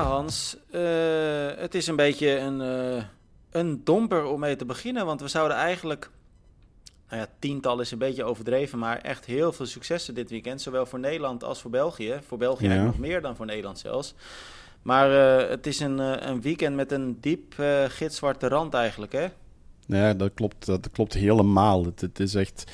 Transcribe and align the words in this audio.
Ja, 0.00 0.06
Hans. 0.06 0.56
Uh, 0.70 0.80
het 1.56 1.74
is 1.74 1.86
een 1.86 1.96
beetje 1.96 2.38
een, 2.38 2.60
uh, 2.60 3.02
een 3.50 3.84
domper 3.84 4.24
om 4.24 4.40
mee 4.40 4.56
te 4.56 4.64
beginnen. 4.64 5.06
Want 5.06 5.20
we 5.20 5.28
zouden 5.28 5.56
eigenlijk. 5.56 6.10
Nou 7.08 7.22
ja, 7.22 7.28
tiental 7.38 7.80
is 7.80 7.90
een 7.90 7.98
beetje 7.98 8.24
overdreven, 8.24 8.78
maar 8.78 8.98
echt 8.98 9.24
heel 9.24 9.52
veel 9.52 9.66
successen 9.66 10.14
dit 10.14 10.30
weekend. 10.30 10.62
Zowel 10.62 10.86
voor 10.86 10.98
Nederland 10.98 11.44
als 11.44 11.60
voor 11.60 11.70
België. 11.70 12.20
Voor 12.26 12.38
België 12.38 12.68
ja. 12.68 12.84
nog 12.84 12.98
meer 12.98 13.22
dan 13.22 13.36
voor 13.36 13.46
Nederland 13.46 13.78
zelfs. 13.78 14.14
Maar 14.82 15.10
uh, 15.10 15.48
het 15.48 15.66
is 15.66 15.80
een, 15.80 15.98
een 16.28 16.40
weekend 16.40 16.76
met 16.76 16.92
een 16.92 17.20
diep 17.20 17.54
gitzwarte 17.88 18.48
rand 18.48 18.74
eigenlijk, 18.74 19.12
hè? 19.12 19.28
Ja, 19.96 20.14
dat 20.14 20.30
klopt, 20.34 20.66
dat 20.66 20.90
klopt 20.90 21.14
helemaal. 21.14 21.84
Het, 21.84 22.20
is 22.20 22.34
echt, 22.34 22.64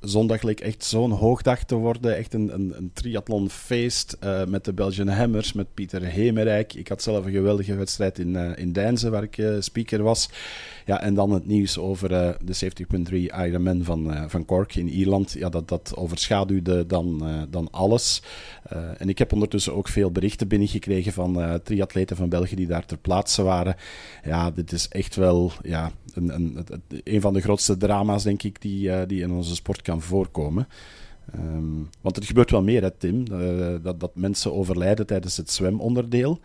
zondag 0.00 0.42
leek 0.42 0.60
echt 0.60 0.84
zo'n 0.84 1.10
hoogdag 1.10 1.64
te 1.64 1.74
worden. 1.74 2.16
Echt 2.16 2.34
een, 2.34 2.54
een, 2.54 2.72
een 2.76 2.90
triathlonfeest 2.94 4.16
uh, 4.24 4.44
met 4.44 4.64
de 4.64 4.72
Belgian 4.72 5.08
Hammers, 5.08 5.52
met 5.52 5.74
Pieter 5.74 6.02
Hemerijk. 6.02 6.74
Ik 6.74 6.88
had 6.88 7.02
zelf 7.02 7.24
een 7.24 7.32
geweldige 7.32 7.74
wedstrijd 7.74 8.18
in, 8.18 8.34
uh, 8.34 8.50
in 8.56 8.72
Deinzen, 8.72 9.10
waar 9.10 9.22
ik 9.22 9.36
uh, 9.36 9.56
speaker 9.60 10.02
was. 10.02 10.28
Ja, 10.90 11.00
en 11.00 11.14
dan 11.14 11.30
het 11.30 11.46
nieuws 11.46 11.78
over 11.78 12.08
de 12.08 12.72
70.3 13.08 13.14
Ironman 13.14 13.84
van, 13.84 14.30
van 14.30 14.44
Cork 14.44 14.74
in 14.74 14.88
Ierland. 14.88 15.32
Ja, 15.32 15.48
dat, 15.48 15.68
dat 15.68 15.92
overschaduwde 15.96 16.86
dan, 16.86 17.22
dan 17.50 17.68
alles. 17.70 18.22
en 18.98 19.08
ik 19.08 19.18
heb 19.18 19.32
ondertussen 19.32 19.74
ook 19.74 19.88
veel 19.88 20.10
berichten 20.10 20.48
binnengekregen 20.48 21.12
van 21.12 21.60
triatleten 21.64 22.16
van 22.16 22.28
België 22.28 22.54
die 22.54 22.66
daar 22.66 22.86
ter 22.86 22.98
plaatse 22.98 23.42
waren. 23.42 23.76
Ja, 24.24 24.50
dit 24.50 24.72
is 24.72 24.88
echt 24.88 25.16
wel... 25.16 25.52
Ja, 25.62 25.92
een, 26.14 26.34
een, 26.34 26.66
een 27.04 27.20
van 27.20 27.32
de 27.32 27.40
grootste 27.40 27.76
drama's, 27.76 28.22
denk 28.22 28.42
ik, 28.42 28.60
die, 28.60 29.06
die 29.06 29.22
in 29.22 29.30
onze 29.30 29.54
sport 29.54 29.82
kan 29.82 30.02
voorkomen. 30.02 30.68
Um, 31.38 31.88
want 32.00 32.16
het 32.16 32.24
gebeurt 32.24 32.50
wel 32.50 32.62
meer, 32.62 32.82
hè, 32.82 32.90
Tim, 32.90 33.24
uh, 33.32 33.74
dat, 33.82 34.00
dat 34.00 34.10
mensen 34.14 34.52
overlijden 34.52 35.06
tijdens 35.06 35.36
het 35.36 35.50
zwemonderdeel. 35.50 36.40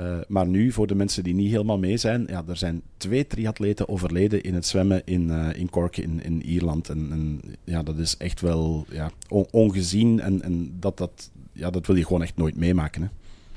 Uh, 0.00 0.18
maar 0.28 0.46
nu, 0.46 0.72
voor 0.72 0.86
de 0.86 0.94
mensen 0.94 1.24
die 1.24 1.34
niet 1.34 1.50
helemaal 1.50 1.78
mee 1.78 1.96
zijn, 1.96 2.24
ja, 2.28 2.42
er 2.48 2.56
zijn 2.56 2.82
twee 2.96 3.26
triatleten 3.26 3.88
overleden 3.88 4.42
in 4.42 4.54
het 4.54 4.66
zwemmen 4.66 5.02
in, 5.04 5.30
in 5.30 5.70
Cork 5.70 5.96
in, 5.96 6.22
in 6.22 6.42
Ierland. 6.42 6.88
En, 6.88 7.08
en, 7.10 7.40
ja, 7.64 7.82
dat 7.82 7.98
is 7.98 8.16
echt 8.16 8.40
wel 8.40 8.86
ja, 8.90 9.10
on, 9.28 9.46
ongezien 9.50 10.20
en, 10.20 10.42
en 10.42 10.76
dat, 10.80 10.98
dat, 10.98 11.30
ja, 11.52 11.70
dat 11.70 11.86
wil 11.86 11.96
je 11.96 12.04
gewoon 12.04 12.22
echt 12.22 12.36
nooit 12.36 12.56
meemaken. 12.56 13.02
Hè. 13.02 13.08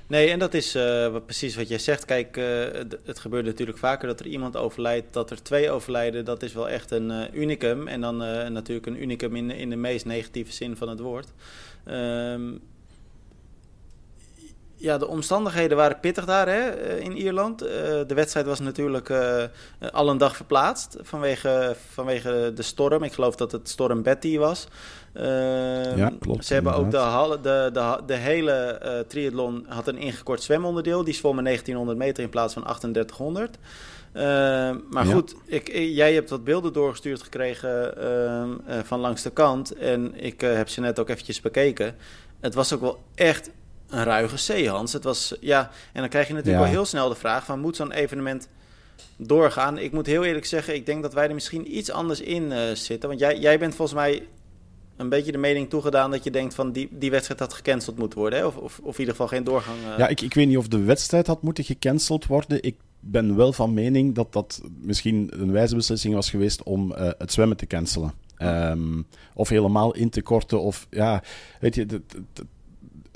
Nee, 0.07 0.29
en 0.29 0.39
dat 0.39 0.53
is 0.53 0.75
uh, 0.75 1.15
precies 1.25 1.55
wat 1.55 1.67
jij 1.67 1.77
zegt. 1.77 2.05
Kijk, 2.05 2.37
uh, 2.37 2.65
het 3.05 3.19
gebeurt 3.19 3.45
natuurlijk 3.45 3.77
vaker 3.77 4.07
dat 4.07 4.19
er 4.19 4.27
iemand 4.27 4.57
overlijdt, 4.57 5.13
dat 5.13 5.31
er 5.31 5.43
twee 5.43 5.71
overlijden. 5.71 6.25
Dat 6.25 6.43
is 6.43 6.53
wel 6.53 6.69
echt 6.69 6.91
een 6.91 7.09
uh, 7.09 7.33
unicum. 7.33 7.87
En 7.87 8.01
dan 8.01 8.17
natuurlijk 8.53 8.87
een 8.87 9.01
unicum 9.01 9.35
in, 9.35 9.51
in 9.51 9.69
de 9.69 9.75
meest 9.75 10.05
negatieve 10.05 10.51
zin 10.51 10.75
van 10.75 10.89
het 10.89 10.99
woord. 10.99 11.27
Um, 11.87 12.61
ja, 14.77 14.97
de 14.97 15.07
omstandigheden 15.07 15.77
waren 15.77 15.99
pittig 15.99 16.25
daar 16.25 16.47
hè, 16.47 16.97
in 16.99 17.17
Ierland. 17.17 17.59
de 17.59 18.13
wedstrijd 18.13 18.45
was 18.45 18.59
natuurlijk 18.59 19.11
al 19.91 20.09
een 20.09 20.17
dag 20.17 20.35
verplaatst 20.35 20.97
vanwege, 21.01 21.75
vanwege 21.91 22.51
de 22.55 22.61
storm. 22.61 23.03
Ik 23.03 23.13
geloof 23.13 23.35
dat 23.35 23.51
het 23.51 23.69
storm 23.69 24.03
Betty 24.03 24.37
was. 24.37 24.67
Uh, 25.13 25.97
ja, 25.97 26.11
klopt. 26.19 26.45
Ze 26.45 26.53
hebben 26.53 26.73
ook 26.73 26.91
de, 26.91 27.39
de, 27.41 27.69
de, 27.73 27.97
de 28.05 28.13
hele 28.13 28.81
uh, 28.83 28.99
triathlon 28.99 29.65
had 29.67 29.87
een 29.87 29.97
ingekort 29.97 30.43
zwemonderdeel. 30.43 31.03
Die 31.03 31.13
zwommen 31.13 31.43
1900 31.43 31.97
meter 31.97 32.23
in 32.23 32.29
plaats 32.29 32.53
van 32.53 32.63
3800. 32.63 33.57
Uh, 34.17 34.23
maar 34.89 35.07
ja. 35.07 35.13
goed, 35.13 35.35
ik, 35.45 35.67
jij 35.73 36.13
hebt 36.13 36.29
wat 36.29 36.43
beelden 36.43 36.73
doorgestuurd 36.73 37.21
gekregen 37.21 37.97
ehm, 37.97 38.49
eh, 38.65 38.79
van 38.83 38.99
langs 38.99 39.21
de 39.21 39.29
kant. 39.29 39.75
En 39.75 40.23
ik 40.23 40.43
eh, 40.43 40.53
heb 40.53 40.69
ze 40.69 40.81
net 40.81 40.99
ook 40.99 41.09
eventjes 41.09 41.41
bekeken. 41.41 41.95
Het 42.39 42.53
was 42.53 42.73
ook 42.73 42.81
wel 42.81 43.03
echt 43.15 43.49
een 43.89 44.03
ruige 44.03 44.37
zee, 44.37 44.69
Hans. 44.69 44.93
Het 44.93 45.03
was, 45.03 45.35
ja, 45.39 45.71
en 45.93 45.99
dan 46.01 46.09
krijg 46.09 46.27
je 46.27 46.33
natuurlijk 46.33 46.63
ja. 46.63 46.69
wel 46.69 46.79
heel 46.79 46.85
snel 46.85 47.09
de 47.09 47.15
vraag 47.15 47.45
van... 47.45 47.59
moet 47.59 47.75
zo'n 47.75 47.91
evenement 47.91 48.47
doorgaan? 49.17 49.77
Ik 49.77 49.91
moet 49.91 50.05
heel 50.05 50.23
eerlijk 50.23 50.45
zeggen, 50.45 50.75
ik 50.75 50.85
denk 50.85 51.01
dat 51.01 51.13
wij 51.13 51.27
er 51.27 51.33
misschien 51.33 51.77
iets 51.77 51.91
anders 51.91 52.19
in 52.19 52.53
zitten. 52.73 53.09
Want 53.09 53.21
jij, 53.21 53.39
jij 53.39 53.59
bent 53.59 53.75
volgens 53.75 53.97
mij 53.97 54.23
een 54.97 55.09
beetje 55.09 55.31
de 55.31 55.37
mening 55.37 55.69
toegedaan 55.69 56.11
dat 56.11 56.23
je 56.23 56.31
denkt 56.31 56.53
van 56.53 56.71
die, 56.71 56.89
die 56.91 57.11
wedstrijd 57.11 57.39
had 57.39 57.53
gecanceld 57.53 57.97
moeten 57.97 58.19
worden. 58.19 58.39
Hè? 58.39 58.45
Of, 58.45 58.55
of, 58.55 58.79
of 58.83 58.93
in 58.93 58.99
ieder 58.99 59.13
geval 59.13 59.27
geen 59.27 59.43
doorgang. 59.43 59.77
Uh... 59.87 59.97
Ja, 59.97 60.07
ik, 60.07 60.21
ik 60.21 60.33
weet 60.33 60.47
niet 60.47 60.57
of 60.57 60.67
de 60.67 60.83
wedstrijd 60.83 61.27
had 61.27 61.41
moeten 61.41 61.63
gecanceld 61.63 62.25
worden. 62.25 62.63
Ik 62.63 62.75
ben 62.99 63.35
wel 63.35 63.53
van 63.53 63.73
mening 63.73 64.15
dat 64.15 64.33
dat 64.33 64.61
misschien 64.81 65.29
een 65.31 65.51
wijze 65.51 65.75
beslissing 65.75 66.13
was 66.13 66.29
geweest 66.29 66.63
om 66.63 66.91
uh, 66.91 67.09
het 67.17 67.31
zwemmen 67.31 67.57
te 67.57 67.67
cancelen. 67.67 68.13
Um, 68.37 69.07
of 69.33 69.49
helemaal 69.49 69.93
in 69.93 70.09
te 70.09 70.21
korten. 70.21 70.61
Of 70.61 70.87
ja, 70.89 71.23
weet 71.59 71.75
je, 71.75 72.01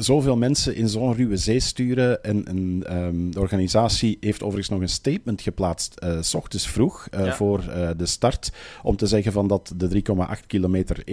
zoveel 0.03 0.37
mensen 0.37 0.75
in 0.75 0.89
zo'n 0.89 1.15
ruwe 1.15 1.37
zee 1.37 1.59
sturen. 1.59 2.23
En, 2.23 2.45
en 2.47 2.83
um, 2.97 3.31
de 3.31 3.39
organisatie 3.39 4.17
heeft 4.19 4.41
overigens 4.41 4.69
nog 4.69 4.81
een 4.81 4.89
statement 4.89 5.41
geplaatst, 5.41 6.01
uh, 6.03 6.17
s 6.21 6.33
ochtends 6.33 6.67
vroeg, 6.67 7.07
uh, 7.11 7.25
ja. 7.25 7.33
voor 7.33 7.63
uh, 7.67 7.89
de 7.97 8.05
start. 8.05 8.51
Om 8.83 8.95
te 8.95 9.07
zeggen 9.07 9.31
van 9.31 9.47
dat 9.47 9.73
de 9.75 10.03
3,8 10.39 10.45
kilometer 10.47 11.03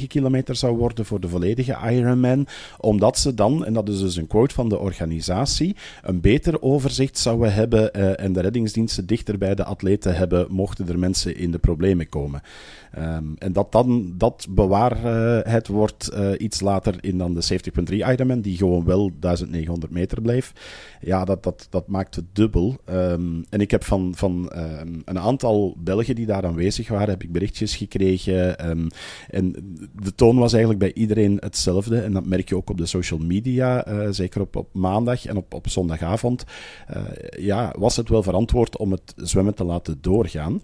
1,9 0.00 0.06
kilometer 0.06 0.56
zou 0.56 0.76
worden 0.76 1.04
voor 1.04 1.20
de 1.20 1.28
volledige 1.28 1.76
Ironman. 1.90 2.46
Omdat 2.78 3.18
ze 3.18 3.34
dan, 3.34 3.64
en 3.64 3.72
dat 3.72 3.88
is 3.88 3.98
dus 3.98 4.16
een 4.16 4.26
quote 4.26 4.54
van 4.54 4.68
de 4.68 4.78
organisatie, 4.78 5.76
een 6.02 6.20
beter 6.20 6.62
overzicht 6.62 7.18
zouden 7.18 7.54
hebben 7.54 7.94
en 8.18 8.32
de 8.32 8.40
reddingsdiensten 8.40 9.06
dichter 9.06 9.38
bij 9.38 9.54
de 9.54 9.64
atleten 9.64 10.16
hebben, 10.16 10.46
mochten 10.50 10.88
er 10.88 10.98
mensen 10.98 11.36
in 11.36 11.50
de 11.50 11.58
problemen 11.58 12.08
komen. 12.08 12.42
Um, 12.98 13.34
en 13.38 13.52
dat 13.52 13.72
dan 13.72 14.14
dat 14.16 14.46
bewaarheid 14.50 15.68
wordt 15.68 16.10
uh, 16.14 16.30
iets 16.38 16.60
later 16.60 16.94
in 17.00 17.18
dan 17.18 17.34
de 17.34 17.60
70.3 17.90 17.94
Ironman, 17.94 18.40
die 18.40 18.56
gewoon 18.56 18.84
wel 18.84 19.10
1900 19.20 19.92
meter 19.92 20.22
blijft. 20.22 20.60
Ja, 21.00 21.24
dat, 21.24 21.42
dat, 21.42 21.66
dat 21.70 21.88
maakt 21.88 22.14
het 22.14 22.24
dubbel. 22.32 22.76
Um, 22.90 23.44
en 23.50 23.60
ik 23.60 23.70
heb 23.70 23.84
van, 23.84 24.12
van 24.14 24.52
um, 24.56 25.02
een 25.04 25.18
aantal 25.18 25.76
Belgen 25.78 26.14
die 26.14 26.26
daar 26.26 26.46
aanwezig 26.46 26.88
waren, 26.88 27.08
heb 27.08 27.22
ik 27.22 27.32
berichtjes 27.32 27.76
gekregen. 27.76 28.58
en 29.28 29.54
de 30.02 30.14
toon 30.14 30.38
was 30.38 30.52
eigenlijk 30.52 30.82
bij 30.82 31.02
iedereen 31.02 31.36
hetzelfde. 31.40 32.00
En 32.00 32.12
dat 32.12 32.26
merk 32.26 32.48
je 32.48 32.56
ook 32.56 32.70
op 32.70 32.78
de 32.78 32.86
social 32.86 33.20
media, 33.20 33.88
uh, 33.88 34.06
zeker 34.10 34.40
op, 34.40 34.56
op 34.56 34.68
maandag 34.74 35.26
en 35.26 35.36
op, 35.36 35.54
op 35.54 35.68
zondagavond. 35.68 36.44
Ja, 37.38 37.74
was 37.78 37.96
het 37.96 38.08
wel 38.08 38.22
verantwoord 38.22 38.76
om 38.76 38.90
het 38.90 39.14
zwemmen 39.16 39.54
te 39.54 39.64
laten 39.64 39.98
doorgaan. 40.00 40.60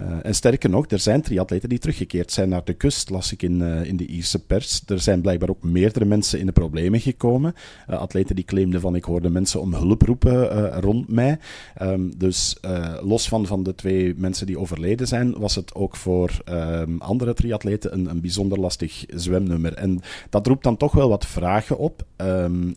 Uh, 0.00 0.06
en 0.22 0.34
sterker 0.34 0.70
nog, 0.70 0.90
er 0.90 0.98
zijn 0.98 1.22
triatleten 1.22 1.68
die 1.68 1.78
teruggekeerd 1.78 2.32
zijn 2.32 2.48
naar 2.48 2.64
de 2.64 2.74
kust, 2.74 3.10
las 3.10 3.32
ik 3.32 3.42
in, 3.42 3.60
uh, 3.60 3.84
in 3.84 3.96
de 3.96 4.06
Ierse 4.06 4.44
pers. 4.44 4.82
Er 4.86 5.00
zijn 5.00 5.20
blijkbaar 5.20 5.48
ook 5.48 5.62
meerdere 5.62 6.04
mensen 6.04 6.38
in 6.38 6.46
de 6.46 6.52
problemen 6.52 7.00
gekomen. 7.00 7.54
Uh, 7.90 7.98
atleten 7.98 8.34
die 8.34 8.44
claimden 8.44 8.80
van 8.80 8.94
ik 8.94 9.04
hoorde 9.04 9.30
mensen 9.30 9.60
om 9.60 9.74
hulp 9.74 10.02
roepen 10.02 10.70
rond 10.80 11.08
mij. 11.08 11.38
Um, 11.82 12.18
dus 12.18 12.56
los 13.00 13.28
van, 13.28 13.46
van 13.46 13.62
de 13.62 13.74
twee 13.74 14.14
mensen 14.16 14.46
die 14.46 14.58
overleden 14.58 15.06
zijn, 15.06 15.38
was 15.38 15.54
het 15.54 15.74
ook 15.74 15.96
voor 15.96 16.30
um, 16.50 17.00
andere 17.00 17.34
triatleten 17.34 17.92
een, 17.92 18.10
een 18.10 18.20
bijzonder 18.20 18.60
lastig 18.60 19.04
zwemnummer. 19.08 19.74
En 19.74 20.00
dat 20.30 20.46
roept 20.46 20.64
dan 20.64 20.76
toch 20.76 20.92
wel 20.92 21.08
wat 21.08 21.26
vragen 21.26 21.78
op. 21.78 22.04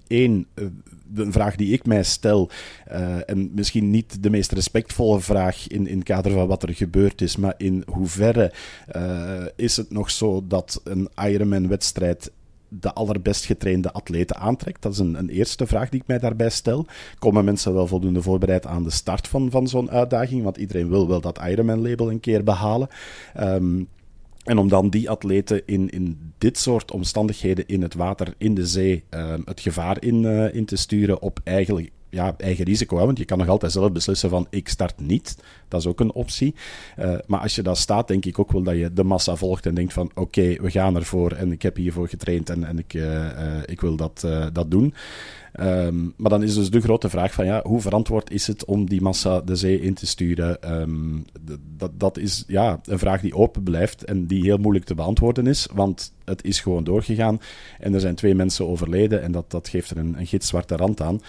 Eén, 0.07 0.47
um, 0.53 0.83
de 1.13 1.31
vraag 1.31 1.55
die 1.55 1.73
ik 1.73 1.85
mij 1.85 2.03
stel, 2.03 2.49
uh, 2.91 3.29
en 3.29 3.51
misschien 3.53 3.89
niet 3.89 4.23
de 4.23 4.29
meest 4.29 4.51
respectvolle 4.51 5.19
vraag 5.19 5.67
in, 5.67 5.87
in 5.87 5.97
het 5.97 6.07
kader 6.07 6.31
van 6.31 6.47
wat 6.47 6.63
er 6.63 6.73
gebeurd 6.73 7.21
is, 7.21 7.35
maar 7.35 7.53
in 7.57 7.83
hoeverre 7.87 8.53
uh, 8.95 9.45
is 9.55 9.77
het 9.77 9.91
nog 9.91 10.11
zo 10.11 10.43
dat 10.47 10.81
een 10.83 11.09
Ironman-wedstrijd 11.15 12.31
de 12.73 12.93
allerbest 12.93 13.45
getrainde 13.45 13.91
atleten 13.91 14.35
aantrekt? 14.35 14.81
Dat 14.81 14.91
is 14.91 14.99
een, 14.99 15.15
een, 15.15 15.29
eerste 15.29 15.67
vraag 15.67 15.89
die 15.89 15.99
ik 15.99 16.07
mij 16.07 16.19
daarbij 16.19 16.49
stel. 16.49 16.85
Komen 17.19 17.45
mensen 17.45 17.73
wel 17.73 17.87
voldoende 17.87 18.21
voorbereid 18.21 18.65
aan 18.65 18.83
de 18.83 18.89
start 18.89 19.27
van, 19.27 19.51
van 19.51 19.67
zo'n 19.67 19.91
uitdaging? 19.91 20.43
Want 20.43 20.57
iedereen 20.57 20.89
wil 20.89 21.07
wel 21.07 21.21
dat 21.21 21.39
Ironman-label 21.47 22.11
een 22.11 22.19
keer 22.19 22.43
behalen. 22.43 22.87
Um, 23.39 23.87
en 24.43 24.57
om 24.57 24.69
dan 24.69 24.89
die 24.89 25.09
atleten 25.09 25.61
in, 25.65 25.89
in 25.89 26.33
dit 26.37 26.57
soort 26.57 26.91
omstandigheden 26.91 27.67
in 27.67 27.81
het 27.81 27.93
water, 27.93 28.33
in 28.37 28.53
de 28.53 28.65
zee, 28.65 29.03
uh, 29.09 29.33
het 29.45 29.59
gevaar 29.59 30.03
in, 30.03 30.23
uh, 30.23 30.53
in 30.53 30.65
te 30.65 30.75
sturen 30.75 31.21
op 31.21 31.39
eigenlijk 31.43 31.91
ja, 32.09 32.35
eigen 32.37 32.65
risico. 32.65 32.95
Want 32.95 33.17
je 33.17 33.25
kan 33.25 33.37
nog 33.37 33.47
altijd 33.47 33.71
zelf 33.71 33.91
beslissen 33.91 34.29
van 34.29 34.47
ik 34.49 34.69
start 34.69 34.99
niet. 34.99 35.37
Dat 35.71 35.79
is 35.79 35.87
ook 35.87 35.99
een 35.99 36.13
optie. 36.13 36.55
Uh, 36.99 37.15
maar 37.27 37.39
als 37.39 37.55
je 37.55 37.61
daar 37.61 37.77
staat, 37.77 38.07
denk 38.07 38.25
ik 38.25 38.39
ook 38.39 38.51
wel 38.51 38.63
dat 38.63 38.75
je 38.75 38.93
de 38.93 39.03
massa 39.03 39.35
volgt 39.35 39.65
en 39.65 39.75
denkt 39.75 39.93
van 39.93 40.11
oké, 40.13 40.55
we 40.61 40.71
gaan 40.71 40.95
ervoor 40.95 41.31
en 41.31 41.51
ik 41.51 41.61
heb 41.61 41.75
hiervoor 41.75 42.07
getraind 42.07 42.49
en, 42.49 42.63
en 42.63 42.77
ik, 42.79 42.93
ik 43.65 43.81
wil 43.81 43.95
dat, 43.95 44.27
dat 44.53 44.71
doen. 44.71 44.93
Um, 45.59 46.13
maar 46.17 46.29
dan 46.29 46.43
is 46.43 46.53
dus 46.53 46.69
de 46.69 46.81
grote 46.81 47.09
vraag 47.09 47.33
van 47.33 47.45
ja, 47.45 47.61
hoe 47.63 47.81
verantwoord 47.81 48.31
is 48.31 48.47
het 48.47 48.65
om 48.65 48.89
die 48.89 49.01
massa 49.01 49.41
de 49.41 49.55
zee 49.55 49.81
in 49.81 49.93
te 49.93 50.07
sturen? 50.07 50.79
Um, 50.81 51.25
dat, 51.77 51.91
dat 51.93 52.17
is 52.17 52.43
ja, 52.47 52.79
een 52.83 52.99
vraag 52.99 53.21
die 53.21 53.35
open 53.35 53.63
blijft 53.63 54.03
en 54.03 54.25
die 54.25 54.43
heel 54.43 54.57
moeilijk 54.57 54.85
te 54.85 54.95
beantwoorden 54.95 55.47
is, 55.47 55.67
want 55.73 56.13
het 56.25 56.43
is 56.43 56.59
gewoon 56.59 56.83
doorgegaan 56.83 57.41
en 57.79 57.93
er 57.93 57.99
zijn 57.99 58.15
twee 58.15 58.35
mensen 58.35 58.67
overleden 58.67 59.21
en 59.21 59.31
dat, 59.31 59.51
dat 59.51 59.69
geeft 59.69 59.89
er 59.89 59.97
een, 59.97 60.19
een 60.19 60.27
gitzwarte 60.27 60.75
rand 60.75 61.01
aan. 61.01 61.21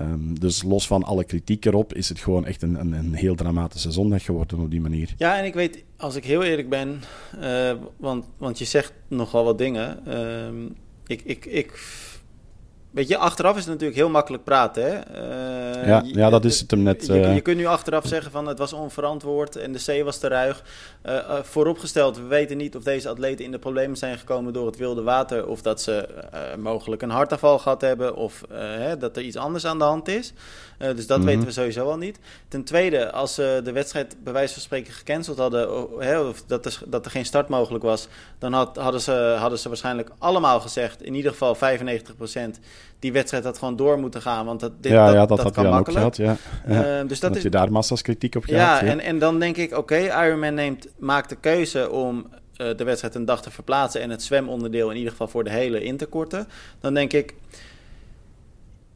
Um, 0.00 0.38
dus 0.38 0.62
los 0.62 0.86
van 0.86 1.04
alle 1.04 1.24
kritiek 1.24 1.64
erop 1.64 1.94
is 1.94 2.08
het 2.08 2.18
gewoon 2.18 2.46
echt 2.46 2.62
een, 2.62 2.80
een, 2.80 2.92
een, 2.92 3.14
heel 3.14 3.34
dramatische 3.34 3.87
zondag 3.92 4.24
geworden 4.24 4.58
op 4.58 4.70
die 4.70 4.80
manier. 4.80 5.14
Ja, 5.16 5.38
en 5.38 5.44
ik 5.44 5.54
weet, 5.54 5.84
als 5.96 6.14
ik 6.14 6.24
heel 6.24 6.42
eerlijk 6.42 6.68
ben, 6.68 7.02
uh, 7.40 7.72
want, 7.96 8.24
want 8.36 8.58
je 8.58 8.64
zegt 8.64 8.92
nogal 9.08 9.44
wat 9.44 9.58
dingen. 9.58 9.98
ik, 11.06 11.22
ik, 11.24 11.44
ik 11.46 11.72
Weet 12.90 13.08
je, 13.08 13.16
achteraf 13.16 13.52
is 13.52 13.60
het 13.60 13.68
natuurlijk 13.68 13.98
heel 13.98 14.08
makkelijk 14.08 14.44
praten. 14.44 14.82
Hè? 14.82 14.92
Uh, 15.80 15.86
ja, 15.86 16.02
ja, 16.04 16.30
dat 16.30 16.44
is 16.44 16.60
het 16.60 16.70
hem 16.70 16.82
net. 16.82 17.06
Je, 17.06 17.12
je, 17.12 17.28
je, 17.28 17.40
kunt 17.40 17.56
nu 17.56 17.66
achteraf 17.66 18.06
zeggen 18.06 18.30
van 18.30 18.46
het 18.46 18.58
was 18.58 18.72
onverantwoord 18.72 19.56
en 19.56 19.72
de 19.72 20.00
C 20.00 20.04
was 20.04 20.18
te 20.18 20.28
ruig. 20.28 20.62
Vooropgesteld, 21.42 22.16
we 22.16 22.22
weten 22.22 22.56
niet 22.56 22.76
of 22.76 22.82
deze 22.82 23.08
atleten 23.08 23.44
in 23.44 23.50
de 23.50 23.58
problemen 23.58 23.96
zijn 23.96 24.18
gekomen 24.18 24.52
door 24.52 24.66
het 24.66 24.76
wilde 24.76 25.02
water. 25.02 25.46
Of 25.46 25.62
dat 25.62 25.80
ze 25.80 26.08
mogelijk 26.58 27.02
een 27.02 27.10
hartaanval 27.10 27.58
gehad 27.58 27.80
hebben. 27.80 28.16
Of 28.16 28.42
hè, 28.52 28.96
dat 28.96 29.16
er 29.16 29.22
iets 29.22 29.36
anders 29.36 29.64
aan 29.64 29.78
de 29.78 29.84
hand 29.84 30.08
is. 30.08 30.32
Dus 30.78 31.06
dat 31.06 31.18
mm 31.18 31.24
-hmm. 31.24 31.24
weten 31.24 31.46
we 31.46 31.52
sowieso 31.52 31.90
al 31.90 31.96
niet. 31.96 32.18
Ten 32.48 32.64
tweede, 32.64 33.12
als 33.12 33.34
ze 33.34 33.60
de 33.64 33.72
wedstrijd 33.72 34.16
bij 34.24 34.32
wijze 34.32 34.52
van 34.52 34.62
spreken 34.62 34.92
gecanceld 34.92 35.38
hadden. 35.38 35.68
Hè, 35.98 36.20
of 36.20 36.42
dat 36.46 36.66
er, 36.66 36.80
dat 36.86 37.04
er 37.04 37.10
geen 37.10 37.24
start 37.24 37.48
mogelijk 37.48 37.84
was. 37.84 38.08
Dan 38.38 38.52
had, 38.52 38.76
hadden, 38.76 39.00
ze, 39.00 39.36
hadden 39.38 39.58
ze 39.58 39.68
waarschijnlijk 39.68 40.10
allemaal 40.18 40.60
gezegd. 40.60 41.02
In 41.02 41.14
ieder 41.14 41.30
geval 41.30 41.54
95 41.54 42.16
procent 42.16 42.60
die 42.98 43.12
wedstrijd 43.12 43.44
had 43.44 43.58
gewoon 43.58 43.76
door 43.76 43.98
moeten 43.98 44.22
gaan. 44.22 44.46
Want 44.46 44.60
dat, 44.60 44.72
dit, 44.80 44.92
ja, 44.92 45.04
dat, 45.04 45.14
ja, 45.14 45.18
dat, 45.18 45.28
dat 45.28 45.42
had 45.42 45.52
kan 45.52 45.64
je 45.64 45.70
dan 45.70 45.78
ook 45.78 45.86
makkelijk. 45.86 46.14
gehad. 46.14 46.38
Ja. 46.66 47.00
Uh, 47.02 47.08
dus 47.08 47.20
dat 47.20 47.28
dat 47.28 47.36
is, 47.36 47.42
je 47.42 47.50
daar 47.50 47.72
massa's 47.72 48.02
kritiek 48.02 48.34
op 48.34 48.46
ja, 48.46 48.76
gehad. 48.76 48.92
En, 48.92 49.00
en 49.00 49.18
dan 49.18 49.38
denk 49.38 49.56
ik, 49.56 49.70
oké, 49.70 49.78
okay, 49.78 50.26
Ironman 50.26 50.54
neemt, 50.54 50.88
maakt 50.98 51.28
de 51.28 51.36
keuze 51.36 51.90
om 51.90 52.26
uh, 52.56 52.76
de 52.76 52.84
wedstrijd 52.84 53.14
een 53.14 53.24
dag 53.24 53.42
te 53.42 53.50
verplaatsen... 53.50 54.00
en 54.00 54.10
het 54.10 54.22
zwemonderdeel 54.22 54.90
in 54.90 54.96
ieder 54.96 55.10
geval 55.10 55.28
voor 55.28 55.44
de 55.44 55.50
hele 55.50 55.82
in 55.82 55.96
te 55.96 56.06
korten. 56.06 56.48
Dan 56.80 56.94
denk 56.94 57.12
ik... 57.12 57.34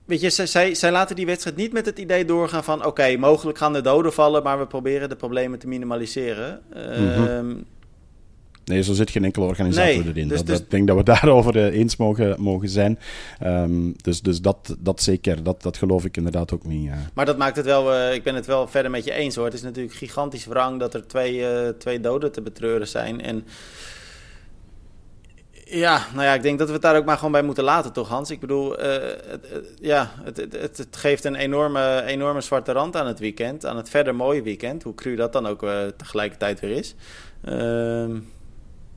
Weet 0.04 0.20
je, 0.20 0.30
zij, 0.30 0.46
zij, 0.46 0.74
zij 0.74 0.90
laten 0.90 1.16
die 1.16 1.26
wedstrijd 1.26 1.56
niet 1.56 1.72
met 1.72 1.86
het 1.86 1.98
idee 1.98 2.24
doorgaan 2.24 2.64
van... 2.64 2.78
oké, 2.78 2.88
okay, 2.88 3.16
mogelijk 3.16 3.58
gaan 3.58 3.76
er 3.76 3.82
doden 3.82 4.12
vallen... 4.12 4.42
maar 4.42 4.58
we 4.58 4.66
proberen 4.66 5.08
de 5.08 5.16
problemen 5.16 5.58
te 5.58 5.68
minimaliseren. 5.68 6.60
Mhm. 6.74 7.02
mm-hmm. 7.02 7.64
Nee, 8.64 8.82
zo 8.82 8.92
zit 8.92 9.10
geen 9.10 9.24
enkele 9.24 9.46
organisator 9.46 10.04
Nee, 10.04 10.08
erin. 10.08 10.28
dus- 10.28 10.38
dat, 10.38 10.46
dus- 10.46 10.56
dat- 10.56 10.64
ik 10.64 10.70
denk 10.70 10.86
dat 10.86 10.96
we 10.96 11.02
daarover 11.20 11.56
uh, 11.56 11.78
eens 11.78 11.96
mogen, 11.96 12.40
mogen 12.40 12.68
zijn. 12.68 12.98
Um, 13.44 13.94
dus 14.02 14.20
dus 14.20 14.40
dat, 14.40 14.76
dat 14.78 15.02
zeker, 15.02 15.42
dat, 15.42 15.62
dat 15.62 15.76
geloof 15.76 16.04
ik 16.04 16.16
inderdaad 16.16 16.52
ook 16.52 16.64
niet. 16.64 16.90
Maar 17.14 17.26
dat 17.26 17.38
maakt 17.38 17.56
het 17.56 17.64
wel, 17.64 17.94
uh, 17.94 18.14
ik 18.14 18.22
ben 18.22 18.34
het 18.34 18.46
wel 18.46 18.68
verder 18.68 18.90
met 18.90 19.04
je 19.04 19.12
eens 19.12 19.34
hoor. 19.34 19.44
Het 19.44 19.54
is 19.54 19.62
natuurlijk 19.62 19.94
gigantisch 19.94 20.46
wrang 20.46 20.78
dat 20.80 20.94
er 20.94 21.06
twee, 21.06 21.36
uh, 21.38 21.68
twee 21.68 22.00
doden 22.00 22.32
te 22.32 22.40
betreuren 22.42 22.88
zijn. 22.88 23.22
En 23.22 23.44
ja, 25.72 26.06
nou 26.12 26.24
ja, 26.24 26.34
ik 26.34 26.42
denk 26.42 26.58
dat 26.58 26.66
we 26.66 26.72
het 26.72 26.82
daar 26.82 26.96
ook 26.96 27.04
maar 27.04 27.16
gewoon 27.16 27.32
bij 27.32 27.42
moeten 27.42 27.64
laten, 27.64 27.92
toch 27.92 28.08
Hans? 28.08 28.30
Ik 28.30 28.40
bedoel, 28.40 28.80
uh, 28.80 28.86
het, 29.26 29.48
het, 29.48 29.72
ja, 29.80 30.10
het, 30.22 30.36
het, 30.76 30.96
geeft 30.96 31.24
een 31.24 31.34
enorme, 31.34 32.02
enorme 32.06 32.40
zwarte 32.40 32.72
rand 32.72 32.96
aan 32.96 33.06
het 33.06 33.18
weekend. 33.18 33.66
Aan 33.66 33.76
het 33.76 33.88
verder 33.88 34.14
mooie 34.14 34.42
weekend. 34.42 34.82
Hoe 34.82 34.94
cru 34.94 35.16
dat 35.16 35.32
dan 35.32 35.46
ook 35.46 35.62
uh, 35.62 35.86
tegelijkertijd 35.96 36.60
weer 36.60 36.76
is. 36.76 36.94
Uh, 37.44 38.18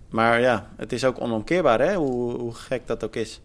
maar 0.09 0.41
ja, 0.41 0.69
het 0.77 0.91
is 0.91 1.05
ook 1.05 1.21
onomkeerbaar, 1.21 1.79
hè? 1.79 1.95
Hoe, 1.95 2.33
hoe 2.33 2.53
gek 2.53 2.87
dat 2.87 3.03
ook 3.03 3.15
is. 3.15 3.41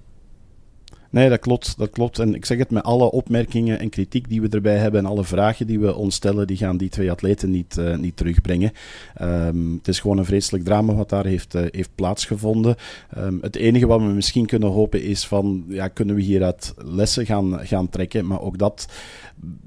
Nee, 1.11 1.29
dat 1.29 1.39
klopt, 1.39 1.79
dat 1.79 1.91
klopt. 1.91 2.19
En 2.19 2.35
ik 2.35 2.45
zeg 2.45 2.59
het 2.59 2.71
met 2.71 2.83
alle 2.83 3.11
opmerkingen 3.11 3.79
en 3.79 3.89
kritiek 3.89 4.29
die 4.29 4.41
we 4.41 4.49
erbij 4.49 4.77
hebben 4.77 5.01
en 5.01 5.07
alle 5.07 5.25
vragen 5.25 5.67
die 5.67 5.81
we 5.81 5.95
ons 5.95 6.15
stellen, 6.15 6.47
die 6.47 6.57
gaan 6.57 6.77
die 6.77 6.89
twee 6.89 7.11
atleten 7.11 7.51
niet, 7.51 7.77
uh, 7.79 7.97
niet 7.97 8.17
terugbrengen. 8.17 8.73
Um, 9.23 9.75
het 9.77 9.89
is 9.89 10.01
gewoon 10.01 10.19
een 10.19 10.25
vreselijk 10.25 10.65
drama 10.65 10.95
wat 10.95 11.09
daar 11.09 11.27
heeft, 11.27 11.55
uh, 11.55 11.63
heeft 11.71 11.91
plaatsgevonden. 11.95 12.77
Um, 13.19 13.39
het 13.43 13.57
enige 13.57 13.87
wat 13.87 14.01
we 14.01 14.07
misschien 14.07 14.47
kunnen 14.47 14.69
hopen 14.69 15.03
is 15.03 15.27
van, 15.27 15.65
ja, 15.69 15.89
kunnen 15.89 16.15
we 16.15 16.23
hieruit 16.23 16.75
lessen 16.77 17.27
gaan, 17.27 17.59
gaan 17.63 17.89
trekken, 17.89 18.27
maar 18.27 18.41
ook 18.41 18.59
dat 18.59 18.87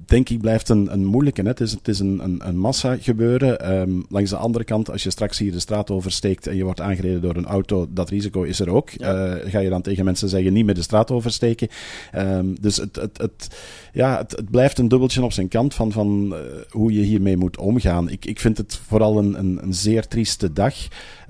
denk 0.06 0.30
ik 0.30 0.42
blijft 0.42 0.70
een, 0.70 0.94
een 0.94 1.06
moeilijke. 1.06 1.42
Hè? 1.42 1.48
Het 1.48 1.60
is, 1.60 1.72
het 1.72 1.88
is 1.88 2.00
een, 2.00 2.20
een, 2.24 2.48
een 2.48 2.58
massa 2.58 2.98
gebeuren. 3.00 3.80
Um, 3.80 4.06
langs 4.10 4.30
de 4.30 4.36
andere 4.36 4.64
kant, 4.64 4.92
als 4.92 5.04
je 5.04 5.10
straks 5.10 5.38
hier 5.38 5.52
de 5.52 5.60
straat 5.60 5.92
oversteekt 5.92 6.48
en 6.48 6.56
je 6.56 6.64
wordt 6.64 6.82
aangereden 6.82 7.22
door 7.22 7.36
een 7.36 7.46
auto, 7.46 7.88
dat 7.90 8.10
risico 8.10 8.42
is 8.42 8.60
er 8.60 8.70
ook. 8.70 8.90
Ja. 8.90 9.36
Uh, 9.36 9.52
ga 9.52 9.60
je 9.60 9.70
dan 9.70 9.82
tegen 9.82 10.06
mensen 10.06 10.30
zeggen, 10.30 10.54
niet 10.54 10.66
meer 10.66 10.76
de 10.76 10.82
straat 10.82 11.12
oversteken. 11.34 11.68
Um, 12.16 12.56
dus 12.62 12.78
het, 12.78 12.96
het, 12.96 13.18
het, 13.18 13.48
ja, 13.94 14.18
het, 14.18 14.32
het, 14.32 14.50
blijft 14.52 14.78
een 14.78 14.88
dubbeltje 14.88 15.24
op 15.24 15.34
zijn 15.34 15.48
kant 15.48 15.74
van, 15.74 15.92
van 15.92 16.34
uh, 16.34 16.40
hoe 16.70 16.94
je 16.94 17.02
hiermee 17.02 17.38
moet 17.38 17.58
omgaan. 17.58 18.10
Ik, 18.10 18.26
ik 18.26 18.40
vind 18.40 18.58
het 18.58 18.80
vooral 18.88 19.18
een, 19.18 19.40
een, 19.40 19.60
een 19.64 19.74
zeer 19.74 20.08
trieste 20.08 20.54
dag. 20.54 20.76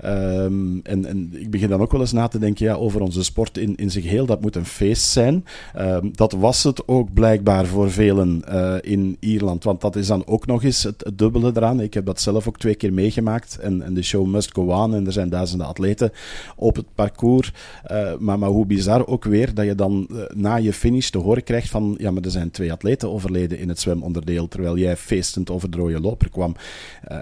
Um, 0.06 0.80
en, 0.82 1.04
en 1.04 1.30
ik 1.32 1.50
begin 1.50 1.68
dan 1.68 1.80
ook 1.80 1.92
wel 1.92 2.00
eens 2.00 2.12
na 2.12 2.28
te 2.28 2.38
denken 2.38 2.66
ja, 2.66 2.74
over 2.74 3.00
onze 3.00 3.24
sport 3.24 3.58
in, 3.58 3.76
in 3.76 3.90
zijn 3.90 4.04
geheel. 4.04 4.26
Dat 4.26 4.40
moet 4.40 4.56
een 4.56 4.64
feest 4.64 5.06
zijn. 5.06 5.44
Um, 5.78 6.10
dat 6.14 6.32
was 6.32 6.62
het 6.62 6.88
ook 6.88 7.12
blijkbaar 7.12 7.66
voor 7.66 7.90
velen 7.90 8.42
uh, 8.48 8.74
in 8.80 9.16
Ierland. 9.20 9.64
Want 9.64 9.80
dat 9.80 9.96
is 9.96 10.06
dan 10.06 10.26
ook 10.26 10.46
nog 10.46 10.64
eens 10.64 10.82
het, 10.82 11.10
dubbele 11.14 11.52
eraan. 11.54 11.80
Ik 11.80 11.94
heb 11.94 12.06
dat 12.06 12.20
zelf 12.20 12.48
ook 12.48 12.58
twee 12.58 12.74
keer 12.74 12.92
meegemaakt. 12.92 13.58
En, 13.58 13.94
de 13.94 14.02
show 14.02 14.26
must 14.26 14.54
go 14.54 14.62
on. 14.62 14.94
En 14.94 15.06
er 15.06 15.12
zijn 15.12 15.28
duizenden 15.28 15.66
atleten 15.66 16.12
op 16.56 16.76
het 16.76 16.86
parcours. 16.94 17.52
Uh, 17.90 18.16
maar, 18.18 18.38
maar 18.38 18.50
hoe 18.50 18.66
bizar 18.66 19.06
ook 19.06 19.24
weer 19.24 19.54
dat 19.54 19.64
je 19.64 19.74
dan 19.74 20.06
uh, 20.10 20.22
na 20.34 20.56
je 20.56 20.72
finish 20.72 21.08
te 21.08 21.18
horen 21.18 21.44
krijgt 21.44 21.70
van 21.70 21.94
ja, 21.98 22.10
maar 22.10 22.22
er 22.22 22.30
zijn 22.30 22.50
twee 22.50 22.72
atleten 22.72 23.10
overleden 23.10 23.58
in 23.58 23.68
het 23.68 23.80
zwemonderdeel. 23.80 24.48
Terwijl 24.48 24.78
jij 24.78 24.96
feestend 24.96 25.50
over 25.50 25.70
de 25.70 25.76
rode 25.76 26.00
loper 26.00 26.30
kwam. 26.30 26.56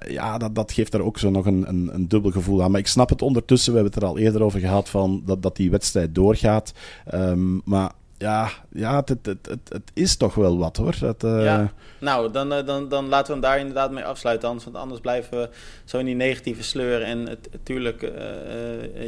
Ja, 0.08 0.38
dat, 0.38 0.54
dat 0.54 0.72
geeft 0.72 0.94
er 0.94 1.02
ook 1.02 1.18
zo 1.18 1.30
nog 1.30 1.46
een, 1.46 1.68
een, 1.68 1.90
een 1.92 2.08
dubbel 2.08 2.30
gevoel 2.30 2.62
aan. 2.62 2.71
Maar 2.72 2.80
ik 2.80 2.86
snap 2.86 3.08
het 3.08 3.22
ondertussen. 3.22 3.72
We 3.72 3.78
hebben 3.78 3.94
het 3.94 4.02
er 4.02 4.08
al 4.08 4.18
eerder 4.18 4.42
over 4.42 4.60
gehad 4.60 4.88
van 4.88 5.22
dat, 5.26 5.42
dat 5.42 5.56
die 5.56 5.70
wedstrijd 5.70 6.14
doorgaat. 6.14 6.72
Um, 7.14 7.62
maar 7.64 7.92
ja, 8.18 8.50
ja 8.72 9.02
het, 9.04 9.26
het, 9.68 9.90
is 9.92 10.16
toch 10.16 10.34
wel 10.34 10.58
wat 10.58 10.76
hoor. 10.76 10.94
Dat, 11.00 11.24
uh... 11.24 11.44
ja, 11.44 11.72
nou, 12.00 12.32
dan, 12.32 12.48
dan, 12.48 12.88
dan 12.88 13.08
laten 13.08 13.26
we 13.26 13.32
hem 13.32 13.40
daar 13.40 13.58
inderdaad 13.58 13.90
mee 13.90 14.04
afsluiten. 14.04 14.48
Anders, 14.48 14.64
want 14.66 14.76
anders 14.76 15.00
blijven 15.00 15.38
we 15.38 15.48
zo 15.84 15.98
in 15.98 16.04
die 16.04 16.14
negatieve 16.14 16.62
sleur. 16.62 17.02
En 17.02 17.22
natuurlijk, 17.52 18.02
uh, 18.02 18.10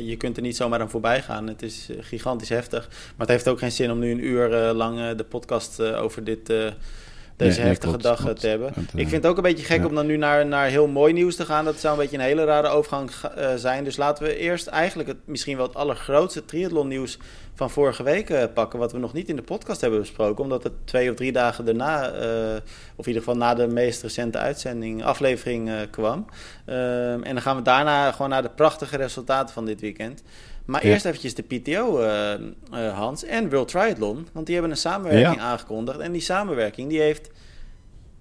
je 0.08 0.16
kunt 0.16 0.36
er 0.36 0.42
niet 0.42 0.56
zomaar 0.56 0.80
aan 0.80 0.90
voorbij 0.90 1.22
gaan. 1.22 1.46
Het 1.46 1.62
is 1.62 1.88
gigantisch 2.00 2.48
heftig. 2.48 2.88
Maar 2.88 3.26
het 3.26 3.28
heeft 3.28 3.48
ook 3.48 3.58
geen 3.58 3.72
zin 3.72 3.90
om 3.90 3.98
nu 3.98 4.10
een 4.10 4.24
uur 4.24 4.72
lang 4.72 5.16
de 5.16 5.24
podcast 5.24 5.80
over 5.80 6.24
dit 6.24 6.52
deze 7.36 7.58
nee, 7.58 7.68
heftige 7.68 7.88
klopt, 7.88 8.02
dag 8.02 8.20
klopt. 8.20 8.40
te 8.40 8.46
hebben. 8.46 8.72
Het, 8.74 8.84
ik 8.94 9.08
vind 9.08 9.22
het 9.22 9.26
ook 9.26 9.36
een 9.36 9.42
beetje 9.42 9.64
gek 9.64 9.78
ja. 9.78 9.86
om 9.86 9.94
dan 9.94 10.06
nu 10.06 10.16
naar, 10.16 10.46
naar 10.46 10.66
heel 10.66 10.86
mooi 10.86 11.12
nieuws 11.12 11.36
te 11.36 11.44
gaan. 11.44 11.64
Dat 11.64 11.80
zou 11.80 11.94
een 11.94 12.00
beetje 12.00 12.16
een 12.16 12.22
hele 12.22 12.44
rare 12.44 12.68
overgang 12.68 13.10
uh, 13.38 13.54
zijn. 13.54 13.84
Dus 13.84 13.96
laten 13.96 14.24
we 14.24 14.36
eerst 14.36 14.66
eigenlijk 14.66 15.08
het, 15.08 15.18
misschien 15.24 15.56
wel 15.56 15.66
het 15.66 15.76
allergrootste 15.76 16.44
triathlon 16.44 16.88
nieuws 16.88 17.18
van 17.54 17.70
vorige 17.70 18.02
week 18.02 18.30
uh, 18.30 18.42
pakken. 18.54 18.78
Wat 18.78 18.92
we 18.92 18.98
nog 18.98 19.12
niet 19.12 19.28
in 19.28 19.36
de 19.36 19.42
podcast 19.42 19.80
hebben 19.80 20.00
besproken. 20.00 20.44
Omdat 20.44 20.62
het 20.62 20.72
twee 20.84 21.10
of 21.10 21.16
drie 21.16 21.32
dagen 21.32 21.64
daarna, 21.64 22.08
of 22.96 23.06
in 23.06 23.12
ieder 23.12 23.22
geval 23.22 23.36
na 23.36 23.54
de 23.54 23.66
meest 23.66 24.02
recente 24.02 24.38
uitzending, 24.38 25.04
aflevering 25.04 25.70
kwam. 25.90 26.26
Ehm, 26.64 27.22
en 27.22 27.32
dan 27.32 27.42
gaan 27.42 27.56
we 27.56 27.62
daarna 27.62 28.12
gewoon 28.12 28.30
naar 28.30 28.42
de 28.42 28.50
prachtige 28.50 28.96
resultaten 28.96 29.54
van 29.54 29.64
dit 29.64 29.80
weekend. 29.80 30.22
Maar 30.64 30.86
Ja. 30.86 30.92
eerst 30.92 31.04
eventjes 31.04 31.34
de 31.34 31.42
PTO, 31.42 31.98
eh, 32.00 32.32
eh, 32.32 32.40
Hans, 32.94 33.24
en 33.24 33.50
World 33.50 33.68
Triathlon. 33.68 34.28
Want 34.32 34.46
die 34.46 34.54
hebben 34.54 34.72
een 34.72 34.78
samenwerking 34.78 35.36
Ja. 35.36 35.42
aangekondigd. 35.42 35.98
En 35.98 36.12
die 36.12 36.20
samenwerking 36.20 36.88
die 36.88 37.00
heeft, 37.00 37.30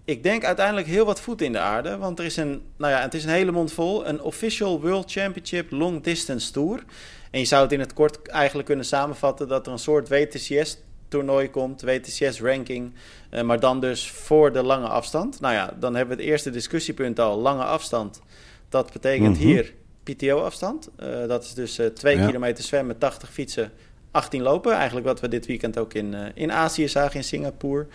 ik 0.05 0.23
denk 0.23 0.43
uiteindelijk 0.45 0.87
heel 0.87 1.05
wat 1.05 1.21
voet 1.21 1.41
in 1.41 1.51
de 1.51 1.59
aarde. 1.59 1.97
Want 1.97 2.19
er 2.19 2.25
is 2.25 2.37
een, 2.37 2.61
nou 2.77 2.91
ja, 2.93 3.01
het 3.01 3.13
is 3.13 3.23
een 3.23 3.29
hele 3.29 3.51
mond 3.51 3.71
vol. 3.73 4.07
Een 4.07 4.21
Official 4.21 4.81
World 4.81 5.11
Championship 5.11 5.71
Long 5.71 6.03
Distance 6.03 6.51
Tour. 6.51 6.83
En 7.31 7.39
je 7.39 7.45
zou 7.45 7.63
het 7.63 7.71
in 7.71 7.79
het 7.79 7.93
kort 7.93 8.27
eigenlijk 8.27 8.67
kunnen 8.67 8.85
samenvatten 8.85 9.47
dat 9.47 9.65
er 9.65 9.71
een 9.71 9.79
soort 9.79 10.09
WTCS 10.09 10.77
toernooi 11.07 11.49
komt, 11.49 11.81
WTCS 11.81 12.41
ranking, 12.41 12.93
eh, 13.29 13.41
maar 13.41 13.59
dan 13.59 13.79
dus 13.79 14.09
voor 14.11 14.51
de 14.53 14.63
lange 14.63 14.87
afstand. 14.87 15.39
Nou 15.39 15.53
ja, 15.53 15.73
dan 15.79 15.95
hebben 15.95 16.15
we 16.17 16.21
het 16.23 16.31
eerste 16.31 16.49
discussiepunt 16.49 17.19
al, 17.19 17.37
lange 17.39 17.63
afstand. 17.63 18.21
Dat 18.69 18.91
betekent 18.93 19.37
Mhm. 19.37 19.45
hier 19.47 19.73
PTO-afstand. 20.03 20.89
Uh, 20.99 21.27
dat 21.27 21.43
is 21.43 21.53
dus 21.53 21.79
uh, 21.79 21.87
2 21.87 22.17
Ja. 22.17 22.25
kilometer 22.25 22.63
zwemmen, 22.63 22.97
80 22.97 23.31
fietsen, 23.31 23.71
18 24.11 24.41
lopen. 24.41 24.73
Eigenlijk 24.73 25.05
wat 25.05 25.19
we 25.19 25.27
dit 25.27 25.45
weekend 25.45 25.77
ook 25.77 25.93
in, 25.93 26.13
uh, 26.13 26.19
in 26.33 26.51
Azië 26.51 26.87
zagen, 26.87 27.15
in 27.15 27.23
Singapore. 27.23 27.85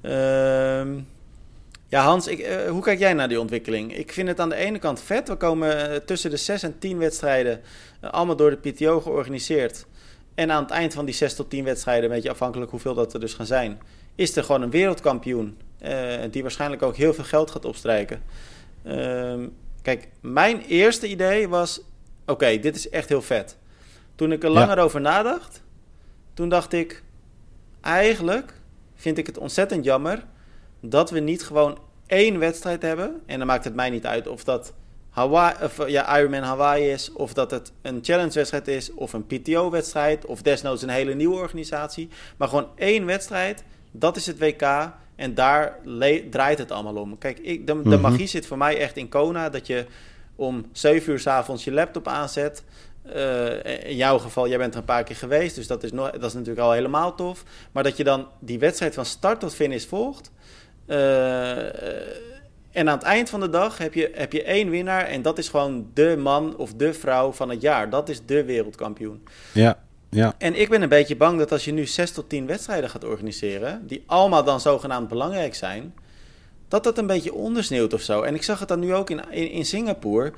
Ehm, 0.00 0.98
ja, 1.88 2.02
Hans, 2.02 2.26
ik, 2.26 2.38
uh, 2.38 2.70
hoe 2.70 2.82
kijk 2.82 2.98
jij 2.98 3.12
naar 3.14 3.28
die 3.28 3.40
ontwikkeling? 3.40 3.96
Ik 3.96 4.12
vind 4.12 4.28
het 4.28 4.40
aan 4.40 4.48
de 4.48 4.54
ene 4.54 4.78
kant 4.78 5.00
vet. 5.00 5.28
We 5.28 5.34
komen 5.36 5.90
uh, 5.90 5.96
tussen 5.96 6.30
de 6.30 6.36
6 6.36 6.62
en 6.62 6.78
10 6.78 6.98
wedstrijden, 6.98 7.60
uh, 8.04 8.10
allemaal 8.10 8.36
door 8.36 8.50
de 8.60 8.70
PTO 8.70 9.00
georganiseerd. 9.00 9.86
En 10.34 10.50
aan 10.50 10.62
het 10.62 10.72
eind 10.72 10.94
van 10.94 11.04
die 11.04 11.14
6 11.14 11.34
tot 11.34 11.50
10 11.50 11.64
wedstrijden, 11.64 12.04
een 12.04 12.14
beetje 12.14 12.30
afhankelijk 12.30 12.70
hoeveel 12.70 12.94
dat 12.94 13.14
er 13.14 13.20
dus 13.20 13.34
gaan 13.34 13.46
zijn, 13.46 13.80
is 14.14 14.36
er 14.36 14.44
gewoon 14.44 14.62
een 14.62 14.70
wereldkampioen. 14.70 15.56
Uh, 15.82 15.90
die 16.30 16.42
waarschijnlijk 16.42 16.82
ook 16.82 16.96
heel 16.96 17.14
veel 17.14 17.24
geld 17.24 17.50
gaat 17.50 17.64
opstrijken. 17.64 18.22
Ehm, 18.84 19.46
kijk, 19.82 20.08
mijn 20.20 20.60
eerste 20.60 21.08
idee 21.08 21.48
was: 21.48 21.80
oké, 22.22 22.32
okay, 22.32 22.60
dit 22.60 22.76
is 22.76 22.88
echt 22.88 23.08
heel 23.08 23.22
vet. 23.22 23.56
Toen 24.14 24.32
ik 24.32 24.42
er 24.42 24.50
langer 24.50 24.76
ja. 24.76 24.82
over 24.82 25.00
nadacht, 25.00 25.62
toen 26.34 26.48
dacht 26.48 26.72
ik: 26.72 27.02
eigenlijk 27.80 28.54
vind 28.94 29.18
ik 29.18 29.26
het 29.26 29.38
ontzettend 29.38 29.84
jammer 29.84 30.24
dat 30.80 31.10
we 31.10 31.20
niet 31.20 31.42
gewoon 31.42 31.78
één 32.06 32.38
wedstrijd 32.38 32.82
hebben. 32.82 33.22
En 33.26 33.38
dan 33.38 33.46
maakt 33.46 33.64
het 33.64 33.74
mij 33.74 33.90
niet 33.90 34.06
uit 34.06 34.26
of 34.26 34.44
dat 34.44 34.72
Hawaii, 35.12 35.56
of, 35.62 35.88
ja, 35.88 36.18
Ironman 36.18 36.42
Hawaii 36.42 36.90
is, 36.90 37.12
of 37.12 37.32
dat 37.32 37.50
het 37.50 37.72
een 37.82 37.98
challenge-wedstrijd 38.02 38.68
is, 38.68 38.94
of 38.94 39.12
een 39.12 39.26
PTO-wedstrijd, 39.26 40.26
of 40.26 40.42
desnoods 40.42 40.82
een 40.82 40.88
hele 40.88 41.14
nieuwe 41.14 41.36
organisatie. 41.36 42.08
Maar 42.36 42.48
gewoon 42.48 42.68
één 42.74 43.06
wedstrijd, 43.06 43.64
dat 43.90 44.16
is 44.16 44.26
het 44.26 44.38
WK. 44.38 44.92
En 45.16 45.34
daar 45.34 45.78
draait 46.30 46.58
het 46.58 46.70
allemaal 46.70 46.96
om. 46.96 47.18
Kijk, 47.18 47.38
ik, 47.38 47.66
de, 47.66 47.72
de 47.74 47.78
mm-hmm. 47.78 48.00
magie 48.00 48.26
zit 48.26 48.46
voor 48.46 48.58
mij 48.58 48.78
echt 48.78 48.96
in 48.96 49.08
Kona. 49.08 49.48
Dat 49.48 49.66
je 49.66 49.86
om 50.36 50.66
7 50.72 51.12
uur 51.12 51.18
s 51.18 51.26
avonds 51.26 51.64
je 51.64 51.72
laptop 51.72 52.08
aanzet. 52.08 52.64
in 53.82 53.96
jouw 53.96 54.18
geval, 54.18 54.48
jij 54.48 54.58
bent 54.58 54.72
er 54.72 54.80
een 54.80 54.84
paar 54.84 55.04
keer 55.04 55.16
geweest, 55.16 55.54
dus 55.54 55.66
dat 55.66 55.82
is, 55.82 55.92
nog, 55.92 56.10
dat 56.10 56.24
is 56.24 56.32
natuurlijk 56.32 56.60
al 56.60 56.72
helemaal 56.72 57.14
tof. 57.14 57.44
Maar 57.72 57.82
dat 57.82 57.96
je 57.96 58.04
dan 58.04 58.28
die 58.38 58.58
wedstrijd 58.58 58.94
van 58.94 59.04
start 59.04 59.40
tot 59.40 59.54
finish 59.54 59.84
volgt. 59.84 60.30
En 62.72 62.88
aan 62.88 62.98
het 62.98 63.02
eind 63.02 63.30
van 63.30 63.40
de 63.40 63.48
dag 63.48 63.78
heb 63.78 63.94
je, 63.94 64.10
heb 64.14 64.32
je 64.32 64.42
één 64.42 64.70
winnaar. 64.70 65.04
En 65.04 65.22
dat 65.22 65.38
is 65.38 65.48
gewoon 65.48 65.90
de 65.94 66.16
man 66.18 66.56
of 66.56 66.74
de 66.74 66.94
vrouw 66.94 67.32
van 67.32 67.50
het 67.50 67.60
jaar. 67.60 67.90
Dat 67.90 68.08
is 68.08 68.26
de 68.26 68.44
wereldkampioen. 68.44 69.22
Ja, 69.52 69.78
ja. 70.14 70.34
En 70.38 70.60
ik 70.60 70.68
ben 70.68 70.82
een 70.82 70.88
beetje 70.88 71.16
bang 71.16 71.38
dat 71.38 71.52
als 71.52 71.64
je 71.64 71.72
nu 71.72 71.86
zes 71.86 72.10
tot 72.10 72.28
tien 72.28 72.46
wedstrijden 72.46 72.90
gaat 72.90 73.04
organiseren. 73.04 73.86
die 73.86 74.02
allemaal 74.06 74.44
dan 74.44 74.60
zogenaamd 74.60 75.08
belangrijk 75.08 75.54
zijn. 75.54 75.94
dat 76.68 76.84
dat 76.84 76.98
een 76.98 77.06
beetje 77.06 77.34
ondersneeuwt 77.34 77.92
of 77.92 78.00
zo. 78.00 78.22
En 78.22 78.34
ik 78.34 78.42
zag 78.42 78.58
het 78.58 78.68
dan 78.68 78.80
nu 78.80 78.94
ook 78.94 79.10
in, 79.10 79.30
in, 79.30 79.50
in 79.50 79.64
Singapore. 79.64 80.32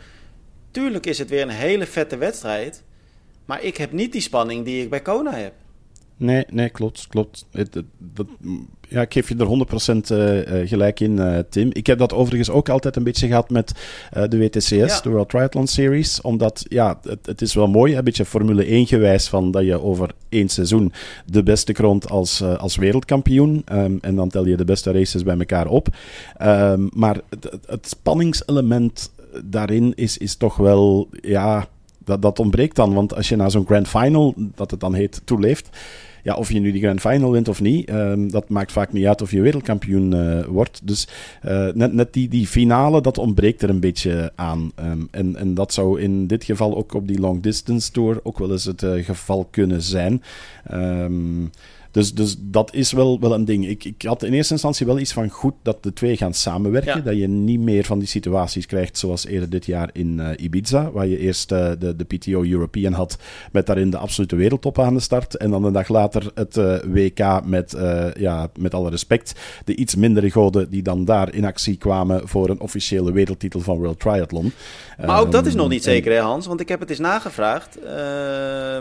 Tuurlijk 0.70 1.06
is 1.06 1.18
het 1.18 1.30
weer 1.30 1.42
een 1.42 1.48
hele 1.48 1.86
vette 1.86 2.16
wedstrijd. 2.16 2.82
Maar 3.44 3.62
ik 3.62 3.76
heb 3.76 3.92
niet 3.92 4.12
die 4.12 4.20
spanning 4.20 4.64
die 4.64 4.82
ik 4.82 4.90
bij 4.90 5.00
Kona 5.00 5.32
heb. 5.32 5.52
Nee, 6.24 6.44
nee, 6.50 6.68
klopt, 6.68 7.06
klopt. 7.08 7.46
Ja, 8.88 9.00
ik 9.00 9.12
geef 9.12 9.28
je 9.28 9.36
er 9.36 9.66
100% 10.06 10.12
uh, 10.12 10.60
uh, 10.60 10.68
gelijk 10.68 11.00
in, 11.00 11.16
uh, 11.16 11.38
Tim. 11.50 11.70
Ik 11.72 11.86
heb 11.86 11.98
dat 11.98 12.12
overigens 12.12 12.50
ook 12.50 12.68
altijd 12.68 12.96
een 12.96 13.02
beetje 13.02 13.26
gehad 13.26 13.50
met 13.50 13.72
de 14.28 14.38
WTCS, 14.38 14.68
ja. 14.68 15.00
de 15.00 15.10
World 15.10 15.28
Triathlon 15.28 15.66
Series. 15.66 16.20
Omdat, 16.20 16.64
ja, 16.68 16.98
het, 17.02 17.26
het, 17.26 17.42
is 17.42 17.54
wel 17.54 17.66
mooi, 17.66 17.96
een 17.96 18.04
beetje 18.04 18.24
Formule 18.24 18.64
1 18.64 18.86
gewijs 18.86 19.28
van 19.28 19.50
dat 19.50 19.64
je 19.64 19.82
over 19.82 20.10
één 20.28 20.48
seizoen 20.48 20.92
de 21.26 21.42
beste 21.42 21.72
kroont 21.72 22.10
als, 22.10 22.42
als 22.42 22.76
wereldkampioen. 22.76 23.64
Um, 23.72 23.98
en 24.00 24.14
dan 24.14 24.28
tel 24.28 24.46
je 24.46 24.56
de 24.56 24.64
beste 24.64 24.92
races 24.92 25.22
bij 25.22 25.38
elkaar 25.38 25.66
op. 25.66 25.88
Um, 26.42 26.88
maar 26.94 27.20
het, 27.28 27.58
het 27.66 27.88
spanningselement 27.88 29.12
daarin 29.44 29.92
is, 29.94 30.18
is 30.18 30.36
toch 30.36 30.56
wel, 30.56 31.08
ja 31.22 31.68
dat, 32.04 32.22
dat 32.22 32.38
ontbreekt 32.38 32.76
dan. 32.76 32.94
Want 32.94 33.14
als 33.14 33.28
je 33.28 33.36
naar 33.36 33.50
zo'n 33.50 33.66
grand 33.66 33.88
final, 33.88 34.34
dat 34.36 34.70
het 34.70 34.80
dan 34.80 34.94
heet, 34.94 35.20
toeleeft. 35.24 35.68
Ja, 36.24 36.34
of 36.34 36.52
je 36.52 36.60
nu 36.60 36.72
die 36.72 36.82
grand 36.82 37.00
final 37.00 37.30
wint 37.30 37.48
of 37.48 37.60
niet, 37.60 37.90
um, 37.90 38.30
dat 38.30 38.48
maakt 38.48 38.72
vaak 38.72 38.92
niet 38.92 39.06
uit 39.06 39.22
of 39.22 39.30
je 39.30 39.40
wereldkampioen 39.40 40.14
uh, 40.14 40.44
wordt. 40.44 40.80
Dus 40.84 41.08
uh, 41.44 41.68
net, 41.74 41.92
net 41.92 42.12
die, 42.12 42.28
die 42.28 42.46
finale, 42.46 43.00
dat 43.00 43.18
ontbreekt 43.18 43.62
er 43.62 43.70
een 43.70 43.80
beetje 43.80 44.32
aan. 44.34 44.72
Um, 44.80 45.08
en, 45.10 45.36
en 45.36 45.54
dat 45.54 45.72
zou 45.72 46.00
in 46.00 46.26
dit 46.26 46.44
geval 46.44 46.76
ook 46.76 46.94
op 46.94 47.08
die 47.08 47.20
long 47.20 47.42
distance 47.42 47.90
tour 47.90 48.20
ook 48.22 48.38
wel 48.38 48.50
eens 48.50 48.64
het 48.64 48.82
uh, 48.82 49.04
geval 49.04 49.48
kunnen 49.50 49.82
zijn. 49.82 50.22
Um, 50.72 51.50
dus, 51.94 52.14
dus 52.14 52.36
dat 52.38 52.74
is 52.74 52.92
wel, 52.92 53.20
wel 53.20 53.34
een 53.34 53.44
ding. 53.44 53.68
Ik, 53.68 53.84
ik 53.84 54.02
had 54.02 54.22
in 54.22 54.32
eerste 54.32 54.52
instantie 54.52 54.86
wel 54.86 54.98
iets 54.98 55.12
van 55.12 55.28
goed 55.28 55.54
dat 55.62 55.82
de 55.82 55.92
twee 55.92 56.16
gaan 56.16 56.34
samenwerken. 56.34 57.04
Dat 57.04 57.16
je 57.16 57.28
niet 57.28 57.60
meer 57.60 57.84
van 57.84 57.98
die 57.98 58.08
situaties 58.08 58.66
krijgt 58.66 58.98
zoals 58.98 59.26
eerder 59.26 59.50
dit 59.50 59.66
jaar 59.66 59.90
in 59.92 60.18
uh, 60.18 60.28
Ibiza. 60.36 60.90
Waar 60.90 61.06
je 61.06 61.18
eerst 61.18 61.52
uh, 61.52 61.70
de, 61.78 61.96
de 61.96 62.04
PTO 62.04 62.44
European 62.44 62.92
had 62.92 63.18
met 63.52 63.66
daarin 63.66 63.90
de 63.90 63.96
absolute 63.96 64.36
wereldtop 64.36 64.78
aan 64.78 64.94
de 64.94 65.00
start. 65.00 65.36
En 65.36 65.50
dan 65.50 65.64
een 65.64 65.72
dag 65.72 65.88
later 65.88 66.30
het 66.34 66.56
uh, 66.56 66.76
WK 66.86 67.44
met, 67.44 67.76
ja, 68.18 68.48
met 68.58 68.74
alle 68.74 68.90
respect, 68.90 69.32
de 69.64 69.76
iets 69.76 69.94
mindere 69.94 70.30
goden 70.30 70.70
die 70.70 70.82
dan 70.82 71.04
daar 71.04 71.34
in 71.34 71.44
actie 71.44 71.76
kwamen 71.76 72.28
voor 72.28 72.48
een 72.48 72.60
officiële 72.60 73.12
wereldtitel 73.12 73.60
van 73.60 73.78
World 73.78 74.00
Triathlon. 74.00 74.52
Maar 75.06 75.20
ook 75.20 75.32
dat 75.32 75.46
is 75.46 75.54
nog 75.54 75.68
niet 75.68 75.82
zeker, 75.82 76.12
hè, 76.12 76.18
Hans? 76.18 76.46
Want 76.46 76.60
ik 76.60 76.68
heb 76.68 76.80
het 76.80 76.90
eens 76.90 76.98
nagevraagd. 76.98 77.78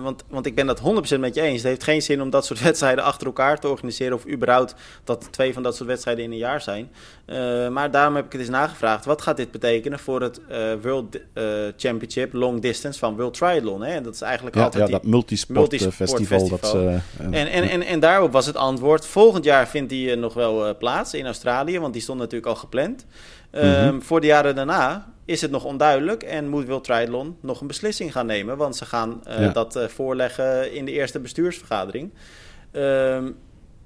want, 0.02 0.24
want 0.30 0.46
ik 0.46 0.56
ben 0.56 0.66
dat 0.68 0.82
100% 1.16 1.20
met 1.20 1.36
je 1.36 1.42
eens. 1.42 1.62
Het 1.62 1.72
heeft 1.72 1.84
geen 1.84 2.02
zin 2.02 2.22
om 2.22 2.30
dat 2.30 2.46
soort 2.46 2.62
wedstrijden 2.70 3.03
achter 3.04 3.28
elkaar 3.28 3.60
te 3.60 3.68
organiseren. 3.68 4.14
Of 4.16 4.28
überhaupt 4.28 4.76
dat 5.04 5.28
twee 5.32 5.54
van 5.54 5.64
dat 5.64 5.76
soort 5.76 5.90
wedstrijden 5.90 6.24
in 6.24 6.32
een 6.32 6.38
jaar 6.38 6.62
zijn. 6.62 6.92
Uh, 7.26 7.68
maar 7.70 7.92
daarom 7.92 8.16
heb 8.16 8.26
ik 8.26 8.32
het 8.32 8.42
eens 8.42 8.50
nagevraagd. 8.50 9.06
Wat 9.06 9.22
gaat 9.22 9.38
dit 9.38 9.52
betekenen 9.52 10.00
voor 10.00 10.22
het 10.22 10.40
uh, 10.52 10.58
World 10.82 11.16
uh, 11.34 11.44
Championship 11.78 12.34
Long 12.34 12.62
Distance 12.62 13.00
van 13.00 13.16
World 13.16 13.34
Triathlon? 13.34 13.84
Hè? 13.84 14.02
Dat 14.02 14.14
is 14.14 14.22
eigenlijk 14.22 14.56
ja, 14.56 14.64
altijd 14.64 14.88
ja, 14.88 14.92
dat 14.92 15.06
multisport, 15.06 15.60
multisport 15.60 15.96
festival. 15.96 16.48
festival. 16.48 16.84
Dat, 16.84 17.02
en, 17.18 17.34
en, 17.34 17.70
en, 17.70 17.82
en 17.82 18.00
daarop 18.00 18.32
was 18.32 18.46
het 18.46 18.56
antwoord. 18.56 19.06
Volgend 19.06 19.44
jaar 19.44 19.68
vindt 19.68 19.90
die 19.90 20.16
nog 20.16 20.34
wel 20.34 20.78
plaats 20.78 21.14
in 21.14 21.26
Australië. 21.26 21.80
Want 21.80 21.94
die 21.94 22.02
stond 22.02 22.20
natuurlijk 22.20 22.48
al 22.48 22.56
gepland. 22.56 23.06
Mm 23.52 23.62
-hmm. 23.62 24.02
Voor 24.02 24.22
de 24.22 24.28
jaren 24.28 24.56
daarna 24.56 25.12
is 25.26 25.42
het 25.42 25.52
nog 25.52 25.64
onduidelijk 25.64 26.24
en 26.24 26.50
moet 26.50 26.68
World 26.68 26.84
Triathlon 26.84 27.38
nog 27.42 27.62
een 27.62 27.68
beslissing 27.68 28.12
gaan 28.12 28.26
nemen. 28.26 28.58
Want 28.58 28.76
ze 28.76 28.86
gaan 28.86 29.22
ja. 29.28 29.50
dat 29.50 29.80
voorleggen 29.88 30.74
in 30.74 30.86
de 30.86 30.92
eerste 30.92 31.20
bestuursvergadering. 31.20 32.12
Um, 32.74 33.38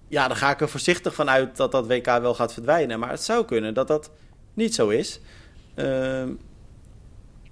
ja, 0.08 0.27
dan 0.27 0.38
ga 0.38 0.51
ik 0.51 0.62
er 0.62 0.70
voorzichtig 0.70 1.15
van 1.15 1.29
uit 1.29 1.58
dat 1.58 1.72
dat 1.72 1.88
WK 1.88 2.06
wel 2.06 2.34
gaat 2.34 2.53
verdwijnen. 2.53 3.00
Maar 3.00 3.10
het 3.10 3.24
zou 3.24 3.46
kunnen 3.46 3.74
dat 3.74 3.88
dat 3.88 4.12
niet 4.53 4.75
zo 4.75 4.89
is. 4.89 5.20
Um, 5.75 6.39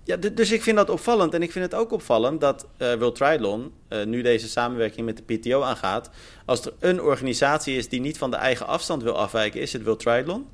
ja, 0.04 0.16
dus 0.16 0.52
ik 0.52 0.64
vind 0.64 0.78
dat 0.78 0.90
opvallend. 0.90 1.34
En 1.34 1.42
ik 1.42 1.52
vind 1.52 1.66
het 1.66 1.74
ook 1.74 1.92
opvallend 1.92 2.42
dat 2.42 2.68
uh, 2.78 2.94
World 2.94 3.16
Triathlon 3.16 3.72
uh, 3.90 4.04
nu 4.06 4.22
deze 4.22 4.48
samenwerking 4.48 5.06
met 5.06 5.18
de 5.18 5.38
PTO 5.38 5.62
aangaat. 5.62 6.10
Als 6.46 6.66
er 6.66 6.74
een 6.80 7.02
organisatie 7.02 7.78
is 7.78 7.90
die 7.90 8.02
niet 8.02 8.18
van 8.18 8.32
de 8.32 8.38
eigen 8.38 8.68
afstand 8.68 9.04
wil 9.04 9.18
afwijken, 9.18 9.62
is 9.62 9.74
het 9.74 9.84
World 9.84 10.00
Triathlon. 10.00 10.48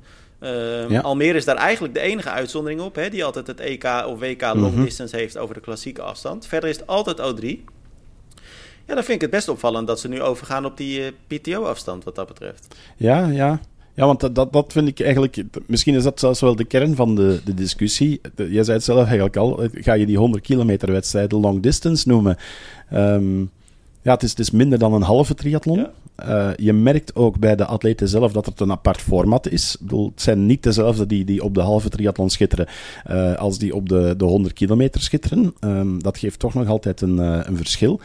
Ja. 0.88 1.00
Almere 1.00 1.38
is 1.38 1.44
daar 1.44 1.56
eigenlijk 1.56 1.94
de 1.94 2.00
enige 2.00 2.30
uitzondering 2.30 2.80
op, 2.80 2.94
hè, 2.94 3.10
die 3.10 3.24
altijd 3.24 3.46
het 3.46 3.60
EK 3.60 3.84
of 4.06 4.18
WK 4.18 4.40
long 4.42 4.58
mm 4.58 4.74
-hmm. 4.74 4.84
distance 4.84 5.16
heeft 5.16 5.38
over 5.38 5.54
de 5.54 5.60
klassieke 5.60 6.02
afstand. 6.02 6.46
Verder 6.46 6.68
is 6.68 6.76
het 6.76 6.86
altijd 6.86 7.18
O3. 7.18 7.64
Ja, 8.86 8.94
dan 8.94 9.04
vind 9.04 9.16
ik 9.16 9.20
het 9.20 9.30
best 9.30 9.48
opvallend 9.48 9.86
dat 9.86 10.00
ze 10.00 10.08
nu 10.08 10.22
overgaan 10.22 10.64
op 10.64 10.76
die 10.76 11.00
uh, 11.00 11.06
PTO-afstand 11.26 12.04
wat 12.04 12.14
dat 12.14 12.26
betreft. 12.26 12.74
Ja, 12.96 13.26
ja. 13.26 13.60
Ja, 13.94 14.06
want 14.06 14.34
dat, 14.34 14.52
dat 14.52 14.72
vind 14.72 14.88
ik 14.88 15.00
eigenlijk... 15.00 15.42
Misschien 15.66 15.94
is 15.94 16.02
dat 16.02 16.20
zelfs 16.20 16.40
wel 16.40 16.56
de 16.56 16.64
kern 16.64 16.96
van 16.96 17.14
de, 17.14 17.40
de 17.44 17.54
discussie. 17.54 18.20
Jij 18.36 18.64
zei 18.64 18.76
het 18.76 18.84
zelf 18.84 19.04
eigenlijk 19.04 19.36
al. 19.36 19.60
Ga 19.72 19.92
je 19.92 20.06
die 20.06 20.18
100 20.18 20.42
kilometer 20.42 20.92
wedstrijden 20.92 21.40
long 21.40 21.62
distance 21.62 22.08
noemen? 22.08 22.36
Um, 22.92 23.50
ja, 24.02 24.12
het 24.12 24.22
is, 24.22 24.30
het 24.30 24.38
is 24.38 24.50
minder 24.50 24.78
dan 24.78 24.92
een 24.92 25.02
halve 25.02 25.34
triathlon. 25.34 25.78
Ja. 25.78 25.90
Uh, 26.28 26.50
je 26.56 26.72
merkt 26.72 27.14
ook 27.14 27.38
bij 27.38 27.56
de 27.56 27.64
atleten 27.64 28.08
zelf 28.08 28.32
dat 28.32 28.46
het 28.46 28.60
een 28.60 28.70
apart 28.70 29.00
format 29.00 29.48
is. 29.48 29.74
Ik 29.74 29.80
bedoel, 29.80 30.10
het 30.10 30.22
zijn 30.22 30.46
niet 30.46 30.62
dezelfde 30.62 31.06
die, 31.06 31.24
die 31.24 31.44
op 31.44 31.54
de 31.54 31.60
halve 31.60 31.88
triathlon 31.88 32.30
schitteren 32.30 32.66
uh, 33.10 33.34
als 33.34 33.58
die 33.58 33.74
op 33.74 33.88
de, 33.88 34.14
de 34.16 34.24
100 34.24 34.54
kilometer 34.54 35.00
schitteren. 35.00 35.54
Um, 35.60 36.02
dat 36.02 36.18
geeft 36.18 36.38
toch 36.38 36.54
nog 36.54 36.68
altijd 36.68 37.00
een, 37.00 37.16
uh, 37.16 37.40
een 37.42 37.56
verschil. 37.56 38.00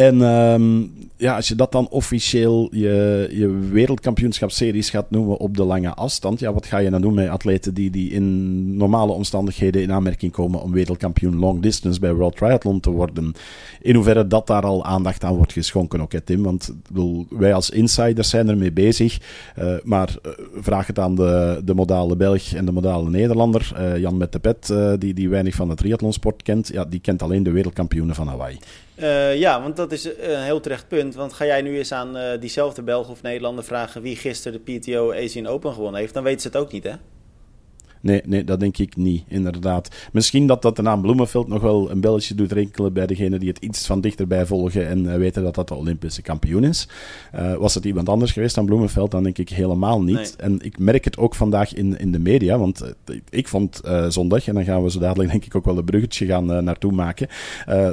En 0.00 0.20
um, 0.20 0.92
ja, 1.16 1.36
als 1.36 1.48
je 1.48 1.54
dat 1.54 1.72
dan 1.72 1.88
officieel 1.88 2.68
je, 2.72 3.28
je 3.32 3.48
wereldkampioenschapsseries 3.48 4.90
gaat 4.90 5.10
noemen 5.10 5.36
op 5.36 5.56
de 5.56 5.64
lange 5.64 5.94
afstand, 5.94 6.40
ja, 6.40 6.52
wat 6.52 6.66
ga 6.66 6.78
je 6.78 6.90
dan 6.90 7.00
doen 7.00 7.14
met 7.14 7.28
atleten 7.28 7.74
die, 7.74 7.90
die 7.90 8.10
in 8.10 8.76
normale 8.76 9.12
omstandigheden 9.12 9.82
in 9.82 9.92
aanmerking 9.92 10.32
komen 10.32 10.62
om 10.62 10.72
wereldkampioen 10.72 11.36
long 11.36 11.62
distance 11.62 12.00
bij 12.00 12.14
World 12.14 12.36
Triathlon 12.36 12.80
te 12.80 12.90
worden? 12.90 13.32
In 13.80 13.94
hoeverre 13.94 14.26
dat 14.26 14.46
daar 14.46 14.62
al 14.62 14.84
aandacht 14.84 15.24
aan 15.24 15.36
wordt 15.36 15.52
geschonken, 15.52 16.00
ook, 16.00 16.12
hè, 16.12 16.20
Tim? 16.20 16.42
Want 16.42 16.74
bedoel, 16.88 17.26
wij 17.30 17.54
als 17.54 17.70
insiders 17.70 18.28
zijn 18.28 18.48
ermee 18.48 18.72
bezig, 18.72 19.18
uh, 19.58 19.74
maar 19.82 20.16
uh, 20.26 20.32
vraag 20.54 20.86
het 20.86 20.98
aan 20.98 21.14
de, 21.14 21.60
de 21.64 21.74
modale 21.74 22.16
Belg 22.16 22.52
en 22.52 22.64
de 22.64 22.72
modale 22.72 23.10
Nederlander, 23.10 23.72
uh, 23.78 23.96
Jan 23.96 24.16
met 24.16 24.32
de 24.32 24.38
pet, 24.38 24.74
die, 24.98 25.14
die 25.14 25.28
weinig 25.28 25.54
van 25.54 25.68
de 25.68 25.74
triathlonsport 25.74 26.42
kent, 26.42 26.68
ja, 26.72 26.84
die 26.84 27.00
kent 27.00 27.22
alleen 27.22 27.42
de 27.42 27.50
wereldkampioenen 27.50 28.14
van 28.14 28.28
Hawaii. 28.28 28.58
Uh, 29.00 29.36
ja, 29.36 29.62
want 29.62 29.76
dat 29.76 29.92
is 29.92 30.04
een 30.04 30.42
heel 30.42 30.60
terecht 30.60 30.88
punt. 30.88 31.14
Want 31.14 31.32
ga 31.32 31.44
jij 31.44 31.62
nu 31.62 31.78
eens 31.78 31.92
aan 31.92 32.16
uh, 32.16 32.40
diezelfde 32.40 32.82
Belg 32.82 33.08
of 33.08 33.22
Nederlander 33.22 33.64
vragen 33.64 34.02
wie 34.02 34.16
gisteren 34.16 34.60
de 34.64 34.78
PTO 34.78 35.12
Asian 35.12 35.46
Open 35.46 35.72
gewonnen 35.72 36.00
heeft, 36.00 36.14
dan 36.14 36.22
weten 36.22 36.40
ze 36.40 36.46
het 36.46 36.56
ook 36.56 36.72
niet, 36.72 36.84
hè? 36.84 36.92
Nee, 38.00 38.22
nee, 38.24 38.44
dat 38.44 38.60
denk 38.60 38.78
ik 38.78 38.96
niet, 38.96 39.24
inderdaad. 39.28 39.88
Misschien 40.12 40.46
dat 40.46 40.62
dat 40.62 40.76
de 40.76 40.82
naam 40.82 41.00
Bloemenveld 41.00 41.48
nog 41.48 41.62
wel 41.62 41.90
een 41.90 42.00
belletje 42.00 42.34
doet 42.34 42.52
rinkelen 42.52 42.92
bij 42.92 43.06
degenen 43.06 43.40
die 43.40 43.48
het 43.48 43.58
iets 43.58 43.86
van 43.86 44.00
dichterbij 44.00 44.46
volgen 44.46 44.88
en 44.88 45.04
uh, 45.04 45.14
weten 45.14 45.42
dat 45.42 45.54
dat 45.54 45.68
de 45.68 45.74
Olympische 45.74 46.22
kampioen 46.22 46.64
is. 46.64 46.88
Uh, 47.34 47.54
was 47.54 47.74
het 47.74 47.84
iemand 47.84 48.08
anders 48.08 48.32
geweest 48.32 48.54
dan 48.54 48.66
Bloemenveld, 48.66 49.10
dan 49.10 49.22
denk 49.22 49.38
ik 49.38 49.48
helemaal 49.48 50.02
niet. 50.02 50.14
Nee. 50.14 50.30
En 50.36 50.58
ik 50.62 50.78
merk 50.78 51.04
het 51.04 51.18
ook 51.18 51.34
vandaag 51.34 51.74
in, 51.74 51.98
in 51.98 52.12
de 52.12 52.18
media, 52.18 52.58
want 52.58 52.82
uh, 52.82 53.16
ik 53.30 53.48
vond 53.48 53.80
zondag, 54.08 54.48
en 54.48 54.54
dan 54.54 54.64
gaan 54.64 54.82
we 54.82 54.90
zo 54.90 54.98
dadelijk 54.98 55.30
denk 55.30 55.44
ik 55.44 55.54
ook 55.54 55.64
wel 55.64 55.78
een 55.78 55.84
bruggetje 55.84 56.26
gaan 56.26 56.64
naartoe 56.64 56.92
maken, 56.92 57.28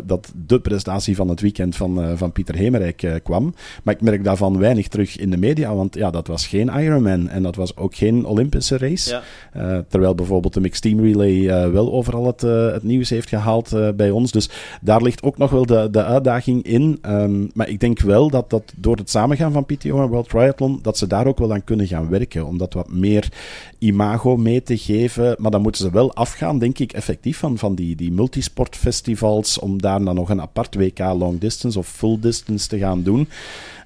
dat 0.06 0.34
de 0.46 0.60
prestatie 0.60 1.16
van 1.16 1.30
het 1.30 1.42
weekend 1.42 1.76
van, 1.76 2.18
van 2.18 2.32
Pieter 2.32 2.56
Hemerijk 2.56 3.20
kwam. 3.24 3.54
Maar 3.84 3.94
ik 3.94 4.02
merk 4.02 4.24
daarvan 4.24 4.58
weinig 4.58 4.88
terug 4.88 5.18
in 5.18 5.30
de 5.30 5.38
media, 5.38 5.76
want 5.76 5.96
ja, 5.96 6.12
dat 6.12 6.28
was 6.28 6.48
geen 6.48 6.68
Ironman 6.68 7.30
en 7.30 7.44
dat 7.44 7.56
was 7.56 7.78
ook 7.78 7.96
geen 7.96 8.26
Olympische 8.26 8.78
race. 8.78 9.10
Ja 9.10 9.86
Terwijl 9.98 10.18
bijvoorbeeld 10.18 10.54
de 10.54 10.60
Mixed 10.60 10.82
Team 10.82 11.00
Relay 11.00 11.32
uh, 11.32 11.72
wel 11.72 11.94
overal 11.94 12.26
het, 12.26 12.44
uh, 12.44 12.72
het, 12.72 12.84
nieuws 12.84 13.10
heeft 13.10 13.30
gehaald 13.30 13.74
uh, 13.74 13.90
bij 13.96 14.10
ons. 14.10 14.32
Dus 14.32 14.50
daar 14.82 15.02
ligt 15.02 15.24
ook 15.24 15.38
nog 15.38 15.52
wel 15.52 15.66
de, 15.66 15.88
de 15.92 16.04
uitdaging 16.04 16.64
in. 16.64 17.00
Um, 17.06 17.50
maar 17.54 17.70
ik 17.70 17.80
denk 17.80 18.00
wel 18.00 18.30
dat, 18.30 18.50
dat 18.50 18.74
door 18.76 18.96
het 18.96 19.10
samengaan 19.10 19.52
van 19.52 19.66
PTO 19.66 20.02
en 20.02 20.08
World 20.08 20.30
Triathlon, 20.30 20.80
dat 20.82 20.98
ze 20.98 21.08
daar 21.08 21.28
ook 21.28 21.38
wel 21.38 21.54
aan 21.54 21.64
kunnen 21.64 21.88
gaan 21.88 22.10
werken. 22.10 22.46
Om 22.46 22.58
dat 22.58 22.74
wat 22.74 22.90
meer 22.92 23.32
imago 23.78 24.38
mee 24.38 24.64
te 24.64 24.78
geven. 24.78 25.36
Maar 25.38 25.52
dan 25.52 25.62
moeten 25.62 25.82
ze 25.82 25.92
wel 25.92 26.14
afgaan, 26.14 26.60
denk 26.60 26.80
ik, 26.80 26.94
effectief 26.94 27.38
van, 27.38 27.58
van 27.58 27.76
die, 27.76 27.96
die 27.96 28.12
multisportfestivals. 28.12 29.60
Om 29.60 29.82
daar 29.82 30.04
dan 30.04 30.16
nog 30.16 30.30
een 30.30 30.42
apart 30.42 30.76
WK 30.76 31.00
long 31.00 31.40
distance 31.40 31.80
of 31.80 31.88
full 31.88 32.18
distance 32.20 32.68
te 32.68 32.78
gaan 32.78 33.04
doen. 33.04 33.28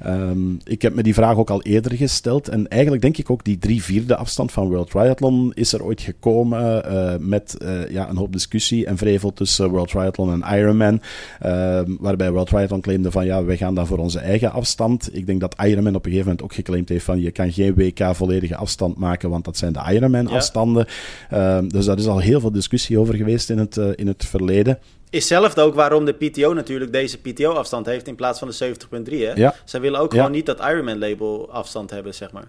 Um, 0.07 0.59
ik 0.63 0.81
heb 0.81 0.95
me 0.95 1.03
die 1.03 1.13
vraag 1.13 1.37
ook 1.37 1.49
al 1.49 1.61
eerder 1.61 1.95
gesteld. 1.95 2.47
En 2.47 2.67
eigenlijk 2.67 3.01
denk 3.01 3.17
ik 3.17 3.29
ook 3.29 3.43
die 3.43 3.57
drie 3.57 3.83
vierde 3.83 4.15
afstand 4.15 4.51
van 4.51 4.67
World 4.67 4.89
Triathlon 4.89 5.51
is 5.53 5.73
er 5.73 5.83
ooit 5.83 6.01
gekomen 6.01 6.83
met 7.29 7.57
ja, 7.89 8.09
een 8.09 8.17
hoop 8.17 8.31
discussie 8.31 8.85
en 8.85 8.97
vrevel 8.97 9.33
tussen 9.33 9.69
World 9.69 9.89
Triathlon 9.89 10.41
en 10.41 10.57
Ironman. 10.57 11.01
waarbij 11.99 12.31
World 12.31 12.47
Triathlon 12.47 12.81
claimde 12.81 13.11
van 13.11 13.25
ja, 13.25 13.43
wij 13.43 13.57
gaan 13.57 13.75
dan 13.75 13.87
voor 13.87 13.97
onze 13.97 14.19
eigen 14.19 14.51
afstand. 14.51 15.15
Ik 15.15 15.25
denk 15.25 15.39
dat 15.39 15.55
Ironman 15.63 15.95
op 15.95 16.05
een 16.05 16.11
gegeven 16.11 16.31
moment 16.31 16.43
ook 16.43 16.53
geclaimd 16.53 16.89
heeft 16.89 17.05
van 17.05 17.21
je 17.21 17.31
kan 17.31 17.51
geen 17.51 17.73
WK 17.73 18.15
volledige 18.15 18.55
afstand 18.55 18.97
maken, 18.97 19.29
want 19.29 19.45
dat 19.45 19.57
zijn 19.57 19.73
de 19.73 19.93
Ironman 19.93 20.27
afstanden. 20.27 20.87
dus 21.67 21.85
daar 21.85 21.97
is 21.97 22.07
al 22.07 22.19
heel 22.19 22.39
veel 22.39 22.51
discussie 22.51 22.99
over 22.99 23.15
geweest 23.15 23.49
in 23.49 23.57
het, 23.57 23.77
in 23.77 24.07
het 24.07 24.25
verleden. 24.25 24.79
Is 25.11 25.27
zelf 25.27 25.57
ook 25.57 25.75
waarom 25.75 26.05
de 26.05 26.13
PTO 26.13 26.53
natuurlijk 26.53 26.91
deze 26.91 27.17
PTO-afstand 27.17 27.85
heeft 27.85 28.07
in 28.07 28.15
plaats 28.15 28.39
van 28.39 28.47
de 28.47 28.75
70.3. 29.09 29.35
Ja. 29.35 29.55
Zij 29.65 29.81
willen 29.81 29.99
ook 29.99 30.11
gewoon 30.11 30.31
niet 30.31 30.45
dat 30.45 30.59
Ironman-label 30.59 31.51
afstand 31.51 31.89
hebben, 31.89 32.13
zeg 32.13 32.31
maar. 32.31 32.47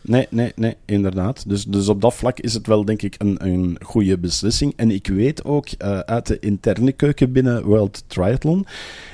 Nee, 0.00 0.26
nee, 0.30 0.52
nee, 0.56 0.76
inderdaad. 0.84 1.48
Dus, 1.48 1.64
dus 1.64 1.88
op 1.88 2.00
dat 2.00 2.14
vlak 2.14 2.38
is 2.38 2.54
het 2.54 2.66
wel, 2.66 2.84
denk 2.84 3.02
ik, 3.02 3.14
een, 3.18 3.46
een 3.46 3.78
goede 3.82 4.18
beslissing. 4.18 4.72
En 4.76 4.90
ik 4.90 5.06
weet 5.06 5.44
ook 5.44 5.66
uh, 5.78 5.98
uit 5.98 6.26
de 6.26 6.38
interne 6.38 6.92
keuken 6.92 7.32
binnen 7.32 7.64
World 7.64 8.02
Triathlon 8.06 8.66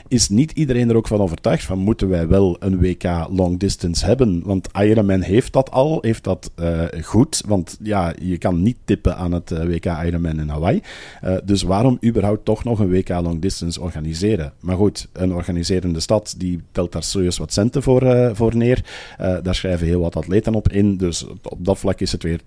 is 0.08 0.28
niet 0.28 0.50
iedereen 0.50 0.88
er 0.88 0.96
ook 0.96 1.06
van 1.06 1.20
overtuigd 1.20 1.64
van 1.64 1.78
moeten 1.78 2.08
wij 2.08 2.28
wel 2.28 2.56
een 2.58 2.78
WK 2.78 3.04
long 3.30 3.58
distance 3.58 4.04
hebben. 4.04 4.42
Want 4.44 4.68
Ironman 4.80 5.20
heeft 5.20 5.52
dat 5.52 5.70
al, 5.70 5.98
heeft 6.00 6.24
dat 6.24 6.50
uh, 6.60 6.82
goed. 7.02 7.42
Want 7.46 7.78
ja, 7.82 8.14
je 8.22 8.38
kan 8.38 8.62
niet 8.62 8.76
tippen 8.84 9.16
aan 9.16 9.32
het 9.32 9.50
WK 9.50 9.84
Ironman 9.84 10.40
in 10.40 10.48
Hawaii. 10.48 10.82
Uh, 11.24 11.36
dus 11.44 11.62
waarom 11.62 11.98
überhaupt 12.04 12.44
toch 12.44 12.64
nog 12.64 12.78
een 12.78 12.90
WK 12.90 13.08
long 13.08 13.40
distance 13.40 13.80
organiseren? 13.80 14.52
Maar 14.60 14.76
goed, 14.76 15.08
een 15.12 15.32
organiserende 15.32 16.00
stad 16.00 16.34
die 16.38 16.62
telt 16.72 16.92
daar 16.92 17.02
serieus 17.02 17.38
wat 17.38 17.52
centen 17.52 17.82
voor, 17.82 18.30
voor 18.34 18.56
neer. 18.56 18.84
daar 19.42 19.54
schrijven 19.54 19.86
heel 19.86 20.00
wat 20.00 20.16
atleten 20.16 20.54
op 20.54 20.68
in. 20.68 20.96
Dus 20.96 21.26
op 21.42 21.64
dat 21.64 21.78
vlak 21.78 22.00
is 22.00 22.12
het 22.12 22.22
weer 22.22 22.40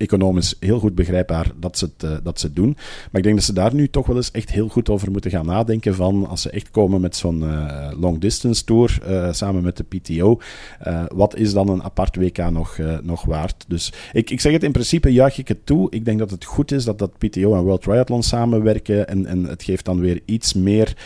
economisch 0.00 0.54
heel 0.60 0.78
goed 0.78 0.94
begrijpbaar 0.94 1.50
dat 1.56 1.78
ze, 1.78 1.84
het, 1.84 2.10
uh, 2.10 2.16
dat 2.22 2.40
ze 2.40 2.52
doen. 2.52 2.76
Maar 2.76 3.20
ik 3.20 3.22
denk 3.22 3.34
dat 3.34 3.44
ze 3.44 3.52
daar 3.52 3.74
nu 3.74 3.88
toch 3.88 4.06
wel 4.06 4.16
eens 4.16 4.30
echt 4.30 4.50
heel 4.50 4.68
goed 4.68 4.90
over 4.90 5.10
moeten 5.10 5.30
gaan 5.30 5.46
nadenken 5.46 5.94
van 5.94 6.26
als 6.28 6.42
ze 6.42 6.50
echt 6.50 6.70
komen 6.70 7.00
met 7.00 7.16
zo'n 7.16 7.42
uh, 7.42 7.90
long 8.00 8.18
distance 8.18 8.64
tour 8.64 8.98
uh, 9.08 9.32
samen 9.32 9.62
met 9.62 9.76
de 9.76 9.84
PTO, 9.84 10.40
wat 11.12 11.36
is 11.36 11.52
dan 11.52 11.68
een 11.68 11.82
apart 11.82 12.16
WK 12.16 12.50
nog, 12.50 12.78
nog 13.02 13.24
waard? 13.24 13.64
Dus 13.68 13.92
ik, 14.12 14.30
ik 14.30 14.40
zeg 14.40 14.52
het 14.52 14.62
in 14.62 14.72
principe 14.72 15.12
juich 15.12 15.38
ik 15.38 15.48
het 15.48 15.66
toe. 15.66 15.90
Ik 15.90 16.04
denk 16.04 16.18
dat 16.18 16.30
het 16.30 16.44
goed 16.44 16.72
is 16.72 16.84
dat 16.84 16.98
dat 16.98 17.18
PTO 17.18 17.54
en 17.54 17.62
World 17.62 17.82
Triathlon 17.82 18.22
samenwerken 18.22 19.08
en, 19.08 19.26
en 19.26 19.44
het 19.44 19.62
geeft 19.62 19.84
dan 19.84 20.00
weer 20.00 20.20
iets 20.24 20.54
meer, 20.54 20.96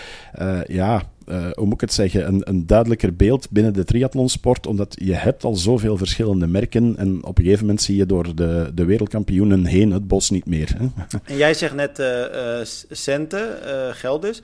ja, 0.66 1.02
uh, 1.28 1.46
hoe 1.52 1.64
moet 1.64 1.74
ik 1.74 1.80
het 1.80 1.92
zeggen, 1.92 2.26
een, 2.26 2.40
een, 2.44 2.66
duidelijker 2.66 3.16
beeld 3.16 3.50
binnen 3.50 3.72
de 3.72 3.84
triathlonsport, 3.84 4.66
omdat 4.66 4.96
je 4.98 5.12
hebt 5.12 5.44
al 5.44 5.54
zoveel 5.54 5.96
verschillende 5.96 6.46
merken 6.46 6.96
en 6.96 7.24
op 7.24 7.38
een 7.38 7.44
gegeven 7.44 7.64
moment 7.64 7.82
zie 7.82 7.96
je 7.96 8.06
door 8.06 8.34
de, 8.34 8.70
de 8.74 8.84
wereldkampioenen 8.84 9.64
heen 9.64 9.90
het 9.90 10.08
bos 10.08 10.30
niet 10.30 10.46
meer. 10.46 10.74
Hè? 10.78 10.86
En 11.32 11.36
jij 11.36 11.54
zegt 11.54 11.74
net 11.74 11.98
uh, 11.98 12.58
centen, 12.90 13.48
geld 13.94 14.22
dus. 14.22 14.42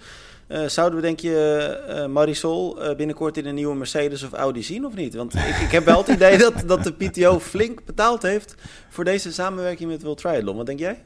zouden 0.66 1.00
we 1.00 1.06
denk 1.06 1.20
je 1.20 2.06
Marisol 2.10 2.78
binnenkort 2.96 3.36
in 3.36 3.46
een 3.46 3.54
nieuwe 3.54 3.76
Mercedes 3.76 4.22
of 4.22 4.32
Audi 4.32 4.62
zien 4.62 4.86
of 4.86 4.94
niet? 4.94 5.14
Want 5.14 5.34
ik, 5.34 5.56
ik 5.56 5.70
heb 5.70 5.84
wel 5.84 5.98
het 5.98 6.08
idee 6.08 6.38
dat, 6.38 6.54
dat 6.66 6.84
de 6.84 6.92
PTO 6.92 7.38
flink 7.38 7.84
betaald 7.84 8.22
heeft 8.22 8.54
voor 8.88 9.04
deze 9.04 9.32
samenwerking 9.32 9.90
met 9.90 10.02
World 10.02 10.18
Triathlon. 10.18 10.56
Wat 10.56 10.66
denk 10.66 10.78
jij? 10.78 10.98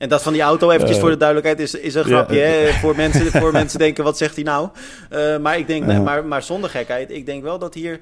En 0.00 0.08
dat 0.08 0.22
van 0.22 0.32
die 0.32 0.42
auto, 0.42 0.70
eventjes 0.70 0.98
voor 0.98 1.10
de 1.10 1.16
duidelijkheid, 1.16 1.60
is, 1.60 1.74
is 1.74 1.94
een 1.94 2.04
grapje. 2.04 2.38
Hè? 2.38 2.72
Voor, 2.82 2.96
mensen, 2.96 3.26
voor 3.26 3.52
mensen 3.52 3.78
denken, 3.78 4.04
wat 4.04 4.16
zegt 4.16 4.34
hij 4.34 4.44
nou? 4.44 4.68
Uh, 5.12 5.38
maar, 5.38 5.58
ik 5.58 5.66
denk, 5.66 5.86
maar, 5.86 6.24
maar 6.24 6.42
zonder 6.42 6.70
gekheid, 6.70 7.10
ik 7.10 7.26
denk 7.26 7.42
wel 7.42 7.58
dat 7.58 7.74
hier 7.74 8.00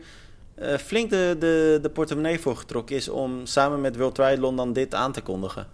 uh, 0.62 0.74
flink 0.76 1.10
de, 1.10 1.36
de, 1.38 1.78
de 1.82 1.88
portemonnee 1.88 2.40
voor 2.40 2.56
getrokken 2.56 2.96
is... 2.96 3.08
om 3.08 3.46
samen 3.46 3.80
met 3.80 3.96
World 3.96 4.14
Triathlon 4.14 4.56
dan 4.56 4.72
dit 4.72 4.94
aan 4.94 5.12
te 5.12 5.20
kondigen. 5.20 5.66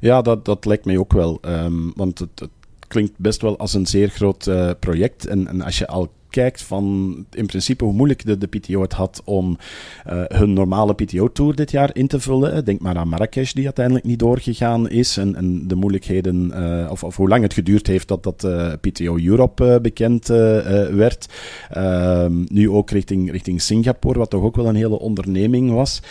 Ja, 0.00 0.22
dat, 0.22 0.44
dat 0.44 0.64
lijkt 0.64 0.84
mij 0.84 0.98
ook 0.98 1.12
wel. 1.12 1.38
Um, 1.42 1.92
want 1.96 2.18
het, 2.18 2.40
het, 2.40 2.50
klinkt 2.88 3.12
best 3.16 3.42
wel 3.42 3.58
als 3.58 3.74
een 3.74 3.86
zeer 3.86 4.08
groot 4.08 4.50
project. 4.78 5.26
En, 5.26 5.48
en 5.48 5.62
als 5.62 5.78
je 5.78 5.86
al 5.86 6.12
kijkt 6.34 6.62
van 6.62 6.84
in 7.30 7.46
principe 7.46 7.84
hoe 7.84 7.92
moeilijk 7.92 8.40
de, 8.40 8.46
PTO 8.46 8.80
het 8.80 8.92
had 8.92 9.22
om 9.24 9.56
uh, 10.10 10.22
hun 10.26 10.52
normale 10.52 10.94
PTO-tour 10.94 11.54
dit 11.54 11.70
jaar 11.70 11.90
in 11.92 12.06
te 12.06 12.20
vullen. 12.20 12.64
Denk 12.64 12.80
maar 12.80 12.96
aan 12.96 13.08
Marrakesh, 13.08 13.52
die 13.52 13.64
uiteindelijk 13.64 14.06
niet 14.06 14.18
doorgegaan 14.18 14.88
is. 14.88 15.16
En, 15.16 15.34
en 15.34 15.68
de 15.68 15.74
moeilijkheden, 15.74 16.52
uh, 16.54 16.90
of, 16.90 17.04
of, 17.04 17.16
hoe 17.16 17.28
lang 17.28 17.42
het 17.42 17.54
geduurd 17.54 17.86
heeft 17.86 18.08
dat 18.08 18.22
dat 18.22 18.44
eh, 18.44 18.72
PTO 18.80 19.18
Europe 19.18 19.78
bekend 19.82 20.26
werd. 20.26 21.28
Ehm, 21.70 22.44
nu 22.46 22.70
ook 22.70 22.90
richting, 22.90 23.30
richting 23.30 23.62
Singapore, 23.62 24.18
wat 24.18 24.30
toch 24.30 24.42
ook 24.42 24.56
wel 24.56 24.68
een 24.68 24.74
hele 24.74 24.98
onderneming 24.98 25.70
was 25.70 26.02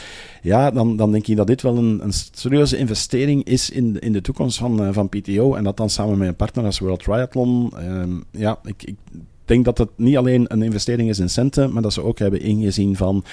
ja, 0.43 0.71
dan, 0.71 0.95
dan 0.95 1.11
denk 1.11 1.27
ik 1.27 1.35
dat 1.35 1.47
dit 1.47 1.61
wel 1.61 1.77
een, 1.77 2.03
een 2.03 2.13
serieuze 2.31 2.77
investering 2.77 3.43
is 3.43 3.69
in, 3.69 3.99
in 3.99 4.13
de 4.13 4.21
toekomst 4.21 4.57
van, 4.57 4.93
van 4.93 5.09
PTO. 5.09 5.55
En 5.55 5.63
dat 5.63 5.77
dan 5.77 5.89
samen 5.89 6.17
met 6.17 6.27
een 6.27 6.35
partner 6.35 6.65
als 6.65 6.79
World 6.79 7.03
Triathlon. 7.03 7.73
Uh, 7.79 8.03
ja, 8.31 8.59
ik, 8.63 8.83
ik 8.83 8.95
denk 9.45 9.65
dat 9.65 9.77
het 9.77 9.89
niet 9.95 10.17
alleen 10.17 10.45
een 10.47 10.61
investering 10.61 11.09
is 11.09 11.19
in 11.19 11.29
centen, 11.29 11.73
maar 11.73 11.81
dat 11.81 11.93
ze 11.93 12.03
ook 12.03 12.19
hebben 12.19 12.39
ingezien 12.39 12.95
van 12.95 13.23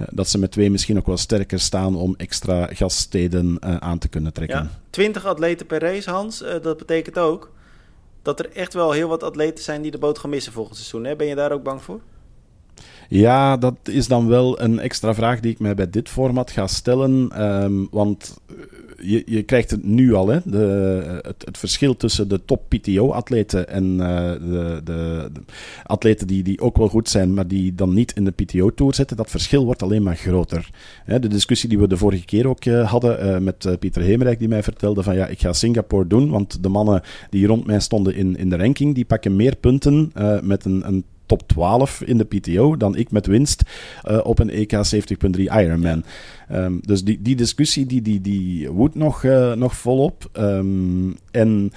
uh, 0.00 0.06
dat 0.10 0.28
ze 0.28 0.38
met 0.38 0.50
twee 0.50 0.70
misschien 0.70 0.98
ook 0.98 1.06
wel 1.06 1.16
sterker 1.16 1.60
staan 1.60 1.96
om 1.96 2.14
extra 2.16 2.66
gaststeden 2.66 3.58
uh, 3.64 3.76
aan 3.76 3.98
te 3.98 4.08
kunnen 4.08 4.32
trekken. 4.32 4.58
Ja, 4.58 4.70
20 4.90 5.26
atleten 5.26 5.66
per 5.66 5.80
race, 5.80 6.10
Hans. 6.10 6.42
Uh, 6.42 6.48
dat 6.62 6.76
betekent 6.76 7.18
ook 7.18 7.50
dat 8.22 8.38
er 8.38 8.50
echt 8.52 8.74
wel 8.74 8.92
heel 8.92 9.08
wat 9.08 9.22
atleten 9.22 9.64
zijn 9.64 9.82
die 9.82 9.90
de 9.90 9.98
boot 9.98 10.18
gaan 10.18 10.30
missen 10.30 10.52
volgend 10.52 10.76
seizoen. 10.76 11.04
Hè? 11.04 11.16
Ben 11.16 11.26
je 11.26 11.34
daar 11.34 11.52
ook 11.52 11.62
bang 11.62 11.82
voor? 11.82 12.00
Ja, 13.10 13.56
dat 13.56 13.76
is 13.84 14.08
dan 14.08 14.26
wel 14.26 14.60
een 14.60 14.78
extra 14.78 15.14
vraag 15.14 15.40
die 15.40 15.52
ik 15.52 15.58
mij 15.58 15.74
bij 15.74 15.90
dit 15.90 16.08
format 16.08 16.50
ga 16.50 16.66
stellen. 16.66 17.42
Um, 17.62 17.88
want 17.90 18.40
je, 18.98 19.22
je 19.26 19.42
krijgt 19.42 19.70
het 19.70 19.84
nu 19.84 20.14
al, 20.14 20.28
hè? 20.28 20.38
De, 20.44 21.18
het, 21.22 21.44
het 21.44 21.58
verschil 21.58 21.96
tussen 21.96 22.28
de 22.28 22.44
top 22.44 22.62
PTO-atleten 22.68 23.68
en 23.68 23.84
uh, 23.84 23.98
de, 24.32 24.80
de, 24.84 25.30
atleten 25.84 26.26
die, 26.26 26.42
die 26.42 26.60
ook 26.60 26.76
wel 26.76 26.88
goed 26.88 27.08
zijn, 27.08 27.34
maar 27.34 27.48
die 27.48 27.74
dan 27.74 27.94
niet 27.94 28.12
in 28.16 28.24
de 28.24 28.30
PTO-tour 28.30 28.94
zitten, 28.94 29.16
dat 29.16 29.30
verschil 29.30 29.64
wordt 29.64 29.82
alleen 29.82 30.02
maar 30.02 30.16
groter. 30.16 30.70
Hè, 31.04 31.18
de 31.18 31.28
discussie 31.28 31.68
die 31.68 31.78
we 31.78 31.88
de 31.88 31.96
vorige 31.96 32.24
keer 32.24 32.48
ook 32.48 32.64
hadden 32.64 33.44
met 33.44 33.76
Pieter 33.78 34.02
Hemerijk, 34.02 34.38
die 34.38 34.48
mij 34.48 34.62
vertelde 34.62 35.02
van 35.02 35.14
ja, 35.14 35.26
ik 35.26 35.40
ga 35.40 35.52
Singapore 35.52 36.06
doen, 36.06 36.30
want 36.30 36.62
de 36.62 36.68
mannen 36.68 37.02
die 37.30 37.46
rond 37.46 37.66
mij 37.66 37.80
stonden 37.80 38.14
in, 38.14 38.36
in 38.36 38.48
de 38.48 38.56
ranking, 38.56 38.94
die 38.94 39.04
pakken 39.04 39.36
meer 39.36 39.56
punten 39.56 40.12
met 40.42 40.64
een, 40.64 40.86
een 40.86 41.04
top 41.30 41.48
12 41.48 42.02
in 42.02 42.18
de 42.18 42.24
PTO 42.24 42.76
dan 42.76 42.96
ik 42.96 43.10
met 43.10 43.26
winst 43.26 43.62
uh, 44.08 44.20
op 44.22 44.38
een 44.38 44.50
EK 44.50 44.72
70.3 44.72 45.40
Ironman. 45.40 46.04
Um, 46.52 46.80
dus 46.82 47.04
die, 47.04 47.22
die 47.22 47.36
discussie 47.36 47.86
die, 47.86 48.02
die, 48.02 48.20
die 48.20 48.70
woedt 48.70 48.94
nog, 48.94 49.22
uh, 49.22 49.52
nog 49.52 49.76
volop. 49.76 50.30
Um, 50.32 51.16
en 51.30 51.72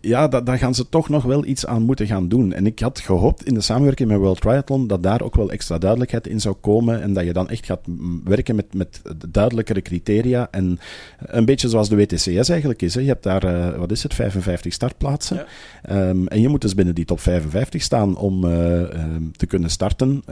ja, 0.00 0.28
da, 0.28 0.40
daar 0.40 0.58
gaan 0.58 0.74
ze 0.74 0.88
toch 0.88 1.08
nog 1.08 1.22
wel 1.22 1.44
iets 1.44 1.66
aan 1.66 1.82
moeten 1.82 2.06
gaan 2.06 2.28
doen. 2.28 2.52
En 2.52 2.66
ik 2.66 2.78
had 2.78 3.00
gehoopt 3.00 3.46
in 3.46 3.54
de 3.54 3.60
samenwerking 3.60 4.08
met 4.08 4.18
World 4.18 4.40
Triathlon 4.40 4.86
dat 4.86 5.02
daar 5.02 5.22
ook 5.22 5.34
wel 5.34 5.50
extra 5.50 5.78
duidelijkheid 5.78 6.26
in 6.26 6.40
zou 6.40 6.54
komen 6.54 7.02
en 7.02 7.12
dat 7.12 7.24
je 7.24 7.32
dan 7.32 7.48
echt 7.48 7.66
gaat 7.66 7.80
werken 8.24 8.54
met, 8.54 8.74
met 8.74 9.02
duidelijkere 9.28 9.82
criteria 9.82 10.48
en 10.50 10.78
een 11.18 11.44
beetje 11.44 11.68
zoals 11.68 11.88
de 11.88 11.96
WTCS 11.96 12.48
eigenlijk 12.48 12.82
is. 12.82 12.94
Hè. 12.94 13.00
Je 13.00 13.06
hebt 13.06 13.22
daar, 13.22 13.44
uh, 13.44 13.76
wat 13.78 13.90
is 13.90 14.02
het, 14.02 14.14
55 14.14 14.72
startplaatsen 14.72 15.46
ja. 15.88 16.08
um, 16.08 16.28
en 16.28 16.40
je 16.40 16.48
moet 16.48 16.60
dus 16.60 16.74
binnen 16.74 16.94
die 16.94 17.04
top 17.04 17.20
55 17.20 17.82
staan 17.82 18.16
om 18.16 18.44
uh, 18.44 18.80
um, 18.80 19.32
te 19.36 19.46
kunnen 19.46 19.70
starten. 19.70 20.22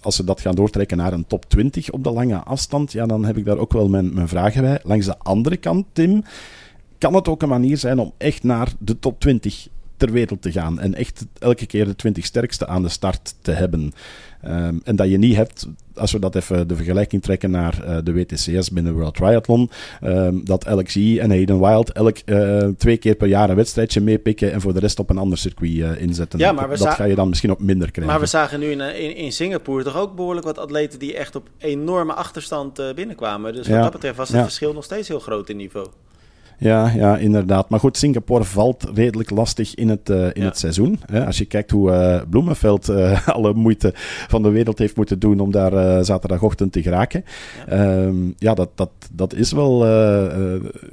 Als 0.00 0.16
ze 0.16 0.24
dat 0.24 0.40
gaan 0.40 0.54
doortrekken 0.54 0.96
naar 0.96 1.12
een 1.12 1.26
top 1.26 1.48
20 1.48 1.90
op 1.90 2.04
de 2.04 2.10
lange 2.10 2.36
afstand, 2.36 2.92
ja, 2.92 3.06
dan 3.06 3.24
heb 3.26 3.36
ik 3.36 3.44
daar 3.44 3.58
ook 3.58 3.72
wel 3.72 3.88
mijn, 3.88 4.14
mijn 4.14 4.28
vragen 4.28 4.62
bij. 4.62 4.80
Langs 4.82 5.06
de 5.06 5.18
andere 5.18 5.56
kant, 5.56 5.86
Tim, 5.92 6.22
kan 6.98 7.14
het 7.14 7.28
ook 7.28 7.42
een 7.42 7.48
manier 7.48 7.76
zijn 7.76 7.98
om 7.98 8.12
echt 8.18 8.42
naar 8.42 8.72
de 8.78 8.98
top 8.98 9.20
20 9.20 9.68
ter 9.96 10.12
wereld 10.12 10.42
te 10.42 10.52
gaan. 10.52 10.80
En 10.80 10.94
echt 10.94 11.26
elke 11.38 11.66
keer 11.66 11.84
de 11.84 11.96
20 11.96 12.24
sterkste 12.24 12.66
aan 12.66 12.82
de 12.82 12.88
start 12.88 13.34
te 13.42 13.50
hebben. 13.50 13.92
Um, 14.44 14.80
en 14.84 14.96
dat 14.96 15.10
je 15.10 15.18
niet 15.18 15.36
hebt, 15.36 15.66
als 15.94 16.12
we 16.12 16.18
dat 16.18 16.34
even 16.34 16.68
de 16.68 16.76
vergelijking 16.76 17.22
trekken 17.22 17.50
naar 17.50 17.84
uh, 17.84 17.96
de 18.04 18.12
WTCS 18.12 18.70
binnen 18.70 18.92
World 18.92 19.14
Triathlon, 19.14 19.70
um, 20.04 20.44
dat 20.44 20.66
LXI 20.66 21.18
en 21.18 21.30
Hayden 21.30 21.60
Wild 21.60 21.92
elk 21.92 22.16
uh, 22.24 22.68
twee 22.78 22.96
keer 22.96 23.14
per 23.14 23.28
jaar 23.28 23.50
een 23.50 23.56
wedstrijdje 23.56 24.00
meepikken 24.00 24.52
en 24.52 24.60
voor 24.60 24.74
de 24.74 24.80
rest 24.80 24.98
op 24.98 25.10
een 25.10 25.18
ander 25.18 25.38
circuit 25.38 25.72
uh, 25.72 26.00
inzetten. 26.00 26.38
Ja, 26.38 26.52
maar 26.52 26.68
dat, 26.68 26.78
dat 26.78 26.94
ga 26.94 27.04
je 27.04 27.14
dan 27.14 27.28
misschien 27.28 27.50
op 27.50 27.60
minder 27.60 27.90
krijgen. 27.90 28.12
Maar 28.12 28.22
we 28.22 28.28
zagen 28.28 28.60
nu 28.60 28.70
in, 28.70 28.80
in, 28.80 29.16
in 29.16 29.32
Singapore 29.32 29.84
toch 29.84 29.96
ook 29.96 30.16
behoorlijk 30.16 30.46
wat 30.46 30.58
atleten 30.58 30.98
die 30.98 31.16
echt 31.16 31.36
op 31.36 31.48
enorme 31.58 32.12
achterstand 32.12 32.94
binnenkwamen. 32.94 33.52
Dus 33.52 33.66
wat 33.66 33.76
ja, 33.76 33.82
dat 33.82 33.92
betreft 33.92 34.16
was 34.16 34.28
het 34.28 34.36
ja. 34.36 34.42
verschil 34.42 34.72
nog 34.72 34.84
steeds 34.84 35.08
heel 35.08 35.20
groot 35.20 35.48
in 35.48 35.56
niveau. 35.56 35.86
Ja, 36.58 36.92
ja, 36.94 37.16
inderdaad. 37.16 37.68
Maar 37.68 37.80
goed, 37.80 37.96
Singapore 37.96 38.44
valt 38.44 38.86
redelijk 38.94 39.30
lastig 39.30 39.74
in 39.74 39.88
het, 39.88 40.10
uh, 40.10 40.26
in 40.32 40.42
het 40.42 40.58
seizoen. 40.58 41.00
Hè? 41.06 41.26
Als 41.26 41.38
je 41.38 41.44
kijkt 41.44 41.70
hoe 41.70 41.90
uh, 41.90 42.20
Bloemenveld 42.30 42.88
uh, 42.88 43.28
alle 43.36 43.54
moeite 43.54 43.90
van 44.28 44.42
de 44.42 44.48
wereld 44.48 44.78
heeft 44.78 44.96
moeten 44.96 45.18
doen 45.18 45.40
om 45.40 45.50
daar 45.50 46.04
zaterdagochtend 46.04 46.72
te 46.72 46.82
geraken. 46.82 47.24
Ja, 47.68 48.02
um, 48.02 48.34
ja 48.38 48.54
dat, 48.54 48.68
dat, 48.74 48.90
dat 49.12 49.34
is 49.34 49.52
wel 49.52 49.86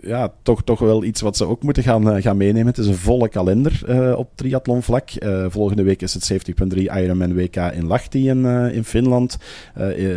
ja, 0.01 0.31
toch, 0.41 0.63
toch 0.63 0.79
wel 0.79 1.03
iets 1.03 1.21
wat 1.21 1.37
ze 1.37 1.47
ook 1.47 1.63
moeten 1.63 1.83
gaan, 1.83 2.21
gaan 2.21 2.37
meenemen. 2.37 2.67
Het 2.67 2.77
is 2.77 2.87
een 2.87 2.95
volle 2.95 3.29
kalender 3.29 3.81
op 4.17 4.29
triathlonvlak. 4.35 5.09
volgende 5.47 5.83
week 5.83 6.01
is 6.01 6.13
het 6.13 6.33
70.3 6.73 6.77
Ironman 6.77 7.33
WK 7.33 7.55
in 7.55 7.87
Lahti 7.87 8.29
in, 8.29 8.45
in 8.45 8.83
Finland. 8.83 9.37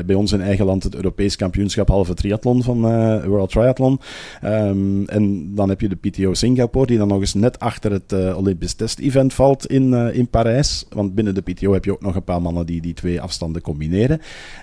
bij 0.07 0.15
ons 0.15 0.33
in 0.33 0.41
eigen 0.41 0.65
land 0.65 0.83
het 0.83 0.95
Europees 0.95 1.37
kampioenschap 1.37 1.89
halve 1.89 2.15
triathlon 2.15 2.63
van 2.63 2.81
World 3.27 3.51
Triathlon. 3.51 4.01
Um, 4.45 5.05
en 5.09 5.36
dan 5.45 5.69
heb 5.69 5.81
je 5.81 5.89
de 5.89 5.97
PTO 5.97 6.35
Singapore, 6.35 6.87
die 6.87 6.99
dan 6.99 7.09
nog 7.09 7.21
eens 7.21 7.35
net 7.35 7.59
achter 7.59 7.93
het 7.93 8.13
uh, 8.13 8.37
Olympisch 8.37 8.75
Test-event 8.75 9.35
valt 9.35 9.67
in, 9.67 9.93
uh, 9.93 10.15
in 10.15 10.29
Parijs. 10.29 10.87
Want 10.89 11.15
binnen 11.15 11.35
de 11.35 11.41
PTO 11.41 11.73
heb 11.73 11.85
je 11.85 11.93
ook 11.93 12.01
nog 12.01 12.15
een 12.15 12.25
paar 12.25 12.43
mannen 12.43 12.67
die 12.67 12.81
die 12.81 12.95
twee 12.95 13.21
afstanden 13.21 13.63
combineren. 13.63 14.21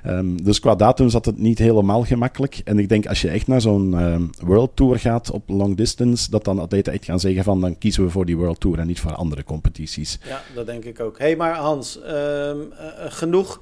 Um, 0.07 0.43
dus 0.43 0.59
qua 0.59 0.75
datum 0.75 1.09
zat 1.09 1.25
het 1.25 1.37
niet 1.37 1.59
helemaal 1.59 2.03
gemakkelijk. 2.03 2.61
En 2.63 2.79
ik 2.79 2.89
denk 2.89 3.05
als 3.05 3.21
je 3.21 3.29
echt 3.29 3.47
naar 3.47 3.61
zo'n 3.61 3.93
um, 3.93 4.29
World 4.41 4.75
Tour 4.75 4.99
gaat 4.99 5.31
op 5.31 5.49
long 5.49 5.77
distance, 5.77 6.29
dat 6.29 6.43
dan 6.43 6.59
atleten 6.59 6.93
echt 6.93 7.05
gaan 7.05 7.19
zeggen 7.19 7.43
van 7.43 7.61
dan 7.61 7.77
kiezen 7.77 8.03
we 8.03 8.09
voor 8.09 8.25
die 8.25 8.37
World 8.37 8.59
Tour 8.59 8.79
en 8.79 8.87
niet 8.87 8.99
voor 8.99 9.15
andere 9.15 9.43
competities. 9.43 10.19
Ja, 10.27 10.41
dat 10.55 10.65
denk 10.65 10.83
ik 10.83 10.99
ook. 10.99 11.19
hey, 11.19 11.35
maar 11.35 11.55
Hans, 11.55 11.99
uh, 12.05 12.51
genoeg 12.95 13.61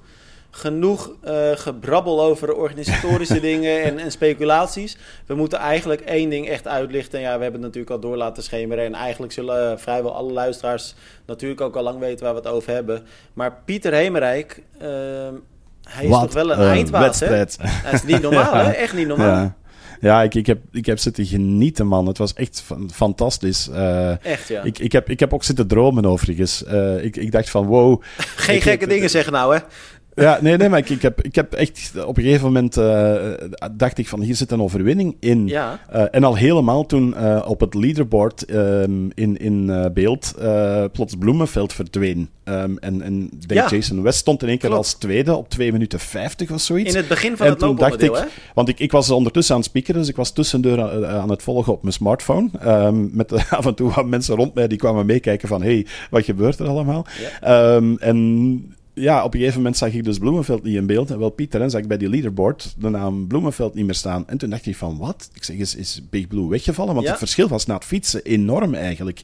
genoeg 0.51 1.11
uh, 1.25 1.51
gebrabbel 1.53 2.21
over 2.21 2.53
organisatorische 2.53 3.39
dingen 3.49 3.83
en, 3.83 3.99
en, 3.99 4.11
speculaties. 4.11 4.97
We 5.25 5.35
moeten 5.35 5.59
eigenlijk 5.59 6.01
één 6.01 6.29
ding 6.29 6.49
echt 6.49 6.67
uitlichten. 6.67 7.19
Ja, 7.19 7.37
we 7.37 7.43
hebben 7.43 7.61
het 7.61 7.73
natuurlijk 7.73 7.91
al 7.91 7.99
door 8.09 8.17
laten 8.17 8.43
schemeren. 8.43 8.85
En 8.85 8.93
eigenlijk 8.93 9.33
zullen 9.33 9.79
vrijwel 9.79 10.15
alle 10.15 10.31
luisteraars 10.31 10.95
natuurlijk 11.25 11.61
ook 11.61 11.75
al 11.75 11.83
lang 11.83 11.99
weten 11.99 12.25
waar 12.25 12.33
we 12.33 12.39
het 12.39 12.49
over 12.49 12.73
hebben. 12.73 13.03
Maar 13.33 13.61
Pieter 13.65 13.93
Hemerijk, 13.93 14.63
uh, 14.75 14.87
hij 15.83 16.05
is 16.05 16.09
toch 16.09 16.33
wel 16.33 16.51
een 16.51 16.59
eindbaas, 16.59 17.19
hè? 17.19 17.29
Dat 17.29 17.57
is 17.93 18.03
niet 18.03 18.21
normaal, 18.21 18.53
hè? 18.65 18.71
Echt 18.71 18.93
niet 18.93 19.07
normaal. 19.07 19.27
Ja. 19.27 19.55
Ja, 20.01 20.21
ik, 20.21 20.35
ik, 20.35 20.45
heb, 20.45 20.59
ik 20.71 20.85
heb 20.85 20.99
zitten 20.99 21.25
genieten, 21.25 21.87
man. 21.87 22.07
Het 22.07 22.17
was 22.17 22.33
echt 22.33 22.63
fantastisch. 22.91 23.69
Uh, 23.71 24.25
echt, 24.25 24.47
ja. 24.47 24.61
Ik, 24.61 24.79
ik, 24.79 24.91
heb, 24.91 25.09
ik 25.09 25.19
heb 25.19 25.33
ook 25.33 25.43
zitten 25.43 25.67
dromen, 25.67 26.05
overigens. 26.05 26.63
Uh, 26.67 27.03
ik, 27.03 27.15
ik 27.15 27.31
dacht 27.31 27.49
van, 27.49 27.65
wow. 27.65 28.01
Geen 28.17 28.61
gekke 28.61 28.87
dingen 28.87 29.09
zeggen 29.09 29.33
nou, 29.33 29.55
hè? 29.55 29.59
Ja, 30.15 30.39
nee, 30.41 30.57
nee, 30.57 30.69
maar 30.69 30.79
ik, 30.79 30.89
ik, 30.89 31.01
heb, 31.01 31.21
ik 31.21 31.35
heb 31.35 31.53
echt 31.53 31.91
op 32.05 32.17
een 32.17 32.23
gegeven 32.23 32.45
moment 32.45 32.77
uh, 32.77 33.15
dacht 33.71 33.97
ik 33.97 34.07
van 34.07 34.21
hier 34.21 34.35
zit 34.35 34.51
een 34.51 34.61
overwinning 34.61 35.15
in. 35.19 35.47
Ja. 35.47 35.79
Uh, 35.95 36.03
en 36.11 36.23
al 36.23 36.35
helemaal 36.35 36.85
toen 36.85 37.13
uh, 37.17 37.41
op 37.47 37.59
het 37.59 37.73
leaderboard 37.73 38.53
um, 38.53 39.11
in, 39.13 39.37
in 39.37 39.89
beeld 39.93 40.35
plots 40.91 41.15
Bloemenveld 41.19 41.73
verdween. 41.73 42.29
Um, 42.43 42.77
en 42.77 43.01
en 43.01 43.29
denk 43.47 43.69
Ja. 43.69 43.75
Jason 43.77 44.01
West 44.01 44.19
stond 44.19 44.41
in 44.41 44.47
één 44.47 44.57
keer 44.57 44.69
Klopt. 44.69 44.85
als 44.85 44.93
tweede 44.93 45.35
op 45.35 45.49
2 45.49 45.71
minuten 45.71 45.99
50 45.99 46.51
of 46.51 46.61
zoiets. 46.61 46.89
In 46.89 46.97
het 46.97 47.07
begin 47.07 47.37
van 47.37 47.45
en 47.45 47.51
het 47.51 47.61
toen 47.61 47.75
dacht 47.75 48.01
ik, 48.01 48.15
hè? 48.15 48.23
want 48.53 48.69
ik, 48.69 48.79
ik 48.79 48.91
was 48.91 49.09
ondertussen 49.09 49.55
aan 49.55 49.61
het 49.61 49.69
speakeren, 49.69 49.99
dus 49.99 50.09
ik 50.09 50.15
was 50.15 50.31
tussendoor 50.31 50.81
aan, 50.81 51.05
aan 51.05 51.29
het 51.29 51.43
volgen 51.43 51.73
op 51.73 51.81
mijn 51.81 51.93
smartphone. 51.93 52.49
Um, 52.65 53.09
met 53.13 53.31
eh, 53.31 53.51
af 53.59 53.65
en 53.65 53.75
toe 53.75 53.91
wat 53.91 54.05
mensen 54.05 54.35
rond 54.35 54.53
mij 54.53 54.67
die 54.67 54.77
kwamen 54.77 55.05
meekijken 55.05 55.47
van, 55.47 55.61
hey, 55.61 55.85
wat 56.09 56.25
gebeurt 56.25 56.59
er 56.59 56.67
allemaal? 56.67 57.05
En 57.99 58.75
ja, 58.93 59.23
op 59.23 59.33
een 59.33 59.39
gegeven 59.39 59.57
moment 59.59 59.77
zag 59.77 59.93
ik 59.93 60.03
dus 60.03 60.17
Bloemenveld 60.17 60.63
niet 60.63 60.75
in 60.75 60.85
beeld. 60.85 61.11
En 61.11 61.19
wel 61.19 61.29
Pieter, 61.29 61.61
en 61.61 61.69
zag 61.69 61.81
ik 61.81 61.87
bij 61.87 61.97
die 61.97 62.09
leaderboard 62.09 62.75
de 62.77 62.89
naam 62.89 63.27
Bloemenveld 63.27 63.73
niet 63.73 63.85
meer 63.85 63.95
staan. 63.95 64.23
En 64.27 64.37
toen 64.37 64.49
dacht 64.49 64.65
ik 64.65 64.75
van, 64.75 64.97
wat? 64.97 65.29
Ik 65.33 65.43
zeg, 65.43 65.55
is, 65.57 65.75
is 65.75 66.01
Big 66.09 66.27
Blue 66.27 66.47
weggevallen? 66.49 66.93
Want 66.93 67.05
Ja. 67.05 67.11
het 67.11 67.19
verschil 67.19 67.47
was 67.47 67.65
na 67.65 67.73
het 67.75 67.85
fietsen 67.85 68.23
enorm 68.23 68.73
eigenlijk. 68.73 69.21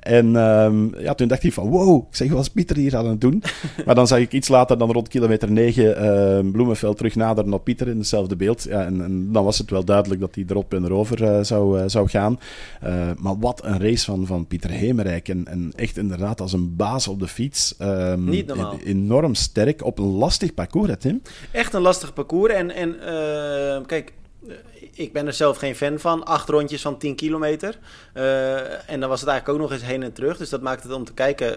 En 0.00 0.36
ehm, 0.36 0.98
ja, 1.00 1.14
toen 1.14 1.28
dacht 1.28 1.42
ik 1.42 1.52
van, 1.52 1.68
wow, 1.68 2.06
ik 2.10 2.16
zeg, 2.16 2.30
wat 2.30 2.40
is 2.40 2.48
Pieter 2.48 2.76
hier 2.76 2.96
aan 2.96 3.06
het 3.06 3.20
doen? 3.20 3.42
maar 3.86 3.94
dan 3.94 4.06
zag 4.06 4.18
ik 4.18 4.32
iets 4.32 4.48
later, 4.48 4.78
dan 4.78 4.92
rond 4.92 5.08
kilometer 5.08 5.50
9, 5.52 5.96
ehm, 5.96 6.50
Bloemenveld 6.50 6.96
terug 6.96 7.14
naderen 7.14 7.52
op 7.52 7.64
Pieter 7.64 7.88
in 7.88 7.98
hetzelfde 7.98 8.36
beeld. 8.36 8.62
Ja, 8.62 8.84
en, 8.84 9.02
en 9.02 9.32
dan 9.32 9.44
was 9.44 9.58
het 9.58 9.70
wel 9.70 9.84
duidelijk 9.84 10.20
dat 10.20 10.34
hij 10.34 10.44
erop 10.48 10.74
en 10.74 10.84
erover 10.84 11.24
eh, 11.24 11.42
zou, 11.42 11.78
eh, 11.80 11.84
zou 11.86 12.08
gaan. 12.08 12.38
Eh, 12.80 13.10
maar 13.18 13.38
wat 13.38 13.64
een 13.64 13.80
race 13.80 14.04
van, 14.04 14.26
van 14.26 14.46
Pieter 14.46 14.70
Hemerijk. 14.70 15.28
En, 15.28 15.46
en 15.46 15.72
echt 15.76 15.96
inderdaad 15.96 16.40
als 16.40 16.52
een 16.52 16.76
baas 16.76 17.08
op 17.08 17.20
de 17.20 17.28
fiets. 17.28 17.74
Ehm, 17.78 18.24
Niet 18.24 18.46
normaal. 18.46 18.78
Enorm 19.04 19.34
sterk 19.34 19.84
op 19.84 19.98
een 19.98 20.10
lastig 20.10 20.54
parcours, 20.54 20.88
hè, 20.88 20.96
Tim. 20.96 21.22
Echt 21.50 21.74
een 21.74 21.80
lastig 21.80 22.12
parcours. 22.12 22.52
En, 22.52 22.70
en 22.70 23.00
eh, 23.00 23.86
kijk, 23.86 24.12
eh, 24.48 24.54
ik 24.92 25.12
ben 25.12 25.26
er 25.26 25.32
zelf 25.32 25.56
geen 25.56 25.76
fan 25.76 25.98
van. 25.98 26.24
Acht 26.24 26.48
rondjes 26.48 26.82
van 26.82 26.98
10 26.98 27.14
kilometer. 27.14 27.78
Eh, 28.12 28.90
en 28.90 29.00
dan 29.00 29.08
was 29.08 29.20
het 29.20 29.28
eigenlijk 29.28 29.48
ook 29.48 29.68
nog 29.68 29.78
eens 29.78 29.88
heen 29.88 30.02
en 30.02 30.12
terug. 30.12 30.36
Dus 30.36 30.48
dat 30.48 30.62
maakt 30.62 30.82
het 30.82 30.92
om 30.92 31.04
te 31.04 31.14
kijken, 31.14 31.56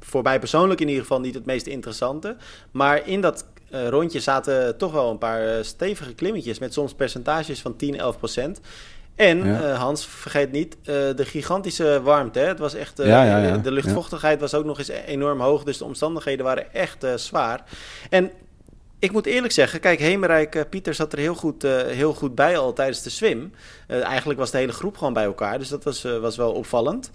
voor 0.00 0.22
mij 0.22 0.38
persoonlijk 0.38 0.80
in 0.80 0.88
ieder 0.88 1.02
geval, 1.02 1.20
niet 1.20 1.34
het 1.34 1.46
meest 1.46 1.66
interessante. 1.66 2.36
Maar 2.70 3.08
in 3.08 3.20
dat 3.20 3.46
rondje 3.70 4.20
zaten 4.20 4.76
toch 4.76 4.92
wel 4.92 5.10
een 5.10 5.18
paar 5.18 5.64
stevige 5.64 6.14
klimmetjes. 6.14 6.58
Met 6.58 6.72
soms 6.72 6.94
percentages 6.94 7.60
van 7.60 7.76
10, 7.76 7.98
11 7.98 8.18
procent. 8.18 8.60
En 9.18 9.44
Ja. 9.44 9.60
eh, 9.60 9.78
Hans, 9.78 10.06
vergeet 10.06 10.52
niet, 10.52 10.76
eh, 10.80 10.84
de 11.14 11.24
gigantische 11.24 12.00
warmte. 12.02 12.38
Hè? 12.38 12.46
Het 12.46 12.58
was 12.58 12.74
echt, 12.74 12.98
eh, 12.98 13.06
Ja, 13.06 13.42
ja, 13.42 13.56
de 13.56 13.70
luchtvochtigheid 13.72 14.40
was 14.40 14.54
ook 14.54 14.64
nog 14.64 14.78
eens 14.78 14.88
enorm 14.88 15.40
hoog. 15.40 15.64
Dus 15.64 15.78
de 15.78 15.84
omstandigheden 15.84 16.44
waren 16.44 16.74
echt 16.74 17.06
zwaar. 17.16 17.64
En 18.10 18.30
ik 18.98 19.12
moet 19.12 19.26
eerlijk 19.26 19.52
zeggen, 19.52 19.80
kijk, 19.80 19.98
Hemerijk, 19.98 20.66
Pieter 20.70 20.94
zat 20.94 21.12
er 21.12 21.18
heel 21.18 21.34
goed, 21.34 21.62
heel 21.86 22.14
goed 22.14 22.34
bij 22.34 22.58
al 22.58 22.72
tijdens 22.72 23.02
de 23.02 23.10
swim. 23.10 23.52
Eigenlijk 23.86 24.38
was 24.38 24.50
de 24.50 24.58
hele 24.58 24.72
groep 24.72 24.96
gewoon 24.96 25.12
bij 25.12 25.24
elkaar. 25.24 25.58
Dus 25.58 25.68
dat 25.68 25.84
was, 25.84 26.02
was 26.20 26.36
wel 26.36 26.52
opvallend, 26.52 27.10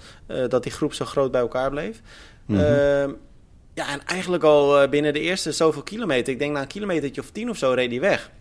dat 0.47 0.63
die 0.63 0.71
groep 0.71 0.93
zo 0.93 1.05
groot 1.05 1.31
bij 1.31 1.41
elkaar 1.41 1.69
bleef. 1.69 2.01
Mhm. 2.45 2.59
Ehm, 2.59 3.11
ja, 3.73 3.87
en 3.89 4.05
eigenlijk 4.05 4.43
al 4.43 4.87
binnen 4.89 5.13
de 5.13 5.19
eerste 5.19 5.51
zoveel 5.51 5.83
kilometer, 5.83 6.33
ik 6.33 6.39
denk 6.39 6.53
na 6.53 6.61
een 6.61 6.67
kilometertje 6.67 7.21
of 7.21 7.29
tien 7.31 7.49
of 7.49 7.57
zo, 7.57 7.71
reed 7.71 7.91
hij 7.91 7.99
weg. 7.99 8.31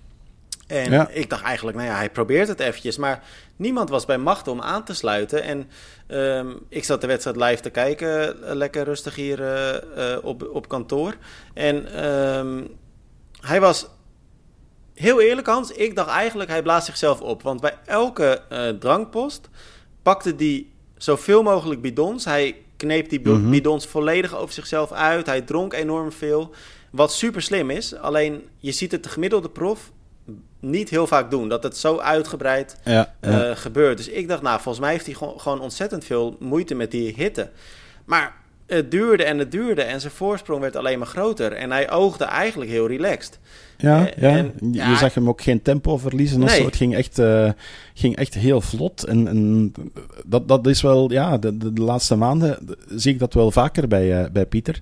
En 0.67 0.91
Ja. 0.91 1.09
ik 1.09 1.31
dacht 1.31 1.43
eigenlijk, 1.43 1.77
nou 1.77 1.89
ja, 1.89 1.97
hij 1.97 2.11
probeert 2.11 2.49
het 2.49 2.61
eventjes. 2.61 2.97
Maar 2.97 3.23
niemand 3.57 3.89
was 3.89 4.05
bij 4.05 4.19
macht 4.19 4.49
om 4.49 4.61
aan 4.61 4.85
te 4.85 4.95
sluiten. 4.95 5.43
En 5.43 5.69
ehm, 6.07 6.51
ik 6.69 6.85
zat 6.85 7.01
de 7.01 7.07
wedstrijd 7.07 7.37
live 7.37 7.63
te 7.63 7.71
kijken, 7.71 8.43
eh, 8.49 8.55
lekker 8.55 8.85
rustig 8.85 9.15
hier 9.15 9.43
eh, 9.43 10.13
eh, 10.15 10.25
op, 10.25 10.49
op 10.53 10.69
kantoor. 10.69 11.15
En 11.55 11.93
ehm, 11.95 12.63
hij 13.41 13.61
was 13.61 13.87
heel 14.95 15.21
eerlijk, 15.21 15.47
Hans. 15.47 15.71
Ik 15.71 15.97
dacht 15.97 16.09
eigenlijk, 16.11 16.51
hij 16.51 16.63
blaast 16.63 16.87
zichzelf 16.87 17.21
op. 17.21 17.43
Want 17.43 17.61
bij 17.61 17.79
elke 17.87 18.43
drankpost 18.79 19.49
pakte 20.03 20.35
hij 20.37 20.67
zoveel 20.97 21.43
mogelijk 21.43 21.81
bidons. 21.81 22.25
Hij 22.25 22.57
kneep 22.77 23.09
die 23.09 23.21
Mhm. 23.29 23.51
bidons 23.51 23.87
volledig 23.87 24.37
over 24.37 24.55
zichzelf 24.55 24.93
uit. 24.93 25.27
Hij 25.27 25.41
dronk 25.43 25.73
enorm 25.73 26.13
veel. 26.13 26.51
Wat 26.91 27.13
super 27.13 27.43
slim 27.43 27.71
is. 27.71 27.95
Alleen 27.95 28.49
je 28.57 28.73
ziet 28.73 28.93
het 28.93 29.03
de 29.03 29.09
gemiddelde 29.09 29.49
prof 29.51 29.91
niet 30.63 30.89
heel 30.91 31.07
vaak 31.07 31.31
doen. 31.31 31.49
Dat 31.49 31.63
het 31.63 31.77
zo 31.77 31.99
uitgebreid 31.99 32.77
Ja, 32.85 33.15
eh, 33.21 33.51
gebeurt. 33.55 33.97
Dus 33.97 34.09
ik 34.09 34.29
dacht, 34.29 34.43
nou, 34.43 34.55
volgens 34.61 34.85
mij 34.85 34.93
heeft 34.93 35.07
hij 35.07 35.15
gewoon, 35.15 35.41
gewoon 35.41 35.61
ontzettend 35.61 36.05
veel 36.05 36.37
moeite 36.41 36.75
met 36.75 36.91
die 36.91 37.13
hitte. 37.17 37.51
Maar 38.05 38.35
het 38.67 38.91
duurde 38.91 39.25
en 39.25 39.39
het 39.39 39.51
duurde 39.53 39.83
en 39.83 40.01
zijn 40.01 40.13
voorsprong 40.13 40.61
werd 40.61 40.77
alleen 40.77 40.99
maar 40.99 41.07
groter. 41.09 41.53
En 41.53 41.71
hij 41.71 41.91
oogde 41.91 42.25
eigenlijk 42.25 42.71
heel 42.71 42.87
relaxed. 42.87 43.39
Ja, 43.79 44.09
Eh, 44.09 44.23
ja. 44.23 44.29
en- 44.37 44.53
je 44.73 44.97
zag 44.99 45.15
hem 45.15 45.29
ook 45.29 45.43
geen 45.43 45.63
tempo 45.63 45.97
verliezen 45.99 46.43
of 46.43 46.49
Nee. 46.49 46.59
zo. 46.59 46.65
Het 46.65 46.77
ging 46.77 46.95
echt, 46.95 47.19
eh, 47.19 47.51
ging 47.95 48.17
echt 48.17 48.35
heel 48.35 48.61
vlot. 48.61 49.05
En, 49.05 49.29
en 49.29 49.73
dat, 50.27 50.49
dat 50.49 50.67
is 50.67 50.83
wel, 50.83 51.11
ja, 51.13 51.39
de, 51.39 51.57
de, 51.57 51.73
de 51.73 51.83
laatste 51.83 52.17
maanden 52.17 52.59
zie 52.89 53.13
ik 53.13 53.19
dat 53.19 53.35
wel 53.35 53.51
vaker 53.51 53.89
bij, 53.89 54.29
bij 54.33 54.47
Pieter. 54.47 54.81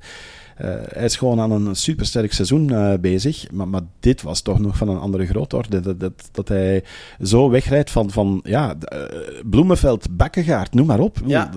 Eh, 0.60 0.70
hij 0.88 1.04
is 1.04 1.16
gewoon 1.16 1.40
aan 1.40 1.50
een 1.50 1.76
supersterk 1.76 2.32
seizoen 2.32 2.70
eh, 2.74 2.92
bezig. 3.00 3.50
Maar, 3.50 3.68
maar 3.68 3.80
dit 4.00 4.22
was 4.22 4.40
toch 4.40 4.58
nog 4.58 4.76
van 4.76 4.88
een 4.88 4.98
andere 4.98 5.26
grootorde. 5.26 5.80
Dat, 5.80 6.00
dat, 6.00 6.12
dat 6.32 6.48
hij 6.48 6.84
zo 7.22 7.50
wegrijdt 7.50 7.90
van, 7.90 8.10
van 8.10 8.40
ja, 8.44 8.74
eh, 8.78 9.02
Bloemenveld, 9.44 10.16
Bakkegaard, 10.16 10.74
noem 10.74 10.86
maar 10.86 10.98
op. 11.00 11.16
Ja. 11.24 11.50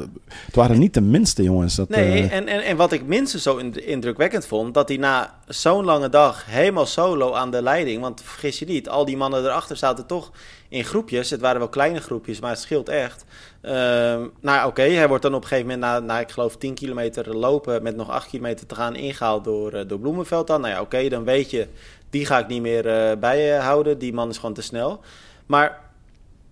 Het 0.45 0.55
waren 0.55 0.79
niet 0.79 0.93
de 0.93 1.01
minste 1.01 1.43
jongens. 1.43 1.75
Dat, 1.75 1.89
Nee, 1.89 2.27
en, 2.27 2.47
en, 2.47 2.63
en 2.63 2.77
wat 2.77 2.91
ik 2.91 3.05
minstens 3.05 3.43
zo 3.43 3.57
ind- 3.57 3.77
indrukwekkend 3.77 4.45
vond, 4.45 4.73
dat 4.73 4.87
hij 4.87 4.97
na 4.97 5.33
zo'n 5.47 5.85
lange 5.85 6.09
dag 6.09 6.45
helemaal 6.45 6.85
solo 6.85 7.33
aan 7.33 7.51
de 7.51 7.61
leiding, 7.61 8.01
want 8.01 8.21
vergis 8.23 8.59
je 8.59 8.65
niet, 8.65 8.89
al 8.89 9.05
die 9.05 9.17
mannen 9.17 9.43
erachter 9.43 9.77
zaten 9.77 10.05
toch 10.05 10.31
in 10.69 10.83
groepjes. 10.83 11.29
Het 11.29 11.41
waren 11.41 11.59
wel 11.59 11.69
kleine 11.69 11.99
groepjes, 11.99 12.39
maar 12.39 12.49
het 12.49 12.59
scheelt 12.59 12.89
echt. 12.89 13.25
Ehm, 13.63 14.27
nou, 14.41 14.67
oké, 14.67 14.81
hij 14.81 15.07
wordt 15.07 15.23
dan 15.23 15.33
op 15.33 15.41
een 15.41 15.47
gegeven 15.47 15.69
moment 15.71 15.85
na, 15.91 15.99
na 15.99 16.19
ik 16.19 16.31
geloof 16.31 16.57
10 16.57 16.73
kilometer 16.73 17.35
lopen 17.35 17.83
met 17.83 17.95
nog 17.95 18.09
8 18.09 18.29
kilometer 18.29 18.65
te 18.65 18.75
gaan 18.75 18.95
ingehaald 18.95 19.43
door, 19.43 19.73
eh, 19.73 19.87
door 19.87 19.99
Bloemenveld 19.99 20.47
dan. 20.47 20.61
Nou 20.61 20.73
ja, 20.73 20.81
oké, 20.81 21.09
dan 21.09 21.23
weet 21.23 21.49
je, 21.51 21.67
die 22.09 22.25
ga 22.25 22.39
ik 22.39 22.47
niet 22.47 22.61
meer 22.61 22.87
eh, 22.87 23.17
bij 23.17 23.45
je 23.45 23.53
houden. 23.53 23.97
Die 23.97 24.13
man 24.13 24.29
is 24.29 24.37
gewoon 24.37 24.53
te 24.53 24.61
snel. 24.61 24.99
Maar 25.45 25.81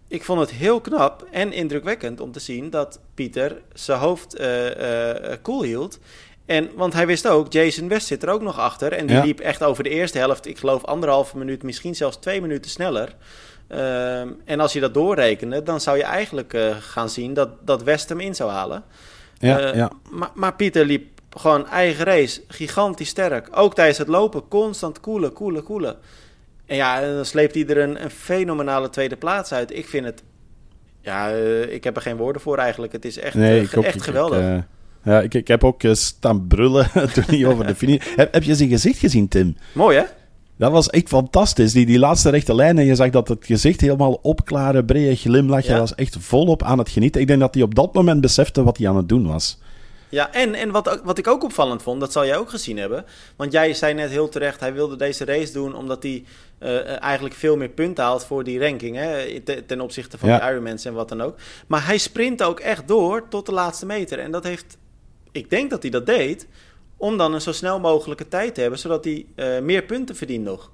ik 0.08 0.24
vond 0.24 0.40
het 0.40 0.52
heel 0.52 0.82
knap 0.82 1.28
en 1.32 1.54
indrukwekkend 1.54 2.20
om 2.20 2.32
te 2.32 2.40
zien 2.40 2.70
dat 2.70 3.00
Pieter 3.14 3.62
zijn 3.74 4.00
hoofd 4.00 4.36
eh, 4.36 5.32
eh, 5.32 5.38
koel 5.42 5.64
hield. 5.64 6.00
En, 6.46 6.70
want 6.76 6.94
hij 6.94 7.08
wist 7.08 7.28
ook, 7.28 7.54
Jason 7.54 7.88
West 7.88 8.08
zit 8.08 8.24
er 8.24 8.30
ook 8.30 8.42
nog 8.42 8.60
achter. 8.60 8.94
En 8.94 9.06
die 9.08 9.16
Ja. 9.16 9.24
liep 9.24 9.40
echt 9.40 9.64
over 9.64 9.84
de 9.84 9.90
eerste 9.90 10.18
helft, 10.18 10.46
ik 10.46 10.58
geloof 10.58 10.84
anderhalve 10.86 11.38
minuut, 11.38 11.64
misschien 11.64 11.96
zelfs 11.96 12.18
twee 12.18 12.42
minuten 12.42 12.72
sneller. 12.72 13.16
Ehm, 13.72 14.30
en 14.46 14.60
als 14.60 14.74
je 14.74 14.80
dat 14.80 14.94
doorrekende, 14.94 15.64
dan 15.64 15.82
zou 15.82 15.98
je 15.98 16.04
eigenlijk 16.04 16.58
gaan 16.80 17.10
zien 17.10 17.34
dat, 17.34 17.50
dat 17.66 17.84
West 17.84 18.10
hem 18.10 18.20
in 18.20 18.36
zou 18.36 18.52
halen. 18.52 18.84
Ja, 19.40 19.76
ja. 19.76 19.92
Maar, 20.10 20.30
maar 20.34 20.56
Pieter 20.56 20.86
liep 20.86 21.22
gewoon 21.38 21.68
eigen 21.68 22.06
race, 22.06 22.42
gigantisch 22.48 23.10
sterk. 23.10 23.48
Ook 23.52 23.76
tijdens 23.76 23.98
het 23.98 24.08
lopen, 24.08 24.48
constant 24.48 25.00
koelen, 25.00 25.34
koelen, 25.34 25.64
koelen. 25.64 25.96
En 26.66 26.76
ja, 26.76 27.02
dan 27.02 27.26
sleept 27.26 27.56
hij 27.56 27.68
er 27.68 27.78
een, 27.78 28.04
een 28.04 28.10
fenomenale 28.10 28.90
tweede 28.90 29.16
plaats 29.16 29.54
uit. 29.54 29.78
Ik 29.78 29.88
vind 29.88 30.06
het... 30.06 30.24
Ja, 31.02 31.28
ik 31.70 31.84
heb 31.84 31.96
er 31.96 32.02
geen 32.02 32.18
woorden 32.18 32.42
voor 32.42 32.58
eigenlijk. 32.58 32.92
Het 32.92 33.06
is 33.06 33.20
echt, 33.20 33.36
nee, 33.36 33.70
echt 33.70 34.02
geweldig. 34.02 34.64
Ja, 35.04 35.22
ik, 35.22 35.34
ik 35.34 35.48
heb 35.48 35.64
ook 35.64 35.82
staan 35.92 36.48
brullen 36.48 36.90
toen 37.14 37.24
niet 37.28 37.46
over 37.46 37.68
de 37.68 37.76
finish. 37.76 38.16
heb, 38.16 38.34
heb 38.34 38.44
je 38.44 38.56
zijn 38.56 38.70
gezicht 38.70 39.00
gezien, 39.00 39.28
Tim? 39.28 39.58
Mooi, 39.74 39.98
hè? 39.98 40.04
Dat 40.62 40.72
was 40.72 40.90
echt 40.90 41.08
fantastisch. 41.08 41.74
Die, 41.74 41.86
die 41.86 42.00
laatste 42.00 42.30
rechte 42.30 42.56
lijn 42.56 42.78
en 42.78 42.86
je 42.86 42.96
zag 42.96 43.10
dat 43.10 43.28
het 43.28 43.46
gezicht 43.46 43.82
helemaal 43.82 44.20
opklaren, 44.22 44.86
brede 44.86 45.16
glimlach. 45.16 45.64
Ja. 45.64 45.70
Hij 45.70 45.80
was 45.80 45.96
echt 45.96 46.18
volop 46.20 46.64
aan 46.64 46.78
het 46.78 46.90
genieten. 46.90 47.22
Ik 47.22 47.28
denk 47.28 47.40
dat 47.40 47.54
hij 47.54 47.64
op 47.64 47.76
dat 47.76 47.94
moment 47.94 48.22
besefte 48.22 48.64
wat 48.64 48.78
hij 48.78 48.90
aan 48.90 48.96
het 48.96 49.10
doen 49.10 49.28
was. 49.28 49.60
Ja, 50.10 50.34
en, 50.34 50.54
en 50.54 50.72
wat, 50.72 51.02
wat 51.04 51.18
ik 51.18 51.28
ook 51.28 51.44
opvallend 51.44 51.84
vond, 51.84 52.00
dat 52.00 52.12
zal 52.12 52.26
jij 52.26 52.38
ook 52.38 52.50
gezien 52.50 52.78
hebben. 52.78 53.06
Want 53.36 53.52
jij 53.52 53.74
zei 53.74 53.94
net 53.94 54.10
heel 54.10 54.30
terecht, 54.30 54.60
hij 54.60 54.74
wilde 54.74 54.96
deze 54.96 55.26
race 55.26 55.54
doen 55.54 55.76
omdat 55.76 56.04
hij 56.04 56.24
uh, 56.60 57.02
eigenlijk 57.02 57.36
veel 57.36 57.58
meer 57.58 57.70
punten 57.70 58.04
haalt 58.04 58.26
voor 58.26 58.44
die 58.44 58.60
ranking. 58.60 58.96
Hè, 58.96 59.40
ten 59.66 59.82
opzichte 59.82 60.18
van 60.18 60.30
ja. 60.30 60.40
de 60.40 60.52
Ironmans 60.52 60.86
en 60.86 60.94
wat 60.94 61.10
dan 61.10 61.22
ook. 61.22 61.36
Maar 61.68 61.86
hij 61.86 61.98
sprint 61.98 62.44
ook 62.44 62.60
echt 62.60 62.88
door 62.88 63.28
tot 63.30 63.46
de 63.46 63.52
laatste 63.52 63.86
meter. 63.86 64.20
En 64.20 64.32
dat 64.32 64.44
heeft 64.44 64.78
ik 65.32 65.50
denk 65.50 65.70
dat 65.70 65.82
hij 65.82 65.92
dat 65.92 66.06
deed 66.06 66.48
om 67.02 67.18
dan 67.18 67.34
een 67.34 67.42
zo 67.42 67.52
snel 67.52 67.80
mogelijke 67.80 68.28
tijd 68.28 68.56
te 68.56 68.62
hebben, 68.62 68.80
zodat 68.80 69.04
hij 69.04 69.26
uh, 69.36 69.60
meer 69.60 69.84
punten 69.84 70.16
verdient 70.16 70.44
nog. 70.44 70.72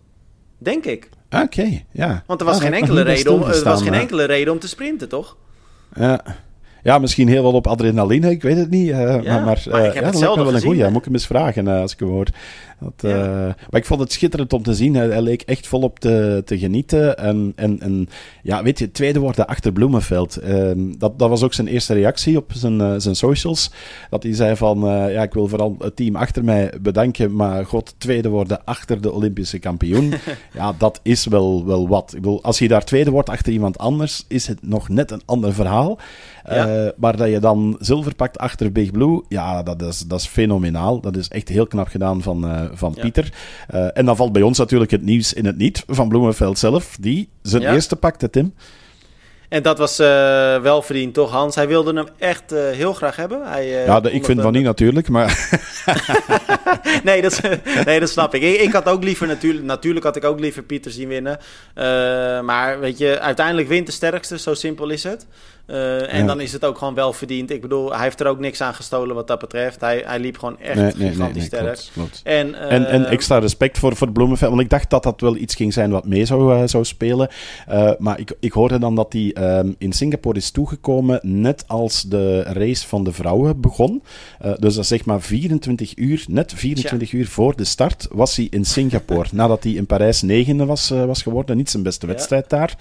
Denk 0.57 0.85
ik. 0.85 1.09
Oké, 1.29 1.83
ja. 1.91 2.23
Want 2.25 2.39
er 2.39 2.45
was, 2.45 2.59
geen 2.59 2.73
enkele, 2.73 3.01
reden 3.01 3.33
om, 3.33 3.43
er 3.43 3.63
was 3.63 3.81
geen 3.81 3.93
enkele 3.93 4.23
reden 4.23 4.53
om 4.53 4.59
te 4.59 4.67
sprinten, 4.67 5.09
toch? 5.09 5.37
Ja. 5.95 6.21
Ja, 6.87 6.99
misschien 6.99 7.27
heel 7.27 7.43
wel 7.43 7.53
op 7.53 7.67
adrenaline, 7.67 8.29
ik 8.29 8.41
weet 8.41 8.57
het 8.57 8.69
niet. 8.69 8.89
Uh, 8.89 9.23
ja, 9.23 9.33
maar, 9.33 9.43
maar, 9.43 9.63
uh, 9.67 9.73
maar 9.73 9.93
ja, 9.93 10.35
me 10.35 10.35
wel 10.35 10.53
een 10.53 10.61
goeie. 10.61 10.87
Moet 10.87 10.97
ik 10.97 11.03
hem 11.03 11.13
eens 11.13 11.25
vragen 11.25 11.67
als 11.67 11.93
ik 11.93 11.99
hem 11.99 12.09
hoor. 12.09 12.27
Dat, 12.79 13.11
maar 13.69 13.79
ik 13.79 13.85
vond 13.85 13.99
het 13.99 14.11
schitterend 14.11 14.53
om 14.53 14.63
te 14.63 14.73
zien. 14.73 14.95
Hij, 14.95 15.07
hij 15.07 15.21
leek 15.21 15.41
echt 15.41 15.67
volop 15.67 15.99
te, 15.99 16.41
te 16.45 16.57
genieten. 16.57 17.17
En, 17.17 17.53
en, 17.55 17.79
en 17.79 18.09
ja, 18.43 18.63
weet 18.63 18.79
je, 18.79 18.91
tweede 18.91 19.19
worden 19.19 19.47
achter 19.47 19.71
Bloemenveld. 19.71 20.43
Uh, 20.43 20.71
dat, 20.97 21.19
dat 21.19 21.29
was 21.29 21.43
ook 21.43 21.53
zijn 21.53 21.67
eerste 21.67 21.93
reactie 21.93 22.37
op 22.37 22.51
zijn, 22.53 23.01
zijn 23.01 23.15
socials. 23.15 23.71
Dat 24.09 24.23
hij 24.23 24.33
zei 24.33 24.55
van, 24.55 24.79
ja, 25.11 25.23
ik 25.23 25.33
wil 25.33 25.47
vooral 25.47 25.75
het 25.79 25.95
team 25.95 26.15
achter 26.15 26.43
mij 26.43 26.73
bedanken, 26.81 27.35
maar 27.35 27.65
god, 27.65 27.95
tweede 27.97 28.29
worden 28.29 28.65
achter 28.65 29.01
de 29.01 29.11
Olympische 29.11 29.59
kampioen. 29.59 30.13
ja, 30.53 30.73
dat 30.77 30.99
is 31.03 31.25
wel, 31.25 31.65
wel 31.65 31.87
wat. 31.87 32.13
Ik 32.13 32.21
bedoel, 32.21 32.43
als 32.43 32.59
je 32.59 32.67
daar 32.67 32.85
tweede 32.85 33.11
wordt 33.11 33.29
achter 33.29 33.53
iemand 33.53 33.77
anders, 33.77 34.25
is 34.27 34.47
het 34.47 34.59
nog 34.61 34.89
net 34.89 35.11
een 35.11 35.21
ander 35.25 35.53
verhaal. 35.53 35.99
Ja. 36.49 36.91
maar 36.97 37.17
dat 37.17 37.29
je 37.29 37.39
dan 37.39 37.75
zilver 37.79 38.15
pakt 38.15 38.37
achter 38.37 38.71
Big 38.71 38.91
Blue, 38.91 39.23
ja, 39.27 39.63
dat 39.63 39.81
is, 39.81 39.99
dat 39.99 40.19
is 40.19 40.27
fenomenaal. 40.27 41.01
Dat 41.01 41.15
is 41.15 41.27
echt 41.27 41.49
heel 41.49 41.67
knap 41.67 41.87
gedaan 41.87 42.21
van, 42.21 42.69
van 42.73 42.93
Pieter. 42.93 43.33
Uh, 43.73 43.87
en 43.93 44.05
dan 44.05 44.15
valt 44.15 44.31
bij 44.31 44.41
ons 44.41 44.57
natuurlijk 44.57 44.91
het 44.91 45.01
nieuws 45.01 45.33
in 45.33 45.45
het 45.45 45.57
niet 45.57 45.83
van 45.87 46.07
Bloemenveld 46.07 46.59
zelf, 46.59 46.97
die 46.99 47.29
zijn 47.41 47.63
eerste 47.63 47.95
pakte, 47.95 48.29
Tim. 48.29 48.53
En 49.49 49.63
dat 49.63 49.77
was 49.77 49.99
uh, 49.99 50.07
wel 50.61 50.81
verdiend, 50.81 51.13
toch 51.13 51.31
Hans? 51.31 51.55
Hij 51.55 51.67
wilde 51.67 51.93
hem 51.93 52.07
echt 52.17 52.53
uh, 52.53 52.69
heel 52.69 52.93
graag 52.93 53.15
hebben. 53.15 53.47
Hij, 53.49 53.65
uh, 53.65 53.85
ja, 53.85 53.99
de, 53.99 54.11
ik 54.11 54.25
vind 54.25 54.41
van 54.41 54.53
niet 54.53 54.63
natuurlijk, 54.63 55.09
maar... 55.09 55.59
nee, 57.03 57.21
dat, 57.21 57.41
nee, 57.85 57.99
dat 57.99 58.09
snap 58.09 58.33
ik. 58.33 58.41
ik. 58.41 58.61
ik. 58.61 58.71
had 58.71 58.85
ook 58.85 59.03
liever 59.03 59.27
natuurlijk... 59.27 59.65
Natuurlijk 59.65 60.05
had 60.05 60.15
ik 60.15 60.23
ook 60.23 60.39
liever 60.39 60.63
Pieter 60.63 60.91
zien 60.91 61.07
winnen. 61.07 61.39
maar 62.45 62.79
weet 62.79 62.97
je, 62.97 63.19
uiteindelijk 63.19 63.67
wint 63.67 63.85
de 63.85 63.91
sterkste. 63.91 64.39
Zo 64.39 64.53
simpel 64.53 64.89
is 64.89 65.03
het. 65.03 65.27
Uh, 65.67 66.13
en 66.13 66.27
dan 66.27 66.41
is 66.41 66.53
het 66.53 66.65
ook 66.65 66.77
gewoon 66.77 66.93
wel 66.93 67.13
verdiend. 67.13 67.51
Ik 67.51 67.61
bedoel, 67.61 67.93
hij 67.93 68.03
heeft 68.03 68.19
er 68.19 68.27
ook 68.27 68.39
niks 68.39 68.61
aan 68.61 68.73
gestolen 68.73 69.15
wat 69.15 69.27
dat 69.27 69.39
betreft. 69.39 69.81
Hij, 69.81 70.03
hij 70.05 70.19
liep 70.19 70.37
gewoon 70.37 70.59
echt 70.59 70.75
nee, 70.75 70.93
nee, 70.95 71.09
gigantisch 71.09 71.45
sterk. 71.45 71.63
Klopt, 71.63 71.91
klopt. 71.93 72.21
En, 72.23 72.47
uh, 72.47 72.71
en, 72.71 72.87
en, 72.87 73.05
extra 73.05 73.37
respect 73.37 73.77
voor, 73.77 73.95
voor 73.95 74.11
Bloemenveld. 74.11 74.49
Want 74.49 74.63
ik 74.63 74.69
dacht 74.69 74.89
dat 74.89 75.03
dat 75.03 75.21
wel 75.21 75.35
iets 75.35 75.55
ging 75.55 75.73
zijn 75.73 75.91
wat 75.91 76.05
mee 76.05 76.25
zou, 76.25 76.55
uh, 76.55 76.67
zou 76.67 76.85
spelen. 76.85 77.29
maar 77.97 78.19
ik, 78.19 78.31
ik 78.39 78.51
hoorde 78.51 78.79
dan 78.79 78.95
dat 78.95 79.13
hij 79.13 79.31
ehm, 79.33 79.71
in 79.77 79.93
Singapore 79.93 80.37
is 80.37 80.51
toegekomen 80.51 81.19
net 81.21 81.63
als 81.67 82.01
de 82.01 82.41
race 82.41 82.87
van 82.87 83.03
de 83.03 83.11
vrouwen 83.11 83.61
begon. 83.61 84.03
dus 84.59 84.75
dat 84.75 84.85
zeg 84.85 85.05
maar 85.05 85.21
24 85.21 85.97
uur, 85.97 86.25
net 86.27 86.53
24 86.53 87.09
Tja. 87.09 87.17
uur 87.17 87.27
voor 87.27 87.55
de 87.55 87.63
start, 87.63 88.07
was 88.11 88.35
hij 88.35 88.47
in 88.49 88.65
Singapore. 88.65 89.27
nadat 89.31 89.63
hij 89.63 89.71
in 89.71 89.85
Parijs 89.85 90.21
negende 90.21 90.65
was, 90.65 90.89
was 90.89 91.21
geworden. 91.21 91.57
Niet 91.57 91.69
zijn 91.69 91.83
beste 91.83 92.07
wedstrijd 92.07 92.45
ja. 92.49 92.57
daar. 92.57 92.77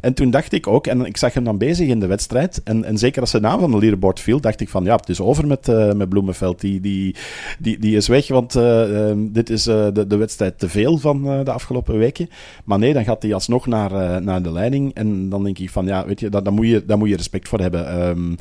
En 0.00 0.14
toen 0.14 0.30
dacht 0.30 0.52
ik 0.52 0.66
ook, 0.66 0.86
en 0.86 1.04
ik 1.04 1.16
zag 1.16 1.34
hem 1.34 1.44
dan 1.44 1.58
bezig 1.58 1.88
in 1.88 2.00
de 2.00 2.06
wedstrijd 2.06 2.29
en, 2.64 2.84
en 2.84 2.98
zeker 2.98 3.20
als 3.20 3.30
de 3.30 3.40
naam 3.40 3.60
van 3.60 3.70
de 3.70 3.78
leaderboard 3.78 4.20
viel, 4.20 4.40
dacht 4.40 4.60
ik 4.60 4.68
van 4.68 4.84
ja, 4.84 4.96
het 4.96 5.08
is 5.08 5.20
over 5.20 5.46
met, 5.46 5.68
uh, 5.68 5.92
met 5.92 6.08
Bloemenveld. 6.08 6.60
Die, 6.60 6.80
die, 6.80 7.16
die, 7.58 7.78
die 7.78 7.96
is 7.96 8.08
weg, 8.08 8.28
want 8.28 8.56
uh, 8.56 9.08
um, 9.08 9.32
dit 9.32 9.50
is 9.50 9.66
uh, 9.66 9.86
de, 9.92 10.06
de 10.06 10.16
wedstrijd 10.16 10.58
te 10.58 10.68
veel 10.68 10.98
van 10.98 11.44
de 11.44 11.52
afgelopen 11.52 11.98
weken. 11.98 12.28
Maar 12.64 12.78
nee, 12.78 12.92
dan 12.92 13.04
gaat 13.04 13.22
hij 13.22 13.34
alsnog 13.34 13.66
naar, 13.66 14.22
naar 14.22 14.42
de 14.42 14.52
leiding. 14.52 14.94
En 14.94 15.28
dan 15.28 15.44
denk 15.44 15.58
ik 15.58 15.70
van 15.70 15.86
ja, 15.86 16.06
weet 16.06 16.20
je, 16.20 16.28
daar, 16.28 16.42
daar, 16.42 16.52
moet, 16.52 16.66
je, 16.66 16.84
daar 16.84 16.98
moet 16.98 17.08
je 17.08 17.16
respect 17.16 17.48
voor 17.48 17.60
hebben. 17.60 18.08
Um, 18.08 18.36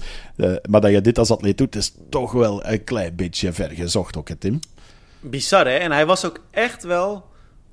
maar 0.69 0.81
dat 0.81 0.91
je 0.91 1.01
dit 1.01 1.17
als 1.17 1.31
atleet 1.31 1.57
doet, 1.57 1.75
is 1.75 1.93
toch 2.09 2.31
wel 2.31 2.65
een 2.65 2.83
klein 2.83 3.15
beetje 3.15 3.53
vergezocht 3.53 4.17
ook, 4.17 4.27
hè, 4.27 4.35
Tim? 4.35 4.59
Bizar, 5.19 5.65
hè? 5.65 5.75
En 5.75 5.91
hij 5.91 6.05
was 6.05 6.25
ook 6.25 6.39
echt 6.51 6.83
wel 6.83 7.23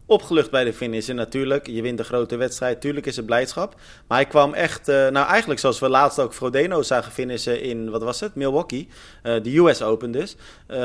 opgelucht 0.07 0.51
bij 0.51 0.65
de 0.65 0.73
finish. 0.73 1.09
En 1.09 1.17
natuurlijk, 1.17 1.67
je 1.67 1.83
wint 1.83 1.99
een 1.99 2.05
grote 2.05 2.37
wedstrijd. 2.37 2.81
Tuurlijk 2.81 3.07
is 3.07 3.17
het 3.17 3.27
blijdschap. 3.27 3.75
Maar 4.07 4.19
hij 4.19 4.27
kwam 4.27 4.55
echt, 4.55 4.89
uh, 4.89 4.95
nou 5.09 5.27
eigenlijk 5.27 5.61
zoals 5.61 5.79
we 5.79 5.89
laatst 5.89 6.19
ook 6.19 6.35
Frodeno 6.35 6.83
zagen 6.83 7.13
finishen 7.13 7.63
in, 7.63 7.91
wat 7.91 8.03
was 8.03 8.21
het, 8.21 8.35
Milwaukee. 8.35 8.89
Uh, 9.23 9.43
de 9.43 9.59
US 9.59 9.83
Open 9.83 10.11
dus. 10.11 10.37
Uh, 10.69 10.79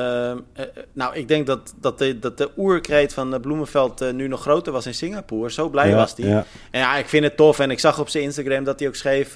nou, 0.94 1.16
ik 1.16 1.28
denk 1.28 1.48
dat, 1.48 1.74
dat 1.80 1.98
de, 1.98 2.20
dat 2.20 2.38
de 2.38 2.50
oerkreet 2.58 3.14
van 3.14 3.42
Bloemenveld 3.42 4.14
nu 4.14 4.28
nog 4.28 4.42
groter 4.42 4.74
was 4.74 4.86
in 4.86 4.94
Singapore. 4.94 5.52
Zo 5.52 5.70
blij 5.70 5.96
was 5.96 6.14
hij. 6.16 6.28
Ja. 6.28 6.46
En 6.72 6.80
ja, 6.80 6.96
ik 6.96 7.10
vind 7.10 7.24
het 7.24 7.38
tof. 7.38 7.60
En 7.60 7.72
ik 7.72 7.80
zag 7.80 8.00
op 8.00 8.10
zijn 8.10 8.24
Instagram 8.24 8.64
dat 8.64 8.80
hij 8.80 8.88
ook 8.88 8.96
schreef... 8.96 9.34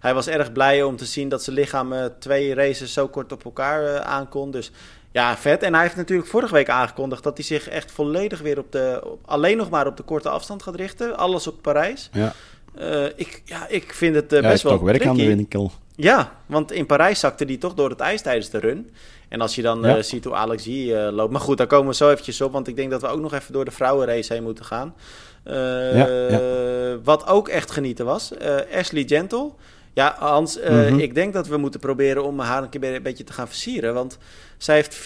hij 0.00 0.14
was 0.14 0.26
erg 0.26 0.52
blij 0.52 0.82
om 0.82 0.96
te 0.96 1.04
zien 1.04 1.28
dat 1.28 1.42
zijn 1.42 1.56
lichaam 1.56 1.94
twee 2.18 2.54
races 2.54 2.92
zo 2.92 3.08
kort 3.08 3.32
op 3.32 3.44
elkaar 3.44 4.00
aankon. 4.00 4.50
Dus 4.50 4.70
ja, 5.12 5.36
vet. 5.36 5.62
En 5.62 5.72
hij 5.72 5.82
heeft 5.82 5.96
natuurlijk 5.96 6.28
vorige 6.28 6.54
week 6.54 6.68
aangekondigd 6.68 7.22
dat 7.22 7.36
hij 7.36 7.46
zich 7.46 7.68
echt 7.68 7.92
volledig 7.92 8.40
weer 8.40 8.58
op 8.58 8.72
de. 8.72 9.00
Op, 9.04 9.18
alleen 9.24 9.56
nog 9.56 9.70
maar 9.70 9.86
op 9.86 9.96
de 9.96 10.02
korte 10.02 10.28
afstand 10.28 10.62
gaat 10.62 10.74
richten. 10.74 11.16
Alles 11.16 11.46
op 11.46 11.62
Parijs. 11.62 12.10
Ja. 12.12 12.32
Uh, 12.78 13.04
ik, 13.04 13.42
ja, 13.44 13.68
ik 13.68 13.92
vind 13.92 14.14
het 14.14 14.32
uh, 14.32 14.40
best 14.40 14.62
wel. 14.62 14.72
toch 14.72 14.82
werk 14.82 15.06
aan 15.06 15.16
de 15.16 15.26
winkel. 15.26 15.72
Ja, 15.96 16.32
want 16.46 16.72
in 16.72 16.86
Parijs 16.86 17.20
zakte 17.20 17.44
hij 17.44 17.56
toch 17.56 17.74
door 17.74 17.90
het 17.90 18.00
ijs 18.00 18.22
tijdens 18.22 18.50
de 18.50 18.58
run. 18.58 18.90
En 19.28 19.40
als 19.40 19.54
je 19.54 19.62
dan 19.62 19.80
ja. 19.82 19.96
uh, 19.96 20.02
ziet 20.02 20.24
hoe 20.24 20.34
Alex 20.34 20.66
uh, 20.66 21.08
loopt. 21.10 21.32
Maar 21.32 21.40
goed, 21.40 21.58
daar 21.58 21.66
komen 21.66 21.88
we 21.88 21.94
zo 21.94 22.10
eventjes 22.10 22.40
op. 22.40 22.52
Want 22.52 22.68
ik 22.68 22.76
denk 22.76 22.90
dat 22.90 23.00
we 23.00 23.06
ook 23.06 23.20
nog 23.20 23.32
even 23.32 23.52
door 23.52 23.64
de 23.64 23.70
vrouwenrace 23.70 24.32
heen 24.32 24.42
moeten 24.42 24.64
gaan. 24.64 24.94
Ja. 25.44 26.08
Wat 27.04 27.26
ook 27.26 27.48
echt 27.48 27.70
genieten 27.70 28.04
was. 28.04 28.32
Ashley 28.74 29.04
Gentle. 29.06 29.50
Ja, 29.92 30.16
Hans, 30.18 30.58
mm 30.58 30.62
-hmm. 30.64 30.98
ik 30.98 31.14
denk 31.14 31.32
dat 31.32 31.46
we 31.46 31.56
moeten 31.56 31.80
proberen 31.80 32.24
om 32.24 32.38
haar 32.38 32.62
een 32.62 32.68
keer 32.68 32.94
een 32.94 33.02
beetje 33.02 33.24
te 33.24 33.32
gaan 33.32 33.48
versieren. 33.48 33.94
Want 33.94 34.18
zij 34.62 34.74
heeft 34.74 34.96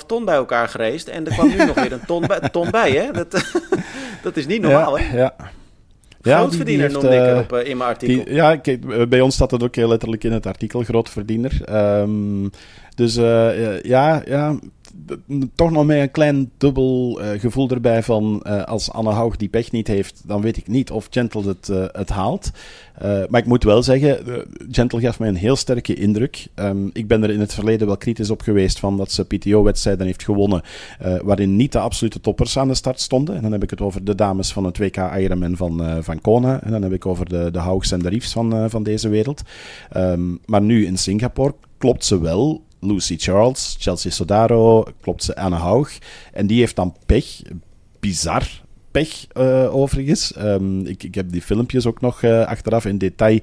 4,5 0.00 0.06
ton 0.06 0.24
bij 0.24 0.34
elkaar 0.34 0.68
gereisd. 0.68 1.08
En 1.08 1.26
er 1.26 1.32
kwam 1.32 1.48
nu 1.48 1.56
nog 1.56 1.74
weer 1.74 1.92
een 1.92 2.04
ton 2.06 2.26
bij, 2.26 2.40
ton 2.40 2.70
bij 2.70 2.90
hè? 2.90 3.10
Dat, 3.12 3.44
dat 4.22 4.36
is 4.36 4.46
niet 4.46 4.62
normaal, 4.62 4.98
ja, 4.98 5.04
hè? 5.04 5.18
Ja. 5.18 5.34
Grootverdiener 6.20 6.86
ja, 6.86 6.92
noemde 6.92 7.16
ik 7.16 7.32
uh, 7.32 7.38
op, 7.38 7.52
uh, 7.52 7.68
in 7.68 7.76
mijn 7.76 7.90
artikel. 7.90 8.24
Die, 8.24 8.34
ja, 8.34 8.56
kijk, 8.56 9.08
bij 9.08 9.20
ons 9.20 9.34
staat 9.34 9.50
het 9.50 9.62
ook 9.62 9.74
heel 9.74 9.88
letterlijk 9.88 10.24
in 10.24 10.32
het 10.32 10.46
artikel, 10.46 10.82
grootverdiener. 10.82 11.60
Um, 12.00 12.50
dus 12.94 13.16
uh, 13.16 13.82
ja, 13.82 14.22
ja, 14.26 14.58
toch 15.54 15.70
nog 15.70 15.86
met 15.86 16.00
een 16.00 16.10
klein 16.10 16.50
dubbel 16.56 17.20
uh, 17.20 17.40
gevoel 17.40 17.68
erbij 17.68 18.02
van 18.02 18.44
uh, 18.46 18.62
als 18.62 18.90
Anne 18.90 19.10
Haug 19.10 19.36
die 19.36 19.48
pech 19.48 19.70
niet 19.72 19.86
heeft, 19.86 20.22
dan 20.26 20.40
weet 20.40 20.56
ik 20.56 20.68
niet 20.68 20.90
of 20.90 21.06
Gentle 21.10 21.46
het, 21.46 21.68
uh, 21.68 21.84
het 21.92 22.08
haalt. 22.08 22.50
maar 23.00 23.40
ik 23.40 23.46
moet 23.46 23.64
wel 23.64 23.82
zeggen, 23.82 24.18
Gentle 24.70 25.00
gaf 25.00 25.18
mij 25.18 25.28
een 25.28 25.34
heel 25.34 25.56
sterke 25.56 25.94
indruk. 25.94 26.46
Um, 26.54 26.90
ik 26.92 27.06
ben 27.06 27.22
er 27.22 27.30
in 27.30 27.40
het 27.40 27.54
verleden 27.54 27.86
wel 27.86 27.96
kritisch 27.96 28.30
op 28.30 28.40
geweest 28.40 28.78
van 28.78 28.96
dat 28.96 29.12
ze 29.12 29.24
PTO-wedstrijden 29.24 30.06
heeft 30.06 30.24
gewonnen 30.24 30.62
waarin 31.22 31.56
niet 31.56 31.72
de 31.72 31.78
absolute 31.78 32.20
toppers 32.20 32.58
aan 32.58 32.68
de 32.68 32.74
start 32.74 33.00
stonden. 33.00 33.36
En 33.36 33.42
dan 33.42 33.52
heb 33.52 33.62
ik 33.62 33.70
het 33.70 33.80
over 33.80 34.04
de 34.04 34.14
dames 34.14 34.52
van 34.52 34.64
het 34.64 34.78
WK 34.78 34.96
Ironman 34.96 35.56
van, 35.56 36.02
van 36.02 36.20
Kona. 36.20 36.62
En 36.62 36.70
dan 36.70 36.82
heb 36.82 36.92
ik 36.92 37.06
over 37.06 37.28
de, 37.28 37.50
de 37.50 37.58
Haugs 37.58 37.92
en 37.92 37.98
de 37.98 38.08
Riefs 38.08 38.32
van, 38.32 38.70
van 38.70 38.82
deze 38.82 39.08
wereld. 39.08 39.42
Um, 39.96 40.40
maar 40.46 40.62
nu 40.62 40.86
in 40.86 40.98
Singapore 40.98 41.54
klopt 41.78 42.04
ze 42.04 42.20
wel 42.20 42.62
Lucy 42.80 43.16
Charles, 43.18 43.76
Chelsea 43.78 44.10
Sodaro, 44.10 44.84
klopt 45.00 45.24
ze 45.24 45.36
Anne 45.36 45.56
Haug. 45.56 45.98
En 46.32 46.46
die 46.46 46.58
heeft 46.58 46.76
dan 46.76 46.96
pech, 47.06 47.42
bizar 48.00 48.48
pech 48.90 49.26
uh, 49.36 49.74
overigens. 49.74 50.34
Um, 50.38 50.86
ik, 50.86 51.02
ik, 51.02 51.14
heb 51.14 51.32
die 51.32 51.42
filmpjes 51.42 51.86
ook 51.86 52.00
nog 52.00 52.22
uh, 52.22 52.46
achteraf 52.46 52.84
in 52.84 52.98
detail 52.98 53.38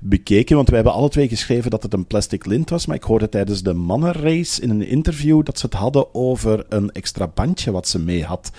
bekeken, 0.00 0.56
want 0.56 0.68
we 0.68 0.74
hebben 0.74 0.92
alle 0.92 1.08
twee 1.08 1.28
geschreven 1.28 1.70
dat 1.70 1.82
het 1.82 1.92
een 1.92 2.06
plastic 2.06 2.46
lint 2.46 2.70
was, 2.70 2.86
maar 2.86 2.96
ik 2.96 3.02
hoorde 3.02 3.28
tijdens 3.28 3.62
de 3.62 3.72
mannenrace 3.72 4.62
in 4.62 4.70
een 4.70 4.86
interview 4.86 5.44
dat 5.44 5.58
ze 5.58 5.66
het 5.66 5.74
hadden 5.74 6.14
over 6.14 6.64
een 6.68 6.90
extra 6.90 7.28
bandje 7.28 7.70
wat 7.70 7.88
ze 7.88 7.98
mee 7.98 8.24
had. 8.24 8.50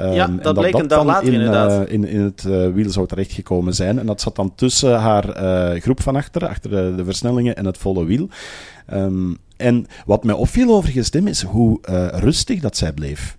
Um, 0.00 0.12
ja, 0.12 0.26
dat, 0.26 0.54
bleek 0.54 0.74
een 0.74 0.88
dag 0.88 1.04
later 1.04 1.26
in, 1.28 1.34
inderdaad. 1.34 1.88
in, 1.88 2.04
in 2.04 2.20
het 2.20 2.42
wiel 2.74 2.90
zou 2.90 3.06
terechtgekomen 3.06 3.74
zijn. 3.74 3.98
En 3.98 4.06
dat 4.06 4.20
zat 4.20 4.36
dan 4.36 4.54
tussen 4.54 4.98
haar 4.98 5.24
groep 5.80 6.02
van 6.02 6.16
achter, 6.16 6.46
achter 6.46 6.70
de, 6.70 6.92
de, 6.96 7.04
versnellingen 7.04 7.56
en 7.56 7.64
het 7.64 7.78
volle 7.78 8.04
wiel. 8.04 8.28
Um, 8.92 9.38
en 9.58 9.86
wat 10.06 10.24
mij 10.24 10.34
opviel 10.34 10.82
Tim, 11.10 11.26
is 11.26 11.42
hoe 11.42 11.78
rustig 12.12 12.60
dat 12.60 12.76
zij 12.76 12.92
bleef. 12.92 13.36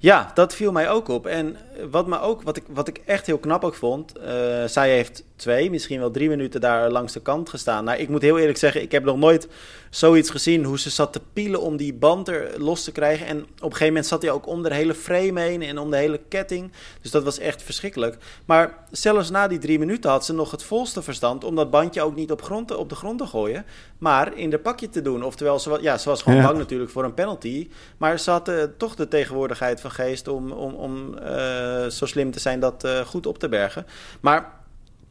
Ja, 0.00 0.30
dat 0.34 0.54
viel 0.54 0.72
mij 0.72 0.90
ook 0.90 1.08
op. 1.08 1.26
En 1.26 1.56
wat, 1.90 2.06
me 2.06 2.20
ook, 2.20 2.42
wat, 2.42 2.56
ik, 2.56 2.64
wat 2.68 2.88
ik 2.88 3.00
echt 3.04 3.26
heel 3.26 3.38
knap 3.38 3.64
ook 3.64 3.74
vond, 3.74 4.12
uh, 4.18 4.24
zij 4.66 4.90
heeft 4.90 5.24
twee, 5.36 5.70
misschien 5.70 5.98
wel 5.98 6.10
drie 6.10 6.28
minuten 6.28 6.60
daar 6.60 6.90
langs 6.90 7.12
de 7.12 7.20
kant 7.20 7.48
gestaan. 7.48 7.84
Nou, 7.84 7.98
ik 7.98 8.08
moet 8.08 8.22
heel 8.22 8.38
eerlijk 8.38 8.58
zeggen, 8.58 8.82
ik 8.82 8.92
heb 8.92 9.04
nog 9.04 9.16
nooit 9.16 9.48
zoiets 9.90 10.30
gezien 10.30 10.64
hoe 10.64 10.78
ze 10.78 10.90
zat 10.90 11.12
te 11.12 11.20
pielen 11.32 11.60
om 11.60 11.76
die 11.76 11.94
band 11.94 12.28
er 12.28 12.62
los 12.62 12.84
te 12.84 12.92
krijgen. 12.92 13.26
En 13.26 13.40
op 13.40 13.46
een 13.48 13.62
gegeven 13.62 13.86
moment 13.86 14.06
zat 14.06 14.22
hij 14.22 14.30
ook 14.30 14.46
om 14.46 14.62
de 14.62 14.74
hele 14.74 14.94
frame 14.94 15.40
heen 15.40 15.62
en 15.62 15.78
om 15.78 15.90
de 15.90 15.96
hele 15.96 16.20
ketting. 16.28 16.72
Dus 17.00 17.10
dat 17.10 17.24
was 17.24 17.38
echt 17.38 17.62
verschrikkelijk. 17.62 18.16
Maar 18.44 18.78
zelfs 18.90 19.30
na 19.30 19.48
die 19.48 19.58
drie 19.58 19.78
minuten 19.78 20.10
had 20.10 20.24
ze 20.24 20.32
nog 20.32 20.50
het 20.50 20.62
volste 20.62 21.02
verstand 21.02 21.44
om 21.44 21.54
dat 21.54 21.70
bandje 21.70 22.02
ook 22.02 22.14
niet 22.14 22.30
op, 22.30 22.42
grond, 22.42 22.76
op 22.76 22.88
de 22.88 22.94
grond 22.94 23.18
te 23.18 23.26
gooien, 23.26 23.64
maar 23.98 24.36
in 24.36 24.50
de 24.50 24.58
pakje 24.58 24.88
te 24.88 25.02
doen. 25.02 25.24
Oftewel, 25.24 25.58
ze, 25.58 25.78
ja, 25.80 25.98
ze 25.98 26.08
was 26.08 26.22
gewoon 26.22 26.42
bang 26.42 26.58
natuurlijk 26.58 26.90
voor 26.90 27.04
een 27.04 27.14
penalty. 27.14 27.68
Maar 27.96 28.18
ze 28.18 28.30
had 28.30 28.48
uh, 28.48 28.62
toch 28.76 28.94
de 28.94 29.08
tegenwoordigheid 29.08 29.80
van 29.80 29.90
geest 29.90 30.28
om, 30.28 30.52
om, 30.52 30.74
om 30.74 31.14
uh, 31.18 31.86
zo 31.86 32.06
slim 32.06 32.30
te 32.30 32.40
zijn 32.40 32.60
dat 32.60 32.84
uh, 32.84 33.00
goed 33.00 33.26
op 33.26 33.38
te 33.38 33.48
bergen. 33.48 33.86
Maar 34.20 34.52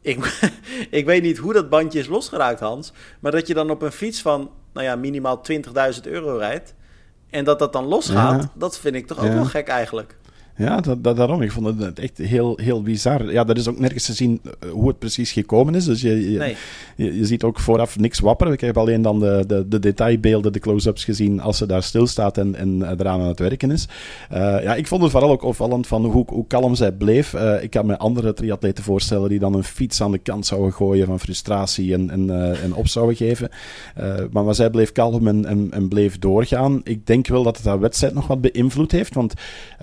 ik, 0.00 0.40
ik 0.90 1.06
weet 1.06 1.22
niet 1.22 1.38
hoe 1.38 1.52
dat 1.52 1.68
bandje 1.68 1.98
is 1.98 2.06
losgeraakt, 2.06 2.60
Hans. 2.60 2.92
Maar 3.20 3.32
dat 3.32 3.46
je 3.46 3.54
dan 3.54 3.70
op 3.70 3.82
een 3.82 3.92
fiets 3.92 4.22
van 4.22 4.50
nou 4.78 4.90
ja, 4.90 4.96
minimaal 4.96 5.40
20.000 5.52 6.00
euro 6.02 6.36
rijdt. 6.36 6.74
En 7.30 7.44
dat 7.44 7.58
dat 7.58 7.72
dan 7.72 7.84
losgaat, 7.84 8.42
ja. 8.42 8.50
dat 8.54 8.78
vind 8.78 8.94
ik 8.94 9.06
toch 9.06 9.18
ook 9.18 9.24
ja. 9.24 9.34
wel 9.34 9.44
gek 9.44 9.68
eigenlijk. 9.68 10.16
Ja, 10.58 10.80
dat, 10.80 11.04
dat, 11.04 11.16
daarom. 11.16 11.42
Ik 11.42 11.52
vond 11.52 11.80
het 11.80 11.98
echt 11.98 12.18
heel, 12.18 12.58
heel 12.62 12.82
bizar. 12.82 13.32
Ja, 13.32 13.46
er 13.46 13.56
is 13.56 13.68
ook 13.68 13.78
nergens 13.78 14.04
te 14.04 14.12
zien 14.12 14.40
eh, 14.42 14.70
hoe 14.70 14.88
het 14.88 14.98
precies 14.98 15.32
gekomen 15.32 15.74
is. 15.74 15.84
Dus 15.84 16.00
je, 16.00 16.30
je, 16.30 16.54
je, 16.96 17.16
je, 17.16 17.26
ziet 17.26 17.42
ook 17.42 17.60
vooraf 17.60 17.98
niks 17.98 18.18
wapperen. 18.18 18.52
Ik 18.52 18.60
heb 18.60 18.76
alleen 18.76 19.02
dan 19.02 19.20
de, 19.20 19.44
de, 19.46 19.68
de 19.68 19.78
detailbeelden, 19.78 20.52
de 20.52 20.58
close-ups 20.58 21.04
gezien 21.04 21.40
als 21.40 21.56
ze 21.56 21.66
daar 21.66 21.82
stilstaat 21.82 22.38
en, 22.38 22.54
en 22.54 22.82
eh, 22.82 22.90
eraan 22.98 23.20
aan 23.20 23.26
het 23.26 23.38
werken 23.38 23.70
is. 23.70 23.88
Uh, 24.32 24.38
ja, 24.38 24.74
ik 24.74 24.86
vond 24.86 25.02
het 25.02 25.10
vooral 25.10 25.30
ook 25.30 25.42
opvallend 25.42 25.86
van 25.86 26.04
hoe, 26.04 26.24
hoe 26.28 26.46
kalm 26.46 26.74
zij 26.74 26.92
bleef. 26.92 27.32
Uh, 27.32 27.62
ik 27.62 27.70
kan 27.70 27.86
me 27.86 27.98
andere 27.98 28.34
triatleten 28.34 28.84
voorstellen 28.84 29.28
die 29.28 29.38
dan 29.38 29.54
een 29.54 29.64
fiets 29.64 30.00
aan 30.00 30.10
de 30.10 30.18
kant 30.18 30.46
zouden 30.46 30.72
gooien 30.72 31.06
van 31.06 31.20
frustratie 31.20 31.94
en, 31.94 32.10
en, 32.10 32.24
uh, 32.26 32.62
en 32.62 32.74
op 32.74 32.88
zouden 32.88 33.16
geven. 33.16 33.48
maar, 34.30 34.44
maar 34.44 34.54
zij 34.54 34.70
bleef 34.70 34.92
kalm 34.92 35.28
en, 35.28 35.44
en, 35.44 35.68
en, 35.70 35.88
bleef 35.88 36.18
doorgaan. 36.18 36.80
Ik 36.84 37.06
denk 37.06 37.26
wel 37.26 37.42
dat 37.42 37.56
het 37.56 37.66
haar 37.66 37.80
wedstrijd 37.80 38.14
nog 38.14 38.26
wat 38.26 38.40
beïnvloed 38.40 38.92
heeft, 38.92 39.14
want... 39.14 39.34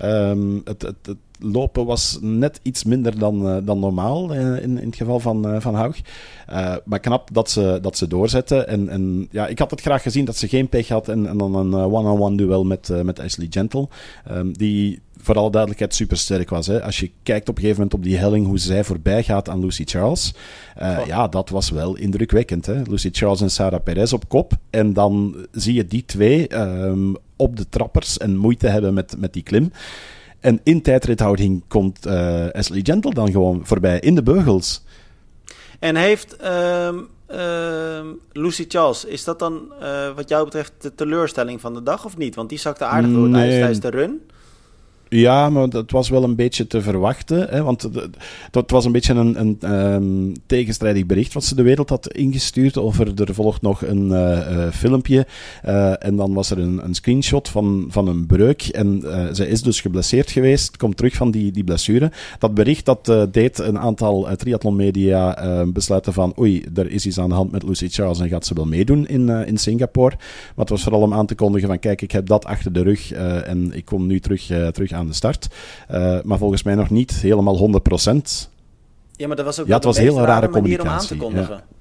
Um, 0.04 0.64
het, 0.66 0.82
het, 0.82 0.96
het, 1.02 1.16
lopen 1.38 1.86
was 1.86 2.18
net 2.20 2.60
iets 2.62 2.84
minder 2.84 3.18
dan, 3.18 3.46
uh, 3.46 3.56
dan 3.64 3.78
normaal 3.78 4.34
uh, 4.34 4.62
in, 4.62 4.78
in 4.78 4.86
het 4.86 4.96
geval 4.96 5.20
van, 5.20 5.54
uh, 5.54 5.60
van 5.60 5.74
Haug. 5.74 6.00
maar 6.84 7.00
knap 7.00 7.28
dat 7.32 7.50
ze, 7.50 7.78
dat 7.82 7.96
ze 7.96 8.06
doorzetten. 8.06 8.68
En, 8.68 8.88
en 8.88 9.28
ja, 9.30 9.46
ik 9.46 9.58
had 9.58 9.70
het 9.70 9.80
graag 9.80 10.02
gezien 10.02 10.24
dat 10.24 10.36
ze 10.36 10.48
geen 10.48 10.68
pech 10.68 10.88
had 10.88 11.08
en, 11.08 11.26
en 11.26 11.38
dan 11.38 11.54
een 11.54 11.74
one-on-one 11.74 12.08
-on 12.08 12.18
-one 12.18 12.36
duel 12.36 12.64
met, 12.64 13.02
met 13.02 13.20
Ashley 13.20 13.46
Gentle. 13.50 13.88
Um, 14.30 14.52
die 14.56 15.00
voor 15.26 15.34
alle 15.34 15.50
duidelijkheid 15.50 15.94
super 15.94 16.16
sterk 16.16 16.50
was. 16.50 16.66
Hè. 16.66 16.82
Als 16.82 17.00
je 17.00 17.10
kijkt 17.22 17.48
op 17.48 17.56
een 17.56 17.62
gegeven 17.62 17.82
moment 17.82 18.00
op 18.00 18.06
die 18.08 18.18
helling 18.18 18.46
hoe 18.46 18.58
zij 18.58 18.84
voorbij 18.84 19.22
gaat 19.22 19.48
aan 19.48 19.60
Lucy 19.60 19.84
Charles. 19.84 20.34
Uh, 20.82 20.98
oh. 21.00 21.06
Ja, 21.06 21.28
dat 21.28 21.48
was 21.48 21.70
wel 21.70 21.96
indrukwekkend. 21.96 22.66
Hè. 22.66 22.82
Lucy 22.82 23.08
Charles 23.12 23.40
en 23.40 23.50
Sarah 23.50 23.82
Perez 23.82 24.12
op 24.12 24.28
kop. 24.28 24.52
En 24.70 24.92
dan 24.92 25.36
zie 25.52 25.74
je 25.74 25.86
die 25.86 26.04
twee 26.04 26.56
um, 26.58 27.16
op 27.36 27.56
de 27.56 27.68
trappers 27.68 28.18
en 28.18 28.36
moeite 28.36 28.68
hebben 28.68 28.94
met, 28.94 29.14
met 29.18 29.32
die 29.32 29.42
klim. 29.42 29.72
En 30.46 30.60
in 30.62 30.82
tijdrithouding 30.82 31.62
komt 31.68 32.06
uh, 32.06 32.46
Ashley 32.52 32.80
Gentle 32.82 33.14
dan 33.14 33.30
gewoon 33.30 33.60
voorbij 33.64 34.00
in 34.00 34.14
de 34.14 34.22
beugels. 34.22 34.84
En 35.78 35.96
heeft 35.96 36.36
um, 36.44 37.08
uh, 37.30 38.00
Lucy 38.32 38.64
Charles, 38.68 39.04
is 39.04 39.24
dat 39.24 39.38
dan 39.38 39.72
uh, 39.82 40.14
wat 40.14 40.28
jou 40.28 40.44
betreft 40.44 40.72
de 40.78 40.94
teleurstelling 40.94 41.60
van 41.60 41.74
de 41.74 41.82
dag 41.82 42.04
of 42.04 42.16
niet? 42.16 42.34
Want 42.34 42.48
die 42.48 42.58
zakte 42.58 42.84
aardig 42.84 43.12
door 43.12 43.28
nee. 43.28 43.58
tijdens 43.58 43.80
de 43.80 43.88
run. 43.88 44.20
Ja, 45.16 45.50
maar 45.50 45.68
dat 45.68 45.90
was 45.90 46.08
wel 46.08 46.22
een 46.22 46.34
beetje 46.34 46.66
te 46.66 46.82
verwachten. 46.82 47.48
Hè, 47.48 47.62
want 47.62 47.88
dat 48.50 48.70
was 48.70 48.84
een 48.84 48.92
beetje 48.92 49.14
een, 49.14 49.40
een 49.40 49.72
um, 49.72 50.32
tegenstrijdig 50.46 51.06
bericht 51.06 51.32
wat 51.32 51.44
ze 51.44 51.54
de 51.54 51.62
wereld 51.62 51.88
had 51.88 52.12
ingestuurd. 52.12 52.78
Over 52.78 53.20
er 53.20 53.34
volgt 53.34 53.62
nog 53.62 53.82
een 53.82 54.06
uh, 54.06 54.50
uh, 54.50 54.70
filmpje. 54.70 55.26
Uh, 55.66 56.04
en 56.04 56.16
dan 56.16 56.34
was 56.34 56.50
er 56.50 56.58
een, 56.58 56.84
een, 56.84 56.94
screenshot 56.94 57.48
van, 57.48 57.86
van 57.88 58.08
een 58.08 58.26
breuk. 58.26 58.62
En 58.62 59.02
zij 59.32 59.46
is 59.46 59.62
dus 59.62 59.80
geblesseerd 59.80 60.30
geweest. 60.30 60.76
Komt 60.76 60.96
terug 60.96 61.14
van 61.14 61.30
die, 61.30 61.52
die 61.52 61.64
blessure. 61.64 62.10
Dat 62.38 62.54
bericht 62.54 62.84
dat 62.84 63.12
deed 63.30 63.58
een 63.58 63.78
aantal 63.78 64.28
triathlonmedia 64.36 65.64
besluiten 65.72 66.12
van. 66.12 66.34
Oei, 66.38 66.64
er 66.74 66.90
is 66.90 67.06
iets 67.06 67.18
aan 67.18 67.28
de 67.28 67.34
hand 67.34 67.52
met 67.52 67.62
Lucy 67.62 67.88
Charles 67.88 68.20
en 68.20 68.28
gaat 68.28 68.46
ze 68.46 68.54
wel 68.54 68.66
meedoen 68.66 69.06
in, 69.06 69.28
in 69.28 69.58
Singapore. 69.58 70.16
Maar 70.16 70.64
het 70.64 70.68
was 70.68 70.82
vooral 70.82 71.02
om 71.02 71.14
aan 71.14 71.26
te 71.26 71.34
kondigen 71.34 71.68
van. 71.68 71.78
Kijk, 71.78 72.02
ik 72.02 72.12
heb 72.12 72.26
dat 72.26 72.44
achter 72.44 72.72
de 72.72 72.82
rug. 72.82 73.12
en 73.12 73.72
ik 73.72 73.84
kom 73.84 74.06
nu 74.06 74.20
terug, 74.20 74.46
terug 74.72 74.92
aan 74.92 75.05
de 75.06 75.14
start. 75.14 75.48
Uh, 75.90 76.18
maar 76.22 76.38
volgens 76.38 76.62
mij 76.62 76.74
nog 76.74 76.90
niet 76.90 77.12
helemaal 77.12 77.58
100%. 77.58 78.52
Ja, 79.16 79.26
maar 79.26 79.36
dat 79.36 79.44
was 79.44 79.60
ook 79.60 79.66
ja, 79.66 79.74
het 79.74 79.84
was 79.84 79.96
een 79.96 80.02
heel 80.02 80.20
rare 80.20 80.48
communicatie. 80.48 80.90
Om 80.90 80.98
aan 80.98 81.06
te 81.06 81.16
kondigen. 81.16 81.54
Ja. 81.54 81.76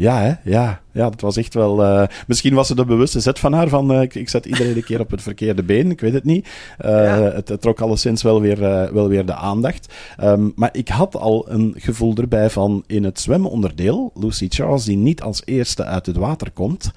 Ja, 0.00 0.20
hè? 0.20 0.50
ja, 0.50 0.80
ja, 0.92 1.10
dat 1.10 1.20
was 1.20 1.36
echt 1.36 1.54
wel. 1.54 1.82
Uh, 1.82 2.06
misschien 2.26 2.54
was 2.54 2.68
het 2.68 2.78
een 2.78 2.86
bewuste 2.86 3.20
zet 3.20 3.38
van 3.38 3.52
haar 3.52 3.68
van 3.68 3.92
uh, 3.92 4.02
ik, 4.02 4.14
ik, 4.14 4.28
zet 4.28 4.46
iedereen 4.46 4.76
een 4.76 4.84
keer 4.84 5.00
op 5.00 5.10
het 5.10 5.22
verkeerde 5.22 5.62
been. 5.62 5.90
Ik 5.90 6.00
weet 6.00 6.12
het 6.12 6.24
niet. 6.24 6.48
Uh, 6.84 6.90
ja. 6.90 7.20
het, 7.20 7.48
het, 7.48 7.60
trok 7.60 7.80
alleszins 7.80 8.22
wel 8.22 8.40
weer, 8.40 8.58
wel 8.94 9.08
weer 9.08 9.26
de 9.26 9.34
aandacht. 9.34 9.94
Um, 10.22 10.52
maar 10.56 10.68
ik 10.72 10.88
had 10.88 11.16
al 11.16 11.50
een 11.50 11.74
gevoel 11.76 12.14
erbij 12.14 12.50
van 12.50 12.84
in 12.86 13.04
het 13.04 13.20
zwemonderdeel, 13.20 14.12
Lucy 14.14 14.46
Charles, 14.48 14.84
die 14.84 14.96
niet 14.96 15.22
als 15.22 15.42
eerste 15.44 15.84
uit 15.84 16.06
het 16.06 16.16
water 16.16 16.50
komt 16.50 16.92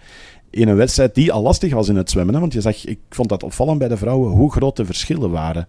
in 0.53 0.67
een 0.67 0.75
wedstrijd 0.75 1.15
die 1.15 1.31
al 1.31 1.41
lastig 1.41 1.73
was 1.73 1.89
in 1.89 1.95
het 1.95 2.09
zwemmen. 2.09 2.33
Hè? 2.33 2.39
Want 2.39 2.53
je 2.53 2.61
zag, 2.61 2.85
ik 2.85 2.99
vond 3.09 3.29
dat 3.29 3.43
opvallend 3.43 3.79
bij 3.79 3.87
de 3.87 3.97
vrouwen 3.97 4.31
hoe 4.31 4.51
groot 4.51 4.75
de 4.75 4.85
verschillen 4.85 5.31
waren. 5.31 5.67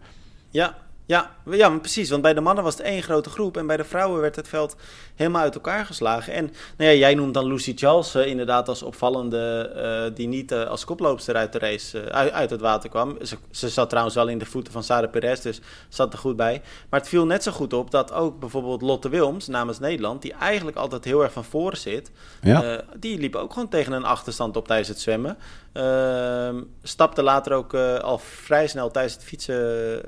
Ja, 0.51 0.75
ja, 1.07 1.31
ja, 1.51 1.79
precies. 1.79 2.11
Want 2.11 2.23
bij 2.23 2.35
de 2.35 2.41
mannen 2.41 2.65
was 2.65 2.77
het 2.77 2.87
één 2.87 3.03
grote 3.03 3.31
groep. 3.31 3.57
En 3.57 3.67
bij 3.67 3.77
de 3.77 3.85
vrouwen 3.85 4.21
werd 4.21 4.37
het 4.37 4.49
veld 4.49 4.77
helemaal 5.15 5.43
uit 5.43 5.55
elkaar 5.55 5.87
geslagen. 5.87 6.33
En 6.33 6.45
nou 6.77 6.91
ja, 6.91 6.97
jij 6.97 7.15
noemt 7.15 7.35
dan 7.35 7.47
Lucy 7.47 7.73
Charles 7.77 8.15
uh, 8.15 8.27
inderdaad 8.27 8.69
als 8.69 8.83
opvallende. 8.83 9.73
Uh, 9.77 10.17
die 10.17 10.29
niet 10.29 10.53
uh, 10.53 10.65
als 10.65 10.85
koploopster 10.85 11.37
uit 11.37 11.53
de 11.53 11.59
race 11.59 12.11
uit, 12.11 12.33
uit, 12.33 12.51
het 12.51 12.61
water 12.61 12.91
kwam. 12.91 13.17
Ze, 13.23 13.37
ze, 13.51 13.69
zat 13.69 13.89
trouwens 13.89 14.15
wel 14.17 14.29
in 14.29 14.39
de 14.39 14.45
voeten 14.47 14.73
van 14.73 14.83
Sarah 14.83 15.11
Perez. 15.11 15.41
Dus 15.41 15.61
zat 15.89 16.13
er 16.13 16.19
goed 16.19 16.37
bij. 16.37 16.63
Maar 16.91 17.01
het 17.01 17.09
viel 17.09 17.27
net 17.27 17.43
zo 17.43 17.53
goed 17.53 17.73
op 17.73 17.91
dat 17.91 18.13
ook 18.13 18.41
bijvoorbeeld 18.41 18.83
Lotte 18.83 19.09
Wilms 19.09 19.47
namens 19.47 19.79
Nederland. 19.79 20.23
Die 20.23 20.33
eigenlijk 20.33 20.77
altijd 20.77 21.05
heel 21.05 21.23
erg 21.23 21.33
van 21.33 21.45
voren 21.45 21.79
zit. 21.79 22.11
Ja. 22.43 22.83
die 22.97 23.19
liep 23.19 23.35
ook 23.35 23.53
gewoon 23.53 23.69
tegen 23.69 23.93
een 23.93 24.05
achterstand 24.05 24.57
op 24.57 24.67
tijdens 24.67 24.89
het 24.89 25.01
zwemmen. 25.01 25.37
Uh, 25.75 26.49
stapte 26.83 27.23
later 27.23 27.53
ook 27.53 27.73
uh, 27.73 27.99
al 27.99 28.19
vrij 28.19 28.67
snel 28.67 28.91
tijdens 28.91 29.15
het 29.15 29.25
fietsen 29.25 29.55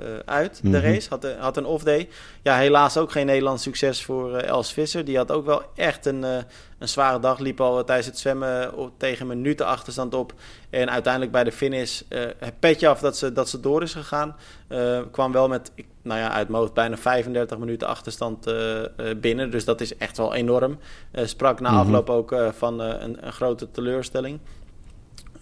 uh, 0.00 0.18
uit 0.24 0.62
de 0.62 0.68
mm 0.68 0.74
-hmm. 0.74 0.82
race. 0.82 1.08
Had, 1.08 1.26
had 1.38 1.56
een 1.56 1.64
off-day. 1.64 2.08
Ja, 2.42 2.56
helaas 2.56 2.96
ook 2.96 3.12
geen 3.12 3.26
Nederlands 3.26 3.62
succes 3.62 4.04
voor 4.04 4.36
Els 4.36 4.72
Visser. 4.72 5.04
Die 5.04 5.16
had 5.16 5.32
ook 5.32 5.44
wel 5.46 5.62
echt 5.74 6.06
een, 6.06 6.22
een 6.22 6.88
zware 6.88 7.20
dag. 7.20 7.38
Liep 7.38 7.60
al 7.60 7.84
tijdens 7.84 8.06
het 8.06 8.18
zwemmen 8.18 8.74
op, 8.74 8.92
tegen 8.96 9.26
minuten 9.26 9.66
achterstand 9.66 10.14
op. 10.14 10.34
En 10.70 10.90
uiteindelijk 10.90 11.32
bij 11.32 11.44
de 11.44 11.52
finish 11.52 12.02
het 12.38 12.60
petje 12.60 12.88
af 12.88 13.00
dat 13.00 13.16
ze, 13.16 13.32
dat 13.32 13.48
ze 13.48 13.60
door 13.60 13.82
is 13.82 13.92
gegaan. 13.92 14.36
kwam 15.10 15.32
wel 15.32 15.48
met, 15.48 15.72
nou 16.02 16.20
ja, 16.20 16.30
uit 16.30 16.48
mijn 16.48 16.68
bijna 16.74 16.96
35 16.96 17.58
minuten 17.58 17.88
achterstand 17.88 18.52
binnen. 19.20 19.50
Dus 19.50 19.64
dat 19.64 19.80
is 19.80 19.96
echt 19.96 20.16
wel 20.16 20.34
enorm. 20.34 20.78
sprak 21.12 21.60
na 21.60 21.70
mm 21.70 21.76
-hmm. 21.76 21.84
afloop 21.84 22.10
ook 22.10 22.52
van 22.56 22.80
een, 22.80 23.26
een 23.26 23.32
grote 23.32 23.70
teleurstelling. 23.70 24.40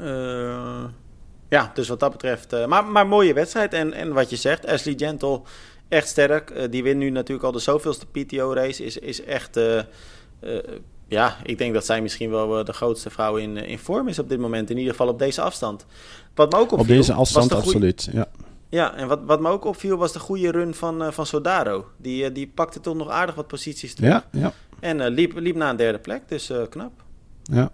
Uh, 0.00 0.84
ja, 1.48 1.70
dus 1.74 1.88
wat 1.88 2.00
dat 2.00 2.12
betreft. 2.12 2.52
Uh, 2.52 2.66
maar, 2.66 2.84
maar 2.84 3.06
mooie 3.06 3.34
wedstrijd. 3.34 3.72
En, 3.72 3.92
en 3.92 4.12
wat 4.12 4.30
je 4.30 4.36
zegt, 4.36 4.66
Ashley 4.66 4.94
Gentle, 4.96 5.40
echt 5.88 6.08
sterk. 6.08 6.50
Uh, 6.50 6.62
die 6.70 6.82
wint 6.82 6.98
nu 6.98 7.10
natuurlijk 7.10 7.46
al 7.46 7.52
de 7.52 7.58
zoveelste 7.58 8.06
PTO-race. 8.06 8.84
Is, 8.84 8.98
is 8.98 9.24
echt. 9.24 9.60
ja, 11.08 11.36
ik 11.42 11.58
denk 11.58 11.74
dat 11.74 11.84
zij 11.84 12.02
misschien 12.02 12.30
wel 12.30 12.64
de 12.64 12.72
grootste 12.72 13.10
vrouw 13.10 13.36
in, 13.36 13.56
in 13.56 13.78
vorm 13.78 14.08
is 14.08 14.18
op 14.18 14.28
dit 14.28 14.38
moment. 14.38 14.70
In 14.70 14.76
ieder 14.76 14.92
geval 14.92 15.08
op 15.08 15.18
deze 15.18 15.40
afstand. 15.40 15.86
Wat 16.34 16.52
me 16.52 16.58
ook 16.58 16.72
opviel, 16.72 16.78
op 16.78 16.86
deze 16.86 17.12
afstand, 17.12 17.48
de 17.48 17.56
absoluut. 17.56 18.08
Ja. 18.12 18.28
Ja, 18.68 18.94
en 18.94 19.08
wat, 19.08 19.20
wat 19.24 19.40
me 19.40 19.48
ook 19.48 19.64
opviel 19.64 19.96
was 19.96 20.12
de 20.12 20.18
goede 20.18 20.50
run 20.50 20.74
van, 20.74 21.12
van 21.12 21.26
Sodaro. 21.26 21.86
Die, 21.96 22.32
die 22.32 22.52
pakte 22.54 22.80
toch 22.80 22.94
nog 22.94 23.08
aardig 23.08 23.34
wat 23.34 23.46
posities 23.46 23.94
terug. 23.94 24.10
Ja, 24.10 24.24
ja. 24.30 24.52
En 24.80 25.08
liep, 25.08 25.38
liep 25.38 25.56
naar 25.56 25.70
een 25.70 25.76
derde 25.76 25.98
plek, 25.98 26.22
dus 26.28 26.52
knap. 26.70 26.92
Ja. 27.42 27.70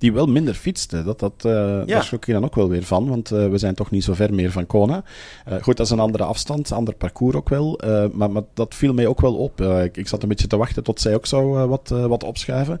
Die 0.00 0.12
wel 0.12 0.26
minder 0.26 0.54
fietste. 0.54 1.04
Dat, 1.04 1.18
dat, 1.18 1.32
uh, 1.46 1.52
ja. 1.52 1.84
Daar 1.84 2.04
schrok 2.04 2.26
ik 2.26 2.34
dan 2.34 2.44
ook 2.44 2.54
wel 2.54 2.68
weer 2.68 2.84
van, 2.84 3.08
want 3.08 3.32
uh, 3.32 3.48
we 3.48 3.58
zijn 3.58 3.74
toch 3.74 3.90
niet 3.90 4.04
zo 4.04 4.14
ver 4.14 4.34
meer 4.34 4.50
van 4.50 4.66
Kona. 4.66 5.02
Uh, 5.48 5.62
goed, 5.62 5.76
dat 5.76 5.86
is 5.86 5.92
een 5.92 6.00
andere 6.00 6.24
afstand, 6.24 6.72
ander 6.72 6.94
parcours 6.94 7.36
ook 7.36 7.48
wel. 7.48 7.80
maar, 8.12 8.30
maar 8.30 8.42
dat 8.54 8.74
viel 8.74 8.94
mij 8.94 9.06
ook 9.06 9.20
wel 9.20 9.34
op. 9.34 9.60
Ik, 9.60 9.96
ik, 9.96 10.08
zat 10.08 10.22
een 10.22 10.28
beetje 10.28 10.46
te 10.46 10.56
wachten 10.56 10.82
tot 10.82 11.00
zij 11.00 11.14
ook 11.14 11.26
zou 11.26 11.66
wat, 11.68 11.88
wat 11.88 12.24
opschuiven. 12.24 12.80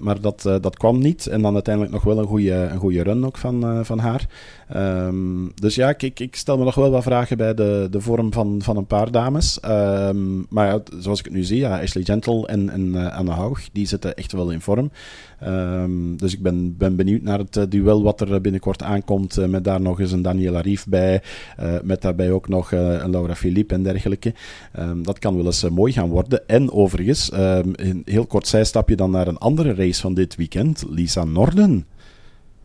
maar 0.00 0.20
dat, 0.20 0.42
dat 0.42 0.76
kwam 0.76 0.98
niet. 0.98 1.26
En 1.26 1.42
dan 1.42 1.54
uiteindelijk 1.54 1.94
nog 1.94 2.04
wel 2.04 2.18
een 2.18 2.26
goede 2.26 2.52
een 2.52 2.78
goede 2.78 3.02
run 3.02 3.26
ook 3.26 3.36
van, 3.38 3.84
van 3.84 3.98
haar. 3.98 4.26
Um, 4.74 5.52
dus 5.54 5.74
ja, 5.74 5.94
ik, 5.98 6.20
ik, 6.20 6.36
stel 6.36 6.58
me 6.58 6.64
nog 6.64 6.74
wel 6.74 6.90
wat 6.90 7.02
vragen 7.02 7.36
bij 7.36 7.54
de, 7.54 7.88
de 7.90 8.00
vorm 8.00 8.32
van, 8.32 8.62
van 8.62 8.76
een 8.76 8.86
paar 8.86 9.10
dames. 9.10 9.58
Um, 9.64 10.46
maar 10.48 10.66
ja, 10.66 10.80
zoals 10.98 11.18
ik 11.18 11.24
het 11.24 11.34
nu 11.34 11.42
zie, 11.42 11.58
ja, 11.58 11.80
Ashley 11.80 12.04
Gentle 12.04 12.46
en, 12.46 12.70
en 12.70 13.12
Anne 13.12 13.30
Haug, 13.30 13.68
die 13.72 13.86
zitten 13.86 14.16
echt 14.16 14.32
wel 14.32 14.50
in 14.50 14.60
vorm. 14.60 14.90
Um, 15.44 16.16
dus 16.16 16.32
ik 16.32 16.42
ben, 16.42 16.76
ben 16.76 16.96
benieuwd 16.96 17.22
naar 17.22 17.38
het 17.38 17.56
uh, 17.56 17.64
duel 17.68 18.02
wat 18.02 18.20
er 18.20 18.40
binnenkort 18.40 18.82
aankomt. 18.82 19.38
Uh, 19.38 19.46
met 19.46 19.64
daar 19.64 19.80
nog 19.80 20.00
eens 20.00 20.12
een 20.12 20.22
Daniela 20.22 20.60
Rief 20.60 20.86
bij. 20.86 21.22
Met 21.82 22.02
daarbij 22.02 22.30
ook 22.30 22.48
nog 22.48 22.72
een 22.72 23.10
Laura 23.10 23.34
Philippe 23.34 23.74
en 23.74 23.82
dergelijke. 23.82 24.34
Um, 24.78 25.02
dat 25.02 25.18
kan 25.18 25.36
wel 25.36 25.44
eens 25.44 25.68
mooi 25.68 25.92
gaan 25.92 26.08
worden. 26.08 26.48
En 26.48 26.72
overigens, 26.72 27.32
um, 27.32 27.72
een 27.72 28.02
heel 28.04 28.26
kort 28.26 28.46
zijstapje 28.46 28.96
dan 28.96 29.10
naar 29.10 29.28
een 29.28 29.38
andere 29.38 29.74
race 29.74 30.00
van 30.00 30.14
dit 30.14 30.36
weekend. 30.36 30.84
Lisa 30.90 31.24
Norden. 31.24 31.86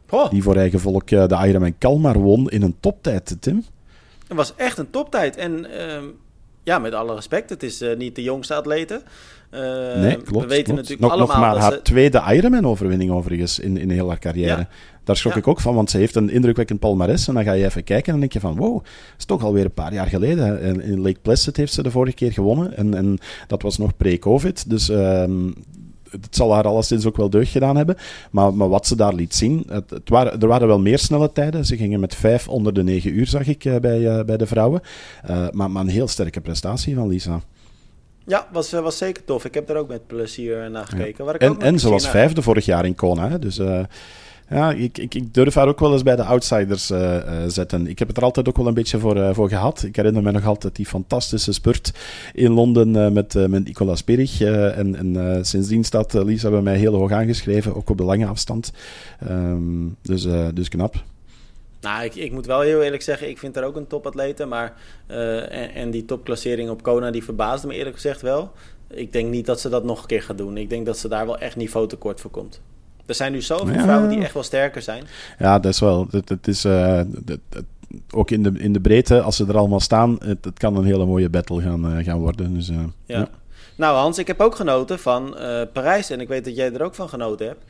Oh. 0.10 0.30
Die 0.30 0.44
voor 0.44 0.56
eigen 0.56 0.80
volk 0.80 1.08
de 1.08 1.38
Ironman 1.48 1.78
Kalmar 1.78 2.20
won 2.20 2.50
in 2.50 2.62
een 2.62 2.76
toptijd, 2.80 3.38
Tim. 3.40 3.64
Het 4.28 4.38
was 4.38 4.56
echt 4.56 4.78
een 4.78 4.90
toptijd. 4.90 5.36
En 5.36 5.66
ja, 6.64 6.80
met 6.80 6.94
alle 6.94 7.16
respect, 7.16 7.50
het 7.50 7.64
is 7.64 7.84
niet 7.98 8.16
de 8.16 8.24
jongste 8.24 8.56
atlete. 8.56 9.02
Uh, 9.54 9.60
nee, 10.02 10.22
klopt. 10.22 10.44
We 10.44 10.50
weten 10.50 10.76
natuurlijk 10.76 11.02
nog, 11.02 11.12
allemaal... 11.12 11.38
Nog 11.38 11.46
maar 11.46 11.58
haar 11.58 11.82
tweede 11.82 12.24
Ironman-overwinning 12.28 13.12
overigens 13.12 13.60
in, 13.60 13.78
in 13.78 13.90
heel 13.90 14.08
haar 14.08 14.20
carrière. 14.20 14.68
Daar 15.04 15.18
schrok 15.18 15.36
ik 15.36 15.48
ook 15.48 15.60
van, 15.60 15.76
want 15.76 15.90
ze 15.90 15.98
heeft 15.98 16.16
een 16.16 16.30
indrukwekkend 16.30 16.80
palmares. 16.80 17.28
En 17.28 17.34
dan 17.34 17.44
ga 17.44 17.52
je 17.52 17.66
even 17.66 17.84
kijken 17.84 18.06
en 18.06 18.12
dan 18.12 18.20
denk 18.20 18.34
je 18.34 18.40
van, 18.40 18.56
wow, 18.56 18.74
dat 18.74 18.86
is 19.18 19.26
toch 19.26 19.44
alweer 19.44 19.66
een 19.66 19.74
paar 19.74 19.94
jaar 19.94 20.08
geleden. 20.08 20.62
En 20.62 20.82
in 20.82 21.02
Lake 21.02 21.20
Placid 21.22 21.58
heeft 21.58 21.74
ze 21.74 21.84
de 21.84 21.92
vorige 21.92 22.16
keer 22.16 22.32
gewonnen. 22.32 22.78
En, 22.78 22.94
en 22.94 23.18
dat 23.48 23.62
was 23.62 23.78
nog 23.78 23.98
pre-covid. 23.98 24.70
Dus 24.70 24.90
ehm, 24.90 25.52
het 26.12 26.36
zal 26.36 26.54
haar 26.54 26.68
alleszins 26.68 27.06
ook 27.06 27.18
wel 27.18 27.30
deugd 27.30 27.52
gedaan 27.52 27.76
hebben. 27.76 27.98
Maar, 28.32 28.54
maar 28.54 28.70
wat 28.70 28.88
ze 28.88 28.96
daar 28.96 29.14
liet 29.14 29.36
zien, 29.36 29.64
het, 29.68 29.90
het 29.90 30.10
waren, 30.10 30.42
er 30.42 30.48
waren 30.48 30.68
wel 30.68 30.80
meer 30.80 31.00
snelle 31.00 31.32
tijden. 31.32 31.66
Ze 31.66 31.78
gingen 31.78 32.00
met 32.00 32.16
vijf 32.16 32.48
onder 32.48 32.74
de 32.74 32.84
negen 32.84 33.18
uur, 33.18 33.28
zag 33.28 33.48
ik, 33.48 33.66
eh, 33.66 33.76
bij, 33.76 34.00
uh, 34.00 34.24
bij 34.24 34.38
de 34.38 34.48
vrouwen. 34.48 34.82
Uh, 35.30 35.48
maar, 35.52 35.72
maar 35.72 35.82
een 35.82 35.90
heel 35.90 36.08
sterke 36.08 36.42
prestatie 36.42 36.96
van 36.96 37.08
Lisa. 37.08 37.42
Ja, 38.26 38.48
was, 38.52 38.72
was 38.72 38.98
zeker 38.98 39.26
tof. 39.26 39.46
Ik 39.46 39.54
heb 39.54 39.70
er 39.70 39.76
ook 39.76 39.88
met 39.88 40.08
plezier 40.08 40.72
naar 40.72 40.86
gekeken. 40.86 41.40
En 41.40 41.62
en 41.62 41.80
ze 41.80 41.90
was 41.90 42.10
vijfde 42.10 42.42
vorig 42.42 42.66
jaar 42.66 42.86
in 42.86 42.96
Kona. 42.96 43.38
Dus 43.38 43.60
ja, 44.52 44.72
ik, 44.72 44.98
ik, 44.98 45.34
durf 45.34 45.54
haar 45.54 45.68
ook 45.68 45.80
wel 45.80 45.94
eens 45.94 46.04
bij 46.04 46.16
de 46.16 46.24
outsiders 46.24 46.92
uh, 46.92 47.00
uh, 47.00 47.22
zetten. 47.48 47.88
Ik 47.88 48.00
heb 48.00 48.08
het 48.08 48.18
er 48.18 48.24
altijd 48.24 48.48
ook 48.48 48.58
wel 48.58 48.68
een 48.68 48.74
beetje 48.74 49.00
voor, 49.00 49.36
voor 49.36 49.50
gehad. 49.50 49.84
Ik 49.84 49.96
herinner 49.96 50.24
me 50.24 50.32
nog 50.32 50.46
altijd 50.46 50.76
die 50.76 50.86
fantastische 50.86 51.52
spurt 51.52 51.92
in 52.34 52.52
Londen 52.52 53.14
met, 53.14 53.34
met 53.34 53.66
Nicolas 53.66 54.04
en 54.04 54.96
en 54.96 55.46
sindsdien 55.46 55.84
staat 55.84 56.14
Lisa 56.14 56.50
bij 56.50 56.62
mij 56.62 56.78
heel 56.78 56.94
hoog 56.94 57.12
aangeschreven, 57.12 57.76
ook 57.76 57.90
op 57.90 57.98
de 57.98 58.04
lange 58.04 58.26
afstand. 58.26 58.74
Um, 59.30 59.96
dus, 60.02 60.28
dus 60.54 60.70
knap. 60.70 61.04
Nou, 61.82 62.04
ik, 62.04 62.16
ik 62.16 62.32
moet 62.32 62.46
wel 62.46 62.60
heel 62.60 62.82
eerlijk 62.82 63.04
zeggen, 63.04 63.30
ik 63.30 63.38
vind 63.38 63.56
haar 63.56 63.64
ook 63.64 63.76
een 63.76 63.88
topatlete. 63.88 64.46
Maar, 64.46 64.74
en, 65.08 65.74
en, 65.74 65.92
die 65.92 66.06
topklassering 66.06 66.70
op 66.70 66.84
Kona, 66.84 67.12
die 67.12 67.24
verbaasde 67.24 67.68
me 67.68 67.74
eerlijk 67.74 67.96
gezegd 67.96 68.22
wel. 68.22 68.52
Ik 68.88 69.12
denk 69.12 69.30
niet 69.30 69.46
dat 69.46 69.60
ze 69.60 69.70
dat 69.70 69.84
nog 69.84 70.02
een 70.02 70.08
keer 70.08 70.22
gaat 70.22 70.38
doen. 70.38 70.58
Ik 70.58 70.70
denk 70.70 70.86
dat 70.86 70.98
ze 70.98 71.08
daar 71.08 71.26
wel 71.26 71.38
echt 71.38 71.56
niveau 71.56 71.88
tekort 71.88 72.22
voor 72.22 72.32
komt. 72.32 72.62
Er 73.06 73.16
zijn 73.16 73.32
nu 73.32 73.42
zoveel 73.42 73.74
ja. 73.74 73.82
vrouwen 73.82 74.10
die 74.10 74.24
echt 74.24 74.34
wel 74.34 74.44
sterker 74.44 74.82
zijn. 74.82 75.04
Ja, 75.40 75.60
dat 75.60 75.74
is 75.74 75.80
wel. 75.80 76.08
Het, 76.12 76.30
het 76.30 76.48
is, 76.48 76.66
uh, 76.66 77.02
het, 77.26 77.40
ook 78.12 78.32
in 78.32 78.44
de, 78.44 78.52
in 78.58 78.74
de 78.74 78.80
breedte, 78.80 79.22
als 79.22 79.36
ze 79.36 79.46
er 79.48 79.58
allemaal 79.58 79.80
staan, 79.80 80.18
het, 80.24 80.46
het 80.46 80.60
kan 80.60 80.76
een 80.76 80.86
hele 80.86 81.06
mooie 81.06 81.30
battle 81.30 81.62
gaan, 81.62 81.98
uh, 81.98 82.06
gaan 82.06 82.20
worden. 82.20 82.54
Dus, 82.54 82.68
ja. 82.68 82.86
ja. 83.06 83.28
Nou 83.76 83.98
Hans, 83.98 84.18
ik 84.18 84.28
heb 84.28 84.40
ook 84.40 84.56
genoten 84.56 85.00
van 85.00 85.36
Parijs 85.74 86.10
en 86.10 86.22
ik 86.22 86.28
weet 86.28 86.46
dat 86.46 86.56
jij 86.56 86.74
er 86.74 86.84
ook 86.84 86.96
van 86.96 87.10
genoten 87.10 87.48
hebt. 87.48 87.64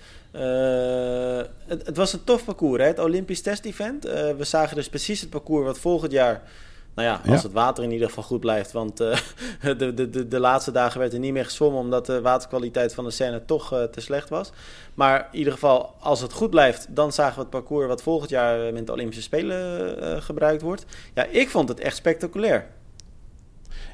Het, 1.67 1.85
het, 1.85 1.97
was 1.97 2.13
een 2.13 2.23
tof 2.23 2.45
parcours, 2.45 2.81
hè? 2.81 2.87
het 2.87 2.99
Olympisch 2.99 3.41
test-event. 3.41 4.05
Uh, 4.05 4.11
we 4.13 4.43
zagen 4.43 4.75
dus 4.75 4.89
precies 4.89 5.21
het 5.21 5.29
parcours 5.29 5.65
wat 5.65 5.79
volgend 5.79 6.11
jaar... 6.11 6.41
Nou 6.93 7.07
ja, 7.07 7.31
als 7.33 7.43
het 7.43 7.51
water 7.51 7.83
in 7.83 7.91
ieder 7.91 8.07
geval 8.07 8.23
goed 8.23 8.39
blijft. 8.39 8.71
Want 8.71 9.01
uh, 9.01 9.17
de, 9.77 9.93
de, 9.93 10.09
de, 10.09 10.27
de, 10.27 10.39
laatste 10.39 10.71
dagen 10.71 10.99
werd 10.99 11.13
er 11.13 11.19
niet 11.19 11.33
meer 11.33 11.45
gezwommen... 11.45 11.81
omdat 11.81 12.05
de 12.05 12.21
waterkwaliteit 12.21 12.93
van 12.93 13.03
de 13.03 13.11
Seine 13.11 13.45
toch 13.45 13.67
te 13.91 14.01
slecht 14.01 14.29
was. 14.29 14.51
Maar 14.93 15.27
in 15.31 15.37
ieder 15.37 15.53
geval, 15.53 15.95
als 15.99 16.21
het 16.21 16.33
goed 16.33 16.49
blijft... 16.49 16.87
dan 16.89 17.11
zagen 17.11 17.35
we 17.35 17.41
het 17.41 17.49
parcours 17.49 17.87
wat 17.87 18.01
volgend 18.01 18.29
jaar 18.29 18.73
met 18.73 18.85
de 18.85 18.91
Olympische 18.91 19.23
Spelen 19.23 20.23
gebruikt 20.23 20.61
wordt. 20.61 20.85
Ja, 21.13 21.23
ik 21.23 21.49
vond 21.49 21.69
het 21.69 21.79
echt 21.79 21.95
spectaculair. 21.95 22.67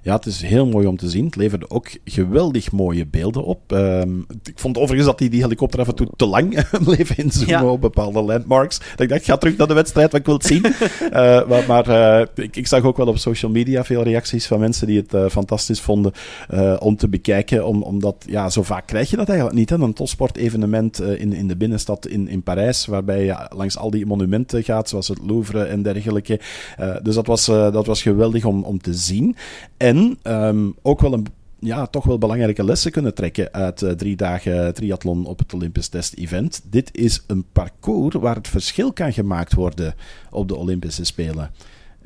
Ja, 0.08 0.16
het 0.16 0.26
is 0.26 0.42
heel 0.42 0.66
mooi 0.66 0.88
om 0.88 0.98
te 0.98 1.10
zien. 1.10 1.26
Het 1.26 1.36
leverde 1.36 1.70
ook 1.70 1.90
geweldig 2.06 2.72
mooie 2.72 3.06
beelden 3.06 3.44
op. 3.44 3.72
Um, 3.72 4.26
ik 4.44 4.60
vond 4.60 4.78
overigens 4.78 5.06
dat 5.06 5.18
die, 5.18 5.30
die 5.30 5.42
helikopter 5.42 5.80
af 5.80 5.88
en 5.88 5.96
toe 5.96 6.08
te 6.16 6.26
lang 6.26 6.68
bleef 6.86 7.18
inzoomen 7.18 7.66
ja. 7.66 7.72
op 7.72 7.82
bepaalde 7.82 8.22
landmarks. 8.22 8.80
Dat 8.80 9.00
ik 9.00 9.10
dacht, 9.10 9.26
ga 9.26 9.38
terug 9.38 9.58
naar 9.58 9.68
de 9.68 9.74
wedstrijd, 9.74 10.12
wat 10.12 10.20
ik 10.20 10.26
wil 10.26 10.36
het 10.36 10.46
zien. 10.46 10.66
uh, 10.66 11.48
maar, 11.48 11.64
maar 11.68 11.90
uh, 11.90 12.26
ik, 12.36 12.56
ik, 12.56 12.68
zag 12.68 12.84
ook 12.84 12.98
wel 12.98 13.08
op 13.08 13.18
social 13.18 13.52
media 13.52 13.84
veel 13.84 14.04
reacties 14.04 14.48
van 14.48 14.60
mensen 14.60 14.88
die 14.88 14.98
het 14.98 15.14
uh, 15.14 15.30
fantastisch 15.30 15.82
vonden 15.82 16.12
om 16.80 16.96
te 16.96 17.08
bekijken. 17.08 17.66
Om, 17.66 17.82
omdat, 17.84 18.26
ja, 18.28 18.50
zo 18.50 18.64
vaak 18.64 18.88
krijg 18.88 19.10
je 19.10 19.16
dat 19.16 19.28
eigenlijk 19.28 19.58
niet. 19.58 19.70
Hè? 19.70 19.76
Een 19.76 19.94
topsportevenement 19.94 21.02
in, 21.02 21.34
in 21.34 21.48
de 21.48 21.56
binnenstad 21.56 22.08
in, 22.08 22.28
in 22.28 22.44
Parijs, 22.44 22.86
waarbij 22.86 23.26
je 23.26 23.48
langs 23.56 23.78
al 23.78 23.90
die 23.90 24.06
monumenten 24.06 24.64
gaat, 24.64 24.90
zoals 24.90 25.08
het 25.08 25.20
Louvre 25.26 25.64
en 25.64 25.82
dergelijke. 25.82 26.40
dus 27.04 27.16
dat 27.16 27.28
was, 27.28 27.46
dat 27.46 27.86
was 27.86 28.02
geweldig 28.02 28.46
om, 28.46 28.64
om 28.64 28.82
te 28.82 28.94
zien. 28.94 29.36
En 29.78 29.97
um, 30.24 30.76
ook 30.82 31.02
wel 31.02 31.14
een 31.14 31.26
ja, 31.60 31.88
toch 31.88 32.04
wel 32.04 32.18
belangrijke 32.18 32.64
lessen 32.64 32.92
kunnen 32.92 33.14
trekken 33.14 33.54
uit 33.54 33.82
uh, 33.82 33.92
drie 33.92 34.16
dagen 34.16 34.74
triathlon 34.74 35.26
op 35.26 35.40
het 35.40 35.54
Olympisch 35.54 35.88
Test 35.88 36.14
Event. 36.14 36.62
Dit 36.70 36.90
is 36.98 37.24
een 37.28 37.46
parcours 37.52 38.16
waar 38.16 38.36
het 38.36 38.48
verschil 38.48 38.94
kan 38.94 39.14
gemaakt 39.14 39.54
worden 39.54 39.96
op 40.30 40.48
de 40.48 40.56
Olympische 40.56 41.04
Spelen. 41.04 41.52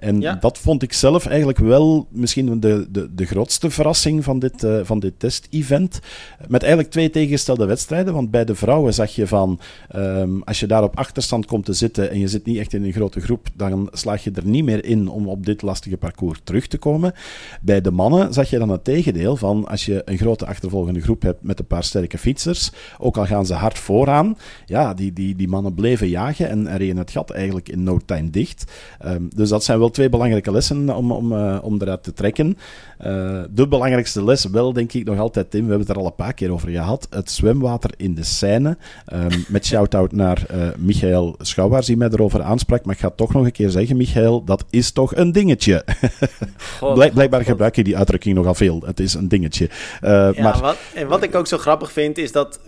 En 0.02 0.38
dat 0.40 0.58
vond 0.58 0.84
ik 0.84 0.94
zelf 0.94 1.26
eigenlijk 1.26 1.58
wel 1.58 2.08
misschien 2.10 2.60
de, 2.60 2.88
de, 2.92 3.14
de 3.16 3.26
grootste 3.26 3.70
verrassing 3.70 4.24
van 4.24 4.40
dit, 4.40 4.64
uh, 4.64 4.80
van 4.84 5.00
dit 5.00 5.14
test-event. 5.18 6.00
Met 6.48 6.62
eigenlijk 6.62 6.92
twee 6.92 7.10
tegengestelde 7.10 7.66
wedstrijden. 7.66 8.14
Want 8.14 8.32
bij 8.32 8.46
de 8.46 8.56
vrouwen 8.56 8.94
zag 8.94 9.16
je 9.16 9.28
van, 9.28 9.60
um, 9.96 10.44
als 10.44 10.60
je 10.60 10.68
daar 10.68 10.84
op 10.84 10.98
achterstand 10.98 11.46
komt 11.46 11.66
te 11.66 11.74
zitten 11.74 12.10
en 12.12 12.20
je 12.20 12.28
zit 12.28 12.46
niet 12.46 12.58
echt 12.58 12.74
in 12.74 12.84
een 12.84 12.92
grote 12.92 13.20
groep, 13.20 13.48
dan 13.54 13.90
slaag 13.92 14.24
je 14.24 14.32
er 14.32 14.46
niet 14.46 14.64
meer 14.64 14.86
in 14.86 15.08
om 15.08 15.28
op 15.28 15.46
dit 15.46 15.62
lastige 15.62 15.98
parcours 15.98 16.40
terug 16.44 16.68
te 16.68 16.78
komen. 16.78 17.14
Bij 17.62 17.82
de 17.82 17.92
mannen 17.92 18.34
zag 18.34 18.50
je 18.50 18.58
dan 18.58 18.70
het 18.70 18.84
tegendeel 18.84 19.36
van, 19.36 19.68
als 19.68 19.86
je 19.86 20.02
een 20.06 20.18
grote 20.18 20.46
achtervolgende 20.46 21.02
groep 21.02 21.22
hebt 21.22 21.44
met 21.44 21.60
een 21.60 21.68
paar 21.68 21.84
sterke 21.84 22.18
fietsers, 22.18 22.72
ook 23.00 23.18
al 23.18 23.26
gaan 23.26 23.46
ze 23.46 23.54
hard 23.54 23.78
vooraan, 23.78 24.38
ja, 24.66 24.94
die, 24.94 25.14
die, 25.14 25.36
die 25.36 25.48
mannen 25.48 25.74
bleven 25.74 26.10
jagen 26.10 26.50
en, 26.50 26.68
en 26.68 26.78
reden 26.78 26.98
het 26.98 27.12
gat 27.12 27.30
eigenlijk 27.30 27.70
in 27.70 27.84
no 27.84 28.00
time 28.06 28.30
dicht. 28.30 28.72
Um, 29.06 29.30
dus 29.36 29.50
dat 29.50 29.64
zijn 29.64 29.80
wel 29.80 29.90
twee 29.92 30.10
belangrijke 30.10 30.52
lessen 30.52 30.96
om, 30.96 31.12
om, 31.12 31.32
uh, 31.32 31.58
om 31.62 31.82
eruit 31.82 32.04
te 32.04 32.14
trekken. 32.14 32.58
Uh, 33.06 33.42
de 33.50 33.68
belangrijkste 33.68 34.24
les 34.24 34.46
wel, 34.46 34.74
denk 34.74 34.94
ik 34.94 35.06
nog 35.06 35.20
altijd, 35.20 35.52
Tim, 35.52 35.62
we 35.62 35.70
hebben 35.70 35.88
het 35.88 35.96
er 35.96 36.02
al 36.02 36.10
een 36.10 36.16
paar 36.16 36.34
keer 36.34 36.52
over 36.52 36.70
gehad. 36.70 37.08
Het 37.10 37.32
zwemwater 37.32 37.92
in 37.98 38.16
de 38.16 38.24
Seine. 38.24 38.78
Um, 39.14 39.46
met 39.48 39.66
shout-out 39.66 40.12
naar 40.12 40.44
uh, 40.52 40.68
Michael 40.78 41.36
Schouwaars, 41.38 41.86
die 41.86 41.98
mij 41.98 42.10
erover 42.12 42.42
aansprak. 42.42 42.86
Maar 42.86 42.96
ik 42.96 43.02
ga 43.02 43.10
toch 43.10 43.34
nog 43.34 43.46
een 43.46 43.52
keer 43.52 43.70
zeggen, 43.70 43.98
Michael, 43.98 44.44
dat 44.44 44.66
is 44.70 44.92
toch 44.92 45.16
een 45.16 45.32
dingetje. 45.32 45.86
Blijk, 46.94 47.14
blijkbaar 47.14 47.44
gebruik 47.44 47.76
je 47.76 47.84
die 47.84 47.98
uitdrukking 47.98 48.36
nogal 48.36 48.56
veel. 48.56 48.82
Het 48.86 49.00
is 49.00 49.14
een 49.14 49.28
dingetje. 49.28 49.70
ja, 50.02 50.34
maar... 50.38 50.60
wat, 50.60 50.78
en 50.94 51.08
wat 51.08 51.24
ik 51.24 51.36
ook 51.36 51.48
zo 51.48 51.58
grappig 51.58 51.92
vind, 51.92 52.18
is 52.18 52.32
dat... 52.32 52.60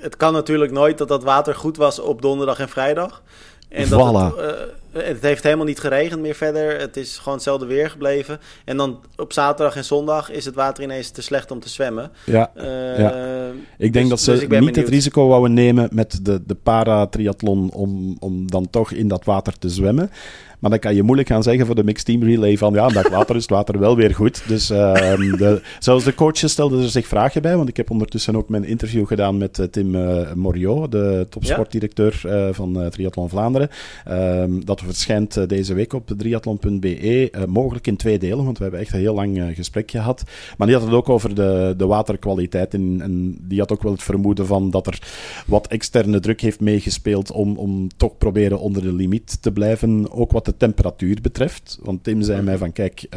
Het 0.00 0.16
kan 0.16 0.32
natuurlijk 0.32 0.72
nooit 0.72 0.98
dat 0.98 1.08
dat 1.08 1.22
water 1.22 1.54
goed 1.54 1.76
was 1.76 1.98
op 1.98 2.22
donderdag 2.22 2.58
en 2.58 2.68
vrijdag. 2.68 3.22
En 3.70 3.88
dat 3.88 4.00
voilà. 4.00 4.36
het, 4.36 4.44
uh, 4.44 4.50
het, 4.92 5.22
heeft 5.22 5.42
helemaal 5.42 5.66
niet 5.66 5.80
geregend 5.80 6.20
meer 6.20 6.34
verder. 6.34 6.78
Het 6.78 6.96
is 6.96 7.18
gewoon 7.18 7.34
hetzelfde 7.34 7.66
weer 7.66 7.90
gebleven. 7.90 8.40
En 8.64 8.76
dan 8.76 9.00
op 9.16 9.32
zaterdag 9.32 9.76
en 9.76 9.84
zondag 9.84 10.30
is 10.30 10.44
het 10.44 10.54
water 10.54 10.84
ineens 10.84 11.10
te 11.10 11.22
slecht 11.22 11.50
om 11.50 11.60
te 11.60 11.68
zwemmen. 11.68 12.10
Ja, 12.24 12.50
uh, 12.56 12.98
ja. 12.98 13.12
ik 13.78 13.92
denk 13.92 14.08
dus, 14.08 14.08
dat 14.08 14.20
ze 14.20 14.46
dus 14.48 14.60
niet 14.60 14.76
het 14.76 14.88
risico 14.88 15.28
wouden 15.28 15.54
nemen 15.54 15.88
met 15.92 16.18
de, 16.22 16.42
de 16.46 16.54
para-triathlon 16.54 17.72
om, 17.72 18.16
om 18.18 18.50
dan 18.50 18.70
toch 18.70 18.92
in 18.92 19.08
dat 19.08 19.24
water 19.24 19.58
te 19.58 19.68
zwemmen. 19.68 20.10
Maar 20.60 20.70
dan 20.70 20.78
kan 20.78 20.94
je 20.94 21.02
moeilijk 21.02 21.28
gaan 21.28 21.42
zeggen 21.42 21.66
voor 21.66 21.74
de 21.74 21.84
mixed 21.84 22.06
team 22.06 22.22
relay 22.22 22.56
van 22.56 22.74
ja, 22.74 22.88
dat 22.88 23.08
water 23.08 23.36
is 23.36 23.42
het 23.42 23.50
water 23.50 23.78
wel 23.78 23.96
weer 23.96 24.14
goed. 24.14 24.42
Dus 24.48 24.70
uh, 24.70 24.94
de, 25.14 25.62
zelfs 25.78 26.04
de 26.04 26.14
coaches 26.14 26.52
stelden 26.52 26.82
er 26.82 26.88
zich 26.88 27.06
vragen 27.06 27.42
bij, 27.42 27.56
want 27.56 27.68
ik 27.68 27.76
heb 27.76 27.90
ondertussen 27.90 28.36
ook 28.36 28.48
mijn 28.48 28.64
interview 28.64 29.06
gedaan 29.06 29.38
met 29.38 29.58
uh, 29.58 29.66
Tim 29.66 29.94
uh, 29.94 30.32
Moriot, 30.32 30.92
de 30.92 31.26
topsportdirecteur 31.30 32.20
van 32.52 32.90
Triathlon 32.90 33.28
Vlaanderen. 33.28 33.68
Ehm, 34.04 34.60
dat 34.64 34.79
dat 34.86 34.94
verschijnt 34.94 35.48
deze 35.48 35.74
week 35.74 35.92
op 35.92 36.06
triathlon.be. 36.16 37.46
mogelijk 37.48 37.86
in 37.86 37.96
twee 37.96 38.18
delen, 38.18 38.44
want 38.44 38.56
we 38.56 38.62
hebben 38.62 38.80
echt 38.80 38.92
een 38.92 38.98
heel 38.98 39.14
lang 39.14 39.52
gesprek 39.54 39.90
gehad. 39.90 40.22
Maar 40.56 40.66
die 40.66 40.76
had 40.76 40.86
het 40.86 40.94
ook 40.94 41.08
over 41.08 41.34
de, 41.34 41.74
de 41.76 41.86
waterkwaliteit. 41.86 42.74
En, 42.74 43.00
en, 43.02 43.38
die 43.40 43.58
had 43.58 43.72
ook 43.72 43.82
wel 43.82 43.92
het 43.92 44.02
vermoeden 44.02 44.46
van 44.46 44.70
dat 44.70 44.86
er 44.86 44.98
wat 45.46 45.66
externe 45.66 46.20
druk 46.20 46.40
heeft 46.40 46.60
meegespeeld 46.60 47.30
om, 47.30 47.56
om 47.56 47.88
toch 47.96 48.18
proberen 48.18 48.60
onder 48.60 48.82
de 48.82 48.92
limiet 48.92 49.42
te 49.42 49.52
blijven. 49.52 50.12
Ook 50.12 50.32
wat 50.32 50.44
de 50.44 50.56
temperatuur 50.56 51.18
betreft. 51.22 51.78
Want 51.82 52.04
Tim 52.04 52.22
zei 52.22 52.42
mij 52.42 52.58
van 52.58 52.72
kijk, 52.72 53.08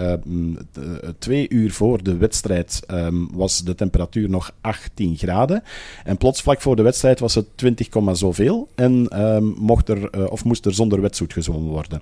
twee 1.19 1.49
uur 1.49 1.71
voor 1.71 2.03
de 2.03 2.17
wedstrijd 2.17 2.83
ehm, 2.87 3.25
was 3.31 3.63
de 3.63 3.75
temperatuur 3.75 4.29
nog 4.29 4.51
18 4.61 5.17
graden. 5.17 5.63
En 6.03 6.17
plots 6.17 6.41
vlak 6.41 6.61
voor 6.61 6.75
de 6.75 6.81
wedstrijd 6.81 7.19
was 7.19 7.35
het 7.35 7.45
20, 7.55 7.87
zoveel. 8.11 8.69
En 8.75 9.07
ehm, 9.07 9.45
mocht 9.45 9.89
er, 9.89 10.09
eh, 10.09 10.31
of 10.31 10.43
moest 10.43 10.65
er 10.65 10.73
zonder 10.73 11.01
wetsuit 11.01 11.33
gezwommen 11.33 11.52
worden. 11.61 12.01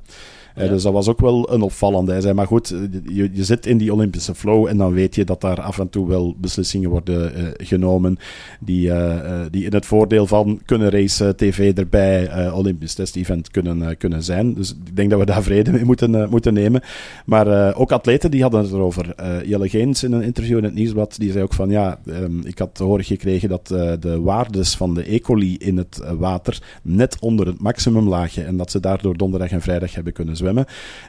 Eh, 0.55 0.69
dus 0.69 0.83
dat 0.83 0.93
was 0.93 1.07
ook 1.07 1.19
wel 1.19 1.53
een 1.53 1.61
opvallende. 1.61 2.11
Hij 2.11 2.21
zei, 2.21 2.33
maar 2.33 2.47
goed, 2.47 2.67
je, 3.03 3.29
je 3.33 3.43
zit 3.43 3.65
in 3.65 3.77
die 3.77 3.93
Olympische 3.93 4.35
flow 4.35 4.67
en 4.67 4.77
dan 4.77 4.93
weet 4.93 5.15
je 5.15 5.23
dat 5.23 5.41
daar 5.41 5.61
af 5.61 5.79
en 5.79 5.89
toe 5.89 6.07
wel 6.07 6.35
beslissingen 6.37 6.89
worden 6.89 7.39
uh, 7.39 7.47
genomen 7.57 8.17
die, 8.59 8.87
uh, 8.87 9.41
die 9.51 9.65
in 9.65 9.73
het 9.73 9.85
voordeel 9.85 10.27
van 10.27 10.61
kunnen 10.65 10.89
race 10.89 11.35
TV 11.35 11.77
erbij, 11.77 12.51
Olympisch 12.51 12.93
test-event 12.93 13.51
kunnen, 13.51 13.97
kunnen 13.97 14.23
zijn. 14.23 14.53
Dus 14.53 14.71
ik 14.85 14.95
denk 14.95 15.09
dat 15.09 15.19
we 15.19 15.25
daar 15.25 15.43
vrede 15.43 15.71
mee 15.71 15.85
moeten, 15.85 16.29
moeten 16.29 16.53
nemen. 16.53 16.81
Maar 17.25 17.75
ook 17.75 17.91
atleten 17.91 18.31
die 18.31 18.41
hadden 18.41 18.61
het 18.61 18.71
erover. 18.71 19.15
Jelle 19.45 19.69
Geens 19.69 20.03
in 20.03 20.11
een 20.11 20.21
interview 20.21 20.57
in 20.57 20.63
het 20.63 20.73
Nieuwsblad, 20.73 21.15
die 21.17 21.31
zei 21.31 21.43
ook 21.43 21.53
van 21.53 21.69
ja, 21.69 21.99
um, 22.05 22.41
ik 22.45 22.59
had 22.59 22.75
te 22.75 22.83
horen 22.83 23.03
gekregen 23.03 23.49
dat 23.49 23.67
de 23.99 24.19
waardes 24.21 24.75
van 24.75 24.93
de 24.93 25.13
E. 25.13 25.19
coli 25.19 25.57
in 25.57 25.77
het 25.77 26.01
water 26.17 26.61
net 26.81 27.17
onder 27.19 27.47
het 27.47 27.61
maximum 27.61 28.07
lagen 28.07 28.45
en 28.45 28.57
dat 28.57 28.71
ze 28.71 28.79
daardoor 28.79 29.17
donderdag 29.17 29.51
en 29.51 29.61
vrijdag 29.61 29.95
hebben 29.95 30.13
kunnen 30.13 30.37
zwemmen. 30.41 30.65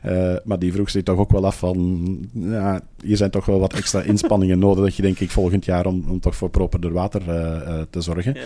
Uh, 0.07 0.35
maar 0.45 0.59
die 0.59 0.73
vroeg 0.73 0.91
zich 0.91 1.03
toch 1.03 1.19
ook 1.19 1.31
wel 1.31 1.47
af 1.47 1.59
van, 1.59 2.19
ja, 2.33 2.81
hier 3.03 3.17
zijn 3.17 3.31
toch 3.31 3.47
wel 3.47 3.61
wat 3.61 3.73
extra 3.73 4.01
inspanningen 4.13 4.59
nodig, 4.59 4.85
dat 4.85 4.95
je 4.95 5.03
denk 5.03 5.19
ik 5.19 5.31
volgend 5.31 5.65
jaar 5.65 5.87
om, 5.87 6.05
om 6.09 6.21
toch 6.21 6.37
voor 6.37 6.51
properder 6.51 6.93
water 6.93 7.23
uh, 7.29 7.35
uh, 7.35 7.81
te 7.91 8.01
zorgen. 8.01 8.37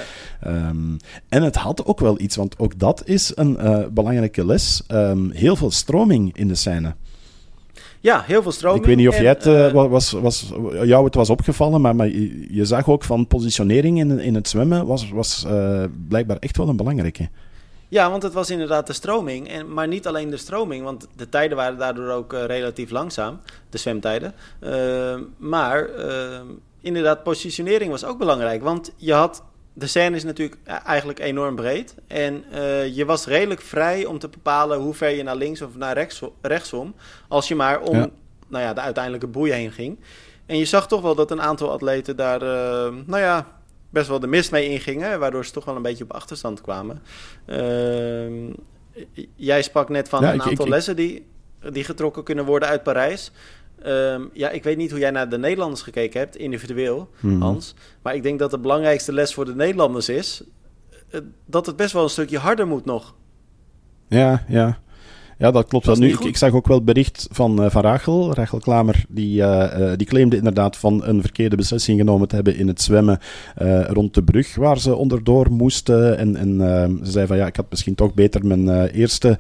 Ja. 0.43 0.69
Um, 0.69 0.97
en 1.29 1.43
het 1.43 1.57
had 1.57 1.85
ook 1.85 2.01
wel 2.01 2.21
iets, 2.21 2.37
want 2.37 2.59
ook 2.59 2.79
dat 2.79 3.03
is 3.05 3.33
een 3.35 3.59
belangrijke 3.93 4.47
les. 4.47 4.83
Um, 4.89 5.31
heel 5.31 5.57
veel 5.57 5.71
stroming 5.71 6.37
in 6.37 6.49
de 6.49 6.55
scène. 6.55 6.95
Ja, 8.07 8.23
heel 8.27 8.43
veel 8.43 8.53
stroming. 8.53 8.81
Ik 8.81 8.87
weet 8.87 8.97
niet 8.97 9.09
of 9.09 9.19
jij 9.19 9.29
het, 9.29 9.47
uh, 9.47 9.73
was, 9.73 10.11
was, 10.11 10.53
jou 10.83 11.05
het 11.05 11.15
was 11.15 11.31
opgevallen, 11.31 11.81
maar, 11.81 11.97
maar 11.97 12.09
je, 12.09 12.47
je, 12.55 12.65
zag 12.65 12.89
ook 12.89 13.05
van 13.05 13.27
positionering 13.27 13.99
in, 13.99 14.19
in 14.19 14.35
het 14.35 14.49
zwemmen 14.49 14.87
was, 14.87 15.11
was 15.11 15.45
uh, 15.47 15.85
blijkbaar 16.09 16.37
echt 16.37 16.57
wel 16.57 16.69
een 16.69 16.77
belangrijke. 16.77 17.29
Ja, 17.89 18.11
want 18.11 18.23
het 18.23 18.33
was 18.33 18.51
inderdaad 18.51 18.87
de 18.87 18.93
stroming. 18.93 19.49
En, 19.49 19.73
maar 19.73 19.89
niet 19.89 20.07
alleen 20.07 20.31
de 20.31 20.37
stroming, 20.37 20.85
want 20.85 21.09
de 21.17 21.29
tijden 21.29 21.57
waren 21.57 21.79
daardoor 21.79 22.11
ook 22.11 22.33
uh, 22.33 22.45
relatief 22.45 22.91
langzaam, 22.91 23.41
de 23.71 23.79
zwemtijden. 23.79 24.35
Uh, 24.61 25.19
maar 25.37 25.89
uh, 25.99 26.41
inderdaad, 26.81 27.23
positionering 27.23 27.91
was 27.91 28.05
ook 28.05 28.19
belangrijk. 28.19 28.63
Want 28.63 28.93
je 28.97 29.13
had. 29.13 29.43
De 29.79 29.87
scène 29.87 30.17
is 30.17 30.25
natuurlijk 30.25 30.61
e-, 30.65 30.73
eigenlijk 30.73 31.19
enorm 31.19 31.55
breed. 31.55 31.95
En 32.07 32.45
je 32.95 33.05
was 33.05 33.27
redelijk 33.27 33.61
vrij 33.61 34.05
om 34.05 34.19
te 34.19 34.29
bepalen 34.29 34.79
hoe 34.79 34.95
ver 34.95 35.11
je 35.11 35.23
naar 35.23 35.37
links 35.37 35.63
of 35.63 35.77
naar 35.77 35.95
rechts, 35.95 36.23
rechtsom. 36.41 36.95
Als 37.29 37.49
je 37.49 37.55
maar 37.55 37.81
om 37.81 37.97
ja. 37.97 38.09
Nou 38.49 38.65
ja, 38.65 38.73
de 38.73 38.81
uiteindelijke 38.81 39.27
boei 39.27 39.53
heen 39.53 39.73
ging. 39.73 39.99
En 40.47 40.59
je 40.59 40.65
zag 40.65 40.89
toch 40.89 41.01
wel 41.01 41.15
dat 41.15 41.31
een 41.31 41.41
aantal 41.41 41.71
atleten 41.71 42.17
daar, 42.17 42.41
nou 43.07 43.19
ja, 43.19 43.47
best 43.97 44.09
wel 44.09 44.21
de 44.21 44.27
mist 44.27 44.51
mee 44.51 44.69
ingingen, 44.69 45.19
waardoor 45.19 45.45
ze 45.45 45.53
toch 45.53 45.65
wel 45.65 45.77
een 45.77 45.83
beetje 45.83 46.05
op 46.05 46.13
achterstand 46.13 46.61
kwamen. 46.61 47.03
Uh, 47.47 48.55
jij 49.35 49.63
sprak 49.63 49.89
net 49.89 50.09
van 50.09 50.25
een 50.25 50.43
aantal 50.43 50.69
lessen 50.69 50.97
die, 50.97 51.27
die 51.73 51.85
getrokken 51.85 52.23
kunnen 52.25 52.45
worden 52.45 52.69
uit 52.69 52.83
Parijs. 52.83 53.33
Um, 53.87 54.31
ja, 54.33 54.51
ik 54.51 54.63
weet 54.63 54.77
niet 54.77 54.91
hoe 54.91 55.01
jij 55.01 55.11
naar 55.11 55.29
de 55.29 55.39
Nederlanders 55.39 55.83
gekeken 55.83 56.21
hebt, 56.21 56.37
individueel, 56.37 57.11
mm-hmm. 57.21 57.43
Hans. 57.43 57.75
Maar 58.03 58.15
ik 58.15 58.23
denk 58.23 58.39
dat 58.39 58.51
de 58.51 58.59
belangrijkste 58.59 59.13
les 59.13 59.35
voor 59.35 59.45
de 59.45 59.55
Nederlanders 59.55 60.09
is 60.09 60.43
uh, 61.11 61.21
dat 61.45 61.67
het 61.67 61.77
best 61.77 61.93
wel 61.93 62.03
een 62.03 62.11
stukje 62.11 62.39
harder 62.39 62.67
moet 62.67 62.85
nog. 62.85 63.15
Ja, 64.09 64.45
ja. 64.49 64.79
Ja, 65.39 65.51
dat 65.51 65.67
klopt 65.67 65.87
wel. 65.87 65.97
Nu, 65.97 66.09
ik, 66.09 66.21
ik, 66.21 66.37
zag 66.37 66.53
ook 66.53 66.67
wel 66.67 66.77
het 66.77 66.85
bericht 66.85 67.29
van, 67.31 67.63
uh, 67.63 67.71
van 67.71 67.83
Rachel, 67.83 68.35
Rachel 68.35 68.59
Klamer, 68.59 69.05
die, 69.09 69.41
uh, 69.41 69.93
die 69.97 70.07
claimde 70.07 70.37
inderdaad 70.37 70.77
van 70.77 71.05
een 71.05 71.21
verkeerde 71.21 71.57
beslissing 71.57 71.99
genomen 71.99 72.29
te 72.29 72.35
hebben 72.35 72.57
in 72.57 72.69
het 72.69 72.83
zwemmen 72.83 73.19
uh, 73.63 73.85
rond 73.89 74.15
de 74.15 74.23
brug 74.23 74.55
waar 74.55 74.79
ze 74.79 74.95
onderdoor 74.95 75.53
moesten. 75.53 76.19
En, 76.19 76.37
en 76.37 76.59
ze 77.05 77.11
zei 77.11 77.27
van 77.27 77.37
ja, 77.37 77.47
ik 77.47 77.57
had 77.57 77.67
misschien 77.71 77.95
toch 77.95 78.15
beter 78.15 78.47
mijn 78.47 78.87
eerste 78.87 79.39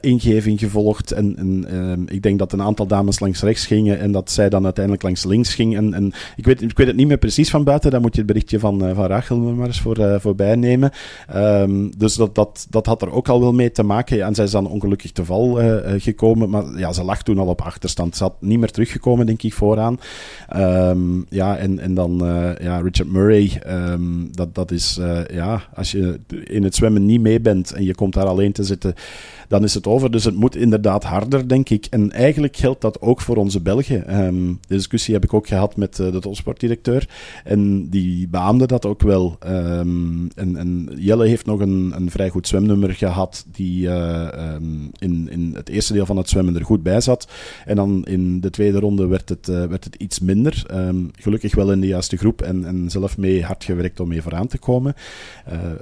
ingeving 0.00 0.58
gevolgd. 0.58 1.12
En, 1.12 1.36
en 1.36 1.64
ehm, 1.68 2.02
ik 2.06 2.22
denk 2.22 2.38
dat 2.38 2.52
een 2.52 2.62
aantal 2.62 2.86
dames 2.86 3.20
langs 3.20 3.42
rechts 3.42 3.66
gingen 3.66 3.98
en 3.98 4.12
dat 4.12 4.30
zij 4.30 4.48
dan 4.48 4.64
uiteindelijk 4.64 5.04
langs 5.04 5.24
links 5.24 5.54
ging. 5.54 5.76
En, 5.76 5.94
en 5.94 6.12
ik, 6.36 6.44
weet, 6.44 6.62
ik 6.62 6.76
weet 6.76 6.86
het 6.86 6.96
niet 6.96 7.08
meer 7.08 7.18
precies 7.18 7.50
van 7.50 7.64
buiten, 7.64 7.90
dan 7.90 8.00
moet 8.00 8.12
je 8.12 8.18
het 8.18 8.26
berichtje 8.26 8.58
van, 8.58 8.94
van 8.94 9.06
Rachel 9.06 9.36
maar 9.36 9.66
eens 9.66 9.80
voor, 9.80 10.20
voorbij 10.20 10.54
nemen. 10.54 10.90
Um, 11.36 11.98
dus 11.98 12.14
dat, 12.14 12.34
dat, 12.34 12.66
dat 12.70 12.86
had 12.86 13.02
er 13.02 13.12
ook 13.12 13.28
al 13.28 13.40
wel 13.40 13.52
mee 13.52 13.72
te 13.72 13.82
maken. 13.82 14.24
En 14.24 14.34
zij 14.34 14.44
is 14.44 14.50
dan 14.50 14.66
ongelukkig 14.66 15.12
te 15.20 15.26
val 15.26 15.62
uh, 15.62 16.00
gekomen. 16.00 16.50
Maar 16.50 16.64
ja, 16.78 16.92
ze 16.92 17.04
lag 17.04 17.22
toen 17.22 17.38
al 17.38 17.46
op 17.46 17.60
achterstand. 17.60 18.16
Ze 18.16 18.22
had 18.22 18.34
niet 18.40 18.58
meer 18.58 18.70
teruggekomen, 18.70 19.26
denk 19.26 19.42
ik, 19.42 19.52
vooraan. 19.52 20.00
Um, 20.56 21.26
ja, 21.28 21.56
en, 21.56 21.78
en 21.78 21.94
dan 21.94 22.26
uh, 22.26 22.50
ja, 22.60 22.80
Richard 22.80 23.12
Murray. 23.12 23.62
Um, 23.66 24.28
dat, 24.32 24.54
dat 24.54 24.70
is, 24.70 25.00
ja, 25.32 25.62
als 25.74 25.90
je 25.90 26.20
in 26.44 26.64
het 26.64 26.74
zwemmen 26.74 27.06
niet 27.06 27.20
mee 27.20 27.40
bent 27.40 27.72
en 27.72 27.84
je 27.84 27.94
komt 27.94 28.14
daar 28.14 28.26
alleen 28.26 28.52
te 28.52 28.64
zitten 28.64 28.94
dan 29.50 29.64
is 29.64 29.74
het 29.74 29.86
over. 29.86 30.10
Dus 30.10 30.24
het 30.24 30.34
moet 30.34 30.56
inderdaad 30.56 31.04
harder, 31.04 31.48
denk 31.48 31.68
ik. 31.68 31.86
En 31.90 32.12
eigenlijk 32.12 32.56
geldt 32.56 32.80
dat 32.80 33.00
ook 33.00 33.20
voor 33.20 33.36
onze 33.36 33.60
Belgen. 33.60 34.24
Um, 34.24 34.58
de 34.66 34.74
discussie 34.74 35.14
heb 35.14 35.24
ik 35.24 35.34
ook 35.34 35.46
gehad 35.46 35.76
met 35.76 35.98
uh, 35.98 36.12
de 36.12 36.20
topsportdirecteur. 36.20 37.08
En 37.44 37.88
die 37.88 38.28
beaamde 38.28 38.66
dat 38.66 38.86
ook 38.86 39.02
wel. 39.02 39.38
Um, 39.46 40.28
en, 40.34 40.56
en, 40.56 40.88
Jelle 40.96 41.26
heeft 41.26 41.46
nog 41.46 41.60
een, 41.60 41.92
een, 41.96 42.10
vrij 42.10 42.28
goed 42.28 42.48
zwemnummer 42.48 42.94
gehad, 42.94 43.44
die 43.52 43.86
uh, 43.86 44.28
um, 44.54 44.90
in, 44.98 45.28
in 45.30 45.52
het 45.54 45.68
eerste 45.68 45.92
deel 45.92 46.06
van 46.06 46.16
het 46.16 46.28
zwemmen 46.28 46.54
er 46.56 46.64
goed 46.64 46.82
bij 46.82 47.00
zat. 47.00 47.28
En 47.64 47.76
dan 47.76 48.04
in 48.04 48.40
de 48.40 48.50
tweede 48.50 48.78
ronde 48.78 49.06
werd 49.06 49.28
het, 49.28 49.48
uh, 49.48 49.64
werd 49.64 49.84
het 49.84 49.94
iets 49.94 50.20
minder. 50.20 50.64
gelukkig 51.12 51.54
wel 51.54 51.72
in 51.72 51.80
de 51.80 51.86
juiste 51.86 52.16
groep 52.16 52.42
en, 52.42 52.64
en 52.64 52.90
zelf 52.90 53.18
mee 53.18 53.44
hard 53.44 53.64
gewerkt 53.64 54.00
om 54.00 54.08
mee 54.08 54.22
vooraan 54.22 54.46
te 54.46 54.58
komen. 54.58 54.94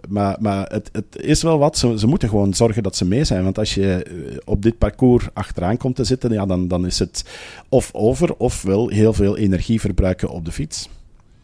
maar 0.08 0.36
maar 0.40 0.66
het, 0.72 0.88
het 0.92 1.22
is 1.22 1.42
wel 1.42 1.58
wat. 1.58 1.78
Ze, 1.78 1.98
ze 1.98 2.06
moeten 2.06 2.28
gewoon 2.28 2.54
zorgen 2.54 2.82
dat 2.82 2.96
ze 2.96 3.04
mee 3.04 3.24
zijn. 3.24 3.44
Want 3.44 3.57
als 3.58 3.74
je 3.74 4.02
eh, 4.02 4.36
op 4.44 4.62
dit 4.62 4.78
parcours 4.78 5.28
achteraan 5.32 5.76
komt 5.76 5.96
te 5.96 6.04
zitten, 6.04 6.32
ja, 6.32 6.46
dan, 6.46 6.68
dan 6.68 6.86
is 6.86 6.98
het 6.98 7.24
of 7.68 7.90
over 7.92 8.34
of 8.36 8.62
wel 8.62 8.88
heel 8.88 9.12
veel 9.12 9.36
energie 9.36 9.80
verbruiken 9.80 10.28
op 10.28 10.44
de 10.44 10.52
fiets. 10.52 10.88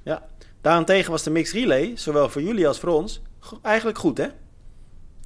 Ja, 0.02 0.22
daarentegen 0.60 1.10
was 1.10 1.22
de 1.22 1.30
mixed 1.30 1.54
relay, 1.54 1.92
zowel 1.94 2.28
voor 2.28 2.42
jullie 2.42 2.68
als 2.68 2.78
voor 2.78 2.88
ons, 2.88 3.22
eigenlijk 3.62 3.98
goed, 3.98 4.18
hè? 4.18 4.26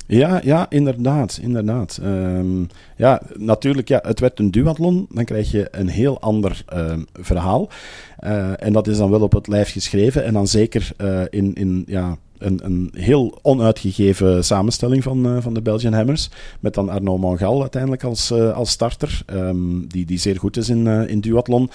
Ja, 0.09 0.41
ja, 0.45 0.67
inderdaad. 0.69 1.39
inderdaad. 1.43 2.01
Um, 2.03 2.69
ja, 2.97 3.23
natuurlijk, 3.35 3.89
ja, 3.89 4.01
het 4.03 4.21
werd 4.21 4.39
een 4.39 4.51
duathlon. 4.51 5.07
Dan 5.11 5.25
krijg 5.25 5.51
je 5.51 5.69
een 5.71 5.89
heel 5.89 6.21
ander 6.21 6.65
um, 6.75 7.07
verhaal. 7.13 7.69
Uh, 8.25 8.63
en 8.63 8.73
dat 8.73 8.87
is 8.87 8.97
dan 8.97 9.11
wel 9.11 9.21
op 9.21 9.33
het 9.33 9.47
lijf 9.47 9.73
geschreven. 9.73 10.25
En 10.25 10.33
dan 10.33 10.47
zeker 10.47 10.91
uh, 10.99 11.23
in, 11.31 11.55
in 11.55 11.85
ja, 11.87 12.17
een, 12.39 12.65
een 12.65 12.91
heel 12.93 13.39
onuitgegeven 13.43 14.45
samenstelling 14.45 15.03
van, 15.03 15.27
uh, 15.27 15.37
van 15.41 15.55
de 15.55 15.63
Belgian 15.63 15.93
Hammers. 15.93 16.31
Met 16.61 16.75
dan 16.75 16.89
Arnaud 16.89 17.21
Mongal 17.21 17.61
uiteindelijk 17.61 18.05
als, 18.05 18.31
uh, 18.31 18.57
als 18.57 18.71
starter. 18.71 19.23
Um, 19.33 19.89
die, 19.89 20.07
die 20.07 20.19
zeer 20.19 20.39
goed 20.39 20.57
is 20.57 20.69
in, 20.69 20.87
uh, 20.87 21.09
in 21.09 21.21
duathlon. 21.21 21.71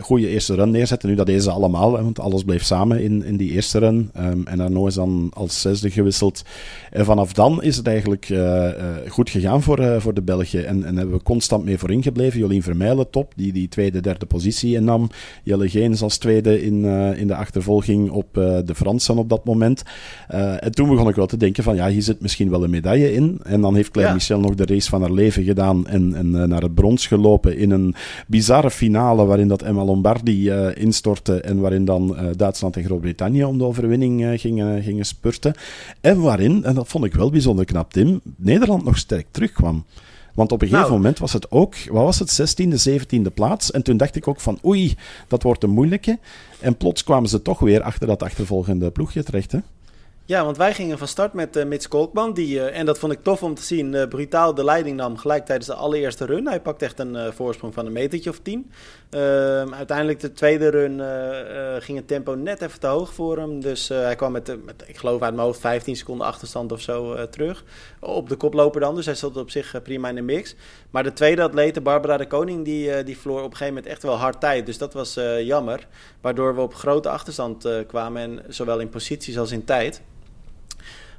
goede 0.00 0.28
eerste 0.28 0.54
run 0.54 0.70
neerzetten. 0.70 1.08
Nu, 1.08 1.14
dat 1.14 1.26
deden 1.26 1.42
ze 1.42 1.50
allemaal, 1.50 1.90
want 1.90 2.20
alles 2.20 2.44
bleef 2.44 2.64
samen 2.64 3.02
in, 3.02 3.24
in 3.24 3.36
die 3.36 3.50
eerste 3.50 3.78
run. 3.78 4.10
Um, 4.18 4.46
en 4.46 4.60
Arnaud 4.60 4.88
is 4.88 4.94
dan 4.94 5.30
als 5.34 5.60
zesde 5.60 5.90
gewisseld. 5.90 6.42
En 6.90 7.04
vanaf 7.04 7.32
dan 7.32 7.62
is 7.62 7.76
het 7.76 7.86
eigenlijk 7.86 8.34
goed 9.08 9.30
gegaan 9.30 9.62
voor, 9.62 10.00
voor 10.00 10.14
de 10.14 10.22
Belgen. 10.22 10.66
En, 10.66 10.84
en 10.84 10.96
hebben 10.96 11.16
we 11.16 11.22
constant 11.22 11.64
mee 11.64 11.78
voorin 11.78 12.02
gebleven. 12.02 12.40
Jolien 12.40 12.62
Vermeijlen 12.62 13.10
top, 13.10 13.32
die 13.36 13.52
die 13.52 13.68
tweede, 13.68 14.00
derde 14.00 14.26
positie 14.26 14.74
innam. 14.74 15.10
Jelle 15.44 15.68
Geens 15.68 16.02
als 16.02 16.18
tweede 16.18 16.62
in, 16.62 16.84
in 17.16 17.26
de 17.26 17.34
achtervolging 17.34 18.10
op 18.10 18.34
de 18.34 18.74
Fransen 18.74 19.18
op 19.18 19.28
dat 19.28 19.44
moment. 19.44 19.79
Uh, 20.34 20.64
en 20.64 20.72
toen 20.72 20.88
begon 20.88 21.08
ik 21.08 21.14
wel 21.14 21.26
te 21.26 21.36
denken 21.36 21.62
van, 21.62 21.74
ja, 21.74 21.88
hier 21.88 22.02
zit 22.02 22.20
misschien 22.20 22.50
wel 22.50 22.64
een 22.64 22.70
medaille 22.70 23.12
in. 23.12 23.40
En 23.42 23.60
dan 23.60 23.74
heeft 23.74 23.90
Claire 23.90 24.12
ja. 24.12 24.18
Michel 24.18 24.40
nog 24.40 24.54
de 24.54 24.64
race 24.64 24.88
van 24.88 25.00
haar 25.00 25.12
leven 25.12 25.44
gedaan 25.44 25.86
en, 25.86 26.14
en 26.14 26.26
uh, 26.26 26.42
naar 26.42 26.62
het 26.62 26.74
brons 26.74 27.06
gelopen 27.06 27.56
in 27.56 27.70
een 27.70 27.94
bizarre 28.26 28.70
finale 28.70 29.24
waarin 29.24 29.48
dat 29.48 29.62
Emma 29.62 29.84
Lombardi 29.84 30.50
uh, 30.50 30.76
instortte 30.76 31.40
en 31.40 31.60
waarin 31.60 31.84
dan 31.84 32.16
Duitsland 32.36 32.76
en 32.76 32.84
Groot-Brittannië 32.84 33.44
om 33.44 33.58
de 33.58 33.64
overwinning 33.64 34.40
gingen, 34.40 34.82
gingen 34.82 35.04
spurten. 35.04 35.54
En 36.00 36.20
waarin, 36.20 36.64
en 36.64 36.74
dat 36.74 36.88
vond 36.88 37.04
ik 37.04 37.14
wel 37.14 37.30
bijzonder 37.30 37.64
knap, 37.64 37.92
Tim, 37.92 38.20
Nederland 38.36 38.84
nog 38.84 38.98
sterk 38.98 39.26
terugkwam. 39.30 39.84
Want 40.34 40.52
op 40.52 40.62
een 40.62 40.68
gegeven 40.68 40.90
nou. 40.90 41.00
moment 41.00 41.18
was 41.18 41.32
het 41.32 41.50
ook, 41.50 41.74
wat 41.90 42.04
was 42.04 42.18
het, 42.18 42.60
16e, 42.60 42.90
17e 42.90 43.34
plaats. 43.34 43.70
En 43.70 43.82
toen 43.82 43.96
dacht 43.96 44.16
ik 44.16 44.28
ook 44.28 44.40
van, 44.40 44.58
oei, 44.64 44.96
dat 45.28 45.42
wordt 45.42 45.62
een 45.62 45.70
moeilijke. 45.70 46.18
En 46.60 46.76
plots 46.76 47.04
kwamen 47.04 47.28
ze 47.28 47.42
toch 47.42 47.58
weer 47.58 47.82
achter 47.82 48.06
dat 48.06 48.22
achtervolgende 48.22 48.90
ploegje 48.90 49.22
terecht, 49.22 49.52
hè? 49.52 49.58
Ja, 50.30 50.44
want 50.44 50.56
wij 50.56 50.74
gingen 50.74 50.98
van 50.98 51.08
start 51.08 51.32
met 51.32 51.56
uh, 51.56 51.64
Mits 51.64 51.88
Kolkman. 51.88 52.32
Die, 52.34 52.54
uh, 52.54 52.78
en 52.78 52.86
dat 52.86 52.98
vond 52.98 53.12
ik 53.12 53.22
tof 53.22 53.42
om 53.42 53.54
te 53.54 53.62
zien. 53.62 53.92
Uh, 53.92 54.08
brutaal 54.08 54.54
de 54.54 54.64
leiding 54.64 54.96
nam 54.96 55.16
gelijk 55.16 55.44
tijdens 55.46 55.66
de 55.66 55.74
allereerste 55.74 56.24
run. 56.24 56.46
Hij 56.46 56.60
pakt 56.60 56.82
echt 56.82 56.98
een 56.98 57.32
voorsprong 57.32 57.74
van 57.74 57.86
een 57.86 57.92
metertje 57.92 58.30
of 58.30 58.38
tien. 58.38 58.70
Ehm, 59.10 59.74
uiteindelijk 59.74 60.20
de 60.20 60.32
tweede 60.32 60.68
run 60.68 61.00
ging 61.82 61.98
het 61.98 62.08
tempo 62.08 62.34
net 62.34 62.62
even 62.62 62.80
te 62.80 62.86
hoog 62.86 63.14
voor 63.14 63.38
hem. 63.38 63.60
Dus 63.60 63.88
hij 63.88 64.16
kwam 64.16 64.32
met, 64.32 64.64
met, 64.64 64.84
ik 64.86 64.96
geloof 64.96 65.22
uit 65.22 65.34
mijn 65.34 65.46
hoofd, 65.46 65.60
15 65.60 65.96
seconden 65.96 66.26
achterstand 66.26 66.72
of 66.72 66.80
zo 66.80 67.28
terug. 67.28 67.64
Op 68.00 68.28
de 68.28 68.36
koploper 68.36 68.80
dan. 68.80 68.94
Dus 68.94 69.06
hij 69.06 69.14
zat 69.14 69.36
op 69.36 69.50
zich 69.50 69.82
prima 69.82 70.08
in 70.08 70.14
de 70.14 70.22
mix. 70.22 70.54
Maar 70.90 71.02
de 71.02 71.12
tweede 71.12 71.42
atlete, 71.42 71.80
Barbara 71.80 72.16
de 72.16 72.26
Koning, 72.26 72.64
die, 72.64 73.04
die 73.04 73.18
verloor 73.18 73.38
op 73.38 73.50
een 73.50 73.56
gegeven 73.56 73.74
moment 73.74 73.92
echt 73.92 74.02
wel 74.02 74.16
hard 74.16 74.40
tijd. 74.40 74.66
Dus 74.66 74.78
dat 74.78 74.92
was 74.92 75.18
jammer. 75.40 75.86
Waardoor 76.20 76.54
we 76.54 76.60
op 76.60 76.74
grote 76.74 77.08
achterstand 77.08 77.68
kwamen. 77.86 78.22
En 78.22 78.44
zowel 78.48 78.80
in 78.80 78.88
posities 78.88 79.38
als 79.38 79.52
in 79.52 79.64
tijd. 79.64 80.02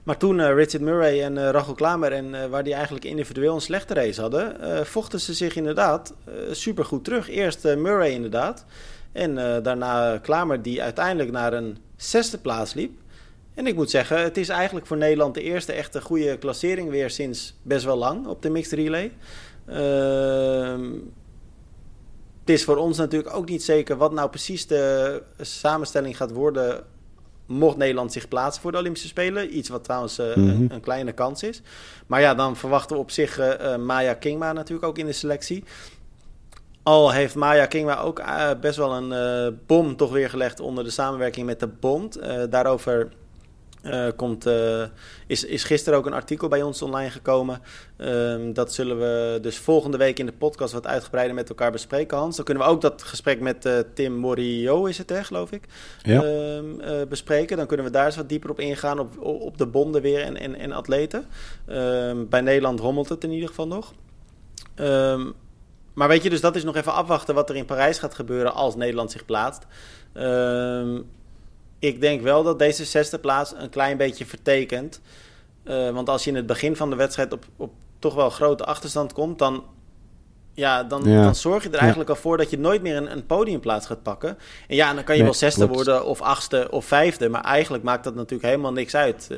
Maar 0.04 0.18
toen 0.18 0.40
uh, 0.40 0.54
Richard 0.54 0.84
Murray 0.84 1.24
en 1.24 1.36
uh, 1.36 1.50
Rachel 1.50 1.74
Klamer, 1.74 2.12
en, 2.12 2.34
uh, 2.34 2.46
waar 2.46 2.64
die 2.64 2.74
eigenlijk 2.74 3.06
individueel 3.06 3.56
een 3.56 3.62
slechte 3.62 3.94
race 3.94 4.22
hadden, 4.22 4.56
vochten 4.86 5.20
ze 5.20 5.34
zich 5.34 5.56
inderdaad 5.56 6.14
super 6.52 6.86
goed 6.86 7.04
terug. 7.04 7.30
Eerst 7.30 7.64
Murray 7.64 8.12
inderdaad. 8.12 8.66
En 9.12 9.36
daarna 9.64 10.18
Klamer, 10.18 10.62
die 10.62 10.82
uiteindelijk 10.82 11.32
naar 11.32 11.54
een 11.54 11.78
zesde 11.96 12.38
plaats 12.38 12.74
liep. 12.74 13.00
En 13.54 13.68
ik 13.68 13.76
moet 13.76 13.90
zeggen, 13.90 14.24
het 14.24 14.38
is 14.38 14.50
eigenlijk 14.50 14.86
voor 14.86 14.98
Nederland 14.98 15.34
de 15.34 15.42
eerste 15.42 15.74
echte 15.74 16.02
goede 16.02 16.38
klassering 16.38 16.90
weer 16.90 17.10
sinds 17.10 17.56
best 17.62 17.86
wel 17.86 17.98
lang 17.98 18.28
op 18.28 18.42
de 18.42 18.50
mixed 18.50 18.80
relay. 18.80 19.12
Ehm, 19.66 20.92
het 22.40 22.50
is 22.50 22.64
voor 22.64 22.78
ons 22.78 22.98
natuurlijk 22.98 23.36
ook 23.36 23.50
niet 23.50 23.64
zeker 23.64 23.98
wat 23.98 24.12
nou 24.12 24.30
precies 24.30 24.68
de 24.68 25.24
samenstelling 25.42 26.18
gaat 26.18 26.32
worden 26.32 26.84
mocht 27.52 27.78
Nederland 27.78 28.12
zich 28.12 28.28
plaatsen 28.28 28.62
voor 28.62 28.72
de 28.72 28.78
Olympische 28.78 29.08
Spelen. 29.08 29.58
Iets 29.58 29.70
wat 29.70 29.84
trouwens 29.84 30.20
uh, 30.20 30.36
een, 30.36 30.44
mhm. 30.44 30.74
een, 30.74 30.82
kleine 30.82 31.12
kans 31.12 31.44
is. 31.44 31.62
Maar 32.08 32.22
ja, 32.22 32.36
dan 32.36 32.56
verwachten 32.56 32.96
we 32.96 33.02
op 33.02 33.12
zich 33.12 33.40
uh, 33.40 33.76
Maya 33.76 34.14
Kingma 34.14 34.54
natuurlijk 34.54 34.88
ook 34.88 34.98
in 34.98 35.06
de 35.06 35.12
selectie. 35.12 35.64
Al 36.84 37.12
heeft 37.12 37.36
Maya 37.36 37.66
Kingma 37.66 38.00
ook 38.00 38.24
best 38.62 38.78
wel 38.78 38.94
een 38.94 39.60
bom 39.66 39.96
toch 39.96 40.12
weer 40.12 40.30
gelegd 40.30 40.60
onder 40.60 40.84
de 40.84 40.90
samenwerking 40.90 41.46
met 41.46 41.60
de 41.60 41.68
bond. 41.68 42.20
daarover 42.50 43.12
uh, 43.84 44.08
komt, 44.16 44.48
uh, 44.48 44.84
is, 45.28 45.44
is 45.44 45.64
gisteren 45.64 46.00
ook 46.00 46.06
een 46.06 46.14
artikel 46.14 46.48
bij 46.48 46.62
ons 46.62 46.82
online 46.82 47.10
gekomen. 47.10 47.62
Um, 47.98 48.54
dat 48.54 48.74
zullen 48.74 49.00
we 49.00 49.40
dus 49.42 49.58
volgende 49.58 49.98
week 49.98 50.20
in 50.20 50.26
de 50.26 50.32
podcast 50.32 50.74
wat 50.74 50.88
uitgebreider 50.88 51.36
met 51.36 51.50
elkaar 51.50 51.72
bespreken, 51.72 52.18
Hans. 52.18 52.36
Dan 52.36 52.46
kunnen 52.46 52.64
we 52.64 52.70
ook 52.70 52.82
dat 52.82 53.04
gesprek 53.04 53.40
met 53.40 53.66
uh, 53.66 53.80
Tim 53.94 54.14
Morio, 54.14 54.86
is 54.86 54.98
het 54.98 55.10
hè, 55.10 55.24
geloof 55.24 55.52
ik, 55.52 55.64
ja. 56.02 56.24
um, 56.24 56.80
bespreken. 57.10 57.58
Dan 57.58 57.68
kunnen 57.68 57.86
we 57.86 57.92
daar 57.92 58.06
eens 58.06 58.16
wat 58.16 58.30
dieper 58.30 58.50
op 58.50 58.60
ingaan, 58.60 59.00
op, 59.00 59.22
op 59.22 59.58
de 59.58 59.66
bonden 59.68 60.02
weer 60.02 60.22
en, 60.22 60.38
en, 60.38 60.56
en 60.56 60.72
atleten. 60.72 61.26
Um, 61.70 62.30
bij 62.30 62.42
Nederland 62.42 62.80
rommelt 62.80 63.10
het 63.10 63.24
in 63.24 63.32
ieder 63.32 63.50
geval 63.50 63.68
nog. 63.68 63.94
maar 65.94 66.08
weet 66.08 66.24
je, 66.24 66.30
dus 66.30 66.42
dat 66.42 66.56
is 66.56 66.64
nog 66.64 66.76
even 66.76 66.94
afwachten 66.94 67.36
wat 67.36 67.50
er 67.50 67.56
in 67.56 67.66
Parijs 67.66 68.00
gaat 68.00 68.14
gebeuren 68.14 68.54
als 68.54 68.76
Nederland 68.76 69.12
zich 69.12 69.26
plaatst 69.26 69.66
ik 71.82 72.02
denk 72.02 72.22
wel 72.22 72.44
dat 72.44 72.60
deze 72.60 72.86
zesde 72.86 73.20
plaats 73.20 73.54
een 73.56 73.70
klein 73.70 73.98
beetje 73.98 74.26
vertekent. 74.26 75.02
Uh, 75.64 75.90
want 75.90 76.10
als 76.10 76.24
je 76.24 76.30
in 76.30 76.36
het 76.36 76.46
begin 76.46 76.76
van 76.76 76.90
de 76.90 76.96
wedstrijd 76.96 77.34
op, 77.34 77.46
op 77.56 77.74
toch 78.00 78.14
wel 78.14 78.30
grote 78.30 78.66
achterstand 78.66 79.14
komt, 79.14 79.40
dan 79.40 79.64
ja, 80.54 80.84
dan, 80.84 81.04
dan 81.04 81.36
zorg 81.36 81.64
je 81.64 81.70
er 81.70 81.80
eigenlijk 81.80 82.10
al 82.10 82.16
voor 82.16 82.38
dat 82.38 82.50
je 82.50 82.60
nooit 82.60 82.82
meer 82.82 82.96
een, 82.96 83.12
een 83.12 83.26
podiumplaats 83.26 83.88
gaat 83.88 84.04
pakken. 84.04 84.38
En 84.68 84.76
ja, 84.76 84.94
dan 84.94 85.04
kan 85.04 85.18
je 85.18 85.24
wel 85.24 85.34
zesde 85.34 85.68
worden 85.68 86.06
of 86.06 86.22
achtste 86.22 86.68
of 86.72 86.86
vijfde. 86.86 87.30
Maar 87.30 87.44
eigenlijk 87.44 87.84
maakt 87.84 88.04
dat 88.04 88.16
natuurlijk 88.16 88.50
helemaal 88.50 88.72
niks 88.72 88.96
uit 88.96 89.28
uh, 89.32 89.38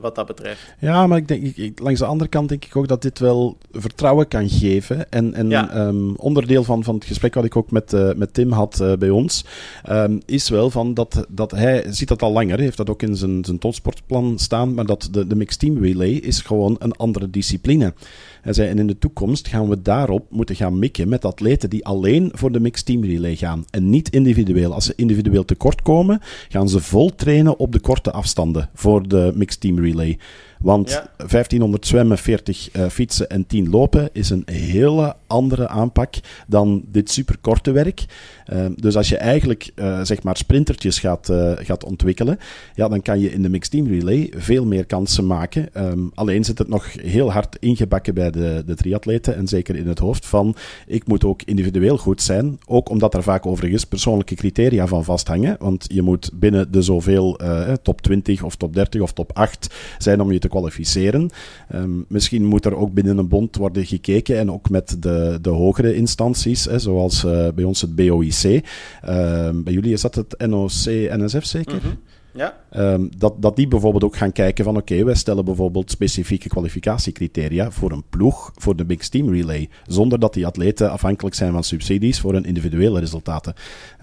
wat 0.00 0.14
dat 0.14 0.26
betreft. 0.26 0.60
Ja, 0.78 1.06
maar 1.06 1.18
ik 1.18 1.28
denk, 1.28 1.56
ik, 1.56 1.80
langs 1.80 2.00
de 2.00 2.06
andere 2.06 2.30
kant 2.30 2.48
denk 2.48 2.64
ik 2.64 2.76
ook 2.76 2.88
dat 2.88 3.02
dit 3.02 3.18
wel 3.18 3.58
vertrouwen 3.72 4.28
kan 4.28 4.48
geven. 4.48 5.10
En, 5.10 5.34
en 5.34 5.48
ja. 5.48 5.86
um, 5.86 6.16
onderdeel 6.16 6.64
van, 6.64 6.84
van 6.84 6.94
het 6.94 7.04
gesprek 7.04 7.34
wat 7.34 7.44
ik 7.44 7.56
ook 7.56 7.70
met, 7.70 7.92
uh, 7.92 8.12
met 8.14 8.34
Tim 8.34 8.52
had 8.52 8.78
uh, 8.82 8.92
bij 8.92 9.10
ons, 9.10 9.44
um, 9.90 10.20
is 10.26 10.48
wel 10.48 10.70
van 10.70 10.94
dat, 10.94 11.26
dat 11.28 11.50
hij 11.50 11.84
ziet 11.88 12.08
dat 12.08 12.22
al 12.22 12.32
langer, 12.32 12.58
heeft 12.58 12.76
dat 12.76 12.90
ook 12.90 13.02
in 13.02 13.16
zijn, 13.16 13.44
zijn 13.44 13.58
topsportplan 13.58 14.38
staan, 14.38 14.74
maar 14.74 14.86
dat 14.86 15.08
de, 15.10 15.26
de 15.26 15.36
mixed 15.36 15.60
team 15.60 15.84
relay 15.84 16.10
is 16.10 16.40
gewoon 16.40 16.76
een 16.78 16.96
andere 16.96 17.30
discipline. 17.30 17.94
Hij 18.40 18.52
zei, 18.52 18.68
en 18.68 18.78
in 18.78 18.86
de 18.86 18.98
toekomst 18.98 19.48
gaan 19.48 19.68
we 19.68 19.82
daarop 19.82 20.26
moeten 20.30 20.56
gaan 20.56 20.78
mikken 20.78 21.08
met 21.08 21.24
atleten 21.24 21.70
die 21.70 21.86
alleen 21.86 22.30
voor 22.34 22.52
de 22.52 22.60
mixed 22.60 22.86
team 22.86 23.04
relay 23.04 23.36
gaan 23.36 23.64
en 23.70 23.90
niet 23.90 24.08
individueel. 24.08 24.74
Als 24.74 24.84
ze 24.84 24.92
individueel 24.96 25.44
tekort 25.44 25.82
komen, 25.82 26.20
gaan 26.48 26.68
ze 26.68 26.80
vol 26.80 27.14
trainen 27.14 27.58
op 27.58 27.72
de 27.72 27.80
korte 27.80 28.10
afstanden 28.10 28.70
voor 28.74 29.08
de 29.08 29.32
mixed 29.34 29.60
team 29.60 29.78
relay. 29.78 30.18
Want 30.60 31.02
1500 31.16 31.86
zwemmen, 31.86 32.18
40 32.18 32.74
uh, 32.74 32.88
fietsen 32.88 33.30
en 33.30 33.46
10 33.46 33.70
lopen 33.70 34.08
is 34.12 34.30
een 34.30 34.42
hele 34.46 35.16
andere 35.26 35.68
aanpak 35.68 36.14
dan 36.46 36.82
dit 36.86 37.10
superkorte 37.10 37.70
werk. 37.70 38.04
Uh, 38.52 38.66
dus 38.76 38.96
als 38.96 39.08
je 39.08 39.16
eigenlijk 39.16 39.70
uh, 39.76 40.00
zeg 40.02 40.22
maar 40.22 40.36
sprintertjes 40.36 40.98
gaat, 40.98 41.28
uh, 41.28 41.52
gaat 41.56 41.84
ontwikkelen, 41.84 42.38
ja, 42.74 42.88
dan 42.88 43.02
kan 43.02 43.20
je 43.20 43.32
in 43.32 43.42
de 43.42 43.48
mixed 43.48 43.70
team 43.70 43.86
relay 43.86 44.32
veel 44.36 44.66
meer 44.66 44.86
kansen 44.86 45.26
maken. 45.26 45.68
Um, 45.76 46.10
alleen 46.14 46.44
zit 46.44 46.58
het 46.58 46.68
nog 46.68 46.92
heel 47.02 47.32
hard 47.32 47.56
ingebakken 47.60 48.14
bij 48.14 48.30
de, 48.30 48.62
de 48.66 48.74
triatleten 48.74 49.36
en 49.36 49.48
zeker 49.48 49.76
in 49.76 49.88
het 49.88 49.98
hoofd 49.98 50.26
van 50.26 50.56
ik 50.86 51.06
moet 51.06 51.24
ook 51.24 51.42
individueel 51.42 51.98
goed 51.98 52.22
zijn. 52.22 52.58
Ook 52.66 52.88
omdat 52.88 53.14
er 53.14 53.22
vaak 53.22 53.46
overigens 53.46 53.84
persoonlijke 53.84 54.34
criteria 54.34 54.86
van 54.86 55.04
vasthangen. 55.04 55.56
Want 55.58 55.86
je 55.88 56.02
moet 56.02 56.30
binnen 56.34 56.72
de 56.72 56.82
zoveel 56.82 57.40
top 57.82 58.00
20 58.00 58.42
of 58.42 58.56
top 58.56 58.74
30 58.74 59.00
of 59.00 59.12
top 59.12 59.30
8 59.34 59.74
zijn 59.98 60.20
om 60.20 60.32
je 60.32 60.38
te 60.38 60.48
kwalificeren. 60.48 61.30
Um, 61.74 62.04
misschien 62.08 62.44
moet 62.44 62.64
er 62.64 62.76
ook 62.76 62.92
binnen 62.92 63.18
een 63.18 63.28
bond 63.28 63.56
worden 63.56 63.86
gekeken 63.86 64.38
en 64.38 64.52
ook 64.52 64.70
met 64.70 64.96
de, 64.98 65.38
de 65.42 65.50
hogere 65.50 65.94
instanties, 65.94 66.64
hè, 66.64 66.78
zoals 66.78 67.24
uh, 67.24 67.48
bij 67.54 67.64
ons 67.64 67.80
het 67.80 67.94
BOIC. 67.94 68.39
Ehm, 68.44 69.62
bij 69.62 69.72
jullie 69.72 69.92
is 69.92 70.00
dat 70.00 70.14
het 70.14 70.46
NOC-NSF 70.46 71.44
zeker? 71.44 71.78
-hmm. 71.80 72.00
Ja. 72.32 72.59
Um, 72.76 73.10
dat, 73.18 73.42
dat 73.42 73.56
die 73.56 73.68
bijvoorbeeld 73.68 74.04
ook 74.04 74.16
gaan 74.16 74.32
kijken 74.32 74.64
van 74.64 74.76
oké, 74.76 75.04
wij 75.04 75.14
stellen 75.14 75.44
bijvoorbeeld 75.44 75.90
specifieke 75.90 76.48
kwalificatiecriteria 76.48 77.70
voor 77.70 77.92
een 77.92 78.04
ploeg, 78.10 78.52
voor 78.56 78.76
de 78.76 78.84
Big 78.84 79.04
Steam 79.04 79.32
Relay, 79.32 79.68
zonder 79.86 80.18
dat 80.18 80.34
die 80.34 80.46
atleten 80.46 80.90
afhankelijk 80.90 81.34
zijn 81.34 81.52
van 81.52 81.64
subsidies 81.64 82.20
voor 82.20 82.32
hun 82.32 82.44
individuele 82.44 83.00
resultaten. 83.00 83.54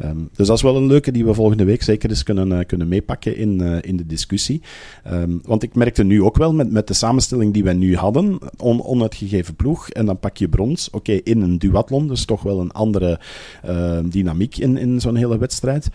Um, 0.04 0.30
dus 0.34 0.48
dat 0.48 0.56
is 0.56 0.64
wel 0.64 0.76
een 0.76 0.86
leuke 0.86 1.12
die 1.12 1.26
we 1.26 1.34
volgende 1.34 1.64
week 1.64 1.84
zeker 1.84 2.10
eens 2.10 2.24
kunnen, 2.24 2.52
uh, 2.52 2.60
kunnen 2.66 2.88
meepakken 2.88 3.38
in, 3.38 3.62
uh, 3.62 3.78
in 3.82 3.98
de 3.98 4.06
discussie. 4.06 4.62
Um, 5.12 5.42
want 5.44 5.64
ik 5.64 5.76
merkte 5.76 6.04
nu 6.04 6.24
ook 6.24 6.38
wel 6.38 6.54
met, 6.54 6.72
met 6.72 6.88
de 6.88 6.94
samenstelling 6.94 7.54
die 7.54 7.64
wij 7.64 7.74
nu 7.74 7.96
hadden, 7.96 8.40
on, 8.58 8.84
onuitgegeven 8.84 9.56
ploeg, 9.56 9.90
en 9.90 10.06
dan 10.06 10.20
pak 10.20 10.38
je 10.38 10.50
brons, 10.50 10.90
oké, 10.90 11.12
in 11.12 11.42
een 11.42 11.60
duathlon, 11.60 12.08
dus 12.08 12.26
toch 12.26 12.42
wel 12.42 12.60
een 12.60 12.72
andere 12.72 13.20
dynamiek 14.04 14.58
in, 14.58 14.78
in 14.78 15.02
zo'n 15.02 15.16
hele 15.16 15.38
wedstrijd. 15.38 15.90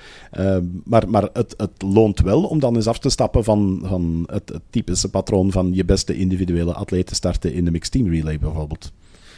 maar 0.85 1.09
maar 1.09 1.29
het, 1.33 1.55
het 1.57 1.83
loont 1.83 2.21
wel 2.21 2.45
om 2.45 2.61
dan 2.63 2.77
eens 2.77 2.87
af 2.87 2.99
te 2.99 3.11
stappen 3.11 3.45
van, 3.45 3.83
van 3.85 4.29
het, 4.31 4.53
typische 4.71 5.11
patroon 5.11 5.53
van 5.53 5.75
je 5.75 5.85
beste 5.85 6.17
individuele 6.17 6.73
atleten 6.73 7.17
starten 7.17 7.53
in 7.53 7.65
de 7.65 7.71
mixed 7.71 7.93
team 7.93 8.09
relay 8.09 8.39
bijvoorbeeld. 8.39 8.93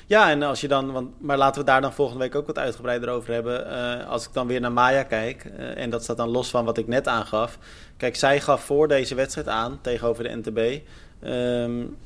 Ja, 0.07 0.31
en 0.31 0.43
als 0.43 0.61
je 0.61 0.69
dan, 0.69 0.93
want, 0.93 1.09
maar 1.21 1.39
laten 1.39 1.61
we 1.61 1.67
daar 1.67 1.81
dan 1.81 1.93
volgende 1.93 2.21
week 2.21 2.35
ook 2.35 2.47
wat 2.47 2.59
uitgebreider 2.59 3.09
over 3.09 3.33
hebben. 3.33 3.67
Uh, 3.67 4.09
als 4.09 4.27
ik 4.27 4.33
dan 4.33 4.47
weer 4.47 4.61
naar 4.61 4.73
Maya 4.73 5.03
kijk, 5.03 5.45
uh, 5.45 5.79
en 5.79 5.91
dat 5.91 6.03
staat 6.03 6.17
dan 6.17 6.29
los 6.29 6.51
van 6.51 6.65
wat 6.65 6.79
ik 6.79 6.87
net 6.87 7.09
aangaf. 7.09 7.59
Kijk, 7.97 8.17
zij 8.17 8.41
gaf 8.41 8.65
voor 8.65 8.89
deze 8.89 9.15
wedstrijd 9.15 9.49
aan 9.49 9.79
tegenover 9.81 10.25
de 10.25 10.37
NTB. 10.37 10.81
Um, 11.29 11.97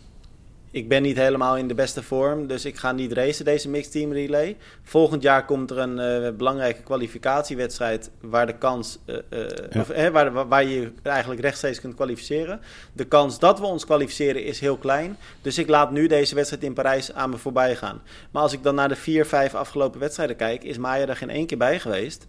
ik 0.71 0.89
ben 0.89 1.03
niet 1.03 1.17
helemaal 1.17 1.57
in 1.57 1.69
de 1.69 1.75
beste 1.75 2.03
vorm, 2.03 2.47
dus 2.47 2.65
ik 2.65 2.77
ga 2.77 2.93
niet 2.93 3.13
racen 3.13 3.45
deze 3.45 3.69
mixed 3.69 3.93
team 3.93 4.13
relay. 4.13 4.57
Volgend 4.83 5.23
jaar 5.23 5.45
komt 5.45 5.71
er 5.71 5.79
een 5.79 6.25
uh, 6.25 6.31
belangrijke 6.37 6.83
kwalificatiewedstrijd 6.83 8.11
waar 8.21 8.47
de 8.47 8.59
kans, 8.59 8.99
uh, 9.07 9.17
uh, 9.31 9.47
ja. 9.71 9.81
of, 9.81 10.11
waar, 10.13 10.49
waar 10.49 10.65
je 10.65 10.93
eigenlijk 11.03 11.41
rechtstreeks 11.41 11.81
kunt 11.81 11.95
kwalificeren. 11.95 12.61
De 12.93 13.05
kans 13.05 13.39
dat 13.39 13.59
we 13.59 13.67
ons 13.67 13.85
kwalificeren 13.85 14.45
is 14.45 14.61
heel 14.61 14.77
klein, 14.77 15.17
dus 15.43 15.59
ik 15.59 15.69
laat 15.69 15.91
nu 15.91 16.07
deze 16.07 16.35
wedstrijd 16.35 16.63
in 16.63 16.75
Parijs 16.75 17.13
aan 17.13 17.31
me 17.31 17.37
voorbij 17.37 17.77
gaan. 17.77 18.03
Maar 18.31 18.43
als 18.43 18.53
ik 18.53 18.63
dan 18.63 18.75
naar 18.75 18.89
de 18.89 18.97
vier, 18.97 19.27
vijf 19.27 19.55
afgelopen 19.55 20.01
wedstrijden 20.01 20.37
kijk, 20.37 20.65
is 20.65 20.79
Maya 20.79 21.07
er 21.07 21.17
geen 21.17 21.31
één 21.31 21.47
keer 21.47 21.59
bij 21.59 21.81
geweest. 21.81 22.27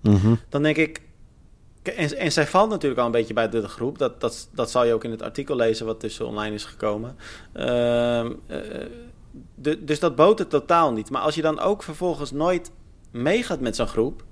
Mm 0.00 0.16
-hmm. 0.16 0.38
Dan 0.48 0.62
denk 0.62 0.76
ik, 0.76 1.00
en, 1.82 2.32
zij 2.32 2.46
valt 2.46 2.70
natuurlijk 2.70 3.00
al 3.00 3.06
een 3.06 3.12
beetje 3.12 3.34
bij 3.34 3.48
de 3.48 3.68
groep. 3.68 3.98
Dat, 3.98 4.20
dat, 4.20 4.48
dat 4.52 4.70
zal 4.70 4.84
je 4.84 4.94
ook 4.94 5.04
in 5.04 5.10
het 5.10 5.22
artikel 5.22 5.56
lezen 5.56 5.86
wat 5.86 6.00
tussen 6.00 6.26
online 6.26 6.54
is 6.54 6.64
gekomen. 6.64 7.16
Uh, 7.54 8.30
de, 9.54 9.84
dus 9.84 10.00
dat 10.00 10.16
boot 10.16 10.38
het 10.38 10.50
totaal 10.50 10.92
niet. 10.92 11.10
Maar 11.10 11.22
als 11.22 11.34
je 11.34 11.42
dan 11.42 11.60
ook 11.60 11.82
vervolgens 11.82 12.30
nooit 12.30 12.70
meegaat 13.10 13.60
met 13.60 13.76
zo'n 13.76 13.86
groep... 13.86 14.24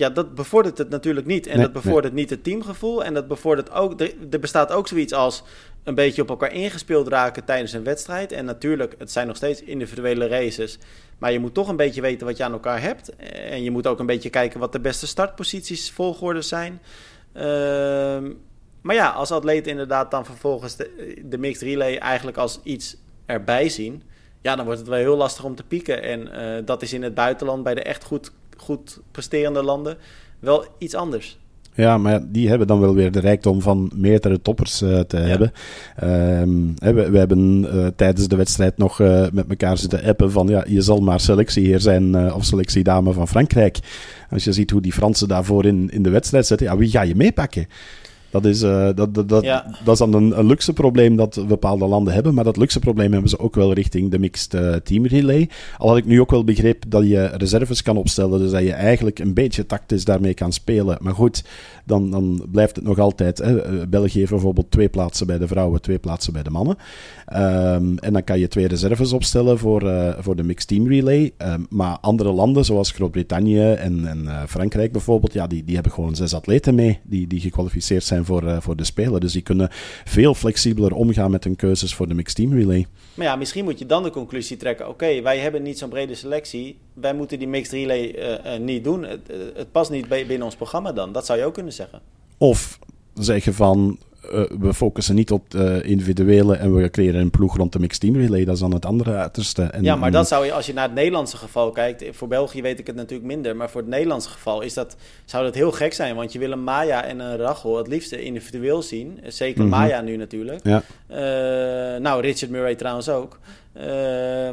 Ja, 0.00 0.10
dat 0.10 0.34
bevordert 0.34 0.78
het 0.78 0.88
natuurlijk 0.88 1.26
niet. 1.26 1.46
En 1.46 1.56
nee, 1.56 1.64
dat 1.64 1.82
bevordert 1.82 2.14
nee. 2.14 2.22
niet 2.22 2.30
het 2.30 2.44
teamgevoel. 2.44 3.04
En 3.04 3.14
dat 3.14 3.28
bevordert 3.28 3.70
ook... 3.70 4.00
Er, 4.00 4.14
er 4.30 4.40
bestaat 4.40 4.72
ook 4.72 4.88
zoiets 4.88 5.12
als 5.12 5.42
een 5.84 5.94
beetje 5.94 6.22
op 6.22 6.28
elkaar 6.28 6.52
ingespeeld 6.52 7.08
raken 7.08 7.44
tijdens 7.44 7.72
een 7.72 7.84
wedstrijd. 7.84 8.32
En 8.32 8.44
natuurlijk, 8.44 8.94
het 8.98 9.12
zijn 9.12 9.26
nog 9.26 9.36
steeds 9.36 9.62
individuele 9.62 10.26
races. 10.26 10.78
Maar 11.18 11.32
je 11.32 11.38
moet 11.38 11.54
toch 11.54 11.68
een 11.68 11.76
beetje 11.76 12.00
weten 12.00 12.26
wat 12.26 12.36
je 12.36 12.44
aan 12.44 12.52
elkaar 12.52 12.80
hebt. 12.80 13.16
En 13.50 13.62
je 13.62 13.70
moet 13.70 13.86
ook 13.86 13.98
een 13.98 14.06
beetje 14.06 14.30
kijken 14.30 14.60
wat 14.60 14.72
de 14.72 14.80
beste 14.80 15.06
startposities, 15.06 15.90
volgorde 15.90 16.42
zijn. 16.42 16.80
Uh, 17.34 17.42
maar 18.80 18.94
ja, 18.94 19.08
als 19.08 19.30
atleten 19.30 19.70
inderdaad 19.70 20.10
dan 20.10 20.24
vervolgens 20.24 20.76
de, 20.76 21.16
de 21.24 21.38
mixed 21.38 21.62
relay 21.62 21.96
eigenlijk 21.96 22.36
als 22.36 22.60
iets 22.62 22.96
erbij 23.26 23.68
zien, 23.68 24.02
ja, 24.42 24.56
dan 24.56 24.64
wordt 24.64 24.80
het 24.80 24.88
wel 24.88 24.98
heel 24.98 25.16
lastig 25.16 25.44
om 25.44 25.54
te 25.54 25.64
pieken. 25.64 26.02
En 26.02 26.20
uh, 26.20 26.66
dat 26.66 26.82
is 26.82 26.92
in 26.92 27.02
het 27.02 27.14
buitenland 27.14 27.62
bij 27.62 27.74
de 27.74 27.82
echt 27.82 28.04
goed, 28.04 28.32
goed 28.60 29.00
presterende 29.10 29.62
landen 29.62 29.96
wel 30.38 30.64
iets 30.78 30.94
anders. 30.94 31.38
Ja, 31.74 31.98
maar 31.98 32.20
die 32.32 32.48
hebben 32.48 32.66
dan 32.66 32.80
wel 32.80 32.94
weer 32.94 33.12
de 33.12 33.20
rijkdom 33.20 33.62
van 33.62 33.90
meerdere 33.94 34.42
toppers 34.42 34.82
uh, 34.82 35.00
te 35.00 35.18
ja. 35.18 35.22
hebben. 35.22 35.52
Um, 36.04 36.74
we, 36.78 37.10
we, 37.10 37.18
hebben 37.18 37.62
uh, 37.62 37.86
tijdens 37.96 38.28
de 38.28 38.36
wedstrijd 38.36 38.78
nog 38.78 39.00
uh, 39.00 39.26
met 39.32 39.48
elkaar 39.48 39.78
zitten 39.78 40.04
appen 40.04 40.30
van 40.30 40.46
ja, 40.46 40.64
je 40.68 40.80
zal 40.80 41.00
maar 41.00 41.20
selectieheer 41.20 41.80
zijn 41.80 42.32
of 42.32 42.44
selectiedame 42.44 43.12
van 43.12 43.28
Frankrijk. 43.28 43.78
Als 44.30 44.44
je 44.44 44.52
ziet 44.52 44.70
hoe 44.70 44.80
die 44.80 44.92
Fransen 44.92 45.28
daarvoor 45.28 45.64
in, 45.64 45.90
in 45.90 46.02
de 46.02 46.10
wedstrijd 46.10 46.46
zitten, 46.46 46.66
ja, 46.66 46.76
wie 46.76 46.90
ga 46.90 47.02
je 47.02 47.14
meepakken? 47.14 47.66
Dat 48.30 48.44
is, 48.44 48.62
uh, 48.62 48.88
dat, 48.94 49.14
dat, 49.14 49.28
dat, 49.28 49.44
ja. 49.44 49.66
dat 49.84 49.92
is 49.92 49.98
dan 49.98 50.14
een, 50.14 50.38
een, 50.38 50.46
luxe 50.46 50.72
probleem 50.72 51.16
dat 51.16 51.44
bepaalde 51.48 51.86
landen 51.86 52.14
hebben. 52.14 52.34
Maar 52.34 52.44
dat 52.44 52.56
luxe 52.56 52.78
probleem 52.78 53.12
hebben 53.12 53.30
ze 53.30 53.38
ook 53.38 53.54
wel 53.54 53.72
richting 53.72 54.10
de 54.10 54.18
mixed 54.18 54.54
uh, 54.54 54.74
team 54.74 55.06
relay. 55.06 55.48
Al 55.78 55.88
had 55.88 55.96
ik 55.96 56.04
nu 56.04 56.20
ook 56.20 56.30
wel 56.30 56.44
begrepen 56.44 56.90
dat 56.90 57.08
je 57.08 57.26
reserves 57.26 57.82
kan 57.82 57.96
opstellen. 57.96 58.38
Dus 58.38 58.50
dat 58.50 58.62
je 58.62 58.72
eigenlijk 58.72 59.18
een 59.18 59.34
beetje 59.34 59.66
tactisch 59.66 60.04
daarmee 60.04 60.34
kan 60.34 60.52
spelen. 60.52 60.98
Maar 61.00 61.14
goed, 61.14 61.44
dan, 61.84 62.10
dan 62.10 62.46
blijft 62.50 62.76
het 62.76 62.84
nog 62.84 62.98
altijd. 62.98 63.38
Hè. 63.38 63.62
Eh, 63.62 63.86
België 63.88 64.18
heeft 64.18 64.30
bijvoorbeeld 64.30 64.70
twee 64.70 64.88
plaatsen 64.88 65.26
bij 65.26 65.38
de 65.38 65.46
vrouwen, 65.46 65.80
twee 65.80 65.98
plaatsen 65.98 66.32
bij 66.32 66.42
de 66.42 66.50
mannen. 66.50 66.76
Um, 67.32 67.98
en 67.98 68.12
dan 68.12 68.24
kan 68.24 68.38
je 68.38 68.48
twee 68.48 68.66
reserves 68.66 69.12
opstellen 69.12 69.58
voor, 69.58 69.82
uh, 69.82 70.10
voor 70.18 70.36
de 70.36 70.42
mixed 70.42 70.68
team 70.68 70.88
relay. 70.88 71.32
Um, 71.38 71.66
maar 71.70 71.98
andere 72.00 72.32
landen, 72.32 72.64
zoals 72.64 72.90
Groot-Brittannië 72.90 73.72
en, 73.72 74.06
en 74.06 74.48
Frankrijk 74.48 74.92
bijvoorbeeld, 74.92 75.32
ja, 75.32 75.46
die, 75.46 75.64
die 75.64 75.74
hebben 75.74 75.92
gewoon 75.92 76.14
zes 76.14 76.34
atleten 76.34 76.74
mee 76.74 76.98
die, 77.02 77.26
die 77.26 77.40
gekwalificeerd 77.40 78.04
zijn 78.04 78.19
voor, 78.24 78.42
uh, 78.42 78.60
voor 78.60 78.76
de 78.76 78.84
Spelen. 78.84 79.20
Dus 79.20 79.32
die 79.32 79.42
kunnen 79.42 79.68
veel 80.04 80.34
flexibeler 80.34 80.94
omgaan 80.94 81.30
met 81.30 81.44
hun 81.44 81.56
keuzes 81.56 81.94
voor 81.94 82.08
de 82.08 82.14
mixed 82.14 82.36
team 82.36 82.52
relay. 82.52 82.86
Maar 83.14 83.26
ja, 83.26 83.36
misschien 83.36 83.64
moet 83.64 83.78
je 83.78 83.86
dan 83.86 84.02
de 84.02 84.10
conclusie 84.10 84.56
trekken: 84.56 84.84
oké, 84.88 84.94
okay, 85.04 85.22
wij 85.22 85.38
hebben 85.38 85.62
niet 85.62 85.78
zo'n 85.78 85.88
brede 85.88 86.14
selectie. 86.14 86.78
Wij 86.94 87.14
moeten 87.14 87.38
die 87.38 87.48
mixed 87.48 87.72
relay 87.72 88.58
niet 88.58 88.84
doen. 88.84 89.04
Het, 89.04 89.20
het 89.54 89.72
past 89.72 89.90
niet 89.90 90.08
binnen 90.08 90.42
ons 90.42 90.56
programma 90.56 90.92
dan. 90.92 91.12
Dat 91.12 91.26
zou 91.26 91.38
je 91.38 91.44
ook 91.44 91.54
kunnen 91.54 91.72
zeggen. 91.72 92.00
Of 92.38 92.78
zeggen 93.14 93.54
van 93.54 93.98
uh, 94.24 94.42
we 94.58 94.74
focussen 94.74 95.14
niet 95.14 95.30
op 95.30 95.50
de 95.50 95.80
individuele 95.84 96.56
en 96.56 96.74
we 96.74 96.90
creëren 96.90 97.20
een 97.20 97.30
ploeg 97.30 97.56
rond 97.56 97.72
de 97.72 97.78
mixed 97.78 98.00
team 98.00 98.16
relay. 98.16 98.44
Dat 98.44 98.54
is 98.54 98.60
dan 98.60 98.74
het 98.74 98.86
andere 98.86 99.16
uiterste. 99.16 99.62
En, 99.62 99.82
ja, 99.82 99.96
maar 99.96 100.10
dat 100.10 100.28
zou 100.28 100.44
je, 100.44 100.52
als 100.52 100.66
je 100.66 100.72
naar 100.72 100.84
het 100.84 100.94
Nederlandse 100.94 101.36
geval 101.36 101.70
kijkt, 101.70 102.04
voor 102.10 102.28
België 102.28 102.62
weet 102.62 102.78
ik 102.78 102.86
het 102.86 102.96
natuurlijk 102.96 103.28
minder, 103.28 103.56
maar 103.56 103.70
voor 103.70 103.80
het 103.80 103.90
Nederlandse 103.90 104.28
geval 104.28 104.60
is 104.60 104.74
dat, 104.74 104.96
zou 105.24 105.44
dat 105.44 105.54
heel 105.54 105.72
gek 105.72 105.92
zijn, 105.92 106.14
want 106.14 106.32
je 106.32 106.38
wil 106.38 106.52
een 106.52 106.64
Maya 106.64 107.04
en 107.04 107.18
een 107.18 107.36
Rachel 107.36 107.76
het 107.76 107.86
liefst 107.86 108.12
individueel 108.12 108.82
zien. 108.82 109.20
Zeker 109.26 109.64
mm 109.64 109.72
-hmm. 109.72 109.80
Maya 109.80 110.00
nu 110.00 110.16
natuurlijk. 110.16 110.60
Ja. 110.64 110.82
Uh, 111.10 111.16
nou, 112.00 112.20
Richard 112.20 112.50
Murray 112.50 112.74
trouwens 112.74 113.08
ook. 113.08 113.38
Uh, 113.76 114.46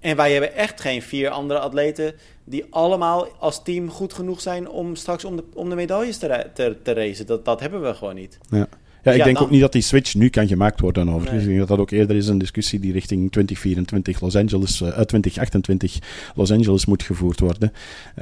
en 0.00 0.16
wij 0.16 0.32
hebben 0.32 0.54
echt 0.54 0.80
geen 0.80 1.02
vier 1.02 1.30
andere 1.30 1.58
atleten 1.58 2.14
die 2.44 2.64
allemaal 2.70 3.28
als 3.38 3.62
team 3.62 3.90
goed 3.90 4.12
genoeg 4.12 4.40
zijn 4.40 4.68
om 4.68 4.94
straks 4.94 5.24
om 5.24 5.36
de, 5.36 5.44
om 5.54 5.68
de 5.68 5.74
medailles 5.74 6.18
te, 6.18 6.46
te, 6.54 6.76
te 6.82 6.92
racen. 6.92 7.26
Dat, 7.26 7.44
dat 7.44 7.60
hebben 7.60 7.82
we 7.82 7.94
gewoon 7.94 8.14
niet. 8.14 8.38
Ja. 8.50 8.68
Ja, 9.06 9.12
ik 9.12 9.18
ja, 9.18 9.24
denk 9.24 9.36
dan... 9.36 9.46
ook 9.46 9.52
niet 9.52 9.60
dat 9.60 9.72
die 9.72 9.82
switch 9.82 10.14
nu 10.14 10.28
kan 10.28 10.46
gemaakt 10.46 10.80
worden. 10.80 11.08
Over. 11.08 11.30
Nee. 11.30 11.40
Ik 11.40 11.46
denk 11.46 11.58
dat 11.58 11.68
dat 11.68 11.78
ook 11.78 11.90
eerder 11.90 12.16
is 12.16 12.28
een 12.28 12.38
discussie 12.38 12.80
die 12.80 12.92
richting 12.92 13.32
2024 13.32 14.20
Los 14.20 14.36
Angeles, 14.36 14.80
uh, 14.80 14.88
2028 14.88 15.98
Los 16.34 16.52
Angeles 16.52 16.86
moet 16.86 17.02
gevoerd 17.02 17.40
worden. 17.40 17.72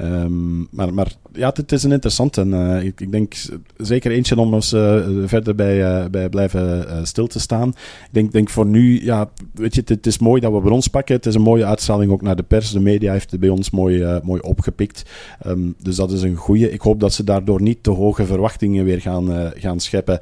Um, 0.01 0.67
maar, 0.71 0.93
maar 0.93 1.11
ja, 1.33 1.51
het, 1.53 1.71
is 1.71 1.83
een 1.83 1.91
interessant 1.91 2.37
en 2.37 2.47
uh, 2.47 2.83
ik, 2.83 3.01
ik, 3.01 3.11
denk 3.11 3.33
zeker 3.77 4.11
eentje 4.11 4.37
om 4.37 4.53
ons 4.53 4.73
uh, 4.73 5.05
verder 5.25 5.55
bij, 5.55 6.09
bij 6.09 6.29
blijven 6.29 7.07
stil 7.07 7.27
te 7.27 7.39
staan. 7.39 7.69
Ik 7.69 8.09
denk, 8.11 8.31
denk 8.31 8.49
voor 8.49 8.65
nu, 8.65 9.03
ja, 9.03 9.29
weet 9.53 9.73
je, 9.73 9.79
het, 9.79 9.89
het, 9.89 10.05
is 10.05 10.17
mooi 10.17 10.41
dat 10.41 10.51
we 10.51 10.61
brons 10.61 10.87
pakken. 10.87 11.15
Het 11.15 11.25
is 11.25 11.35
een 11.35 11.41
mooie 11.41 11.65
uitstraling 11.65 12.11
ook 12.11 12.21
naar 12.21 12.35
de 12.35 12.43
pers. 12.43 12.71
De 12.71 12.79
media 12.79 13.11
heeft 13.11 13.31
het 13.31 13.39
bij 13.39 13.49
ons 13.49 13.69
mooi, 13.69 14.19
mooi 14.23 14.41
opgepikt. 14.41 15.03
Um, 15.47 15.75
dus 15.81 15.95
dat 15.95 16.11
is 16.11 16.21
een 16.21 16.35
goede. 16.35 16.71
Ik 16.71 16.81
hoop 16.81 16.99
dat 16.99 17.13
ze 17.13 17.23
daardoor 17.23 17.61
niet 17.61 17.83
te 17.83 17.91
hoge 17.91 18.25
verwachtingen 18.25 18.85
weer 18.85 19.01
gaan, 19.01 19.51
gaan 19.55 19.79
scheppen 19.79 20.19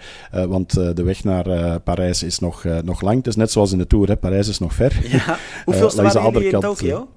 want 0.54 0.78
uh, 0.78 0.89
de 0.93 1.04
weg 1.04 1.24
naar 1.24 1.47
uh, 1.47 1.76
Parijs 1.84 2.24
is 2.24 2.39
nog, 2.39 2.64
uh, 2.64 2.78
nog 2.84 3.01
lang. 3.01 3.18
Het 3.18 3.28
is 3.28 3.36
net 3.36 3.51
zoals 3.51 3.72
in 3.72 3.78
de 3.78 3.88
Tour, 3.88 4.08
hè. 4.08 4.18
Parijs 4.18 4.47
is 4.47 4.60
nog 4.60 4.74
ver. 4.74 4.93
Ja. 5.12 5.38
Hoeveelste 5.66 6.01
uh, 6.01 6.12
waren 6.12 6.32
jullie 6.32 6.49
in 6.49 6.60
Tokio? 6.60 7.08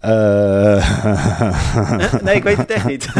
nee, 2.24 2.34
ik 2.34 2.42
weet 2.42 2.56
het 2.56 2.70
echt 2.70 2.86
niet. 2.86 3.08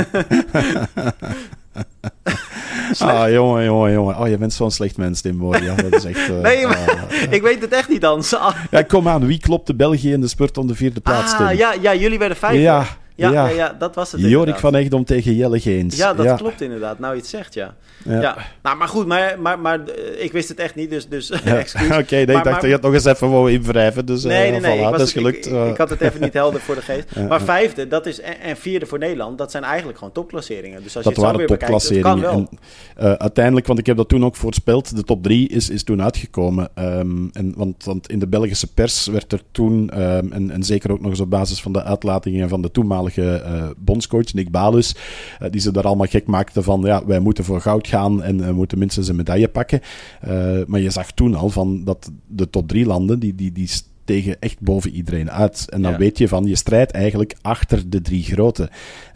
ah, 2.99 3.30
jongen, 3.30 3.64
jongen, 3.64 3.93
jongen. 3.93 4.18
Oh, 4.18 4.28
je 4.28 4.39
bent 4.39 4.53
zo'n 4.53 4.70
slecht 4.70 4.97
mens, 4.97 5.20
Tim. 5.20 5.55
Ja, 5.55 5.74
dat 5.74 5.95
is 5.95 6.05
echt... 6.05 6.28
nee, 6.43 6.66
maar, 6.66 7.05
ik 7.30 7.43
weet 7.43 7.61
het 7.61 7.72
echt 7.72 7.89
niet 7.89 8.01
dan. 8.01 8.22
ja, 8.70 8.82
kom 8.82 9.09
aan. 9.09 9.26
Wie 9.26 9.41
klopte 9.41 9.74
België 9.74 10.12
in 10.12 10.20
de 10.20 10.28
spurt 10.28 10.59
om 10.59 10.66
de 10.66 10.74
vierde 10.74 11.01
plaats, 11.01 11.32
ah, 11.32 11.39
Tim? 11.39 11.57
Ja, 11.57 11.74
ja, 11.80 11.95
jullie 11.95 12.18
werden 12.18 12.37
vijfde. 12.37 12.61
Ja, 12.61 12.87
ja, 13.14 13.30
ja. 13.30 13.48
ja, 13.48 13.76
dat 13.78 13.94
was 13.94 14.12
het 14.12 14.20
Jorik 14.20 14.38
inderdaad. 14.38 14.60
van 14.60 14.74
Egdom 14.74 15.04
tegen 15.04 15.34
Jelle 15.34 15.60
Geens. 15.60 15.96
Ja, 15.96 16.14
dat 16.14 16.36
klopt 16.36 16.60
inderdaad. 16.60 16.98
Nou, 16.98 17.16
het 17.16 17.26
zegt, 17.26 17.54
ja. 17.54 17.74
Ja. 18.04 18.36
Nou, 18.62 18.76
maar 18.76 18.88
goed, 18.88 19.06
maar, 19.06 19.40
maar, 19.40 19.58
maar 19.58 19.80
ik 20.18 20.32
wist 20.32 20.48
het 20.48 20.58
echt 20.58 20.74
niet, 20.74 20.90
dus, 20.90 21.08
dus 21.08 21.30
excuus. 21.44 21.86
Oké, 21.86 21.98
okay, 21.98 22.24
nee, 22.24 22.36
ik 22.36 22.44
dacht 22.44 22.60
dat 22.60 22.62
je 22.62 22.72
het 22.72 22.82
nog 22.82 22.92
eens 22.92 23.04
even 23.04 23.30
wou 23.30 23.52
invrijven. 23.52 24.06
Dus, 24.06 24.24
nee, 24.24 24.50
nee, 24.50 24.60
nee. 24.60 24.78
Voilà, 24.78 24.80
ik, 24.80 24.88
was, 24.88 24.98
dat 24.98 25.06
is 25.06 25.12
gelukt. 25.12 25.46
Ik, 25.46 25.52
ik, 25.52 25.68
ik, 25.68 25.76
had 25.76 25.90
het 25.90 26.00
even 26.00 26.20
niet 26.20 26.32
helder 26.32 26.60
voor 26.60 26.74
de 26.74 26.80
geest. 26.80 27.16
Maar 27.28 27.42
vijfde, 27.42 27.88
dat 27.88 28.06
is, 28.06 28.20
en, 28.20 28.40
en, 28.40 28.56
vierde 28.56 28.86
voor 28.86 28.98
Nederland, 28.98 29.38
dat 29.38 29.50
zijn 29.50 29.62
eigenlijk 29.62 29.98
gewoon 29.98 30.12
topklasseringen. 30.12 30.82
Dus 30.82 30.96
als 30.96 31.04
dat 31.04 31.16
je 31.16 31.20
het 31.20 31.30
waren 31.30 31.46
topklasseringen. 31.46 32.20
bekijkt, 32.20 32.48
en, 32.96 33.06
uh, 33.06 33.12
uiteindelijk, 33.12 33.66
want 33.66 33.78
ik 33.78 33.86
heb 33.86 33.96
dat 33.96 34.08
toen 34.08 34.24
ook 34.24 34.36
voorspeld, 34.36 34.96
de 34.96 35.04
top 35.04 35.22
drie 35.22 35.48
is, 35.48 35.70
is 35.70 35.82
toen 35.82 36.02
uitgekomen. 36.02 36.68
Um, 36.78 37.30
en, 37.32 37.52
want, 37.56 37.84
want 37.84 38.08
in 38.08 38.18
de 38.18 38.26
Belgische 38.26 38.72
pers 38.72 39.06
werd 39.06 39.32
er 39.32 39.40
toen, 39.50 40.02
um, 40.02 40.32
en, 40.32 40.50
en 40.50 40.62
zeker 40.62 40.92
ook 40.92 41.00
nog 41.00 41.10
eens 41.10 41.20
op 41.20 41.30
basis 41.30 41.62
van 41.62 41.72
de 41.72 41.82
uitlatingen 41.82 42.48
van 42.48 42.62
de 42.62 42.70
toenmalige 42.70 43.03
uh, 43.16 43.70
bondscoach 43.78 44.32
Nick 44.32 44.50
Balus, 44.50 44.96
uh, 45.42 45.50
die 45.50 45.61
ze 45.61 45.72
daar 45.72 45.84
allemaal 45.84 46.07
gek 46.07 46.26
maakte 46.26 46.62
van, 46.62 46.80
ja, 46.80 47.07
wij 47.07 47.20
moeten 47.20 47.44
voor 47.44 47.61
goud 47.61 47.88
gaan 47.88 48.22
en 48.22 48.46
we 48.46 48.52
moeten 48.52 48.78
minstens 48.78 49.09
een 49.09 49.16
medaille 49.16 49.48
pakken. 49.48 49.80
Uh, 50.28 50.30
maar 50.66 50.80
je 50.80 50.90
zag 50.90 51.11
toen 51.12 51.34
al 51.34 51.50
van 51.50 51.84
dat 51.84 52.11
de 52.26 52.50
top 52.50 52.68
drie 52.68 52.86
landen, 52.86 53.18
die, 53.18 53.34
die, 53.34 53.52
die 53.52 53.68
tegen 54.05 54.40
echt 54.40 54.61
boven 54.61 54.90
iedereen 54.90 55.30
uit. 55.30 55.66
En 55.70 55.82
dan 55.82 55.92
ja. 55.92 55.98
weet 55.98 56.18
je 56.18 56.28
van, 56.28 56.44
je 56.44 56.57
strijdt 56.57 56.90
eigenlijk 56.90 57.34
achter 57.42 57.90
de 57.90 58.00
drie 58.00 58.22
grote. 58.22 58.70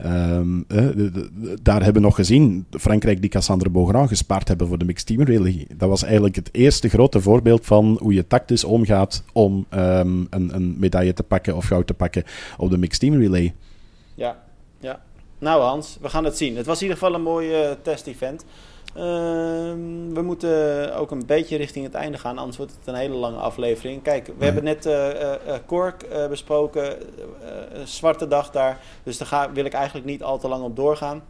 Um, 0.06 0.56
uh, 0.58 0.66
de, 0.68 1.10
de, 1.10 1.58
daar 1.62 1.82
hebben 1.82 2.02
we 2.02 2.08
nog 2.08 2.16
gezien, 2.16 2.66
Frankrijk 2.70 3.20
die 3.20 3.30
Cassandre 3.30 3.70
Beaugrand 3.70 4.08
gespaard 4.08 4.48
hebben 4.48 4.66
voor 4.66 4.78
de 4.78 4.84
mixed 4.84 5.06
team 5.06 5.22
relay. 5.22 5.66
Dat 5.76 5.88
was 5.88 6.02
eigenlijk 6.02 6.36
het 6.36 6.48
eerste 6.52 6.88
grote 6.88 7.20
voorbeeld 7.20 7.66
van 7.66 7.98
hoe 8.00 8.14
je 8.14 8.26
tactisch 8.26 8.64
omgaat 8.64 9.24
om 9.32 9.66
um, 9.74 10.26
een, 10.30 10.54
een 10.54 10.76
medaille 10.78 11.12
te 11.12 11.22
pakken 11.22 11.56
of 11.56 11.66
goud 11.66 11.86
te 11.86 11.94
pakken 11.94 12.24
op 12.56 12.70
de 12.70 12.78
mixed 12.78 13.00
team 13.00 13.20
relay. 13.20 13.54
Ja, 14.18 14.38
ja. 14.80 15.00
Nou 15.38 15.62
Hans, 15.62 15.98
we 16.00 16.08
gaan 16.08 16.24
het 16.24 16.36
zien. 16.36 16.56
Het 16.56 16.66
was 16.66 16.76
in 16.76 16.82
ieder 16.82 16.98
geval 16.98 17.14
een 17.14 17.22
mooi 17.22 17.68
uh, 17.68 17.70
test-event. 17.82 18.44
Uh, 18.96 19.02
we 20.12 20.20
moeten 20.22 20.94
ook 20.96 21.10
een 21.10 21.26
beetje 21.26 21.56
richting 21.56 21.84
het 21.84 21.94
einde 21.94 22.18
gaan, 22.18 22.38
anders 22.38 22.56
wordt 22.56 22.72
het 22.78 22.86
een 22.86 22.94
hele 22.94 23.14
lange 23.14 23.36
aflevering. 23.36 24.02
Kijk, 24.02 24.30
we 24.38 24.44
hebben 24.44 24.64
net 24.64 24.86
uh, 24.86 25.34
Kork 25.66 26.06
besproken, 26.28 26.96
zwarte 27.84 28.28
dag 28.28 28.50
daar. 28.50 28.80
Dus 29.02 29.18
daar 29.18 29.28
ga, 29.28 29.52
wil 29.52 29.64
ik 29.64 29.72
eigenlijk 29.72 30.06
niet 30.06 30.22
al 30.22 30.38
te 30.38 30.48
lang 30.48 30.64
op 30.64 30.76
doorgaan. 30.76 31.22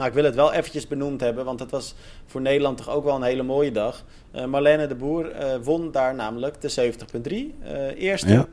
Maar 0.00 0.08
ik 0.08 0.14
wil 0.14 0.24
het 0.24 0.34
wel 0.34 0.52
eventjes 0.52 0.86
benoemd 0.86 1.20
hebben, 1.20 1.44
want 1.44 1.60
het 1.60 1.70
was 1.70 1.94
voor 2.26 2.40
Nederland 2.40 2.76
toch 2.76 2.88
ook 2.88 3.04
wel 3.04 3.14
een 3.14 3.22
hele 3.22 3.42
mooie 3.42 3.72
dag. 3.72 4.04
Marlene 4.46 4.86
de 4.86 4.94
Boer 4.94 5.32
won 5.62 5.90
daar 5.90 6.14
namelijk 6.14 6.60
de 6.60 6.92
70.3. 7.20 7.96
eerste 7.96 8.28
ja. 8.28 8.46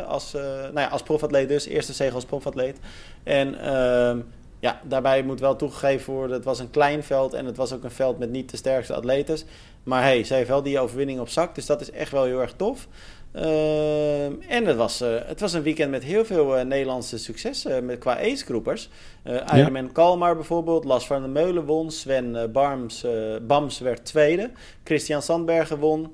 als, 0.00 0.32
nou 0.32 0.80
ja, 0.80 0.86
als 0.86 1.02
profatleet 1.02 1.48
dus, 1.48 1.66
eerste 1.66 1.92
zege 1.92 2.14
als 2.14 2.24
profatleet. 2.24 2.78
En 3.22 3.60
ehm, 3.60 4.20
ja, 4.60 4.80
daarbij 4.84 5.22
moet 5.22 5.40
wel 5.40 5.56
toegegeven 5.56 6.12
worden, 6.12 6.36
het 6.36 6.44
was 6.44 6.58
een 6.58 6.70
klein 6.70 7.02
veld 7.02 7.34
en 7.34 7.46
het 7.46 7.56
was 7.56 7.72
ook 7.72 7.84
een 7.84 7.90
veld 7.90 8.18
met 8.18 8.30
niet 8.30 8.50
de 8.50 8.56
sterkste 8.56 8.94
atletes. 8.94 9.44
Maar 9.82 10.02
hey, 10.02 10.24
ze 10.24 10.34
heeft 10.34 10.48
wel 10.48 10.62
die 10.62 10.78
overwinning 10.78 11.20
op 11.20 11.28
zak, 11.28 11.54
dus 11.54 11.66
dat 11.66 11.80
is 11.80 11.90
echt 11.90 12.12
wel 12.12 12.24
heel 12.24 12.40
erg 12.40 12.52
tof. 12.52 12.88
Uh, 13.34 14.24
en 14.24 14.64
het 14.66 14.76
was, 14.76 15.02
uh, 15.02 15.08
het 15.24 15.40
was 15.40 15.52
een 15.52 15.62
weekend 15.62 15.90
met 15.90 16.04
heel 16.04 16.24
veel 16.24 16.58
uh, 16.58 16.64
Nederlandse 16.64 17.18
successen 17.18 17.84
met, 17.84 17.98
qua 17.98 18.18
acegroepers. 18.18 18.88
Ironman 19.54 19.84
ja. 19.84 19.90
Kalmar 19.92 20.34
bijvoorbeeld, 20.34 20.84
Las 20.84 21.06
van 21.06 21.20
der 21.20 21.30
Meulen 21.30 21.64
won, 21.64 21.90
Sven 21.90 22.52
Barms, 22.52 23.04
Bams 23.46 23.78
werd 23.78 24.04
tweede, 24.04 24.50
Christian 24.84 25.22
Sandbergen 25.22 25.78
won, 25.78 26.12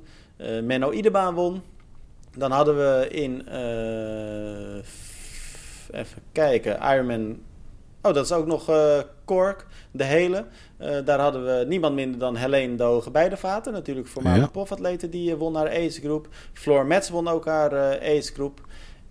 Menno 0.63 0.93
Idebaan 0.93 1.35
won. 1.35 1.63
Dan 2.37 2.51
hadden 2.51 2.77
we 2.77 3.09
in, 3.09 3.49
even 5.91 6.23
kijken, 6.33 6.79
Ironman 6.83 7.39
Oh, 8.07 8.15
dat 8.15 8.25
is 8.25 8.33
ook 8.33 8.47
nog 8.47 8.71
uh, 8.71 8.99
Kork, 9.25 9.67
de 9.91 10.05
hele. 10.05 10.45
Uh, 10.81 10.89
daar 11.05 11.21
hadden 11.21 11.45
we 11.45 11.65
niemand 11.69 11.95
minder 11.95 12.19
dan 12.21 12.37
Helene 12.37 12.77
de 12.77 12.83
Hoge 12.83 13.11
Bijdevaten. 13.11 13.73
Natuurlijk 13.73 14.07
voormalig 14.07 14.41
ja. 14.41 14.47
profatleten 14.47 15.11
die 15.11 15.31
uh, 15.31 15.37
won 15.37 15.55
haar 15.55 15.69
ace 15.69 16.01
groep. 16.01 16.29
Floor 16.53 16.87
Metz 16.87 17.09
won 17.09 17.29
ook 17.29 17.47
haar 17.47 18.01
ace 18.01 18.33
groep. 18.33 18.61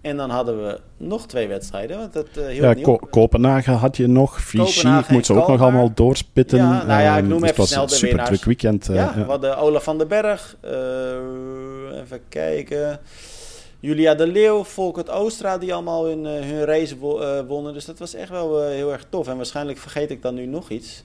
En 0.02 0.18
dan 0.18 0.30
hadden 0.30 0.64
we 0.66 0.80
nog 0.98 1.28
twee 1.28 1.48
wedstrijden. 1.48 1.98
Want 1.98 2.14
dat, 2.14 2.28
uh, 2.38 2.58
ja, 2.58 2.74
Ko 2.74 3.00
Kopenhagen 3.10 3.74
had 3.74 3.98
je 3.98 4.08
nog. 4.08 4.41
Vichy, 4.41 4.88
ik 4.88 5.10
moet 5.10 5.26
ze 5.26 5.34
ook 5.34 5.48
nog 5.48 5.62
allemaal 5.62 5.91
doorspitten. 5.94 6.58
Ja, 6.58 6.86
nou 6.86 7.02
ja, 7.02 7.18
ik 7.18 7.26
noem 7.26 7.44
even 7.44 7.68
snel 7.68 7.86
de 7.86 7.94
super 7.94 8.41
weekend. 8.46 8.89
Uh, 8.89 8.96
ja, 8.96 9.14
we 9.16 9.22
hadden 9.22 9.58
Olaf 9.58 9.84
van 9.84 9.98
den 9.98 10.08
Berg. 10.08 10.56
even 12.04 12.22
kijken. 12.30 13.00
Julia 13.84 14.16
de 14.16 14.28
Leeuw, 14.28 14.64
Volkert 14.64 15.10
Oostra, 15.10 15.58
die 15.58 15.74
allemaal 15.74 16.06
hun, 16.06 16.26
hun 16.26 16.66
race 16.66 16.98
wonnen. 17.48 17.74
Dus 17.74 17.86
dat 17.86 18.00
was 18.00 18.14
echt 18.14 18.30
wel 18.30 18.64
heel 18.64 18.92
erg 18.92 19.06
tof. 19.10 19.28
En 19.28 19.36
waarschijnlijk 19.36 19.78
vergeet 19.78 20.12
ik 20.12 20.22
dan 20.22 20.36
nu 20.36 20.46
nog 20.46 20.70
iets 20.70 21.04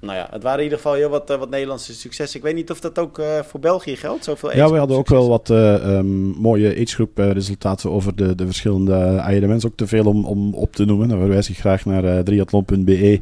nou 0.00 0.16
ja, 0.16 0.26
het 0.30 0.42
waren 0.42 0.58
in 0.58 0.64
ieder 0.64 0.78
geval 0.78 0.94
heel 0.94 1.08
wat, 1.08 1.30
uh, 1.30 1.36
wat 1.36 1.50
Nederlandse 1.50 1.94
successen. 1.94 2.38
Ik 2.38 2.44
weet 2.44 2.54
niet 2.54 2.70
of 2.70 2.80
dat 2.80 2.98
ook 2.98 3.18
uh, 3.18 3.38
voor 3.42 3.60
België 3.60 3.96
geldt. 3.96 4.24
Zoveel 4.24 4.56
ja, 4.56 4.70
we 4.70 4.78
hadden 4.78 4.96
ook 4.96 5.08
wel 5.08 5.28
wat 5.28 5.50
uh, 5.50 5.96
um, 5.96 6.06
mooie 6.38 6.74
agegroep 6.80 7.18
resultaten 7.18 7.90
over 7.90 8.16
de, 8.16 8.34
de 8.34 8.44
verschillende 8.44 9.24
evenements. 9.28 9.66
Ook 9.66 9.76
te 9.76 9.86
veel 9.86 10.04
om, 10.04 10.24
om 10.24 10.54
op 10.54 10.74
te 10.74 10.84
noemen. 10.84 11.08
Dan 11.08 11.18
verwijs 11.18 11.50
ik 11.50 11.58
graag 11.58 11.84
naar 11.84 12.24
triathlon.be 12.24 13.20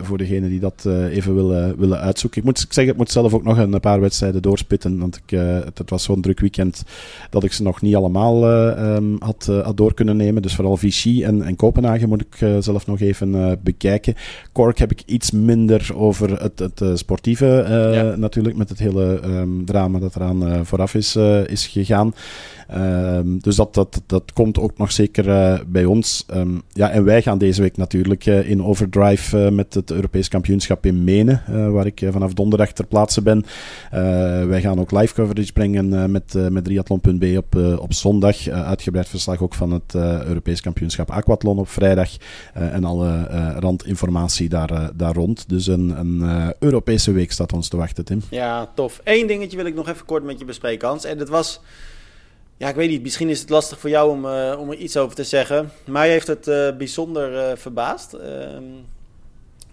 voor 0.00 0.18
degenen 0.18 0.48
die 0.48 0.60
dat 0.60 0.86
even 1.10 1.34
willen, 1.34 1.78
willen 1.78 2.00
uitzoeken. 2.00 2.40
Ik 2.40 2.46
moet 2.46 2.58
zeggen, 2.58 2.92
ik 2.92 2.98
moet 2.98 3.10
zelf 3.10 3.34
ook 3.34 3.44
nog 3.44 3.58
een 3.58 3.80
paar 3.80 4.00
wedstrijden 4.00 4.42
doorspitten. 4.42 4.98
Want 4.98 5.16
ik, 5.16 5.38
het, 5.38 5.78
het, 5.78 5.90
was 5.90 6.02
zo'n 6.02 6.20
druk 6.20 6.40
weekend 6.40 6.82
dat 7.30 7.44
ik 7.44 7.52
ze 7.52 7.62
nog 7.62 7.80
niet 7.80 7.94
allemaal 7.94 8.50
um, 8.78 9.16
had, 9.18 9.46
had 9.62 9.76
door 9.76 9.94
kunnen 9.94 10.16
nemen. 10.16 10.42
Dus 10.42 10.54
vooral 10.54 10.76
Vichy 10.76 11.24
en, 11.24 11.42
en 11.42 11.56
Kopenhagen 11.56 12.08
moet 12.08 12.20
ik 12.22 12.62
zelf 12.62 12.86
nog 12.86 13.00
even 13.00 13.60
bekijken. 13.62 14.14
Cork 14.52 14.78
heb 14.78 14.90
ik 14.90 15.02
iets 15.06 15.30
minder 15.30 15.91
over 15.94 16.42
het, 16.42 16.58
het 16.58 16.80
uh, 16.80 16.94
sportieve 16.94 17.66
uh, 17.68 18.18
natuurlijk, 18.18 18.56
met 18.56 18.68
het 18.68 18.78
hele 18.78 19.20
um, 19.24 19.64
drama 19.64 19.98
dat 19.98 20.16
eraan 20.16 20.48
uh, 20.48 20.60
vooraf 20.62 20.94
is, 20.94 21.16
is 21.46 21.66
gegaan. 21.66 22.14
Um, 22.76 23.38
dus 23.40 23.56
dat, 23.56 23.74
dat, 23.74 24.02
dat 24.06 24.32
komt 24.32 24.58
ook 24.58 24.78
nog 24.78 24.92
zeker 24.92 25.26
uh, 25.26 25.58
bij 25.66 25.84
ons. 25.84 26.26
Um, 26.34 26.62
ja, 26.72 26.90
en 26.90 27.04
wij 27.04 27.22
gaan 27.22 27.38
deze 27.38 27.62
week 27.62 27.76
natuurlijk 27.76 28.26
uh, 28.26 28.50
in 28.50 28.64
overdrive 28.64 29.38
uh, 29.38 29.50
met 29.50 29.74
het 29.74 29.90
Europees 29.90 30.28
kampioenschap 30.28 30.86
in 30.86 31.04
Menen, 31.04 31.72
waar 31.72 31.86
ik 31.86 32.02
vanaf 32.10 32.32
donderdag 32.32 32.72
ter 32.72 32.86
plaatse 32.86 33.22
ben. 33.22 33.44
wij 34.48 34.60
gaan 34.60 34.80
ook 34.80 34.90
live 34.90 35.14
coverage 35.14 35.52
brengen 35.52 36.10
met, 36.10 36.50
met 36.50 36.64
triathlon.be 36.64 37.34
op, 37.36 37.80
op 37.80 37.92
zondag. 37.92 38.48
uitgebreid 38.48 39.08
verslag 39.08 39.42
ook 39.42 39.54
van 39.54 39.70
het 39.70 39.94
Europees 40.26 40.60
kampioenschap 40.60 41.10
aquathlon 41.10 41.58
op 41.58 41.68
vrijdag. 41.68 42.10
en 42.52 42.84
alle 42.84 43.26
randinformatie 43.58 44.48
daar, 44.48 44.90
daar 44.94 45.14
rond. 45.14 45.48
Dus 45.48 45.66
een, 45.66 45.98
een 45.98 46.52
Europese 46.58 47.12
week 47.12 47.32
staat 47.32 47.52
ons 47.52 47.68
te 47.68 47.76
wachten, 47.76 48.04
Tim. 48.04 48.22
Ja, 48.30 48.70
tof. 48.74 49.00
Eén 49.04 49.26
dingetje 49.26 49.56
wil 49.56 49.66
ik 49.66 49.74
nog 49.74 49.88
even 49.88 50.06
kort 50.06 50.24
met 50.24 50.38
je 50.38 50.44
bespreken, 50.44 50.88
Hans. 50.88 51.04
En 51.04 51.18
dat 51.18 51.28
was 51.28 51.60
ja, 52.56 52.68
ik 52.68 52.74
weet 52.74 52.90
niet. 52.90 53.02
Misschien 53.02 53.28
is 53.28 53.40
het 53.40 53.50
lastig 53.50 53.78
voor 53.78 53.90
jou 53.90 54.10
om, 54.10 54.24
uh, 54.24 54.56
om 54.58 54.70
er 54.70 54.76
iets 54.76 54.96
over 54.96 55.16
te 55.16 55.24
zeggen. 55.24 55.72
Mij 55.84 56.10
heeft 56.10 56.26
het 56.26 56.48
uh, 56.48 56.76
bijzonder 56.76 57.50
uh, 57.50 57.56
verbaasd. 57.56 58.12
Ehm, 58.12 58.64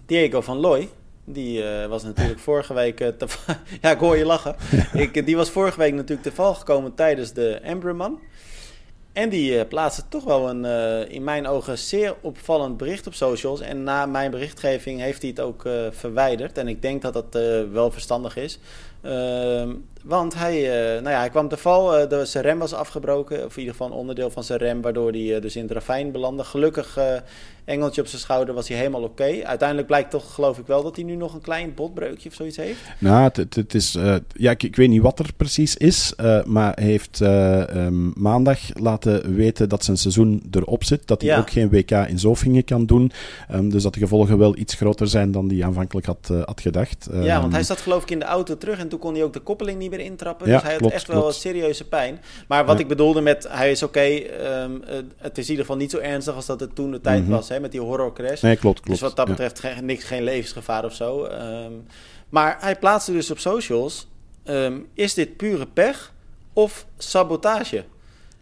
Diego 0.06 0.42
van 0.42 0.58
Looy. 0.58 0.90
Die 1.26 1.64
was 1.88 2.04
natuurlijk 2.04 2.40
vorige 2.40 2.74
week. 2.74 2.98
Te, 2.98 3.26
ja, 3.82 3.92
ik 3.92 4.00
hoor 4.00 4.18
je 4.18 4.26
lachen. 4.26 4.56
ik, 4.94 5.26
die 5.26 5.36
was 5.36 5.50
vorige 5.50 5.78
week 5.78 5.94
natuurlijk 5.94 6.28
te 6.28 6.36
val 6.36 6.54
gekomen 6.54 6.96
tijdens 6.96 7.34
de 7.34 7.54
Embrerman. 7.54 8.20
En 9.14 9.30
die 9.30 9.66
plaatste 9.66 10.04
toch 10.10 10.24
wel 10.24 10.50
een, 10.50 10.66
in 11.10 11.24
mijn 11.24 11.48
ogen, 11.48 11.78
zeer 11.78 12.16
opvallend 12.22 12.78
bericht 12.78 13.08
op 13.08 13.14
socials. 13.14 13.62
En 13.62 13.84
na 13.84 14.06
mijn 14.06 14.32
berichtgeving 14.32 15.00
heeft 15.00 15.22
hij 15.22 15.30
het 15.30 15.40
ook 15.40 15.62
verwijderd. 15.92 16.58
En 16.58 16.68
ik 16.68 16.82
denk 16.82 17.02
dat 17.02 17.14
dat 17.14 17.42
wel 17.72 17.92
verstandig 17.92 18.36
is. 18.36 18.60
Ehm, 19.02 19.70
want 20.04 20.36
hij, 20.36 20.62
uh, 20.62 21.02
nou 21.02 21.10
ja, 21.10 21.20
hij 21.20 21.30
kwam 21.30 21.48
te 21.48 21.58
val, 21.58 22.02
uh, 22.02 22.10
de, 22.10 22.26
zijn 22.26 22.44
rem 22.44 22.60
was 22.60 22.74
afgebroken, 22.74 23.46
of 23.46 23.54
in 23.54 23.60
ieder 23.60 23.76
geval 23.76 23.88
een 23.88 23.98
onderdeel 23.98 24.30
van 24.30 24.44
zijn 24.44 24.60
rem, 24.60 24.82
waardoor 24.82 25.12
hij 25.12 25.22
uh, 25.22 25.42
dus 25.42 25.56
in 25.56 25.62
het 25.62 25.72
ravijn 25.72 26.12
belandde. 26.12 26.44
Gelukkig, 26.44 26.98
engeltje 27.66 28.02
op 28.02 28.08
zijn 28.08 28.22
schouder, 28.22 28.54
was 28.54 28.68
hij 28.68 28.78
helemaal 28.78 29.02
oké. 29.02 29.24
Okay. 29.24 29.44
Uiteindelijk 29.44 29.88
blijkt 29.88 30.12
toch, 30.12 30.34
geloof 30.34 30.58
ik 30.58 30.68
wel, 30.68 30.84
dat 30.84 30.96
hij 30.96 31.06
nu 31.06 31.16
nog 31.16 31.34
een 31.34 31.42
klein 31.42 31.74
botbreukje 31.74 32.30
of 32.30 32.36
zoiets 32.36 32.58
heeft. 32.58 32.80
Nou, 32.98 33.32
het, 33.34 33.74
is, 33.74 33.92
ja, 34.34 34.52
ik, 34.52 34.64
ik, 34.64 34.76
weet 34.76 34.90
niet 34.90 35.02
wat 35.02 35.20
er 35.20 35.30
precies 35.38 35.78
is, 35.78 36.14
maar 36.46 36.74
hij 36.76 36.84
heeft 36.84 37.20
um, 37.20 38.14
maandag 38.16 38.60
laten 38.74 39.36
weten 39.36 39.70
dat 39.70 39.84
zijn 39.84 39.98
seizoen 39.98 40.44
erop 40.52 40.84
zit, 40.84 41.08
dat 41.08 41.22
hij 41.22 41.30
ja. 41.30 41.40
ook 41.40 41.50
geen 41.50 41.70
WK 41.70 41.92
in 41.92 42.20
Zofingen 42.20 42.64
kan 42.64 42.86
doen. 42.86 43.12
Um, 43.52 43.70
dus 43.70 43.84
dat 43.84 43.94
de 43.94 44.00
gevolgen 44.00 44.38
wel 44.38 44.58
iets 44.58 44.74
groter 44.74 45.08
zijn 45.08 45.32
dan 45.32 45.50
hij 45.50 45.64
aanvankelijk 45.64 46.08
had, 46.08 46.32
had 46.46 46.62
gedacht. 46.62 47.10
ja, 47.22 47.42
want 47.42 47.54
hij 47.54 47.64
zat 47.64 47.82
geloof 47.82 48.04
ik 48.04 48.12
in 48.12 48.20
de 48.20 48.26
auto 48.26 48.58
terug 48.58 48.80
en 48.80 48.89
toen 48.90 49.00
kon 49.00 49.14
hij 49.14 49.24
ook 49.24 49.34
de 49.34 49.40
koppeling 49.40 49.80
niet 49.80 49.90
meer 49.90 50.00
intrappen. 50.00 50.48
Ja, 50.48 50.54
dus 50.54 50.64
hij 50.64 50.72
klopt, 50.76 50.84
had 50.84 51.02
echt 51.02 51.10
klopt. 51.10 51.22
wel 51.22 51.32
serieuze 51.32 51.88
pijn. 51.88 52.22
Maar 52.48 52.66
wat 52.66 52.76
ja. 52.76 52.82
ik 52.82 52.88
bedoelde 52.88 53.22
met 53.22 53.48
hij 53.50 53.72
is 53.72 53.84
oké, 53.84 54.00
okay, 54.00 54.30
um, 54.64 54.84
uh, 54.90 54.96
het 55.18 55.38
is 55.38 55.44
in 55.44 55.50
ieder 55.50 55.66
geval 55.66 55.80
niet 55.82 55.92
zo 55.92 55.98
ernstig 55.98 56.36
als 56.36 56.46
dat 56.46 56.60
het 56.60 56.76
toen 56.76 56.92
de 56.92 57.02
tijd 57.02 57.20
mm 57.20 57.26
-hmm. 57.26 57.36
was, 57.36 57.50
hè, 57.50 57.60
met 57.60 57.72
die 57.72 57.82
horror 57.82 58.14
crash. 58.14 58.42
Nee, 58.42 58.56
klopt, 58.56 58.80
klopt. 58.80 59.00
Dus 59.00 59.10
wat 59.10 59.16
dat 59.16 59.28
betreft 59.28 59.60
geen, 59.60 59.86
niks, 59.86 60.04
geen 60.04 60.24
levensgevaar 60.24 60.86
of 60.86 60.94
zo. 60.94 61.26
Um, 61.26 61.86
maar 62.30 62.58
hij 62.60 62.76
plaatste 62.76 63.12
dus 63.12 63.32
op 63.32 63.40
socials, 63.40 64.08
um, 64.46 64.88
is 64.94 65.14
dit 65.14 65.38
pure 65.38 65.66
pech 65.66 66.14
of 66.54 66.86
sabotage? 66.98 67.84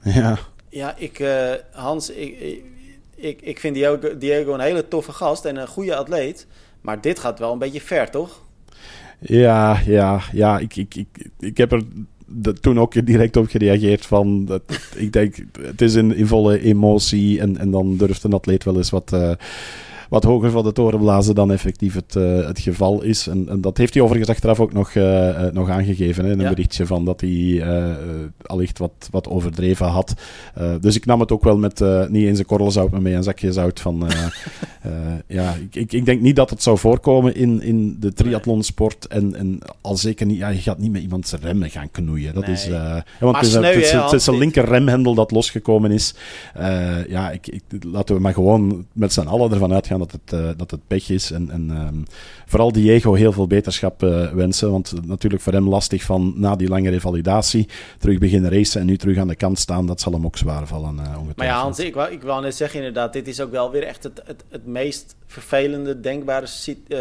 Ja. 0.03 0.37
Ja, 0.69 0.95
ik, 0.97 1.19
uh, 1.19 1.51
Hans, 1.71 2.09
ik, 2.09 2.63
ik, 3.15 3.41
ik 3.41 3.59
vind 3.59 3.75
Diego, 3.75 4.17
Diego 4.17 4.53
een 4.53 4.59
hele 4.59 4.87
toffe 4.87 5.11
gast 5.11 5.45
en 5.45 5.55
een 5.55 5.67
goede 5.67 5.95
atleet. 5.95 6.47
Maar 6.81 7.01
dit 7.01 7.19
gaat 7.19 7.39
wel 7.39 7.51
een 7.51 7.59
beetje 7.59 7.81
ver, 7.81 8.09
toch? 8.09 8.41
Ja, 9.19 9.81
ja, 9.85 10.21
ja. 10.31 10.59
Ik, 10.59 10.75
ik, 10.75 10.95
ik, 10.95 11.29
ik 11.39 11.57
heb 11.57 11.71
er 11.71 11.83
toen 12.59 12.79
ook 12.79 13.05
direct 13.05 13.37
op 13.37 13.47
gereageerd 13.47 14.05
van... 14.05 14.45
Dat, 14.45 14.61
ik 14.95 15.13
denk, 15.13 15.35
het 15.61 15.81
is 15.81 15.95
in, 15.95 16.15
in 16.15 16.27
volle 16.27 16.61
emotie 16.61 17.39
en, 17.39 17.57
en 17.57 17.71
dan 17.71 17.97
durft 17.97 18.23
een 18.23 18.33
atleet 18.33 18.63
wel 18.63 18.77
eens 18.77 18.89
wat... 18.89 19.11
Uh, 19.13 19.31
wat 20.09 20.23
hoger 20.23 20.51
van 20.51 20.63
de 20.63 20.71
toren 20.71 20.99
blazen 20.99 21.35
dan 21.35 21.51
effectief 21.51 21.93
het, 21.93 22.15
uh, 22.15 22.45
het 22.47 22.59
geval 22.59 23.03
is. 23.03 23.27
En, 23.27 23.49
en, 23.49 23.61
dat 23.61 23.77
heeft 23.77 23.93
hij 23.93 24.03
overigens 24.03 24.31
achteraf 24.31 24.59
ook 24.59 24.73
nog, 24.73 24.93
uh, 24.93 25.45
nog 25.51 25.69
aangegeven 25.69 26.25
hè, 26.25 26.31
in 26.31 26.37
een 26.37 26.43
ja. 26.43 26.49
berichtje 26.49 26.85
van 26.85 27.05
dat 27.05 27.21
hij 27.21 27.29
uh, 27.29 27.85
allicht 28.45 28.77
wat, 28.77 29.07
wat 29.11 29.27
overdreven 29.27 29.85
had. 29.85 30.13
dus 30.81 30.95
ik 30.95 31.05
nam 31.05 31.19
het 31.19 31.31
ook 31.31 31.43
wel 31.43 31.57
met 31.57 31.83
niet 32.09 32.25
eens 32.25 32.39
een 32.39 32.45
korrelzout, 32.45 32.91
maar 32.91 33.01
met 33.01 33.13
een 33.13 33.23
zakje 33.23 33.51
zout 33.51 33.79
van... 33.79 34.05
ja, 35.27 35.53
ik, 35.53 35.75
ik, 35.75 35.93
ik, 35.93 36.05
denk 36.05 36.21
niet 36.21 36.35
dat 36.35 36.49
het 36.49 36.63
zou 36.63 36.77
voorkomen 36.77 37.35
in, 37.35 37.61
in 37.61 37.97
de 37.99 38.13
triathlonsport. 38.13 39.07
En, 39.07 39.35
en 39.35 39.59
al 39.81 39.97
zeker 39.97 40.25
niet, 40.25 40.37
ja, 40.37 40.49
je 40.49 40.61
gaat 40.61 40.77
niet 40.77 40.91
met 40.91 41.01
iemand 41.01 41.27
zijn 41.27 41.41
remmen 41.41 41.69
gaan 41.69 41.91
knoeien. 41.91 42.33
Dat 42.33 42.45
nee. 42.45 42.55
is, 42.55 42.69
want 43.19 43.35
het 43.35 43.45
is, 43.45 43.51
sneu, 43.51 43.73
het, 43.73 43.83
is, 43.83 43.91
het 43.91 44.11
is 44.13 44.27
een 44.27 44.37
linker 44.37 44.65
remhendel 44.65 45.13
dat 45.13 45.31
losgekomen 45.31 45.91
is. 45.91 46.13
ja, 47.07 47.31
ik, 47.31 47.47
ik, 47.47 47.63
laten 47.83 48.15
we 48.15 48.21
maar 48.21 48.33
gewoon 48.33 48.85
met 48.93 49.13
z'n 49.13 49.27
allen 49.27 49.51
ervan 49.51 49.73
uitgaan 49.73 49.96
dat 49.99 50.11
het, 50.11 50.33
uh, 50.33 50.49
dat 50.57 50.71
het 50.71 50.87
pech 50.87 51.09
is. 51.09 51.31
En, 51.31 51.49
en 51.49 51.69
um, 51.69 52.03
vooral 52.45 52.71
Diego 52.71 53.13
heel 53.13 53.31
veel 53.31 53.47
beterschap 53.47 54.03
uh, 54.03 54.31
wensen. 54.31 54.71
Want 54.71 55.07
natuurlijk 55.07 55.43
voor 55.43 55.53
hem 55.53 55.67
lastig 55.67 56.03
van 56.03 56.33
na 56.35 56.55
die 56.55 56.67
lange 56.67 56.89
revalidatie 56.89 57.67
terug 57.99 58.17
beginnen 58.17 58.51
racen 58.51 58.81
en 58.81 58.85
nu 58.87 58.97
terug 58.97 59.17
aan 59.17 59.27
de 59.27 59.35
kant 59.35 59.59
staan. 59.59 59.85
Dat 59.85 60.01
zal 60.01 60.11
hem 60.11 60.25
ook 60.25 60.37
zwaar 60.37 60.67
vallen. 60.67 60.95
Uh, 60.95 61.17
maar 61.35 61.45
ja, 61.45 61.61
Hans, 61.61 61.79
ik 61.79 61.93
wou, 61.93 62.11
ik 62.11 62.21
wou 62.21 62.41
net 62.41 62.55
zeggen 62.55 62.79
inderdaad, 62.79 63.13
dit 63.13 63.27
is 63.27 63.41
ook 63.41 63.51
wel 63.51 63.71
weer 63.71 63.83
echt 63.83 64.03
het, 64.03 64.21
het, 64.25 64.43
het 64.49 64.65
meest 64.65 65.15
vervelende, 65.25 65.99
denkbare 65.99 66.47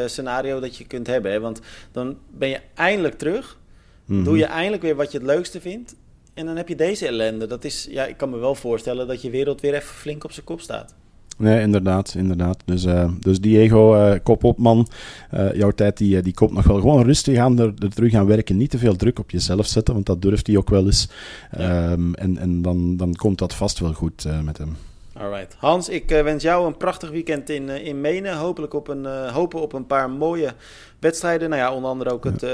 scenario 0.07 0.61
dat 0.61 0.77
je 0.77 0.87
kunt 0.87 1.07
hebben. 1.07 1.33
Hè? 1.33 1.41
Want 1.41 1.61
dan 1.93 2.17
ben 2.31 2.49
je 2.49 2.61
eindelijk 2.75 3.19
terug. 3.19 3.59
Mm 4.05 4.17
-hmm. 4.17 4.25
Doe 4.25 4.37
je 4.37 4.45
eindelijk 4.45 4.83
weer 4.83 4.97
wat 4.97 5.13
je 5.13 5.19
het 5.19 5.27
leukste 5.27 5.61
vindt. 5.61 5.95
En 6.35 6.47
dan 6.47 6.57
heb 6.57 6.69
je 6.69 6.77
deze 6.77 7.07
ellende. 7.07 7.47
Dat 7.47 7.65
is, 7.65 7.87
ja, 7.91 8.05
ik 8.05 8.17
kan 8.17 8.31
me 8.31 8.37
wel 8.37 8.55
voorstellen 8.55 9.07
dat 9.07 9.23
je 9.23 9.31
wereld 9.31 9.61
weer 9.61 9.75
even 9.75 9.95
flink 9.95 10.25
op 10.25 10.33
zijn 10.33 10.47
kop 10.47 10.61
staat. 10.61 10.95
Nee, 11.37 11.61
inderdaad, 11.61 12.15
inderdaad. 12.19 12.63
Dus, 12.65 12.85
uh, 12.85 13.11
dus 13.21 13.41
Diego, 13.41 13.95
uh, 13.95 14.19
kop 14.23 14.45
op 14.45 14.59
man. 14.59 14.89
Uh, 15.35 15.55
jouw 15.55 15.71
tijd 15.71 15.97
die, 15.97 16.23
die 16.23 16.35
komt 16.35 16.53
nog 16.53 16.65
wel 16.65 16.81
gewoon 16.81 17.05
rustig 17.05 17.39
aan 17.39 17.59
er, 17.59 17.75
er, 17.79 17.95
terug 17.95 18.15
aan 18.15 18.27
werken. 18.27 18.57
Niet 18.57 18.71
te 18.71 18.79
veel 18.79 18.97
druk 18.97 19.19
op 19.19 19.31
jezelf 19.31 19.67
zetten, 19.67 19.95
want 19.95 20.07
dat 20.07 20.23
durft 20.23 20.47
hij 20.47 20.57
ook 20.57 20.71
wel 20.71 20.85
eens. 20.85 21.09
Ja. 21.59 21.91
Um, 21.91 22.15
en 22.15 22.39
en 22.39 22.63
dan, 22.63 22.97
dan 22.97 23.15
komt 23.15 23.39
dat 23.39 23.55
vast 23.55 23.79
wel 23.79 23.93
goed 23.93 24.27
met 24.45 24.59
hem. 24.59 24.77
Alright. 25.13 25.55
Hans, 25.59 25.89
ik 25.89 26.09
wens 26.09 26.43
jou 26.43 26.67
een 26.67 26.77
prachtig 26.77 27.11
weekend 27.11 27.51
in, 27.51 27.69
in 27.69 28.01
Menen. 28.01 28.37
Hopelijk 28.37 28.75
op 28.75 28.89
een, 28.89 29.07
hopen 29.31 29.61
op 29.61 29.73
een 29.73 29.87
paar 29.87 30.11
mooie 30.11 30.53
wedstrijden. 30.99 31.51
Nou 31.51 31.63
ja, 31.63 31.73
onder 31.73 31.91
andere 31.91 32.11
ook 32.11 32.25
het, 32.25 32.43
uh, 32.43 32.51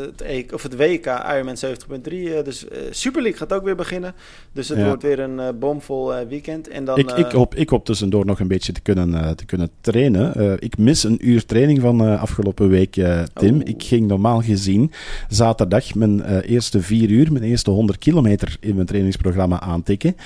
het, 0.00 0.20
e 0.20 0.44
of 0.52 0.62
het 0.62 0.76
WK 0.76 1.06
Ironman 1.06 1.56
70.3. 1.56 2.12
Uh, 2.12 2.42
dus 2.44 2.64
Super 2.90 3.22
League 3.22 3.38
gaat 3.38 3.52
ook 3.52 3.64
weer 3.64 3.76
beginnen. 3.76 4.14
Dus 4.52 4.68
het 4.68 4.84
wordt 4.84 5.02
weer 5.02 5.18
een 5.18 5.58
bomvol 5.58 6.26
weekend. 6.28 6.68
En 6.68 6.84
dan, 6.84 6.98
ik, 6.98 7.10
ik, 7.10 7.30
hoop, 7.30 7.54
ik 7.54 7.68
hoop 7.68 7.84
tussendoor 7.84 8.26
nog 8.26 8.40
een 8.40 8.48
beetje 8.48 8.72
te 8.72 8.80
kunnen, 8.80 9.36
te 9.36 9.44
kunnen 9.44 9.70
trainen. 9.80 10.56
ik 10.58 10.78
mis 10.78 11.04
een 11.04 11.28
uur 11.28 11.44
training 11.44 11.80
van 11.80 12.18
afgelopen 12.18 12.68
week, 12.68 12.92
Tim. 13.34 13.54
Oh. 13.54 13.68
Ik 13.68 13.82
ging 13.82 14.06
normaal 14.06 14.42
gezien 14.42 14.92
zaterdag 15.28 15.94
mijn 15.94 16.40
eerste 16.40 16.80
vier 16.80 17.10
uur, 17.10 17.32
mijn 17.32 17.44
eerste 17.44 17.70
100 17.70 17.98
kilometer 17.98 18.56
in 18.60 18.74
mijn 18.74 18.86
trainingsprogramma 18.86 19.60
aantikken. 19.60 20.16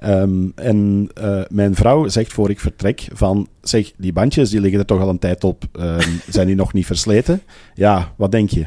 Ja. 0.00 0.20
Um, 0.20 0.52
en 0.54 1.08
mijn 1.48 1.74
vrouw 1.74 2.08
zegt 2.08 2.32
voor 2.32 2.50
ik 2.50 2.60
vertrek 2.60 3.08
van, 3.12 3.48
zeg, 3.62 3.92
die 3.96 4.12
bandjes 4.12 4.50
die 4.50 4.60
liggen 4.60 4.80
er 4.80 4.86
toch 4.86 5.00
al 5.00 5.08
een 5.08 5.18
tijd 5.18 5.44
op. 5.44 5.64
Um, 5.80 5.98
zijn 6.28 6.46
die 6.46 6.56
nog 6.56 6.72
niet 6.72 6.86
Ja, 7.74 8.14
wat 8.16 8.32
denk 8.32 8.50
je? 8.50 8.66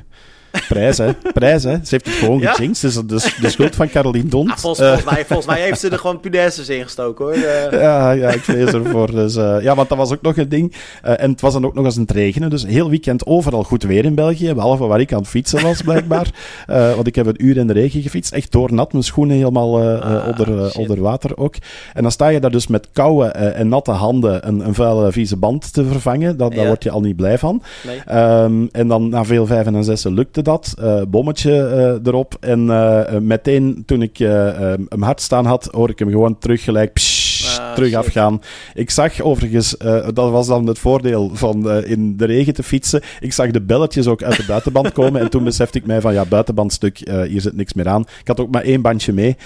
Prijs, 0.68 0.98
hè? 0.98 1.14
Prijs, 1.34 1.64
hè? 1.64 1.72
Ze 1.72 1.90
heeft 1.90 2.06
het 2.06 2.16
gewoon 2.16 2.40
ja? 2.40 2.54
gejinxed. 2.54 3.10
Dus 3.10 3.24
de, 3.24 3.36
de 3.42 3.50
schuld 3.50 3.76
van 3.76 3.90
Caroline 3.90 4.30
Dont. 4.30 4.50
Ah, 4.50 4.58
volgens, 4.58 4.88
volgens, 4.88 5.12
mij, 5.12 5.26
volgens, 5.26 5.48
mij, 5.48 5.62
heeft 5.62 5.80
ze 5.80 5.90
er 5.90 5.98
gewoon 5.98 6.20
pudesses 6.20 6.70
in 6.70 6.84
gestoken, 6.84 7.26
hoor. 7.26 7.38
Ja, 7.80 8.12
ja, 8.12 8.30
ik 8.30 8.42
vrees 8.42 8.74
ervoor. 8.74 9.12
Dus, 9.12 9.34
ja, 9.34 9.76
want 9.76 9.90
dat 9.90 9.98
was 9.98 10.12
ook 10.12 10.22
nog 10.22 10.38
een 10.38 10.50
ding. 10.50 10.74
en 11.02 11.32
het 11.32 11.42
was 11.42 11.54
dan 11.54 11.66
ook 11.66 11.74
nog 11.74 11.86
eens 11.86 11.96
een 11.96 12.02
het 12.02 12.12
regenen. 12.12 12.50
Dus 12.50 12.66
heel 12.66 12.90
weekend 12.90 13.26
overal 13.26 13.64
goed 13.64 13.84
weer 13.84 14.06
in 14.06 14.16
België. 14.16 14.54
Behalve 14.54 14.86
waar 14.86 15.00
ik 15.00 15.14
aan 15.14 15.20
het 15.20 15.28
fietsen 15.28 15.64
was, 15.64 15.82
blijkbaar. 15.82 16.28
want 16.68 17.08
ik 17.08 17.16
heb 17.16 17.26
een 17.26 17.46
uur 17.46 17.58
in 17.58 17.68
de 17.68 17.74
regen 17.74 18.02
gefietst. 18.02 18.32
Echt 18.34 18.52
doornat. 18.52 18.92
Mijn 18.92 19.04
schoenen 19.04 19.36
helemaal 19.36 19.82
ah, 19.82 20.28
onder, 20.28 20.78
onder 20.78 21.02
water 21.02 21.38
ook. 21.38 21.56
En 21.94 22.02
dan 22.02 22.12
sta 22.12 22.28
je 22.28 22.40
daar 22.40 22.52
dus 22.52 22.68
met 22.68 22.88
koude 22.92 23.28
en 23.28 23.68
natte 23.68 23.92
handen 23.92 24.48
een, 24.48 24.60
een 24.68 24.74
vuile 24.74 25.12
vieze 25.12 25.38
band 25.38 25.74
te 25.74 25.86
vervangen. 25.86 26.38
Dat, 26.38 26.54
Daar 26.54 26.68
word 26.68 26.84
je 26.84 26.90
al 26.90 27.02
niet 27.02 27.16
blij 27.16 27.38
van. 27.38 27.62
Ehm, 28.06 28.66
en 28.72 28.88
dan 28.88 29.10
na 29.10 29.26
veel 29.26 29.46
vijven 29.46 29.76
en 29.76 29.84
zessen 29.84 30.14
lukte 30.14 30.42
dat. 30.44 30.76
Uh, 30.80 31.02
bommetje 31.08 31.52
uh, 31.52 32.08
erop. 32.08 32.38
En 32.40 32.60
uh, 32.60 33.18
meteen 33.20 33.84
toen 33.86 34.02
ik 34.02 34.18
hem 34.18 35.02
hard 35.02 35.22
staan 35.22 35.46
had, 35.46 35.68
hoor 35.72 35.90
ik 35.90 36.00
hem 36.00 36.10
gewoon 36.10 36.38
terug 36.38 36.64
gelijk 36.64 36.98
ah, 37.60 37.74
terug 37.74 37.94
afgaan. 37.94 38.42
Ik 38.74 38.90
zag 38.90 39.22
overigens, 39.22 39.76
dat 40.14 40.32
was 40.32 40.48
dan 40.48 40.68
het 40.68 40.80
voordeel 40.80 41.32
van 41.34 41.72
in 41.72 42.18
de 42.18 42.26
regen 42.26 42.54
te 42.54 42.64
fietsen. 42.64 43.02
Ik 43.20 43.34
zag 43.34 43.52
de 43.52 43.62
belletjes 43.62 44.08
ook 44.08 44.24
uit 44.24 44.38
de 44.38 44.46
buitenband 44.46 44.92
komen. 45.00 45.22
en 45.22 45.30
toen 45.30 45.44
besefte 45.44 45.78
ik 45.78 45.86
mij 45.86 46.02
van 46.02 46.14
ja, 46.14 46.26
buitenbandstuk, 46.26 46.98
hier 47.28 47.42
zit 47.42 47.56
niks 47.56 47.74
meer 47.74 47.88
aan. 47.88 48.02
Ik 48.02 48.28
had 48.28 48.40
ook 48.40 48.52
maar 48.52 48.64
één 48.64 48.82
bandje 48.82 49.14
mee. 49.14 49.38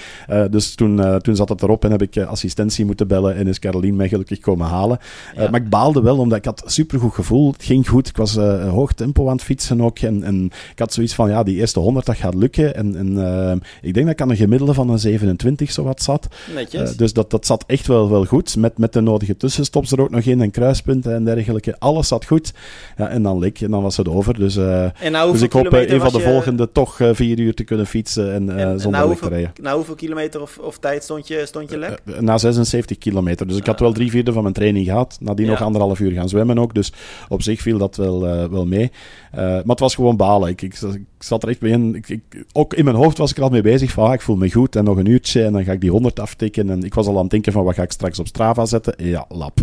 dus 0.49 0.75
toen, 0.75 1.21
toen 1.21 1.35
zat 1.35 1.49
het 1.49 1.61
erop 1.61 1.85
en 1.85 1.91
heb 1.91 2.01
ik 2.01 2.17
assistentie 2.17 2.85
moeten 2.85 3.07
bellen. 3.07 3.35
En 3.35 3.47
is 3.47 3.59
Caroline 3.59 3.95
mij 3.95 4.07
gelukkig 4.07 4.39
komen 4.39 4.67
halen. 4.67 4.99
maar 5.35 5.61
ik 5.61 5.69
baalde 5.69 6.01
wel, 6.01 6.17
omdat 6.17 6.37
ik 6.37 6.45
had 6.45 6.63
supergoed 6.65 7.13
gevoel. 7.13 7.51
Het 7.51 7.63
ging 7.63 7.87
goed. 7.89 8.07
Ik 8.07 8.17
was 8.17 8.35
hoog 8.69 8.93
tempo 8.93 9.25
aan 9.25 9.35
het 9.35 9.43
fietsen 9.43 9.81
ook. 9.81 9.99
En, 9.99 10.23
en 10.23 10.45
ik 10.45 10.79
had 10.79 10.93
zoiets 10.93 11.13
van, 11.13 11.29
ja, 11.29 11.43
die 11.43 11.55
eerste 11.55 11.79
100, 11.79 12.05
dat 12.05 12.15
gaat 12.15 12.35
lukken. 12.35 12.75
En, 12.75 12.95
en 12.95 13.61
ik 13.81 13.93
denk 13.93 14.05
dat 14.05 14.15
ik 14.15 14.21
aan 14.21 14.29
een 14.29 14.35
gemiddelde 14.35 14.73
van 14.73 14.89
een 14.89 14.99
27 14.99 15.71
zo 15.71 15.83
wat 15.83 16.01
zat. 16.01 16.27
Netjes. 16.53 16.95
Dus 16.97 17.13
dat, 17.13 17.31
dat 17.31 17.45
zat 17.45 17.63
echt 17.67 17.87
wel, 17.87 17.96
wel 18.05 18.25
goed. 18.25 18.55
Met, 18.55 18.77
met 18.77 18.93
de 18.93 19.01
nodige 19.01 19.37
tussenstops 19.37 19.91
er 19.91 20.01
ook 20.01 20.09
nog 20.09 20.21
in 20.21 20.41
en 20.41 20.51
kruispunten 20.51 21.13
en 21.13 21.23
dergelijke. 21.23 21.75
Alles 21.79 22.07
zat 22.07 22.25
goed. 22.25 22.53
Ja, 22.97 23.07
en 23.07 23.23
dan 23.23 23.39
leek 23.39 23.61
en 23.61 23.71
dan 23.71 23.81
was 23.81 23.97
het 23.97 24.09
over. 24.09 24.39
Dus, 24.39 24.55
nou, 24.55 25.31
dus 25.31 25.41
ik 25.41 25.51
hoop 25.51 25.73
een 25.73 25.99
van 25.99 26.11
de 26.11 26.19
volgende 26.19 26.71
toch 26.71 26.99
vier 27.11 27.39
uur 27.39 27.53
te 27.53 27.63
kunnen 27.63 27.85
fietsen 27.85 28.33
en, 28.33 28.57
en 28.57 28.79
zonder 28.79 29.01
nou 29.01 29.15
te 29.15 29.29
rijden. 29.29 29.51
Na 29.61 29.75
hoeveel 29.75 29.95
kilometer 29.95 30.41
of, 30.41 30.57
of 30.57 30.77
tijd 30.77 31.03
stond 31.03 31.27
je, 31.27 31.45
stond 31.45 31.69
je 31.69 31.77
lek? 31.77 32.01
na 32.19 32.37
76 32.37 32.97
kilometer. 32.97 33.47
Dus 33.47 33.57
ik 33.57 33.65
had 33.65 33.79
wel 33.79 33.91
drie 33.91 34.09
vierde 34.09 34.33
van 34.33 34.41
mijn 34.41 34.53
training 34.53 34.85
gehad. 34.85 35.17
Nadien 35.19 35.45
ja. 35.45 35.51
nog 35.51 35.61
anderhalf 35.61 35.99
uur 35.99 36.11
gaan 36.11 36.29
zwemmen 36.29 36.59
ook. 36.59 36.73
Dus 36.73 36.93
op 37.29 37.41
zich 37.41 37.61
viel 37.61 37.77
dat 37.77 37.95
wel, 37.95 38.21
wel 38.49 38.65
mee. 38.65 38.91
Maar 39.31 39.63
het 39.65 39.79
was 39.79 39.95
gewoon 39.95 40.17
balen. 40.17 40.49
Ik, 40.49 40.61
ik, 40.61 40.73
ik 41.17 41.23
zat 41.23 41.43
er 41.43 41.49
echt 41.49 41.59
bij 41.59 41.69
in. 41.69 41.95
Ik, 41.95 42.09
ik, 42.09 42.45
ook 42.53 42.73
in 42.73 42.83
mijn 42.83 42.95
hoofd 42.95 43.17
was 43.17 43.31
ik 43.31 43.37
er 43.37 43.43
al 43.43 43.49
mee 43.49 43.61
bezig 43.61 43.91
van, 43.91 44.07
ah, 44.07 44.13
ik 44.13 44.21
voel 44.21 44.35
me 44.35 44.51
goed 44.51 44.75
en 44.75 44.83
nog 44.83 44.97
een 44.97 45.05
uurtje 45.05 45.43
en 45.43 45.53
dan 45.53 45.63
ga 45.63 45.71
ik 45.71 45.81
die 45.81 45.91
100 45.91 46.19
aftikken. 46.19 46.69
En 46.69 46.83
ik 46.83 46.93
was 46.93 47.07
al 47.07 47.15
aan 47.15 47.21
het 47.21 47.29
denken 47.29 47.51
van, 47.51 47.63
wat 47.63 47.75
ga 47.75 47.83
ik 47.83 47.86
straks 47.93 48.19
op 48.19 48.27
Strava 48.27 48.65
zetten? 48.65 48.93
Ja, 48.97 49.25
lap. 49.29 49.59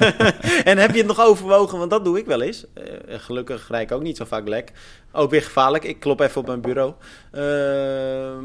en 0.70 0.78
heb 0.78 0.90
je 0.90 0.98
het 0.98 1.06
nog 1.06 1.20
overwogen? 1.20 1.78
Want 1.78 1.90
dat 1.90 2.04
doe 2.04 2.18
ik 2.18 2.26
wel 2.26 2.42
eens. 2.42 2.64
Uh, 2.74 2.84
gelukkig 3.18 3.68
rijd 3.68 3.90
ik 3.90 3.96
ook 3.96 4.02
niet 4.02 4.16
zo 4.16 4.24
vaak 4.24 4.48
lek. 4.48 4.72
Ook 5.12 5.30
weer 5.30 5.42
gevaarlijk. 5.42 5.84
Ik 5.84 6.00
klop 6.00 6.20
even 6.20 6.40
op 6.40 6.46
mijn 6.46 6.60
bureau. 6.60 6.92
Uh, 7.32 7.40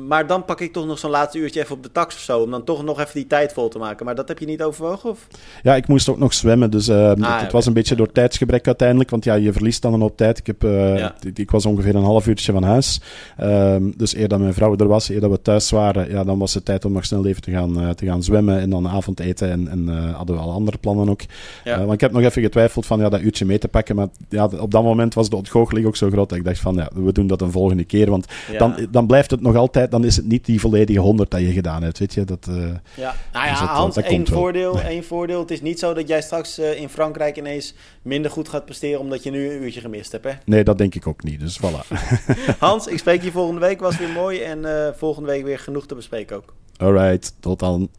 maar 0.08 0.28
dan 0.28 0.46
pak 0.46 0.62
ik 0.62 0.74
toch 0.74 0.86
nog 0.86 1.00
zo'n 1.00 1.10
laatste 1.10 1.38
uurtje 1.38 1.62
even 1.62 1.76
op 1.76 1.84
de 1.84 1.92
tax 1.92 2.16
of 2.16 2.22
zo. 2.22 2.40
Om 2.40 2.52
dan 2.52 2.64
toch 2.64 2.84
nog 2.84 3.00
even 3.00 3.14
die 3.14 3.28
tijd 3.28 3.54
vol 3.54 3.68
te 3.68 3.78
maken. 3.78 4.06
Maar 4.06 4.16
dat 4.16 4.28
heb 4.28 4.40
je 4.40 4.46
niet 4.46 4.62
overwogen? 4.62 5.10
Of? 5.10 5.28
Ja, 5.64 5.76
ik 5.76 5.88
moest 5.88 6.10
ook 6.10 6.18
nog 6.18 6.34
zwemmen. 6.34 6.72
Dus 6.72 6.90
uh, 6.90 7.12
ah, 7.12 7.42
het, 7.42 7.52
was 7.52 7.66
een 7.66 7.74
beetje 7.74 7.96
door 7.96 8.12
tijdsgebrek 8.12 8.66
uiteindelijk. 8.66 9.10
Want 9.10 9.24
ja, 9.24 9.34
je 9.34 9.54
verliest 9.54 9.82
dan 9.82 9.94
een 9.94 10.02
hoop 10.02 10.18
tijd. 10.18 10.38
Ik, 10.38 10.48
heb, 10.48 10.64
uh, 10.64 10.98
ja. 10.98 11.16
ik 11.34 11.52
was 11.52 11.66
ongeveer 11.66 11.96
een 11.96 12.04
half 12.04 12.28
uurtje 12.28 12.52
van 12.52 12.64
huis. 12.64 13.02
Ehm, 13.38 13.92
dus 13.98 14.16
eer 14.16 14.28
dat 14.28 14.40
mijn 14.40 14.54
vrouw 14.54 14.76
er 14.76 14.88
was, 14.88 15.10
eer 15.10 15.20
dat 15.20 15.32
we 15.32 15.42
thuis 15.42 15.70
waren. 15.70 16.10
Ja, 16.10 16.24
dan 16.24 16.40
was 16.40 16.54
het 16.54 16.66
tijd 16.66 16.86
om 16.86 16.92
nog 16.92 17.06
snel 17.06 17.26
even 17.26 17.42
te 17.42 17.52
gaan, 17.52 17.96
te 17.96 18.06
gaan 18.06 18.24
zwemmen. 18.24 18.60
En 18.60 18.70
dan 18.70 18.86
avondeten. 19.06 19.52
En, 19.52 19.68
en 19.68 20.14
hadden 20.14 20.36
we 20.36 20.42
al 20.42 20.52
andere 20.52 20.78
plannen 20.78 21.10
ook. 21.10 21.22
Ja. 21.64 21.80
want 21.80 21.94
ik 21.94 22.02
heb 22.02 22.12
nog 22.12 22.22
even 22.22 22.42
getwijfeld 22.42 22.86
van 22.86 23.00
ja, 23.00 23.10
dat 23.10 23.22
uurtje 23.22 23.46
mee 23.46 23.58
te 23.58 23.68
pakken. 23.68 23.96
Maar 23.96 24.08
ja, 24.30 24.46
op 24.60 24.72
dat 24.72 24.84
moment 24.84 25.14
was 25.14 25.30
de 25.30 25.36
ontgoocheling 25.36 25.88
ook 25.88 25.96
zo 25.96 26.10
groot. 26.10 26.30
Dat 26.30 26.38
ik 26.38 26.44
dacht 26.44 26.60
van 26.60 26.76
ja, 26.76 26.90
we 26.94 27.12
doen 27.12 27.28
dat 27.28 27.42
een 27.42 27.52
volgende 27.52 27.84
keer. 27.84 28.10
Want 28.10 28.26
dan, 28.58 28.88
dan 28.90 29.08
blijft 29.08 29.32
het 29.32 29.42
nog 29.42 29.56
altijd, 29.56 29.92
dan 29.92 30.06
is 30.06 30.16
het 30.16 30.26
niet 30.26 30.46
die 30.46 30.60
volledige 30.60 31.00
100 31.00 31.32
dat 31.32 31.40
je 31.40 31.52
gedaan 31.52 31.84
hebt. 31.84 32.00
Weet 32.00 32.14
je, 32.14 32.24
dat, 32.24 32.48
uh, 32.50 32.56
ja, 32.96 33.16
nou 33.34 33.46
ja, 33.46 33.60
dus 33.60 33.70
Hans, 33.70 33.98
één 33.98 34.28
voordeel, 34.28 34.82
één 34.82 35.04
voordeel. 35.04 35.40
Het 35.40 35.52
is 35.52 35.62
niet 35.62 35.80
zo 35.80 35.94
dat 35.94 36.08
jij 36.08 36.22
straks 36.22 36.60
in 36.60 36.90
Frankrijk 36.90 37.38
ineens 37.38 37.74
minder 38.02 38.32
goed 38.32 38.50
gaat 38.50 38.66
presteren 38.66 39.00
omdat 39.00 39.24
je 39.24 39.32
nu 39.32 39.52
een 39.52 39.64
uurtje 39.64 39.82
gemist 39.82 40.12
hebt. 40.12 40.24
Hè? 40.24 40.32
Nee, 40.46 40.64
dat 40.64 40.78
denk 40.78 40.96
ik 40.96 41.08
ook 41.08 41.24
niet. 41.24 41.40
Dus 41.40 41.60
voilà. 41.60 41.88
Hans, 42.60 42.88
ik 42.88 42.98
spreek 42.98 43.24
je 43.24 43.32
volgende 43.32 43.62
week. 43.62 43.80
Was 43.80 43.98
weer 43.98 44.10
mooi. 44.10 44.42
En 44.42 44.94
volgende 44.98 45.30
week 45.30 45.44
weer 45.44 45.60
genoeg 45.60 45.88
te 45.88 45.96
bespreken 45.96 46.36
ook. 46.36 46.54
Alright, 46.78 47.34
tot 47.40 47.60
dan. 47.60 47.90